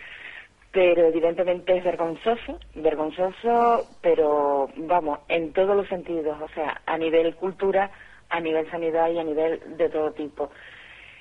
Pero 0.71 1.07
evidentemente 1.07 1.77
es 1.77 1.85
vergonzoso, 1.85 2.61
vergonzoso, 2.75 3.89
pero 4.01 4.69
vamos, 4.77 5.21
en 5.29 5.53
todos 5.53 5.77
los 5.77 5.89
sentidos, 5.89 6.41
o 6.41 6.49
sea, 6.49 6.81
a 6.87 6.99
nivel 6.99 7.35
cultura, 7.35 7.91
a 8.29 8.41
nivel 8.41 8.71
sanidad 8.71 9.11
y 9.11 9.19
a 9.19 9.25
nivel 9.25 9.77
de 9.77 9.89
todo 9.89 10.13
tipo. 10.13 10.51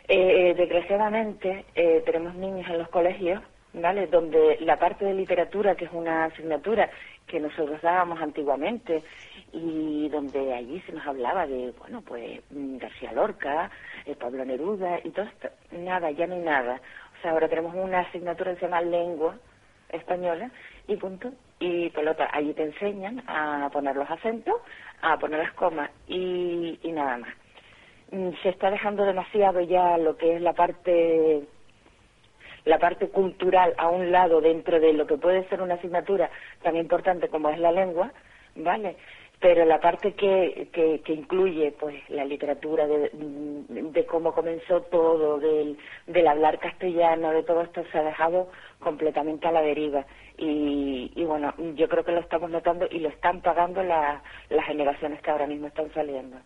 Eh, 0.07 0.53
desgraciadamente 0.55 1.65
eh, 1.73 2.03
tenemos 2.05 2.35
niños 2.35 2.69
en 2.69 2.77
los 2.77 2.89
colegios 2.89 3.41
¿vale? 3.81 4.07
Donde 4.07 4.57
la 4.61 4.77
parte 4.77 5.05
de 5.05 5.13
literatura, 5.13 5.75
que 5.75 5.85
es 5.85 5.91
una 5.93 6.25
asignatura 6.25 6.89
que 7.27 7.39
nosotros 7.39 7.81
dábamos 7.81 8.21
antiguamente 8.21 9.03
y 9.51 10.09
donde 10.09 10.53
allí 10.53 10.79
se 10.81 10.91
nos 10.91 11.05
hablaba 11.05 11.47
de, 11.47 11.73
bueno, 11.79 12.01
pues 12.01 12.41
mm, 12.51 12.77
García 12.77 13.11
Lorca, 13.13 13.71
eh, 14.05 14.15
Pablo 14.15 14.45
Neruda 14.45 14.99
y 15.03 15.09
todo 15.09 15.25
esto, 15.25 15.49
nada, 15.71 16.11
ya 16.11 16.27
no 16.27 16.35
hay 16.35 16.41
nada. 16.41 16.81
O 17.17 17.21
sea, 17.21 17.31
ahora 17.31 17.49
tenemos 17.49 17.73
una 17.75 18.01
asignatura 18.01 18.53
que 18.53 18.67
se 18.67 18.81
lengua 18.81 19.37
española 19.89 20.51
y 20.87 20.95
punto, 20.97 21.31
y 21.59 21.89
pelota, 21.89 22.29
allí 22.31 22.53
te 22.53 22.63
enseñan 22.63 23.23
a 23.27 23.69
poner 23.71 23.95
los 23.95 24.09
acentos, 24.09 24.55
a 25.01 25.17
poner 25.17 25.39
las 25.39 25.53
comas 25.53 25.89
y, 26.07 26.79
y 26.83 26.91
nada 26.91 27.17
más. 27.17 27.33
Mm, 28.11 28.29
se 28.43 28.49
está 28.49 28.69
dejando 28.69 29.03
demasiado 29.03 29.61
ya 29.61 29.97
lo 29.97 30.15
que 30.17 30.35
es 30.35 30.41
la 30.41 30.53
parte 30.53 31.47
la 32.65 32.79
parte 32.79 33.09
cultural 33.09 33.73
a 33.77 33.89
un 33.89 34.11
lado 34.11 34.41
dentro 34.41 34.79
de 34.79 34.93
lo 34.93 35.07
que 35.07 35.17
puede 35.17 35.47
ser 35.49 35.61
una 35.61 35.75
asignatura 35.75 36.29
tan 36.63 36.75
importante 36.75 37.29
como 37.29 37.49
es 37.49 37.59
la 37.59 37.71
lengua, 37.71 38.11
¿vale? 38.55 38.97
Pero 39.39 39.65
la 39.65 39.79
parte 39.79 40.13
que, 40.13 40.69
que, 40.71 41.13
incluye 41.13 41.73
pues 41.79 41.95
la 42.09 42.25
literatura, 42.25 42.87
de, 42.87 43.11
de, 43.13 44.05
cómo 44.05 44.33
comenzó 44.33 44.81
todo, 44.83 45.39
del, 45.39 45.77
del 46.07 46.27
hablar 46.27 46.57
castellano, 46.57 47.31
de 47.31 47.43
todo 47.43 47.61
esto 47.61 47.83
se 47.91 47.97
ha 47.97 48.03
dejado 48.03 48.49
completamente 48.79 49.47
a 49.47 49.51
la 49.51 49.61
deriva. 49.61 50.05
Y, 50.37 51.11
y 51.15 51.23
bueno, 51.25 51.53
yo 51.75 51.87
creo 51.89 52.03
que 52.05 52.13
lo 52.13 52.21
estamos 52.21 52.49
notando 52.49 52.87
y 52.89 52.99
lo 52.99 53.09
están 53.09 53.41
pagando 53.41 53.83
las 53.83 54.21
generaciones 54.65 55.21
que 55.21 55.31
ahora 55.31 55.47
mismo 55.47 55.67
están 55.67 55.93
saliendo. 55.93 56.37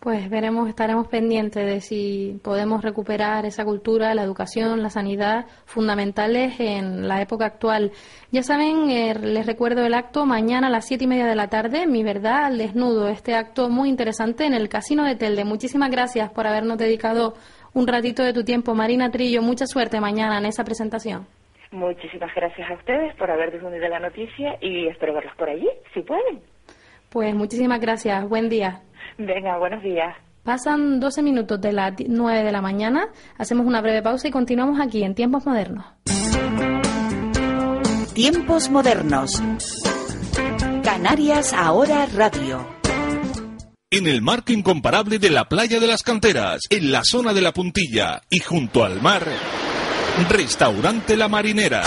Pues 0.00 0.30
veremos, 0.30 0.68
estaremos 0.68 1.08
pendientes 1.08 1.66
de 1.66 1.80
si 1.80 2.40
podemos 2.44 2.82
recuperar 2.82 3.44
esa 3.46 3.64
cultura, 3.64 4.14
la 4.14 4.22
educación, 4.22 4.80
la 4.80 4.90
sanidad 4.90 5.46
fundamentales 5.64 6.60
en 6.60 7.08
la 7.08 7.20
época 7.20 7.46
actual. 7.46 7.90
Ya 8.30 8.44
saben, 8.44 8.90
eh, 8.90 9.14
les 9.20 9.44
recuerdo 9.44 9.84
el 9.84 9.94
acto 9.94 10.24
mañana 10.24 10.68
a 10.68 10.70
las 10.70 10.86
siete 10.86 11.04
y 11.04 11.08
media 11.08 11.26
de 11.26 11.34
la 11.34 11.48
tarde, 11.48 11.88
Mi 11.88 12.04
Verdad 12.04 12.44
al 12.44 12.58
Desnudo, 12.58 13.08
este 13.08 13.34
acto 13.34 13.70
muy 13.70 13.88
interesante 13.88 14.46
en 14.46 14.54
el 14.54 14.68
Casino 14.68 15.04
de 15.04 15.16
Telde. 15.16 15.44
Muchísimas 15.44 15.90
gracias 15.90 16.30
por 16.30 16.46
habernos 16.46 16.78
dedicado 16.78 17.34
un 17.74 17.88
ratito 17.88 18.22
de 18.22 18.32
tu 18.32 18.44
tiempo. 18.44 18.76
Marina 18.76 19.10
Trillo, 19.10 19.42
mucha 19.42 19.66
suerte 19.66 20.00
mañana 20.00 20.38
en 20.38 20.46
esa 20.46 20.62
presentación. 20.62 21.26
Muchísimas 21.72 22.32
gracias 22.36 22.70
a 22.70 22.74
ustedes 22.74 23.16
por 23.16 23.32
haber 23.32 23.52
difundido 23.52 23.88
la 23.88 23.98
noticia 23.98 24.58
y 24.60 24.86
espero 24.86 25.12
verlos 25.14 25.34
por 25.36 25.50
allí, 25.50 25.68
si 25.92 26.02
pueden. 26.02 26.40
Pues 27.10 27.34
muchísimas 27.34 27.80
gracias. 27.80 28.28
Buen 28.28 28.48
día. 28.48 28.82
Venga, 29.18 29.58
buenos 29.58 29.82
días. 29.82 30.16
Pasan 30.44 31.00
12 31.00 31.22
minutos 31.22 31.60
de 31.60 31.72
las 31.72 31.92
9 31.98 32.42
de 32.42 32.52
la 32.52 32.62
mañana, 32.62 33.08
hacemos 33.36 33.66
una 33.66 33.82
breve 33.82 34.00
pausa 34.00 34.28
y 34.28 34.30
continuamos 34.30 34.80
aquí 34.80 35.02
en 35.02 35.14
Tiempos 35.14 35.44
Modernos. 35.44 35.84
Tiempos 38.14 38.70
Modernos. 38.70 39.42
Canarias 40.82 41.52
Ahora 41.52 42.06
Radio. 42.14 42.64
En 43.90 44.06
el 44.06 44.22
marco 44.22 44.52
incomparable 44.52 45.18
de 45.18 45.30
la 45.30 45.46
playa 45.48 45.80
de 45.80 45.86
las 45.86 46.02
canteras, 46.02 46.62
en 46.70 46.92
la 46.92 47.02
zona 47.04 47.34
de 47.34 47.42
la 47.42 47.52
puntilla 47.52 48.22
y 48.30 48.38
junto 48.38 48.84
al 48.84 49.02
mar, 49.02 49.22
Restaurante 50.30 51.16
La 51.16 51.28
Marinera 51.28 51.82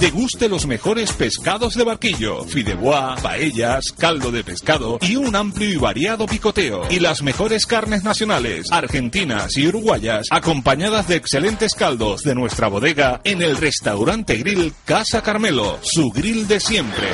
Deguste 0.00 0.48
los 0.48 0.66
mejores 0.66 1.12
pescados 1.12 1.74
de 1.74 1.84
barquillo, 1.84 2.44
fideuá, 2.44 3.16
paellas, 3.22 3.92
caldo 3.98 4.30
de 4.30 4.44
pescado 4.44 4.98
y 5.00 5.16
un 5.16 5.36
amplio 5.36 5.70
y 5.70 5.76
variado 5.76 6.26
picoteo. 6.26 6.82
Y 6.90 7.00
las 7.00 7.22
mejores 7.22 7.66
carnes 7.66 8.04
nacionales, 8.04 8.66
argentinas 8.70 9.56
y 9.56 9.68
uruguayas, 9.68 10.26
acompañadas 10.30 11.08
de 11.08 11.16
excelentes 11.16 11.74
caldos 11.74 12.22
de 12.22 12.34
nuestra 12.34 12.68
bodega 12.68 13.20
en 13.24 13.42
el 13.42 13.56
restaurante 13.56 14.36
grill 14.36 14.72
Casa 14.84 15.22
Carmelo, 15.22 15.78
su 15.82 16.10
grill 16.10 16.48
de 16.48 16.60
siempre. 16.60 17.08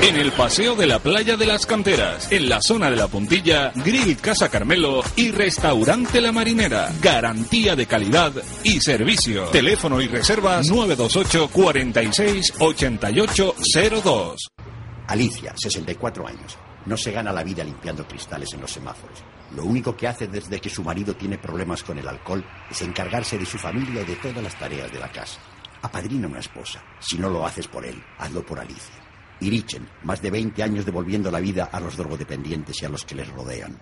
En 0.00 0.16
el 0.16 0.30
paseo 0.32 0.76
de 0.76 0.86
la 0.86 1.00
playa 1.00 1.36
de 1.36 1.44
las 1.44 1.66
canteras, 1.66 2.30
en 2.30 2.48
la 2.48 2.60
zona 2.62 2.88
de 2.88 2.96
la 2.96 3.08
puntilla, 3.08 3.72
Grill 3.74 4.16
Casa 4.16 4.48
Carmelo 4.48 5.02
y 5.16 5.32
Restaurante 5.32 6.20
La 6.20 6.30
Marinera. 6.30 6.92
Garantía 7.02 7.74
de 7.74 7.86
calidad 7.86 8.32
y 8.62 8.80
servicio. 8.80 9.46
Teléfono 9.46 10.00
y 10.00 10.06
reservas 10.06 10.68
928 10.68 11.48
46 11.52 12.54
8802. 12.60 14.48
Alicia, 15.08 15.54
64 15.56 16.28
años 16.28 16.58
no 16.86 16.96
se 16.96 17.12
gana 17.12 17.32
la 17.32 17.44
vida 17.44 17.62
limpiando 17.62 18.06
cristales 18.06 18.52
en 18.54 18.62
los 18.62 18.70
semáforos. 18.70 19.22
Lo 19.54 19.64
único 19.64 19.96
que 19.96 20.08
hace 20.08 20.26
desde 20.26 20.60
que 20.60 20.70
su 20.70 20.82
marido 20.82 21.14
tiene 21.14 21.38
problemas 21.38 21.82
con 21.82 21.98
el 21.98 22.08
alcohol 22.08 22.44
es 22.70 22.80
encargarse 22.82 23.36
de 23.36 23.46
su 23.46 23.58
familia 23.58 24.02
y 24.02 24.06
de 24.06 24.16
todas 24.16 24.42
las 24.42 24.58
tareas 24.58 24.90
de 24.90 24.98
la 24.98 25.10
casa. 25.10 25.38
Apadrina 25.82 26.28
una 26.28 26.40
esposa. 26.40 26.82
Si 26.98 27.18
no 27.18 27.28
lo 27.28 27.44
haces 27.44 27.68
por 27.68 27.84
él, 27.84 28.02
hazlo 28.18 28.44
por 28.44 28.58
Alicia. 28.58 29.07
Irichen, 29.40 29.88
más 30.04 30.20
de 30.20 30.30
20 30.30 30.62
años 30.62 30.84
devolviendo 30.84 31.30
la 31.30 31.40
vida 31.40 31.68
a 31.70 31.80
los 31.80 31.96
drogodependientes 31.96 32.82
y 32.82 32.86
a 32.86 32.88
los 32.88 33.04
que 33.04 33.14
les 33.14 33.28
rodean. 33.28 33.78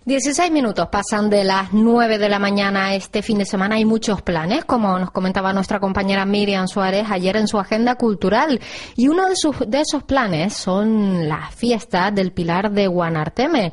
16 0.05 0.51
minutos 0.51 0.87
pasan 0.91 1.29
de 1.29 1.43
las 1.43 1.71
9 1.71 2.17
de 2.17 2.29
la 2.29 2.39
mañana 2.39 2.95
este 2.95 3.21
fin 3.21 3.37
de 3.37 3.45
semana. 3.45 3.75
Hay 3.75 3.85
muchos 3.85 4.23
planes, 4.23 4.65
como 4.65 4.97
nos 4.97 5.11
comentaba 5.11 5.53
nuestra 5.53 5.79
compañera 5.79 6.25
Miriam 6.25 6.67
Suárez 6.67 7.05
ayer 7.11 7.37
en 7.37 7.47
su 7.47 7.59
agenda 7.59 7.93
cultural. 7.93 8.59
Y 8.95 9.07
uno 9.07 9.29
de, 9.29 9.35
sus, 9.35 9.55
de 9.67 9.81
esos 9.81 10.01
planes 10.01 10.53
son 10.53 11.29
las 11.29 11.53
fiestas 11.53 12.15
del 12.15 12.31
Pilar 12.31 12.71
de 12.71 12.87
Guanarteme 12.87 13.71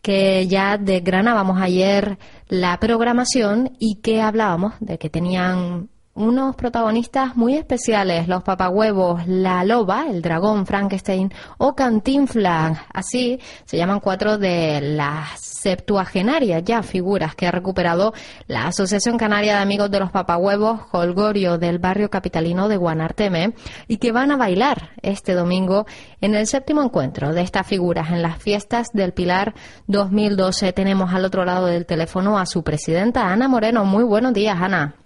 que 0.00 0.46
ya 0.46 0.78
desgranábamos 0.78 1.60
ayer 1.60 2.18
la 2.46 2.78
programación 2.78 3.72
y 3.80 3.96
que 3.96 4.22
hablábamos 4.22 4.74
de 4.78 4.96
que 4.96 5.10
tenían 5.10 5.88
unos 6.18 6.56
protagonistas 6.56 7.36
muy 7.36 7.54
especiales, 7.54 8.26
los 8.26 8.42
papahuevos, 8.42 9.26
la 9.26 9.64
loba, 9.64 10.06
el 10.08 10.20
dragón 10.20 10.66
Frankenstein 10.66 11.32
o 11.58 11.74
Cantinflas. 11.74 12.78
Así 12.92 13.40
se 13.64 13.76
llaman 13.76 14.00
cuatro 14.00 14.36
de 14.36 14.80
las 14.80 15.40
septuagenarias 15.40 16.62
ya 16.64 16.82
figuras 16.82 17.34
que 17.34 17.46
ha 17.46 17.52
recuperado 17.52 18.12
la 18.48 18.66
Asociación 18.66 19.16
Canaria 19.16 19.56
de 19.56 19.62
Amigos 19.62 19.90
de 19.90 20.00
los 20.00 20.10
Papahuevos 20.10 20.80
Holgorio 20.90 21.56
del 21.56 21.78
barrio 21.78 22.10
capitalino 22.10 22.68
de 22.68 22.76
Guanarteme 22.76 23.54
y 23.86 23.98
que 23.98 24.12
van 24.12 24.32
a 24.32 24.36
bailar 24.36 24.90
este 25.02 25.34
domingo 25.34 25.86
en 26.20 26.34
el 26.34 26.48
séptimo 26.48 26.82
encuentro 26.82 27.32
de 27.32 27.42
estas 27.42 27.66
figuras 27.66 28.10
en 28.10 28.22
las 28.22 28.42
fiestas 28.42 28.88
del 28.92 29.12
Pilar 29.12 29.54
2012. 29.86 30.72
Tenemos 30.72 31.14
al 31.14 31.24
otro 31.24 31.44
lado 31.44 31.66
del 31.66 31.86
teléfono 31.86 32.38
a 32.38 32.46
su 32.46 32.64
presidenta 32.64 33.28
Ana 33.32 33.46
Moreno. 33.46 33.84
Muy 33.84 34.02
buenos 34.02 34.32
días, 34.32 34.56
Ana. 34.60 34.96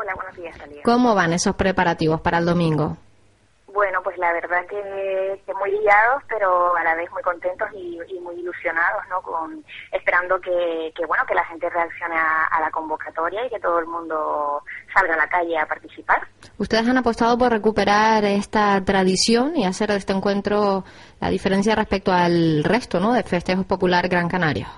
Hola, 0.00 0.14
buenos 0.14 0.34
días, 0.34 0.56
Talía. 0.56 0.82
¿Cómo 0.82 1.14
van 1.14 1.34
esos 1.34 1.54
preparativos 1.56 2.22
para 2.22 2.38
el 2.38 2.46
domingo? 2.46 2.96
Bueno, 3.66 4.00
pues 4.02 4.16
la 4.16 4.32
verdad 4.32 4.64
que, 4.66 5.42
que 5.44 5.52
muy 5.52 5.70
guiados, 5.72 6.22
pero 6.26 6.74
a 6.74 6.82
la 6.82 6.94
vez 6.94 7.10
muy 7.12 7.22
contentos 7.22 7.68
y, 7.74 7.98
y 8.08 8.18
muy 8.20 8.34
ilusionados, 8.36 9.02
¿no? 9.10 9.20
Con 9.20 9.62
esperando 9.92 10.40
que, 10.40 10.90
que 10.96 11.04
bueno 11.04 11.22
que 11.28 11.34
la 11.34 11.44
gente 11.44 11.68
reaccione 11.68 12.16
a, 12.16 12.46
a, 12.46 12.60
la 12.62 12.70
convocatoria 12.70 13.44
y 13.44 13.50
que 13.50 13.60
todo 13.60 13.78
el 13.78 13.86
mundo 13.86 14.62
salga 14.94 15.12
a 15.12 15.18
la 15.18 15.28
calle 15.28 15.58
a 15.58 15.66
participar. 15.66 16.26
Ustedes 16.56 16.88
han 16.88 16.96
apostado 16.96 17.36
por 17.36 17.52
recuperar 17.52 18.24
esta 18.24 18.82
tradición 18.82 19.54
y 19.54 19.66
hacer 19.66 19.90
de 19.90 19.96
este 19.96 20.14
encuentro 20.14 20.82
la 21.20 21.28
diferencia 21.28 21.74
respecto 21.74 22.10
al 22.10 22.64
resto, 22.64 23.00
¿no? 23.00 23.12
De 23.12 23.22
festejos 23.22 23.66
popular 23.66 24.08
Gran 24.08 24.28
Canaria. 24.28 24.68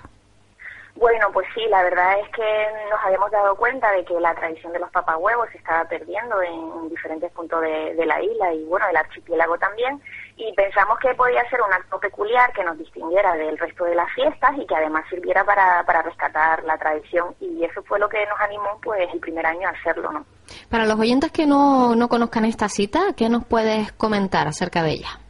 Bueno, 1.03 1.33
pues 1.33 1.49
sí, 1.53 1.63
la 1.69 1.83
verdad 1.83 2.17
es 2.21 2.29
que 2.29 2.69
nos 2.89 3.01
habíamos 3.03 3.29
dado 3.33 3.57
cuenta 3.57 3.91
de 3.91 4.05
que 4.05 4.21
la 4.21 4.37
tradición 4.37 4.73
de 4.73 4.79
los 4.79 4.89
papahuevos 4.93 5.49
se 5.51 5.59
estaba 5.59 5.85
perdiendo 5.89 6.41
en 6.41 6.89
diferentes 6.91 7.29
puntos 7.33 7.61
de, 7.61 8.07
la 8.07 8.23
isla 8.23 8.55
y 8.55 8.63
bueno, 8.67 8.87
del 8.87 8.99
archipiélago 8.99 9.59
también. 9.59 10.01
Y 10.37 10.53
pensamos 10.53 11.01
que 11.01 11.13
podía 11.17 11.43
ser 11.51 11.61
un 11.61 11.73
acto 11.73 11.99
peculiar 11.99 12.53
que 12.53 12.63
nos 12.63 12.79
distinguiera 12.79 13.35
del 13.35 13.59
resto 13.59 13.85
de 13.85 13.97
las 13.97 14.13
fiestas 14.13 14.53
y 14.57 14.65
que 14.65 14.77
además 14.77 15.05
sirviera 15.11 15.45
para, 15.45 15.83
para 15.85 16.03
rescatar 16.03 16.63
la 16.63 16.79
tradición. 16.79 17.35
Y 17.41 17.65
eso 17.65 17.83
fue 17.83 17.99
lo 17.99 18.09
que 18.09 18.25
nos 18.27 18.41
animó 18.41 18.79
pues 18.81 19.13
el 19.13 19.19
primer 19.19 19.45
año 19.45 19.67
a 19.67 19.73
hacerlo, 19.73 20.13
¿no? 20.13 20.25
Para 20.71 20.87
los 20.87 21.01
oyentes 21.01 21.33
que 21.33 21.47
no, 21.47 21.97
no 21.97 22.09
conozcan 22.09 22.45
esta 22.45 22.69
cita, 22.69 23.07
¿qué 23.17 23.29
nos 23.29 23.45
puedes 23.45 23.91
comentar 23.91 24.47
acerca 24.47 24.85
de 24.85 24.93
ella? 24.93 25.22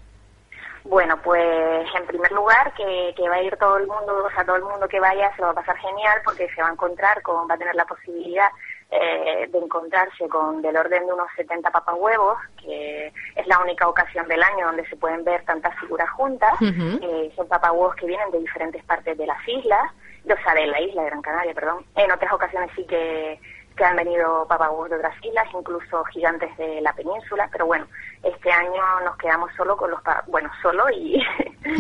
Bueno, 0.93 1.17
pues 1.23 1.87
en 1.95 2.07
primer 2.07 2.31
lugar 2.33 2.71
que, 2.75 3.15
que, 3.17 3.27
va 3.27 3.37
a 3.37 3.43
ir 3.43 3.57
todo 3.57 3.79
el 3.79 3.87
mundo, 3.87 4.25
o 4.27 4.31
sea, 4.31 4.45
todo 4.45 4.57
el 4.57 4.63
mundo 4.63 4.87
que 4.87 5.01
vaya 5.01 5.35
se 5.35 5.41
lo 5.41 5.47
va 5.47 5.53
a 5.53 5.65
pasar 5.65 5.79
genial 5.79 6.21
porque 6.23 6.51
se 6.55 6.61
va 6.61 6.69
a 6.69 6.73
encontrar 6.73 7.23
con, 7.23 7.49
va 7.49 7.55
a 7.55 7.57
tener 7.57 7.75
la 7.75 7.87
posibilidad 7.87 8.51
eh, 8.91 9.49
de 9.51 9.59
encontrarse 9.59 10.29
con 10.29 10.61
del 10.61 10.77
orden 10.77 11.07
de 11.07 11.13
unos 11.15 11.29
70 11.35 11.71
papahuevos, 11.71 12.37
que 12.63 13.07
es 13.07 13.47
la 13.47 13.61
única 13.61 13.89
ocasión 13.89 14.29
del 14.29 14.43
año 14.43 14.67
donde 14.67 14.87
se 14.87 14.97
pueden 14.97 15.25
ver 15.25 15.43
tantas 15.47 15.75
figuras 15.81 16.11
juntas. 16.11 16.53
Uh 16.61 16.67
-huh. 16.67 16.99
eh, 17.01 17.33
son 17.37 17.49
papahuevos 17.49 17.95
que 17.97 18.05
vienen 18.05 18.31
de 18.31 18.41
diferentes 18.41 18.85
partes 18.85 19.17
de 19.17 19.27
las 19.27 19.49
islas, 19.49 19.91
o 20.27 20.43
sea, 20.45 20.53
de 20.53 20.67
la 20.67 20.79
isla 20.79 21.05
de 21.05 21.09
Gran 21.09 21.23
Canaria, 21.23 21.55
perdón. 21.55 21.87
En 21.97 22.13
otras 22.13 22.35
ocasiones 22.35 22.71
sí 22.77 22.85
que 22.85 23.41
que 23.75 23.85
han 23.85 23.97
venido 23.97 24.47
papahuevos 24.49 24.91
de 24.91 24.97
otras 24.97 25.15
islas, 25.23 25.47
incluso 25.55 26.05
gigantes 26.05 26.57
de 26.57 26.81
la 26.81 26.93
península, 26.93 27.49
pero 27.51 27.67
bueno, 27.67 27.87
este 28.23 28.51
año 28.51 28.83
nos 29.05 29.17
quedamos 29.17 29.51
solo 29.57 29.77
con 29.77 29.91
los, 29.91 30.01
bueno, 30.29 30.51
solo 30.61 30.89
y... 30.91 31.23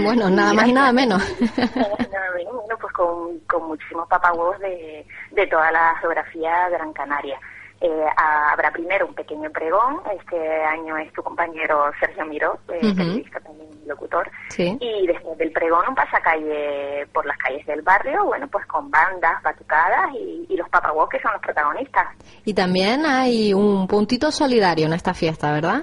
Bueno, 0.04 0.30
nada 0.30 0.52
más 0.52 0.68
y 0.68 0.72
nada 0.72 0.92
menos. 0.92 1.20
nada 1.56 2.30
menos, 2.36 2.54
bueno, 2.54 2.76
pues 2.80 2.92
con, 2.92 3.40
con 3.40 3.66
muchísimos 3.66 4.06
papahuevos 4.08 4.58
de, 4.60 5.04
de 5.32 5.46
toda 5.48 5.72
la 5.72 5.96
geografía 6.00 6.68
Gran 6.68 6.92
Canaria. 6.92 7.38
Eh, 7.84 8.06
habrá 8.16 8.70
primero 8.70 9.06
un 9.08 9.14
pequeño 9.14 9.50
pregón, 9.50 10.00
este 10.16 10.38
año 10.64 10.96
es 10.98 11.12
tu 11.14 11.22
compañero 11.22 11.90
Sergio 11.98 12.24
Miró, 12.26 12.60
eh, 12.68 12.78
uh 12.80 12.86
-huh. 12.86 12.96
periodista 12.96 13.40
también 13.40 13.68
locutor, 13.88 14.30
sí. 14.50 14.78
y 14.80 15.06
después 15.08 15.36
del 15.36 15.50
pregón 15.50 15.88
un 15.88 15.94
pasacalle 15.96 17.04
por 17.12 17.26
las 17.26 17.36
calles 17.38 17.66
del 17.66 17.82
barrio, 17.82 18.24
bueno, 18.24 18.46
pues 18.46 18.64
con 18.66 18.88
bandas, 18.88 19.42
batucadas 19.42 20.10
y, 20.14 20.46
y 20.48 20.56
los 20.56 20.68
papahuevos 20.68 21.08
que 21.08 21.18
son 21.18 21.32
los 21.32 21.42
protagonistas. 21.42 22.06
Y 22.44 22.54
también 22.54 23.04
hay 23.04 23.52
un 23.52 23.88
puntito 23.88 24.30
solidario 24.30 24.86
en 24.86 24.92
esta 24.92 25.12
fiesta, 25.12 25.52
¿verdad? 25.52 25.82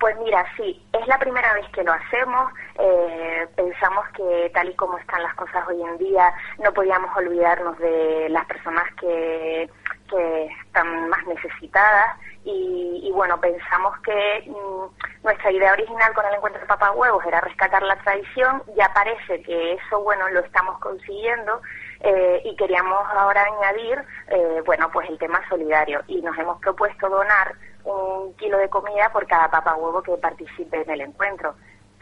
Pues 0.00 0.16
mira, 0.18 0.44
sí, 0.56 0.82
es 0.92 1.06
la 1.06 1.18
primera 1.18 1.54
vez 1.54 1.66
que 1.72 1.82
lo 1.82 1.92
hacemos. 1.92 2.52
Eh, 2.78 3.46
pensamos 3.56 4.04
que 4.14 4.50
tal 4.52 4.68
y 4.68 4.74
como 4.74 4.98
están 4.98 5.22
las 5.22 5.34
cosas 5.34 5.66
hoy 5.68 5.80
en 5.80 5.96
día, 5.96 6.30
no 6.62 6.72
podíamos 6.72 7.16
olvidarnos 7.16 7.78
de 7.78 8.28
las 8.28 8.44
personas 8.44 8.84
que 9.00 9.70
que 10.08 10.46
están 10.64 11.08
más 11.08 11.26
necesitadas 11.26 12.18
y, 12.46 13.10
bueno, 13.14 13.40
pensamos 13.40 13.98
que 14.00 14.44
mm, 14.46 15.24
nuestra 15.24 15.50
idea 15.50 15.72
original 15.72 16.12
con 16.12 16.26
el 16.26 16.34
encuentro 16.34 16.60
de 16.60 16.66
papá 16.66 16.90
huevos 16.90 17.24
era 17.24 17.40
rescatar 17.40 17.82
la 17.82 17.96
tradición, 17.96 18.62
ya 18.76 18.92
parece 18.92 19.42
que 19.42 19.72
eso, 19.72 20.02
bueno, 20.02 20.28
lo 20.28 20.40
estamos 20.40 20.78
consiguiendo 20.78 21.62
eh, 22.00 22.42
y 22.44 22.54
queríamos 22.56 23.00
ahora 23.14 23.44
añadir, 23.44 23.98
eh, 24.28 24.62
bueno, 24.66 24.90
pues 24.92 25.08
el 25.08 25.18
tema 25.18 25.40
solidario 25.48 26.02
y 26.06 26.20
nos 26.20 26.36
hemos 26.36 26.60
propuesto 26.60 27.08
donar 27.08 27.54
un 27.84 28.34
kilo 28.36 28.58
de 28.58 28.68
comida 28.68 29.10
por 29.10 29.26
cada 29.26 29.50
papá 29.50 29.74
huevo 29.76 30.02
que 30.02 30.16
participe 30.18 30.82
en 30.82 30.90
el 30.90 31.00
encuentro. 31.00 31.54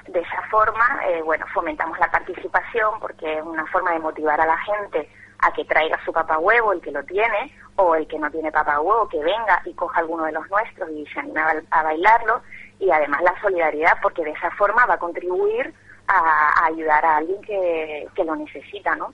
De 0.08 0.18
esa 0.18 0.42
forma, 0.50 1.00
eh, 1.06 1.22
bueno, 1.22 1.46
fomentamos 1.54 1.96
la 2.00 2.10
participación 2.10 2.98
porque 2.98 3.38
es 3.38 3.44
una 3.44 3.64
forma 3.66 3.92
de 3.92 4.00
motivar 4.00 4.40
a 4.40 4.46
la 4.46 4.58
gente 4.58 5.08
a 5.43 5.52
que 5.52 5.64
traiga 5.64 5.98
su 6.05 6.12
papá 6.12 6.39
huevo, 6.39 6.73
el 6.73 6.81
que 6.81 6.90
lo 6.90 7.02
tiene, 7.05 7.52
o 7.77 7.94
el 7.94 8.06
que 8.06 8.19
no 8.19 8.31
tiene 8.31 8.51
papá 8.51 8.81
huevo, 8.81 9.09
que 9.09 9.19
venga 9.19 9.60
y 9.64 9.74
coja 9.74 10.01
alguno 10.01 10.24
de 10.24 10.32
los 10.32 10.48
nuestros 10.48 10.90
y 10.90 11.05
se 11.06 11.20
anime 11.20 11.40
a, 11.70 11.82
bailarlo. 11.82 12.43
Y 12.78 12.90
además 12.90 13.20
la 13.23 13.40
solidaridad, 13.40 13.98
porque 14.01 14.24
de 14.24 14.31
esa 14.31 14.51
forma 14.52 14.86
va 14.86 14.94
a 14.94 14.98
contribuir 14.98 15.73
a, 16.09 16.66
ayudar 16.66 17.05
a 17.05 17.16
alguien 17.16 17.40
que, 17.43 18.06
que 18.14 18.24
lo 18.24 18.36
necesita, 18.36 18.94
¿no? 18.97 19.12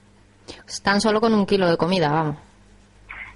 Están 0.66 1.00
solo 1.00 1.20
con 1.20 1.34
un 1.34 1.46
kilo 1.46 1.68
de 1.68 1.76
comida, 1.76 2.10
vamos. 2.10 2.36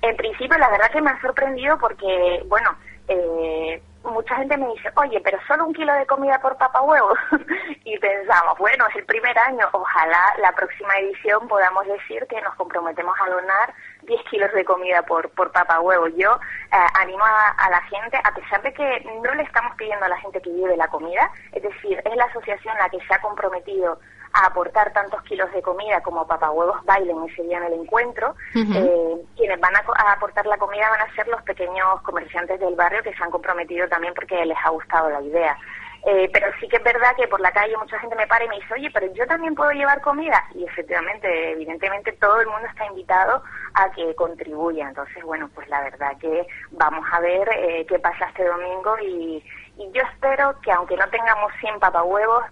En 0.03 0.17
principio, 0.17 0.59
la 0.59 0.71
verdad 0.71 0.91
que 0.93 1.01
me 1.01 1.11
ha 1.11 1.21
sorprendido 1.21 1.79
porque, 1.79 2.43
bueno, 2.49 2.71
eh, 3.09 3.83
mucha 4.05 4.37
gente 4.37 4.57
me 4.57 4.69
dice, 4.69 4.91
oye, 4.97 5.21
pero 5.21 5.39
solo 5.47 5.67
un 5.67 5.75
kilo 5.75 5.93
de 5.95 6.07
comida 6.07 6.41
por 6.41 6.57
papa 6.57 6.83
huevo. 6.83 7.15
y 7.85 7.99
pensamos, 7.99 8.59
bueno, 8.59 8.87
es 8.89 8.97
el 8.97 9.05
primer 9.05 9.37
año, 9.39 9.69
ojalá 9.73 10.35
la 10.39 10.53
próxima 10.53 10.95
edición 10.97 11.47
podamos 11.49 11.87
decir 11.87 12.27
que 12.29 12.41
nos 12.41 12.55
comprometemos 12.57 13.15
a 13.21 13.31
donar 13.31 13.75
10 14.03 14.23
kilos 14.31 14.53
de 14.53 14.65
comida 14.65 15.03
por, 15.03 15.31
por 15.31 15.53
papa 15.53 15.81
huevo. 15.81 16.09
Yo 16.09 16.39
eh, 16.73 16.87
animo 16.95 17.25
a, 17.25 17.49
a, 17.51 17.71
la 17.71 17.81
gente, 17.83 18.19
a 18.23 18.35
pesar 18.35 18.63
de 18.63 18.73
que 18.73 19.01
no 19.23 19.35
le 19.35 19.43
estamos 19.43 19.75
pidiendo 19.77 20.05
a 20.05 20.09
la 20.09 20.19
gente 20.19 20.41
que 20.41 20.51
lleve 20.51 20.77
la 20.77 20.89
comida, 20.89 21.31
es 21.53 21.63
decir, 21.63 22.03
es 22.05 22.17
la 22.17 22.25
asociación 22.25 22.77
la 22.79 22.89
que 22.89 23.01
se 23.07 23.15
ha 23.15 23.21
comprometido 23.21 23.99
a 24.33 24.47
aportar 24.47 24.93
tantos 24.93 25.23
kilos 25.23 25.51
de 25.53 25.63
comida 25.63 26.01
como 26.03 26.27
papahuevos 26.27 26.85
bailen 26.85 27.25
ese 27.29 27.43
día 27.43 27.59
en 27.59 27.65
el 27.65 27.75
encuentro. 27.75 28.35
eh, 28.55 29.17
quienes 29.37 29.61
van 29.61 29.77
a, 29.77 30.13
aportar 30.13 30.47
la 30.47 30.57
comida 30.57 30.89
van 30.91 31.09
a 31.09 31.15
ser 31.15 31.29
los 31.29 31.43
pequeños 31.43 32.01
comerciantes 32.03 32.59
del 32.61 32.75
barrio 32.75 33.03
que 33.03 33.15
se 33.15 33.23
han 33.23 33.31
comprometido 33.31 33.89
también 33.89 34.15
porque 34.15 34.45
les 34.45 34.59
ha 34.65 34.71
gustado 34.71 35.11
la 35.11 35.21
idea. 35.21 35.57
Eh, 36.05 36.29
pero 36.33 36.49
sí 36.59 36.67
que 36.67 36.79
es 36.79 36.83
verdad 36.83 37.15
que 37.17 37.29
por 37.29 37.41
la 37.41 37.53
calle 37.53 37.77
mucha 37.77 37.97
gente 38.01 38.17
me 38.17 38.27
para 38.27 38.45
y 38.45 38.49
me 38.49 38.57
dice, 38.57 38.75
oye, 38.75 38.91
pero 38.93 39.13
yo 39.13 39.25
también 39.27 39.55
puedo 39.55 39.71
llevar 39.71 40.01
comida. 40.01 40.43
Y 40.55 40.65
efectivamente, 40.65 41.53
evidentemente 41.53 42.13
todo 42.13 42.41
el 42.41 42.49
mundo 42.49 42.67
está 42.67 42.87
invitado 42.87 43.43
a 43.75 43.91
que 43.93 44.15
contribuya. 44.17 44.89
Entonces, 44.89 45.23
bueno, 45.23 45.49
pues 45.55 45.69
la 45.69 45.81
verdad 45.83 46.17
que 46.19 46.47
vamos 46.73 47.07
a 47.13 47.21
ver 47.21 47.49
eh, 47.57 47.87
qué 47.89 48.01
pasa 48.01 48.27
este 48.27 48.45
domingo 48.45 48.97
y, 48.99 49.45
y 49.79 49.93
yo 49.93 50.03
espero 50.03 50.57
que 50.61 50.73
aunque 50.73 50.97
no 50.97 51.09
tengamos 51.09 51.53
100 51.61 51.79
papahuevos, 51.79 52.45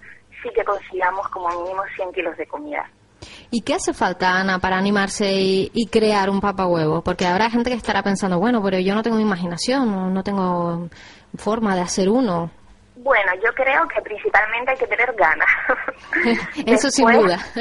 sí 0.43 0.51
que 0.55 0.65
consigamos 0.65 1.29
como 1.29 1.49
mínimo 1.63 1.83
100 1.97 2.13
kilos 2.13 2.37
de 2.37 2.47
comida. 2.47 2.89
¿Y 3.51 3.63
qué 3.63 3.75
hace 3.75 3.93
falta, 3.93 4.39
Ana, 4.39 4.59
para 4.59 4.79
animarse 4.79 5.31
y, 5.31 5.89
crear 5.91 6.31
un 6.31 6.41
papa 6.41 6.67
huevo? 6.67 7.03
Porque 7.03 7.27
habrá 7.27 7.51
gente 7.51 7.71
que 7.71 7.77
estará 7.77 8.03
pensando, 8.03 8.39
bueno, 8.39 8.63
pero 8.63 8.79
yo 8.79 8.95
no 8.95 9.03
tengo 9.03 9.19
imaginación, 9.19 9.91
no, 9.91 10.09
no 10.09 10.23
tengo 10.23 10.89
forma 11.37 11.75
de 11.75 11.83
hacer 11.83 12.09
uno. 12.09 12.51
Bueno, 12.97 13.33
yo 13.43 13.53
creo 13.55 13.89
que 13.89 14.01
principalmente 14.03 14.73
hay 14.73 14.77
que 14.77 14.87
tener 14.87 15.13
ganas. 15.15 15.49
Eso 16.67 16.91
sin 16.91 17.11
duda. 17.11 17.39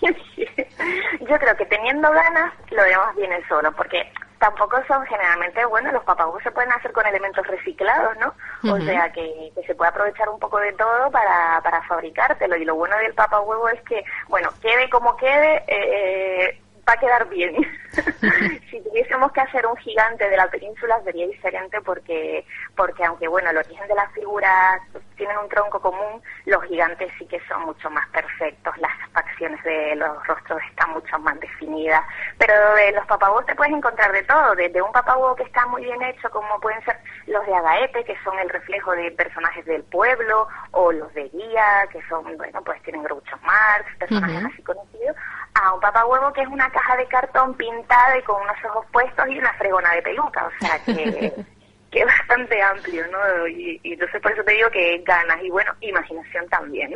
yo 0.00 1.38
creo 1.38 1.56
que 1.56 1.66
teniendo 1.66 2.10
ganas 2.10 2.52
lo 2.70 2.82
demás 2.82 3.14
viene 3.16 3.40
solo, 3.48 3.72
porque 3.72 4.02
tampoco 4.44 4.76
son 4.86 5.06
generalmente, 5.06 5.64
bueno, 5.64 5.90
los 5.90 6.04
papagos 6.04 6.42
se 6.42 6.50
pueden 6.50 6.70
hacer 6.72 6.92
con 6.92 7.06
elementos 7.06 7.46
reciclados, 7.46 8.14
¿no? 8.18 8.34
O 8.70 8.78
sea, 8.78 9.10
que, 9.10 9.50
se 9.66 9.74
puede 9.74 9.88
aprovechar 9.88 10.28
un 10.28 10.38
poco 10.38 10.58
de 10.58 10.70
todo 10.74 11.10
para, 11.10 11.62
para 11.62 11.80
fabricártelo. 11.84 12.54
Y 12.56 12.66
lo 12.66 12.74
bueno 12.74 12.94
del 12.98 13.14
papahuevo 13.14 13.70
es 13.70 13.80
que, 13.88 14.04
bueno, 14.28 14.50
quede 14.60 14.90
como 14.90 15.16
quede, 15.16 15.64
eh, 15.66 16.60
va 16.86 16.92
a 16.92 16.98
quedar 16.98 17.26
bien. 17.30 17.56
si 18.70 18.80
tuviésemos 18.80 19.32
que 19.32 19.40
hacer 19.40 19.66
un 19.66 19.76
gigante 19.76 20.28
de 20.28 20.36
la 20.36 20.48
península 20.48 21.00
sería 21.04 21.26
diferente 21.26 21.80
porque, 21.82 22.44
porque 22.76 23.04
aunque 23.04 23.28
bueno, 23.28 23.50
el 23.50 23.58
origen 23.58 23.86
de 23.88 23.94
las 23.94 24.12
figuras 24.12 24.80
tienen 25.16 25.38
un 25.38 25.48
tronco 25.48 25.80
común, 25.80 26.22
los 26.46 26.62
gigantes 26.64 27.10
sí 27.18 27.26
que 27.26 27.40
son 27.48 27.66
mucho 27.66 27.88
más 27.90 28.08
perfectos, 28.08 28.76
las 28.78 28.92
facciones 29.12 29.62
de 29.62 29.96
los 29.96 30.26
rostros 30.26 30.60
están 30.70 30.90
mucho 30.90 31.18
más 31.20 31.38
definidas, 31.40 32.02
pero 32.38 32.54
de 32.74 32.92
los 32.92 33.06
papagos 33.06 33.46
te 33.46 33.54
puedes 33.54 33.72
encontrar 33.72 34.10
de 34.12 34.22
todo, 34.24 34.54
desde 34.54 34.82
un 34.82 34.92
papago 34.92 35.34
que 35.36 35.44
está 35.44 35.66
muy 35.66 35.84
bien 35.84 36.02
hecho, 36.02 36.30
como 36.30 36.58
pueden 36.60 36.82
ser 36.84 36.98
los 37.26 37.46
de 37.46 37.54
Agaete, 37.54 38.04
que 38.04 38.16
son 38.24 38.38
el 38.38 38.48
reflejo 38.48 38.92
de 38.92 39.10
personajes 39.12 39.64
del 39.66 39.84
pueblo, 39.84 40.48
o 40.72 40.92
los 40.92 41.12
de 41.14 41.28
Guía, 41.28 41.86
que 41.92 42.02
son, 42.08 42.36
bueno, 42.36 42.62
pues 42.62 42.82
tienen 42.82 43.02
Groucho 43.04 43.38
Marx, 43.42 43.86
personajes 43.98 44.44
así 44.44 44.62
conocidos, 44.62 45.16
a 45.54 45.72
un 45.72 45.80
papahuevo 45.80 46.32
que 46.32 46.42
es 46.42 46.48
una 46.48 46.68
caja 46.70 46.96
de 46.96 47.06
cartón 47.06 47.54
pintada 47.54 47.83
y 48.18 48.22
con 48.22 48.42
unos 48.42 48.56
ojos 48.64 48.86
puestos 48.92 49.26
y 49.28 49.38
una 49.38 49.52
fregona 49.54 49.92
de 49.94 50.02
peluca, 50.02 50.46
o 50.46 50.50
sea 50.58 50.78
que, 50.84 50.94
que 51.90 52.00
es 52.00 52.06
bastante 52.06 52.60
amplio, 52.62 53.04
¿no? 53.08 53.48
Y, 53.48 53.80
y, 53.82 53.92
entonces 53.92 54.20
por 54.20 54.32
eso 54.32 54.42
te 54.44 54.52
digo 54.52 54.68
que 54.70 55.02
ganas 55.04 55.42
y 55.42 55.50
bueno, 55.50 55.72
imaginación 55.80 56.48
también. 56.48 56.94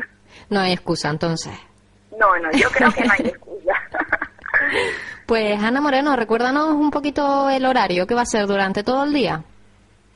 No 0.51 0.60
hay 0.60 0.73
excusa 0.73 1.10
entonces. 1.10 1.52
No, 2.19 2.36
no, 2.39 2.51
yo 2.52 2.70
creo 2.70 2.90
que 2.93 3.05
no 3.05 3.12
hay 3.12 3.27
excusa. 3.28 3.74
pues 5.27 5.62
Ana 5.62 5.81
Moreno, 5.81 6.16
recuérdanos 6.16 6.70
un 6.70 6.90
poquito 6.90 7.48
el 7.51 7.65
horario 7.65 8.06
que 8.06 8.15
va 8.15 8.23
a 8.23 8.27
ser 8.27 8.47
durante 8.47 8.82
todo 8.82 9.05
el 9.05 9.12
día. 9.12 9.43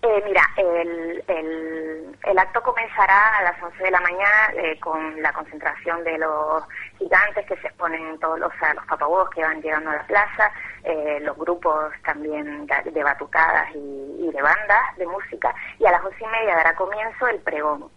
Eh, 0.05 0.23
mira, 0.25 0.43
el, 0.57 1.23
el, 1.29 2.19
el, 2.25 2.39
acto 2.39 2.61
comenzará 2.61 3.39
a 3.39 3.43
las 3.45 3.63
11 3.63 3.85
de 3.85 3.91
la 3.93 4.01
mañana 4.01 4.53
eh, 4.57 4.77
con 4.81 5.23
la 5.23 5.33
concentración 5.33 6.03
de 6.03 6.19
los 6.19 6.65
gigantes 6.99 7.47
que 7.47 7.57
se 7.59 7.69
exponen 7.69 8.19
todos 8.19 8.41
los, 8.41 8.53
los 8.75 8.87
papahuevos 8.87 9.31
que 9.31 9.43
van 9.43 9.63
llegando 9.63 9.91
a 9.91 9.95
la 9.95 10.07
plaza, 10.09 10.51
eh, 10.83 11.21
los 11.23 11.37
grupos 11.39 11.93
también 12.05 12.67
de 12.67 13.05
batucadas 13.05 13.69
y, 13.77 14.29
de 14.33 14.43
bandas 14.43 14.97
de 14.97 15.07
música, 15.07 15.55
y 15.79 15.87
a 15.87 15.93
las 15.93 16.05
once 16.05 16.25
y 16.25 16.27
media 16.27 16.57
dará 16.57 16.75
comienzo 16.75 17.29
el 17.29 17.39
pregón. 17.41 17.89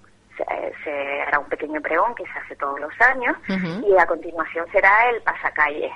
Se, 0.83 1.21
hará 1.21 1.39
un 1.39 1.47
pequeño 1.47 1.81
pregón 1.81 2.13
que 2.13 2.25
se 2.25 2.37
hace 2.37 2.55
todos 2.57 2.77
los 2.79 2.93
años 3.01 3.37
y 3.47 3.97
a 3.97 4.05
continuación 4.05 4.67
será 4.71 5.09
el 5.09 5.21
pasacalle 5.23 5.91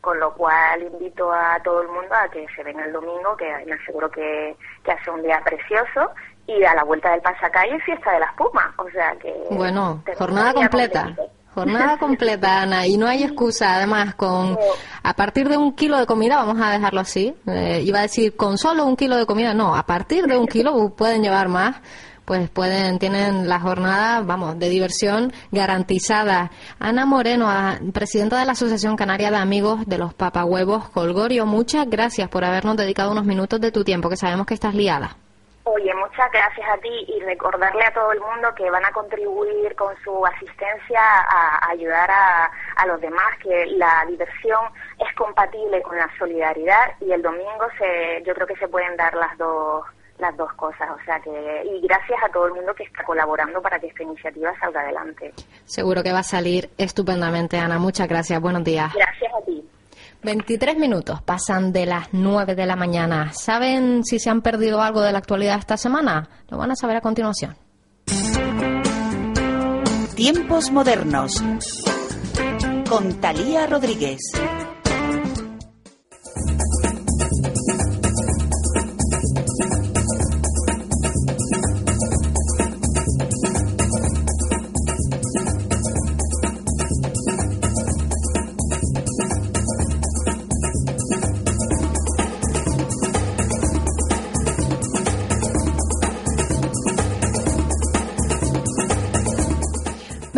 con 0.00 0.18
lo 0.18 0.32
cual 0.34 0.82
invito 0.82 1.30
a 1.32 1.58
todo 1.62 1.82
el 1.82 1.88
mundo 1.88 2.14
a 2.14 2.28
que 2.28 2.46
se 2.54 2.62
venga 2.62 2.84
el 2.84 2.92
domingo, 2.92 3.36
que 3.36 3.46
me 3.66 3.74
aseguro 3.74 4.10
que, 4.10 4.56
que 4.82 4.92
hace 4.92 5.10
un 5.10 5.22
día 5.22 5.40
precioso, 5.44 6.10
y 6.46 6.64
a 6.64 6.74
la 6.74 6.84
vuelta 6.84 7.10
del 7.12 7.20
pasacalle 7.20 7.78
fiesta 7.80 8.12
de 8.12 8.20
la 8.20 8.26
espuma, 8.26 8.74
o 8.76 8.90
sea 8.90 9.14
que... 9.20 9.32
Bueno, 9.50 10.02
jornada 10.16 10.52
completa. 10.52 11.14
Jornada 11.54 11.98
completa, 11.98 12.62
Ana, 12.62 12.86
y 12.86 12.96
no 12.96 13.08
hay 13.08 13.24
excusa, 13.24 13.74
además, 13.74 14.14
con 14.14 14.56
a 15.02 15.14
partir 15.14 15.48
de 15.48 15.56
un 15.56 15.74
kilo 15.74 15.98
de 15.98 16.06
comida, 16.06 16.36
vamos 16.36 16.60
a 16.62 16.70
dejarlo 16.70 17.00
así, 17.00 17.34
eh, 17.46 17.82
iba 17.84 17.98
a 17.98 18.02
decir 18.02 18.36
con 18.36 18.56
solo 18.56 18.86
un 18.86 18.96
kilo 18.96 19.16
de 19.16 19.26
comida, 19.26 19.52
no, 19.52 19.74
a 19.74 19.82
partir 19.82 20.26
de 20.26 20.38
un 20.38 20.46
kilo 20.46 20.90
pueden 20.96 21.22
llevar 21.22 21.48
más, 21.48 21.76
pues 22.30 22.48
pueden, 22.48 23.00
tienen 23.00 23.48
la 23.48 23.58
jornada, 23.58 24.22
vamos, 24.22 24.56
de 24.56 24.68
diversión 24.68 25.32
garantizada. 25.50 26.52
Ana 26.78 27.04
Moreno, 27.04 27.48
presidenta 27.92 28.38
de 28.38 28.46
la 28.46 28.52
Asociación 28.52 28.94
Canaria 28.94 29.32
de 29.32 29.36
Amigos 29.36 29.84
de 29.88 29.98
los 29.98 30.14
Papahuevos 30.14 30.90
Colgorio, 30.90 31.44
muchas 31.44 31.90
gracias 31.90 32.28
por 32.28 32.44
habernos 32.44 32.76
dedicado 32.76 33.10
unos 33.10 33.24
minutos 33.24 33.60
de 33.60 33.72
tu 33.72 33.82
tiempo, 33.82 34.08
que 34.08 34.16
sabemos 34.16 34.46
que 34.46 34.54
estás 34.54 34.74
liada. 34.74 35.16
Oye, 35.64 35.92
muchas 35.92 36.30
gracias 36.30 36.68
a 36.68 36.78
ti 36.78 37.04
y 37.08 37.18
recordarle 37.24 37.84
a 37.84 37.92
todo 37.92 38.12
el 38.12 38.20
mundo 38.20 38.54
que 38.54 38.70
van 38.70 38.84
a 38.84 38.92
contribuir 38.92 39.74
con 39.74 39.92
su 40.04 40.24
asistencia 40.24 41.00
a, 41.02 41.68
ayudar 41.68 42.08
a, 42.12 42.48
a, 42.76 42.86
los 42.86 43.00
demás, 43.00 43.36
que 43.42 43.66
la 43.76 44.04
diversión 44.06 44.66
es 45.00 45.12
compatible 45.16 45.82
con 45.82 45.96
la 45.96 46.08
solidaridad 46.16 46.92
y 47.00 47.10
el 47.10 47.22
domingo 47.22 47.66
se, 47.76 48.22
yo 48.24 48.34
creo 48.34 48.46
que 48.46 48.54
se 48.54 48.68
pueden 48.68 48.96
dar 48.96 49.14
las 49.14 49.36
dos 49.36 49.84
las 50.20 50.36
dos 50.36 50.52
cosas. 50.54 50.88
O 50.90 51.04
sea 51.04 51.18
que, 51.20 51.30
y 51.64 51.80
gracias 51.86 52.18
a 52.22 52.32
todo 52.32 52.46
el 52.46 52.54
mundo 52.54 52.74
que 52.74 52.84
está 52.84 53.02
colaborando 53.04 53.60
para 53.60 53.78
que 53.78 53.88
esta 53.88 54.02
iniciativa 54.02 54.52
salga 54.60 54.80
adelante. 54.80 55.32
Seguro 55.64 56.02
que 56.02 56.12
va 56.12 56.20
a 56.20 56.24
salir 56.24 56.70
estupendamente, 56.78 57.58
Ana. 57.58 57.78
Muchas 57.78 58.08
gracias. 58.08 58.40
Buenos 58.40 58.64
días. 58.64 58.92
Gracias 58.94 59.32
a 59.34 59.44
ti. 59.44 59.64
23 60.22 60.76
minutos 60.76 61.22
pasan 61.22 61.72
de 61.72 61.86
las 61.86 62.08
9 62.12 62.54
de 62.54 62.66
la 62.66 62.76
mañana. 62.76 63.32
¿Saben 63.32 64.04
si 64.04 64.18
se 64.18 64.28
han 64.28 64.42
perdido 64.42 64.82
algo 64.82 65.00
de 65.00 65.12
la 65.12 65.18
actualidad 65.18 65.58
esta 65.58 65.76
semana? 65.76 66.28
Lo 66.48 66.58
van 66.58 66.70
a 66.70 66.76
saber 66.76 66.96
a 66.96 67.00
continuación. 67.00 67.56
Tiempos 70.14 70.70
modernos. 70.70 71.42
Con 72.88 73.20
Talía 73.20 73.66
Rodríguez. 73.66 74.20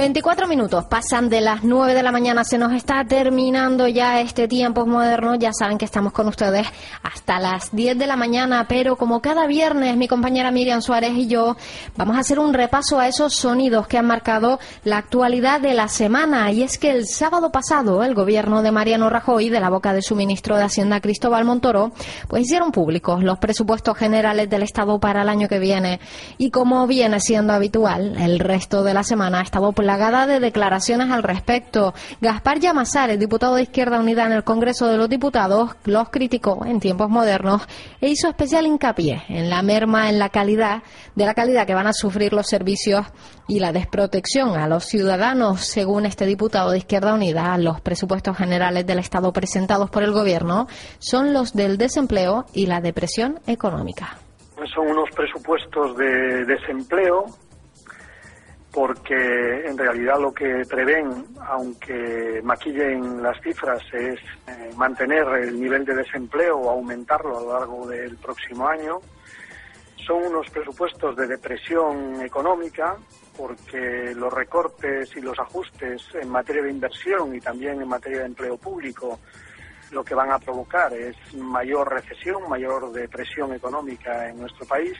24 0.02 0.48
minutos 0.48 0.86
pasan 0.86 1.28
de 1.28 1.40
las 1.40 1.62
9 1.62 1.94
de 1.94 2.02
la 2.02 2.10
mañana, 2.10 2.42
se 2.42 2.58
nos 2.58 2.72
está 2.72 3.04
terminando 3.04 3.86
ya 3.86 4.20
este 4.20 4.48
tiempo 4.48 4.84
moderno, 4.84 5.36
ya 5.36 5.52
saben 5.52 5.78
que 5.78 5.84
estamos 5.84 6.12
con 6.12 6.26
ustedes 6.26 6.66
hasta 7.04 7.38
las 7.38 7.70
10 7.70 7.96
de 7.96 8.08
la 8.08 8.16
mañana, 8.16 8.66
pero 8.68 8.96
como 8.96 9.22
cada 9.22 9.46
viernes 9.46 9.96
mi 9.96 10.08
compañera 10.08 10.50
Miriam 10.50 10.82
Suárez 10.82 11.12
y 11.12 11.28
yo 11.28 11.56
vamos 11.96 12.16
a 12.16 12.18
hacer 12.18 12.40
un 12.40 12.52
repaso 12.52 12.98
a 12.98 13.06
esos 13.06 13.32
sonidos 13.34 13.86
que 13.86 13.96
han 13.96 14.06
marcado 14.06 14.58
la 14.82 14.98
actualidad 14.98 15.60
de 15.60 15.72
la 15.72 15.86
semana. 15.86 16.50
Y 16.50 16.64
es 16.64 16.78
que 16.78 16.90
el 16.90 17.06
sábado 17.06 17.52
pasado 17.52 18.02
el 18.02 18.14
gobierno 18.14 18.60
de 18.62 18.72
Mariano 18.72 19.08
Rajoy, 19.08 19.50
de 19.50 19.60
la 19.60 19.70
boca 19.70 19.94
de 19.94 20.02
su 20.02 20.16
ministro 20.16 20.56
de 20.56 20.64
Hacienda 20.64 21.00
Cristóbal 21.00 21.44
Montoro, 21.44 21.92
pues 22.26 22.42
hicieron 22.42 22.72
públicos 22.72 23.22
los 23.22 23.38
presupuestos 23.38 23.96
generales 23.96 24.50
del 24.50 24.64
Estado 24.64 24.98
para 24.98 25.22
el 25.22 25.28
año 25.28 25.46
que 25.46 25.60
viene. 25.60 26.00
Y 26.38 26.50
como 26.50 26.88
viene 26.88 27.20
siendo 27.20 27.52
habitual, 27.52 28.16
el 28.18 28.40
resto 28.40 28.82
de 28.82 28.94
la 28.94 29.04
semana 29.04 29.38
ha 29.38 29.42
estado 29.42 29.70
plagada 29.92 30.26
de 30.26 30.40
declaraciones 30.40 31.10
al 31.10 31.22
respecto. 31.22 31.92
Gaspar 32.22 32.60
Llamasar, 32.60 33.10
el 33.10 33.18
diputado 33.18 33.56
de 33.56 33.64
Izquierda 33.64 34.00
Unida 34.00 34.24
en 34.24 34.32
el 34.32 34.42
Congreso 34.42 34.86
de 34.86 34.96
los 34.96 35.06
Diputados, 35.06 35.76
los 35.84 36.08
criticó 36.08 36.64
en 36.64 36.80
tiempos 36.80 37.10
modernos 37.10 37.68
e 38.00 38.08
hizo 38.08 38.26
especial 38.26 38.66
hincapié 38.66 39.22
en 39.28 39.50
la 39.50 39.60
merma 39.60 40.08
en 40.08 40.18
la 40.18 40.30
calidad 40.30 40.82
de 41.14 41.26
la 41.26 41.34
calidad 41.34 41.66
que 41.66 41.74
van 41.74 41.88
a 41.88 41.92
sufrir 41.92 42.32
los 42.32 42.46
servicios 42.46 43.04
y 43.46 43.60
la 43.60 43.70
desprotección 43.70 44.56
a 44.56 44.66
los 44.66 44.86
ciudadanos, 44.86 45.60
según 45.60 46.06
este 46.06 46.24
diputado 46.24 46.70
de 46.70 46.78
Izquierda 46.78 47.12
Unida, 47.12 47.58
los 47.58 47.82
presupuestos 47.82 48.34
generales 48.34 48.86
del 48.86 48.98
Estado 48.98 49.30
presentados 49.30 49.90
por 49.90 50.04
el 50.04 50.12
Gobierno 50.12 50.68
son 51.00 51.34
los 51.34 51.52
del 51.52 51.76
desempleo 51.76 52.46
y 52.54 52.64
la 52.64 52.80
depresión 52.80 53.40
económica. 53.46 54.16
Son 54.74 54.88
unos 54.88 55.10
presupuestos 55.14 55.94
de 55.98 56.46
desempleo 56.46 57.26
porque 58.72 59.66
en 59.66 59.76
realidad 59.76 60.18
lo 60.18 60.32
que 60.32 60.64
prevén, 60.68 61.26
aunque 61.46 62.40
maquillen 62.42 63.22
las 63.22 63.38
cifras, 63.42 63.82
es 63.92 64.18
eh, 64.46 64.70
mantener 64.76 65.26
el 65.42 65.60
nivel 65.60 65.84
de 65.84 65.94
desempleo 65.94 66.56
o 66.56 66.70
aumentarlo 66.70 67.36
a 67.36 67.42
lo 67.42 67.58
largo 67.58 67.86
del 67.86 68.16
próximo 68.16 68.66
año. 68.66 69.00
Son 70.06 70.24
unos 70.24 70.48
presupuestos 70.50 71.14
de 71.16 71.26
depresión 71.26 72.22
económica 72.22 72.96
porque 73.36 74.14
los 74.16 74.32
recortes 74.32 75.14
y 75.16 75.20
los 75.20 75.38
ajustes 75.38 76.02
en 76.14 76.28
materia 76.30 76.62
de 76.62 76.70
inversión 76.70 77.34
y 77.34 77.40
también 77.40 77.80
en 77.80 77.88
materia 77.88 78.20
de 78.20 78.26
empleo 78.26 78.56
público 78.56 79.20
lo 79.90 80.02
que 80.02 80.14
van 80.14 80.32
a 80.32 80.38
provocar 80.38 80.92
es 80.94 81.16
mayor 81.34 81.92
recesión, 81.92 82.48
mayor 82.48 82.90
depresión 82.92 83.52
económica 83.52 84.28
en 84.28 84.40
nuestro 84.40 84.66
país 84.66 84.96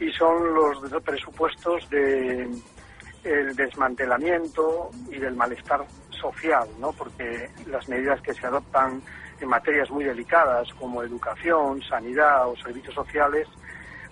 y 0.00 0.10
son 0.12 0.54
los 0.54 0.78
presupuestos 1.02 1.88
de 1.90 2.48
el 3.22 3.54
desmantelamiento 3.54 4.90
y 5.10 5.18
del 5.18 5.36
malestar 5.36 5.84
social, 6.10 6.66
¿no? 6.78 6.92
Porque 6.92 7.50
las 7.66 7.86
medidas 7.86 8.20
que 8.22 8.32
se 8.32 8.46
adoptan 8.46 9.02
en 9.40 9.48
materias 9.48 9.90
muy 9.90 10.04
delicadas 10.04 10.72
como 10.74 11.02
educación, 11.02 11.82
sanidad 11.82 12.48
o 12.48 12.56
servicios 12.56 12.94
sociales 12.94 13.46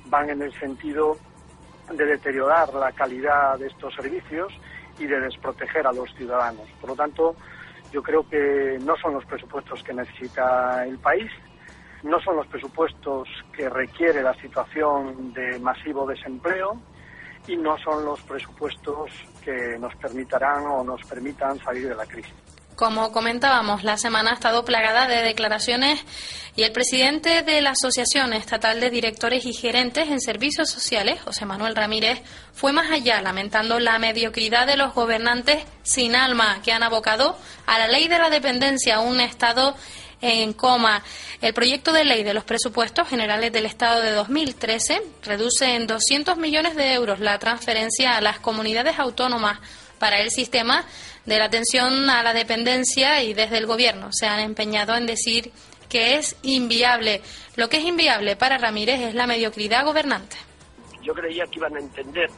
van 0.06 0.28
en 0.28 0.42
el 0.42 0.52
sentido 0.58 1.16
de 1.90 2.04
deteriorar 2.04 2.72
la 2.74 2.92
calidad 2.92 3.58
de 3.58 3.68
estos 3.68 3.94
servicios 3.94 4.52
y 4.98 5.06
de 5.06 5.20
desproteger 5.20 5.86
a 5.86 5.92
los 5.92 6.14
ciudadanos. 6.14 6.68
Por 6.80 6.90
lo 6.90 6.96
tanto, 6.96 7.34
yo 7.92 8.02
creo 8.02 8.28
que 8.28 8.78
no 8.82 8.94
son 8.96 9.14
los 9.14 9.24
presupuestos 9.24 9.82
que 9.82 9.94
necesita 9.94 10.86
el 10.86 10.98
país, 10.98 11.30
no 12.02 12.20
son 12.20 12.36
los 12.36 12.46
presupuestos 12.46 13.28
que 13.52 13.68
requiere 13.68 14.22
la 14.22 14.34
situación 14.34 15.32
de 15.32 15.58
masivo 15.58 16.06
desempleo 16.06 16.80
y 17.46 17.56
no 17.56 17.76
son 17.78 18.04
los 18.04 18.20
presupuestos 18.22 19.10
que 19.44 19.78
nos 19.78 19.94
permitirán 19.96 20.66
o 20.66 20.84
nos 20.84 21.00
permitan 21.08 21.58
salir 21.58 21.88
de 21.88 21.94
la 21.94 22.06
crisis. 22.06 22.34
Como 22.78 23.10
comentábamos, 23.10 23.82
la 23.82 23.96
semana 23.96 24.30
ha 24.30 24.34
estado 24.34 24.64
plagada 24.64 25.08
de 25.08 25.22
declaraciones 25.22 26.04
y 26.54 26.62
el 26.62 26.70
presidente 26.70 27.42
de 27.42 27.60
la 27.60 27.70
Asociación 27.70 28.32
Estatal 28.32 28.78
de 28.78 28.88
Directores 28.88 29.46
y 29.46 29.52
Gerentes 29.52 30.08
en 30.08 30.20
Servicios 30.20 30.70
Sociales, 30.70 31.20
José 31.20 31.44
Manuel 31.44 31.74
Ramírez, 31.74 32.22
fue 32.52 32.72
más 32.72 32.88
allá, 32.92 33.20
lamentando 33.20 33.80
la 33.80 33.98
mediocridad 33.98 34.68
de 34.68 34.76
los 34.76 34.94
gobernantes 34.94 35.64
sin 35.82 36.14
alma 36.14 36.62
que 36.62 36.70
han 36.70 36.84
abocado 36.84 37.36
a 37.66 37.80
la 37.80 37.88
ley 37.88 38.06
de 38.06 38.18
la 38.18 38.30
dependencia, 38.30 39.00
un 39.00 39.20
Estado 39.20 39.74
en 40.20 40.52
coma. 40.52 41.02
El 41.40 41.54
proyecto 41.54 41.92
de 41.92 42.04
ley 42.04 42.22
de 42.22 42.34
los 42.34 42.44
presupuestos 42.44 43.08
generales 43.08 43.52
del 43.52 43.66
Estado 43.66 44.00
de 44.00 44.12
2013 44.12 45.02
reduce 45.24 45.74
en 45.74 45.86
200 45.86 46.36
millones 46.36 46.76
de 46.76 46.92
euros 46.94 47.20
la 47.20 47.38
transferencia 47.38 48.16
a 48.16 48.20
las 48.20 48.38
comunidades 48.38 48.98
autónomas 48.98 49.58
para 49.98 50.20
el 50.20 50.30
sistema 50.30 50.84
de 51.24 51.38
la 51.38 51.46
atención 51.46 52.08
a 52.10 52.22
la 52.22 52.32
dependencia 52.32 53.22
y 53.22 53.34
desde 53.34 53.58
el 53.58 53.66
Gobierno 53.66 54.08
se 54.12 54.26
han 54.26 54.40
empeñado 54.40 54.96
en 54.96 55.06
decir 55.06 55.52
que 55.88 56.16
es 56.16 56.36
inviable. 56.42 57.22
Lo 57.56 57.68
que 57.68 57.78
es 57.78 57.84
inviable 57.84 58.36
para 58.36 58.58
Ramírez 58.58 59.00
es 59.00 59.14
la 59.14 59.26
mediocridad 59.26 59.84
gobernante. 59.84 60.36
Yo 61.02 61.14
creía 61.14 61.44
que 61.46 61.58
iban 61.58 61.74
a 61.76 61.80
entender 61.80 62.28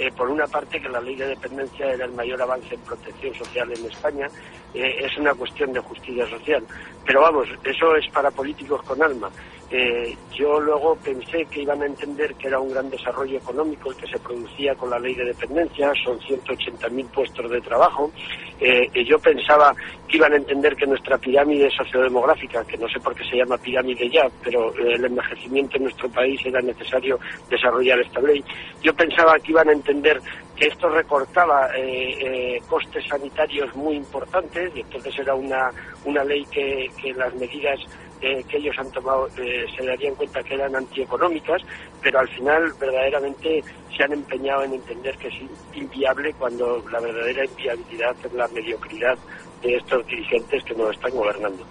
eh, 0.00 0.10
por 0.16 0.30
una 0.30 0.46
parte 0.46 0.80
que 0.80 0.88
la 0.88 0.98
ley 0.98 1.14
de 1.14 1.26
dependencia 1.26 1.92
era 1.92 2.06
el 2.06 2.12
mayor 2.12 2.40
avance 2.40 2.74
en 2.74 2.80
protección 2.80 3.34
social 3.34 3.70
en 3.70 3.84
España, 3.84 4.28
eh, 4.72 4.96
es 4.98 5.18
una 5.18 5.34
cuestión 5.34 5.74
de 5.74 5.80
justicia 5.80 6.26
social. 6.26 6.64
Pero 7.04 7.20
vamos, 7.20 7.46
eso 7.62 7.94
es 7.96 8.08
para 8.08 8.30
políticos 8.30 8.82
con 8.82 9.02
alma. 9.02 9.30
Eh, 9.72 10.16
yo 10.32 10.58
luego 10.58 10.96
pensé 10.96 11.44
que 11.44 11.62
iban 11.62 11.80
a 11.80 11.86
entender 11.86 12.34
que 12.34 12.48
era 12.48 12.58
un 12.58 12.70
gran 12.70 12.90
desarrollo 12.90 13.38
económico 13.38 13.90
el 13.90 13.96
que 13.96 14.08
se 14.08 14.18
producía 14.18 14.74
con 14.74 14.90
la 14.90 14.98
ley 14.98 15.14
de 15.14 15.26
dependencia, 15.26 15.92
son 16.04 16.18
180.000 16.18 17.06
puestos 17.10 17.48
de 17.48 17.60
trabajo. 17.60 18.10
Eh, 18.58 19.04
yo 19.04 19.18
pensaba 19.20 19.72
que 20.08 20.16
iban 20.16 20.32
a 20.32 20.36
entender 20.36 20.74
que 20.74 20.86
nuestra 20.86 21.18
pirámide 21.18 21.70
sociodemográfica, 21.70 22.64
que 22.64 22.76
no 22.78 22.88
sé 22.88 22.98
por 22.98 23.14
qué 23.14 23.22
se 23.24 23.36
llama 23.36 23.56
pirámide 23.58 24.10
ya, 24.10 24.28
pero 24.42 24.74
eh, 24.74 24.94
el 24.94 25.04
envejecimiento 25.04 25.76
en 25.76 25.84
nuestro 25.84 26.10
país 26.10 26.40
era 26.44 26.60
necesario 26.60 27.20
desarrollar 27.48 28.00
esta 28.00 28.20
ley. 28.20 28.42
Yo 28.82 28.92
pensaba 28.94 29.38
que 29.38 29.52
iban 29.52 29.68
a 29.68 29.72
entender 29.72 30.20
que 30.56 30.66
esto 30.66 30.88
recortaba 30.88 31.68
costes 32.68 33.06
sanitarios 33.08 33.74
muy 33.74 33.96
importantes 33.96 34.70
y 34.74 34.80
entonces 34.80 35.18
era 35.18 35.34
una, 35.34 35.70
una 36.04 36.22
ley 36.24 36.44
que 36.44 37.14
las 37.14 37.34
medidas 37.36 37.80
que 38.20 38.56
ellos 38.56 38.76
han 38.78 38.90
tomado 38.92 39.28
eh, 39.38 39.66
se 39.76 39.84
darían 39.84 40.14
cuenta 40.14 40.42
que 40.42 40.54
eran 40.54 40.76
antieconómicas, 40.76 41.62
pero 42.02 42.20
al 42.20 42.28
final 42.28 42.72
verdaderamente 42.78 43.64
se 43.96 44.04
han 44.04 44.12
empeñado 44.12 44.64
en 44.64 44.74
entender 44.74 45.16
que 45.16 45.28
es 45.28 45.34
inviable 45.74 46.32
cuando 46.34 46.84
la 46.90 47.00
verdadera 47.00 47.44
inviabilidad 47.44 48.14
es 48.24 48.32
la 48.32 48.48
mediocridad 48.48 49.18
de 49.62 49.76
estos 49.76 50.06
dirigentes 50.06 50.62
que 50.64 50.74
nos 50.74 50.90
están 50.94 51.12
gobernando. 51.12 51.64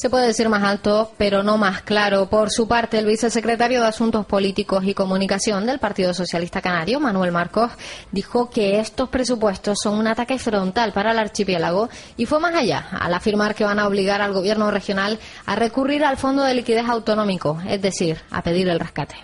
Se 0.00 0.08
puede 0.08 0.28
decir 0.28 0.48
más 0.48 0.62
alto, 0.62 1.12
pero 1.18 1.42
no 1.42 1.58
más 1.58 1.82
claro. 1.82 2.30
Por 2.30 2.50
su 2.50 2.66
parte, 2.66 2.98
el 2.98 3.04
vicesecretario 3.04 3.82
de 3.82 3.88
Asuntos 3.88 4.24
Políticos 4.24 4.82
y 4.86 4.94
Comunicación 4.94 5.66
del 5.66 5.78
Partido 5.78 6.14
Socialista 6.14 6.62
Canario, 6.62 7.00
Manuel 7.00 7.32
Marcos, 7.32 7.70
dijo 8.10 8.48
que 8.48 8.80
estos 8.80 9.10
presupuestos 9.10 9.76
son 9.82 9.98
un 9.98 10.06
ataque 10.06 10.38
frontal 10.38 10.94
para 10.94 11.12
el 11.12 11.18
archipiélago 11.18 11.90
y 12.16 12.24
fue 12.24 12.40
más 12.40 12.54
allá, 12.54 12.88
al 12.98 13.12
afirmar 13.12 13.54
que 13.54 13.64
van 13.64 13.78
a 13.78 13.86
obligar 13.86 14.22
al 14.22 14.32
gobierno 14.32 14.70
regional 14.70 15.18
a 15.44 15.54
recurrir 15.54 16.02
al 16.02 16.16
Fondo 16.16 16.44
de 16.44 16.54
Liquidez 16.54 16.88
Autonómico, 16.88 17.60
es 17.68 17.82
decir, 17.82 18.22
a 18.30 18.40
pedir 18.42 18.70
el 18.70 18.80
rescate. 18.80 19.16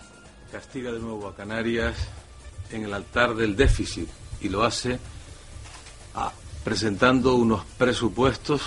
Castiga 0.52 0.92
de 0.92 0.98
nuevo 0.98 1.26
a 1.26 1.34
Canarias 1.34 1.96
en 2.70 2.84
el 2.84 2.92
altar 2.92 3.34
del 3.34 3.56
déficit 3.56 4.10
y 4.42 4.50
lo 4.50 4.62
hace 4.62 4.98
presentando 6.64 7.34
unos 7.34 7.64
presupuestos 7.78 8.60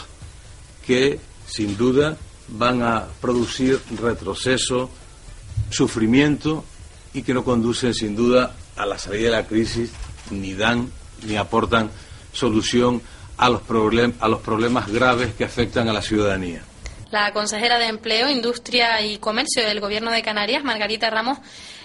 que 0.88 1.20
sin 1.50 1.78
duda 1.78 2.18
van 2.48 2.82
a 2.82 3.08
producir 3.22 3.80
retroceso, 4.00 4.90
sufrimiento 5.70 6.64
y 7.14 7.24
que 7.24 7.34
no 7.34 7.44
conducen 7.44 7.94
sin 7.94 8.16
duda 8.16 8.56
a 8.76 8.86
la 8.86 8.98
salida 8.98 9.26
de 9.26 9.36
la 9.36 9.48
crisis 9.48 9.92
ni 10.32 10.54
dan 10.54 10.92
ni 11.24 11.36
aportan 11.36 11.90
solución 12.32 13.02
a 13.38 13.50
los, 13.50 13.62
a 14.20 14.28
los 14.28 14.42
problemas 14.42 14.92
graves 14.92 15.34
que 15.34 15.44
afectan 15.44 15.90
a 15.90 15.94
la 15.94 16.02
ciudadanía. 16.02 16.64
La 17.12 17.34
consejera 17.34 17.80
de 17.80 17.88
Empleo, 17.88 18.30
Industria 18.30 19.02
y 19.02 19.18
Comercio 19.18 19.64
del 19.64 19.80
Gobierno 19.80 20.12
de 20.12 20.22
Canarias, 20.22 20.64
Margarita 20.64 21.10
Ramos, 21.10 21.40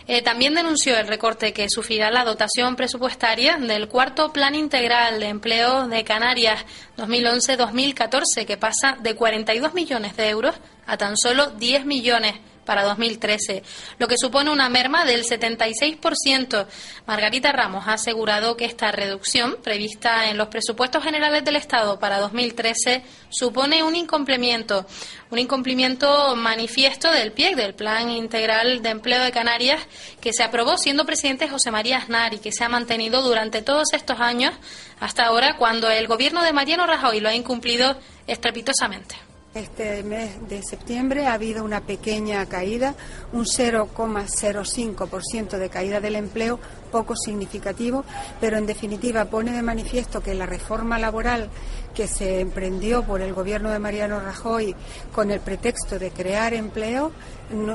eh, 0.06 0.22
también 0.22 0.54
denunció 0.54 0.96
el 0.98 1.06
recorte 1.06 1.52
que 1.52 1.70
sufrirá 1.70 2.10
la 2.10 2.24
dotación 2.24 2.76
presupuestaria 2.76 3.56
del 3.56 3.88
cuarto 3.88 4.32
Plan 4.32 4.54
Integral 4.54 5.18
de 5.18 5.28
Empleo 5.28 5.88
de 5.88 6.04
Canarias 6.04 6.64
2011-2014, 6.98 8.44
que 8.46 8.56
pasa 8.58 8.98
de 9.00 9.14
42 9.14 9.72
millones 9.72 10.16
de 10.16 10.28
euros 10.28 10.54
a 10.86 10.98
tan 10.98 11.16
solo 11.16 11.50
10 11.52 11.86
millones 11.86 12.34
para 12.64 12.82
2013, 12.82 13.62
lo 13.98 14.08
que 14.08 14.16
supone 14.18 14.50
una 14.50 14.68
merma 14.68 15.04
del 15.04 15.24
76%. 15.24 16.66
Margarita 17.06 17.52
Ramos 17.52 17.86
ha 17.86 17.94
asegurado 17.94 18.56
que 18.56 18.64
esta 18.64 18.90
reducción, 18.92 19.56
prevista 19.62 20.28
en 20.30 20.38
los 20.38 20.48
presupuestos 20.48 21.04
generales 21.04 21.44
del 21.44 21.56
Estado 21.56 21.98
para 21.98 22.18
2013, 22.18 23.02
supone 23.30 23.82
un 23.82 23.96
incumplimiento, 23.96 24.86
un 25.30 25.38
incumplimiento 25.38 26.36
manifiesto 26.36 27.10
del 27.10 27.32
PIEC, 27.32 27.56
del 27.56 27.74
Plan 27.74 28.10
Integral 28.10 28.82
de 28.82 28.90
Empleo 28.90 29.22
de 29.22 29.32
Canarias, 29.32 29.80
que 30.20 30.32
se 30.32 30.42
aprobó 30.42 30.76
siendo 30.78 31.04
presidente 31.04 31.48
José 31.48 31.70
María 31.70 31.98
Aznar 31.98 32.34
y 32.34 32.38
que 32.38 32.52
se 32.52 32.64
ha 32.64 32.68
mantenido 32.68 33.22
durante 33.22 33.62
todos 33.62 33.92
estos 33.92 34.20
años 34.20 34.54
hasta 35.00 35.26
ahora, 35.26 35.56
cuando 35.56 35.90
el 35.90 36.06
gobierno 36.06 36.42
de 36.42 36.52
Mariano 36.52 36.86
Rajoy 36.86 37.20
lo 37.20 37.28
ha 37.28 37.34
incumplido 37.34 37.96
estrepitosamente. 38.26 39.23
Este 39.54 40.02
mes 40.02 40.48
de 40.48 40.62
septiembre 40.64 41.26
ha 41.26 41.34
habido 41.34 41.62
una 41.62 41.80
pequeña 41.80 42.44
caída, 42.46 42.96
un 43.32 43.44
0,05% 43.44 45.58
de 45.58 45.68
caída 45.68 46.00
del 46.00 46.16
empleo, 46.16 46.58
poco 46.90 47.14
significativo, 47.14 48.04
pero 48.40 48.58
en 48.58 48.66
definitiva 48.66 49.26
pone 49.26 49.52
de 49.52 49.62
manifiesto 49.62 50.20
que 50.20 50.34
la 50.34 50.46
reforma 50.46 50.98
laboral 50.98 51.50
que 51.94 52.08
se 52.08 52.40
emprendió 52.40 53.02
por 53.04 53.22
el 53.22 53.32
gobierno 53.32 53.70
de 53.70 53.78
Mariano 53.78 54.20
Rajoy 54.20 54.74
con 55.14 55.30
el 55.30 55.40
pretexto 55.40 55.98
de 55.98 56.10
crear 56.10 56.52
empleo 56.52 57.12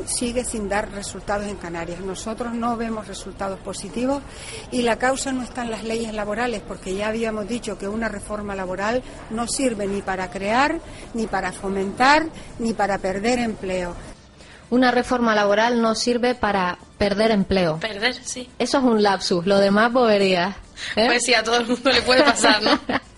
sigue 0.06 0.44
sin 0.44 0.68
dar 0.68 0.92
resultados 0.92 1.48
en 1.48 1.56
Canarias. 1.56 2.00
Nosotros 2.02 2.54
no 2.54 2.76
vemos 2.78 3.08
resultados 3.08 3.60
positivos 3.60 4.22
y 4.72 4.82
la 4.82 4.98
causa 4.98 5.32
no 5.32 5.44
está 5.44 5.64
en 5.64 5.72
las 5.72 5.84
leyes 5.84 6.14
laborales, 6.14 6.62
porque 6.68 6.96
ya 6.96 7.08
habíamos 7.08 7.48
dicho 7.48 7.78
que 7.78 7.88
una 7.88 8.10
reforma 8.10 8.56
laboral 8.56 9.04
no 9.30 9.48
sirve 9.48 9.88
ni 9.88 10.02
para 10.02 10.30
crear, 10.30 10.80
ni 11.14 11.28
para 11.28 11.52
fomentar, 11.52 12.26
ni 12.60 12.74
para 12.74 12.98
perder 12.98 13.40
empleo. 13.40 13.96
Una 14.72 14.92
reforma 14.92 15.34
laboral 15.34 15.82
no 15.82 15.96
sirve 15.96 16.36
para 16.36 16.78
perder 16.98 17.32
empleo. 17.32 17.80
Perder, 17.80 18.14
sí. 18.14 18.50
Eso 18.60 18.78
es 18.78 18.84
un 18.84 19.02
lapsus, 19.02 19.46
lo 19.48 19.58
demás 19.58 19.92
bobería. 19.92 20.58
¿eh? 20.96 21.08
Pues 21.08 21.24
sí, 21.24 21.34
a 21.34 21.44
todo 21.44 21.58
el 21.58 21.68
mundo 21.68 21.90
le 21.90 22.02
puede 22.04 22.24
pasar, 22.24 22.62
¿no? 22.62 22.80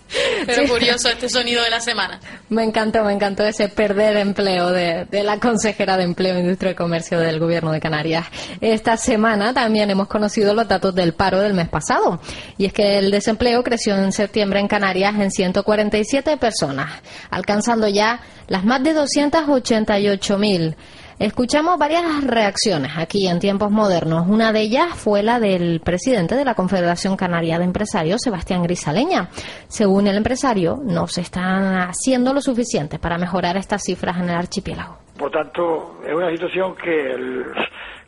Pero 0.46 0.68
curioso 0.68 1.10
este 1.10 1.30
sonido 1.30 1.64
de 1.64 1.70
la 1.70 1.80
semana. 1.80 2.20
Me 2.50 2.64
encantó, 2.64 3.04
me 3.04 3.14
encantó 3.14 3.44
ese 3.44 3.70
perder 3.70 4.18
empleo 4.18 4.72
de, 4.72 5.06
de, 5.06 5.24
la 5.24 5.40
consejera 5.40 5.98
de 5.98 6.04
Empleo, 6.04 6.38
Industria 6.38 6.72
y 6.72 6.76
Comercio 6.76 7.20
del 7.20 7.40
Gobierno 7.40 7.72
de 7.72 7.80
Canarias. 7.80 8.26
Esta 8.60 8.98
semana 8.98 9.54
también 9.54 9.90
hemos 9.90 10.08
conocido 10.08 10.54
los 10.54 10.68
datos 10.68 10.94
del 10.94 11.14
paro 11.14 11.40
del 11.40 11.54
mes 11.54 11.70
pasado. 11.70 12.20
Y 12.58 12.66
es 12.66 12.74
que 12.74 12.98
el 12.98 13.12
desempleo 13.12 13.64
creció 13.64 13.96
en 13.96 14.12
septiembre 14.12 14.60
en 14.60 14.68
Canarias 14.68 15.16
en 15.20 15.32
147 15.32 16.38
personas, 16.38 17.02
alcanzando 17.30 17.88
ya 17.88 18.22
las 18.48 18.66
más 18.66 18.84
de 18.84 18.96
288.000. 18.96 20.76
Escuchamos 21.22 21.78
varias 21.78 22.24
reacciones 22.26 22.94
aquí 22.98 23.28
en 23.28 23.38
tiempos 23.38 23.70
modernos. 23.70 24.26
Una 24.28 24.52
de 24.52 24.62
ellas 24.62 24.88
fue 24.96 25.22
la 25.22 25.40
del 25.40 25.80
presidente 25.80 26.34
de 26.34 26.44
la 26.44 26.56
Confederación 26.56 27.16
Canaria 27.16 27.60
de 27.60 27.66
Empresarios, 27.66 28.22
Sebastián 28.24 28.64
Grisaleña. 28.64 29.30
Según 29.68 30.08
el 30.08 30.18
empresario, 30.18 30.78
no 30.84 31.06
se 31.06 31.22
están 31.22 31.76
haciendo 31.78 32.34
lo 32.34 32.42
suficiente 32.42 32.98
para 32.98 33.20
mejorar 33.20 33.56
estas 33.56 33.84
cifras 33.84 34.18
en 34.18 34.30
el 34.30 34.36
archipiélago. 34.36 34.98
Por 35.16 35.30
tanto, 35.30 36.02
es 36.08 36.12
una 36.12 36.32
situación 36.32 36.74
que 36.76 37.16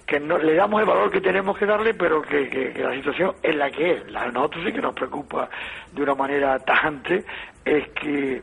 que 0.08 0.20
no, 0.20 0.38
le 0.38 0.56
damos 0.56 0.82
el 0.82 0.88
valor 0.88 1.12
que 1.12 1.22
tenemos 1.22 1.58
que 1.58 1.66
darle, 1.66 1.94
pero 1.94 2.22
que, 2.22 2.74
la 2.78 2.94
situación 2.94 3.34
es 3.42 3.56
la 3.56 3.70
que 3.70 3.94
es. 3.94 4.12
La, 4.12 4.26
nosotros 4.32 4.64
sí 4.66 4.74
que 4.74 4.82
nos 4.82 4.94
preocupa 4.94 5.50
de 5.92 6.02
una 6.02 6.16
manera 6.16 6.60
tajante 6.60 7.24
es 7.64 7.88
que 7.90 8.42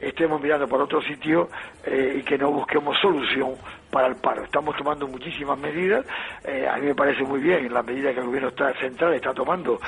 estemos 0.00 0.40
mirando 0.40 0.66
por 0.66 0.80
otro 0.80 1.00
sitio 1.02 1.48
eh, 1.84 2.16
y 2.18 2.22
que 2.22 2.38
no 2.38 2.50
busquemos 2.50 2.96
solución 3.00 3.54
para 3.90 4.06
el 4.06 4.16
paro. 4.16 4.44
Estamos 4.44 4.76
tomando 4.76 5.06
muchísimas 5.06 5.58
medidas, 5.58 6.04
eh, 6.44 6.66
a 6.68 6.76
mí 6.76 6.86
me 6.86 6.94
parece 6.94 7.22
muy 7.22 7.40
bien 7.40 7.72
la 7.72 7.82
medida 7.82 8.12
que 8.12 8.20
el 8.20 8.26
gobierno 8.26 8.48
está, 8.48 8.72
central 8.74 9.14
está 9.14 9.34
tomando 9.34 9.78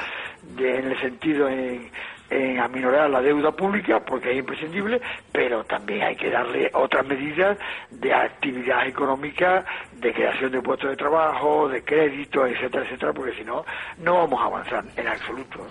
en 0.59 0.91
el 0.91 1.01
sentido 1.01 1.49
en, 1.49 1.91
en 2.33 2.59
aminorar 2.59 3.11
la 3.11 3.21
deuda 3.21 3.53
pública 3.53 4.01
porque 4.01 4.31
es 4.33 4.39
imprescindible, 4.39 5.01
pero 5.31 5.65
también 5.65 6.03
hay 6.03 6.17
que 6.17 6.31
darle 6.31 6.71
otras 6.73 7.07
medidas 7.07 7.59
de 7.91 8.13
actividad 8.13 8.87
económica, 8.87 9.65
de 9.93 10.13
creación 10.13 10.51
de 10.51 10.63
puestos 10.63 10.91
de 10.91 10.97
trabajo, 10.97 11.69
de 11.69 11.85
crédito, 11.85 12.47
etcétera, 12.47 12.85
etcétera, 12.85 13.13
porque 13.13 13.35
si 13.35 13.45
no, 13.45 13.65
no 13.99 14.15
vamos 14.15 14.41
a 14.41 14.45
avanzar 14.47 14.85
en 14.97 15.07
absoluto. 15.07 15.67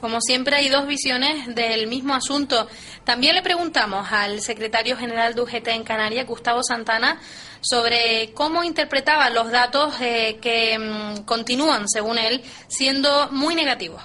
Como 0.00 0.20
siempre 0.20 0.56
hay 0.56 0.68
dos 0.68 0.86
visiones 0.86 1.54
del 1.54 1.86
mismo 1.86 2.14
asunto. 2.14 2.66
También 3.04 3.34
le 3.34 3.42
preguntamos 3.42 4.10
al 4.10 4.40
secretario 4.40 4.96
general 4.96 5.34
de 5.34 5.42
UGT 5.42 5.68
en 5.68 5.84
Canarias, 5.84 6.26
Gustavo 6.26 6.62
Santana, 6.62 7.18
sobre 7.60 8.32
cómo 8.34 8.64
interpretaba 8.64 9.28
los 9.30 9.50
datos 9.50 10.00
eh, 10.00 10.38
que 10.40 10.78
mm, 10.78 11.24
continúan, 11.24 11.86
según 11.86 12.18
él, 12.18 12.40
siendo 12.68 13.28
muy 13.30 13.54
negativos. 13.54 14.02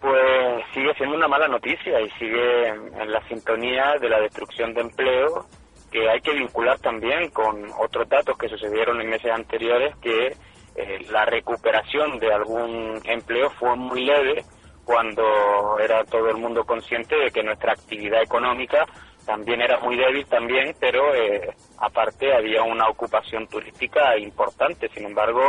Pues 0.00 0.64
sigue 0.74 0.92
siendo 0.96 1.16
una 1.16 1.28
mala 1.28 1.48
noticia 1.48 2.00
y 2.00 2.10
sigue 2.18 2.68
en 2.68 3.12
la 3.12 3.20
sintonía 3.28 3.94
de 4.00 4.08
la 4.08 4.20
destrucción 4.20 4.74
de 4.74 4.82
empleo 4.82 5.46
que 5.90 6.08
hay 6.08 6.20
que 6.20 6.34
vincular 6.34 6.78
también 6.80 7.30
con 7.30 7.66
otros 7.78 8.08
datos 8.08 8.36
que 8.36 8.48
sucedieron 8.48 9.00
en 9.00 9.08
meses 9.08 9.30
anteriores 9.32 9.96
que 10.02 10.36
eh, 10.76 10.98
la 11.10 11.24
recuperación 11.24 12.18
de 12.18 12.32
algún 12.32 13.00
empleo 13.04 13.50
fue 13.58 13.74
muy 13.76 14.04
leve 14.04 14.44
cuando 14.88 15.78
era 15.78 16.02
todo 16.04 16.30
el 16.30 16.38
mundo 16.38 16.64
consciente 16.64 17.14
de 17.14 17.30
que 17.30 17.42
nuestra 17.42 17.72
actividad 17.72 18.22
económica 18.22 18.86
también 19.26 19.60
era 19.60 19.78
muy 19.80 19.98
débil 19.98 20.24
también, 20.24 20.74
pero 20.80 21.14
eh, 21.14 21.54
aparte 21.76 22.34
había 22.34 22.62
una 22.62 22.88
ocupación 22.88 23.46
turística 23.48 24.16
importante. 24.16 24.88
Sin 24.88 25.04
embargo, 25.04 25.42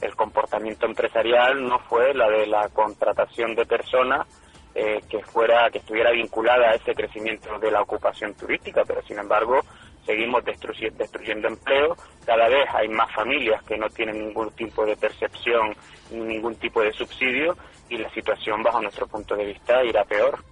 el 0.00 0.16
comportamiento 0.16 0.86
empresarial 0.86 1.62
no 1.62 1.78
fue 1.80 2.14
la 2.14 2.30
de 2.30 2.46
la 2.46 2.70
contratación 2.70 3.54
de 3.54 3.66
personas 3.66 4.26
eh, 4.74 5.02
que 5.10 5.22
fuera 5.22 5.68
que 5.70 5.76
estuviera 5.76 6.10
vinculada 6.12 6.70
a 6.70 6.74
ese 6.76 6.94
crecimiento 6.94 7.58
de 7.58 7.70
la 7.70 7.82
ocupación 7.82 8.32
turística, 8.32 8.82
pero 8.86 9.02
sin 9.02 9.18
embargo 9.18 9.60
seguimos 10.06 10.44
destruyendo, 10.44 10.96
destruyendo 10.98 11.48
empleo. 11.48 11.96
Cada 12.24 12.48
vez 12.48 12.66
hay 12.72 12.88
más 12.88 13.12
familias 13.14 13.62
que 13.64 13.76
no 13.76 13.88
tienen 13.90 14.18
ningún 14.18 14.50
tipo 14.52 14.86
de 14.86 14.96
percepción 14.96 15.74
ni 16.12 16.20
ningún 16.20 16.54
tipo 16.54 16.80
de 16.80 16.92
subsidio 16.92 17.56
y 17.90 17.98
la 17.98 18.08
situación 18.10 18.62
bajo 18.62 18.80
nuestro 18.80 19.06
punto 19.06 19.36
de 19.36 19.46
vista 19.46 19.84
irá 19.84 20.04
peor. 20.04 20.42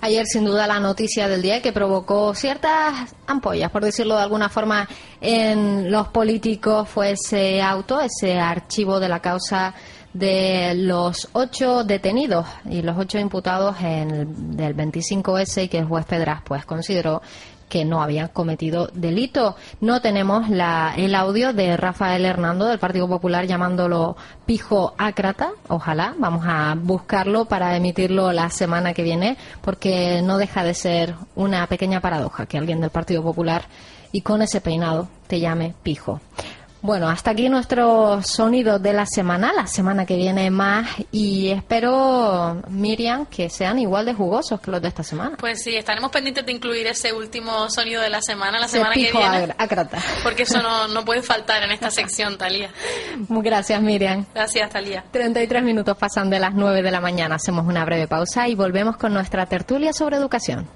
Ayer, 0.00 0.26
sin 0.26 0.44
duda, 0.44 0.66
la 0.66 0.78
noticia 0.78 1.26
del 1.26 1.40
día 1.40 1.62
que 1.62 1.72
provocó 1.72 2.34
ciertas 2.34 3.16
ampollas, 3.26 3.70
por 3.70 3.82
decirlo 3.82 4.16
de 4.16 4.22
alguna 4.22 4.48
forma, 4.48 4.86
en 5.20 5.90
los 5.90 6.08
políticos 6.08 6.88
fue 6.88 7.12
ese 7.12 7.62
auto, 7.62 8.00
ese 8.00 8.38
archivo 8.38 9.00
de 9.00 9.08
la 9.08 9.20
causa 9.20 9.74
de 10.12 10.74
los 10.74 11.28
ocho 11.32 11.84
detenidos 11.84 12.46
y 12.68 12.82
los 12.82 12.96
ocho 12.96 13.18
imputados 13.18 13.76
en 13.80 14.10
el, 14.10 14.56
del 14.56 14.76
25S 14.76 15.64
y 15.64 15.68
que 15.68 15.78
el 15.78 15.84
juez 15.86 16.06
Pedras 16.06 16.40
pues 16.44 16.64
consideró 16.64 17.20
que 17.68 17.84
no 17.84 18.02
habían 18.02 18.28
cometido 18.28 18.88
delito. 18.92 19.56
No 19.80 20.00
tenemos 20.00 20.48
la, 20.48 20.94
el 20.96 21.14
audio 21.14 21.52
de 21.52 21.76
Rafael 21.76 22.24
Hernando 22.24 22.66
del 22.66 22.78
Partido 22.78 23.08
Popular 23.08 23.46
llamándolo 23.46 24.16
pijo 24.46 24.94
ácrata. 24.98 25.50
Ojalá, 25.68 26.14
vamos 26.18 26.44
a 26.46 26.74
buscarlo 26.76 27.46
para 27.46 27.76
emitirlo 27.76 28.32
la 28.32 28.50
semana 28.50 28.94
que 28.94 29.02
viene, 29.02 29.36
porque 29.62 30.22
no 30.22 30.38
deja 30.38 30.62
de 30.62 30.74
ser 30.74 31.14
una 31.34 31.66
pequeña 31.66 32.00
paradoja 32.00 32.46
que 32.46 32.58
alguien 32.58 32.80
del 32.80 32.90
Partido 32.90 33.22
Popular 33.22 33.64
y 34.12 34.20
con 34.22 34.42
ese 34.42 34.60
peinado 34.60 35.08
te 35.26 35.40
llame 35.40 35.74
pijo. 35.82 36.20
Bueno, 36.86 37.08
hasta 37.08 37.32
aquí 37.32 37.48
nuestro 37.48 38.22
sonido 38.22 38.78
de 38.78 38.92
la 38.92 39.06
semana, 39.06 39.52
la 39.52 39.66
semana 39.66 40.06
que 40.06 40.14
viene 40.14 40.52
más 40.52 40.88
y 41.10 41.48
espero, 41.48 42.62
Miriam, 42.68 43.26
que 43.26 43.50
sean 43.50 43.80
igual 43.80 44.06
de 44.06 44.14
jugosos 44.14 44.60
que 44.60 44.70
los 44.70 44.80
de 44.80 44.86
esta 44.86 45.02
semana. 45.02 45.36
Pues 45.36 45.64
sí, 45.64 45.74
estaremos 45.74 46.12
pendientes 46.12 46.46
de 46.46 46.52
incluir 46.52 46.86
ese 46.86 47.12
último 47.12 47.68
sonido 47.70 48.00
de 48.02 48.08
la 48.08 48.22
semana, 48.22 48.60
la 48.60 48.68
semana 48.68 48.94
que 48.94 49.10
viene. 49.10 49.52
Porque 50.22 50.44
eso 50.44 50.62
no, 50.62 50.86
no 50.86 51.04
puede 51.04 51.22
faltar 51.24 51.64
en 51.64 51.72
esta 51.72 51.90
sección, 51.90 52.38
Talía. 52.38 52.70
Gracias, 53.28 53.82
Miriam. 53.82 54.24
Gracias, 54.32 54.70
Talía. 54.70 55.02
33 55.10 55.64
minutos 55.64 55.96
pasan 55.98 56.30
de 56.30 56.38
las 56.38 56.54
9 56.54 56.82
de 56.82 56.90
la 56.92 57.00
mañana. 57.00 57.34
Hacemos 57.34 57.66
una 57.66 57.84
breve 57.84 58.06
pausa 58.06 58.46
y 58.46 58.54
volvemos 58.54 58.96
con 58.96 59.12
nuestra 59.12 59.46
tertulia 59.46 59.92
sobre 59.92 60.18
educación. 60.18 60.68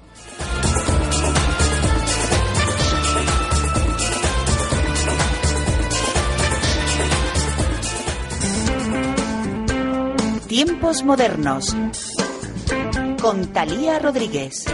Tiempos 10.51 11.05
modernos. 11.05 11.73
Con 13.21 13.53
Talía 13.53 13.99
Rodríguez. 13.99 14.65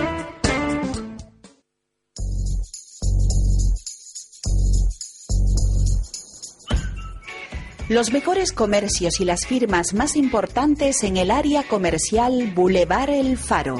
Los 7.89 8.11
mejores 8.11 8.53
comercios 8.53 9.19
y 9.19 9.25
las 9.25 9.45
firmas 9.45 9.93
más 9.93 10.15
importantes 10.15 11.03
en 11.03 11.15
el 11.15 11.29
área 11.29 11.61
comercial 11.61 12.51
Boulevard 12.55 13.11
El 13.11 13.37
Faro. 13.37 13.75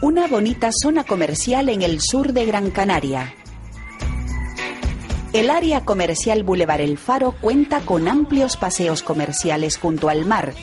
Una 0.00 0.26
bonita 0.26 0.70
zona 0.72 1.04
comercial 1.04 1.68
en 1.68 1.82
el 1.82 2.00
sur 2.00 2.32
de 2.32 2.46
Gran 2.46 2.70
Canaria 2.70 3.34
El 5.32 5.50
área 5.50 5.84
comercial 5.84 6.42
Boulevard 6.42 6.80
El 6.80 6.96
Faro 6.96 7.32
cuenta 7.32 7.80
con 7.80 8.08
amplios 8.08 8.56
paseos 8.56 9.02
comerciales 9.02 9.76
junto 9.76 10.08
al 10.08 10.24
mar, 10.24 10.54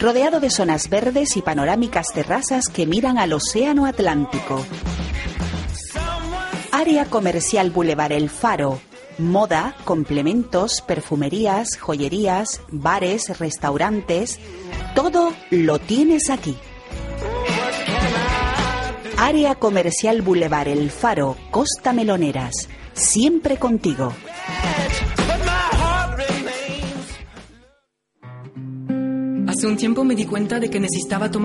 rodeado 0.00 0.38
de 0.38 0.50
zonas 0.50 0.88
verdes 0.88 1.36
y 1.36 1.42
panorámicas 1.42 2.12
terrazas 2.14 2.68
que 2.68 2.86
miran 2.86 3.18
al 3.18 3.32
Océano 3.32 3.86
Atlántico. 3.86 4.64
Área 6.70 7.06
comercial 7.06 7.70
Boulevard 7.70 8.12
El 8.12 8.30
Faro. 8.30 8.80
Moda, 9.18 9.76
complementos, 9.84 10.80
perfumerías, 10.80 11.76
joyerías, 11.76 12.62
bares, 12.70 13.38
restaurantes. 13.38 14.38
Todo 14.94 15.32
lo 15.50 15.78
tienes 15.80 16.30
aquí. 16.30 16.56
Área 19.16 19.54
comercial 19.56 20.22
Boulevard 20.22 20.68
El 20.68 20.90
Faro, 20.90 21.36
Costa 21.50 21.92
Meloneras. 21.92 22.68
Siempre 22.94 23.56
contigo. 23.58 24.12
Hace 29.48 29.66
un 29.66 29.76
tiempo 29.76 30.04
me 30.04 30.14
di 30.14 30.24
cuenta 30.24 30.58
de 30.58 30.70
que 30.70 30.80
necesitaba 30.80 31.30
tomar 31.30 31.42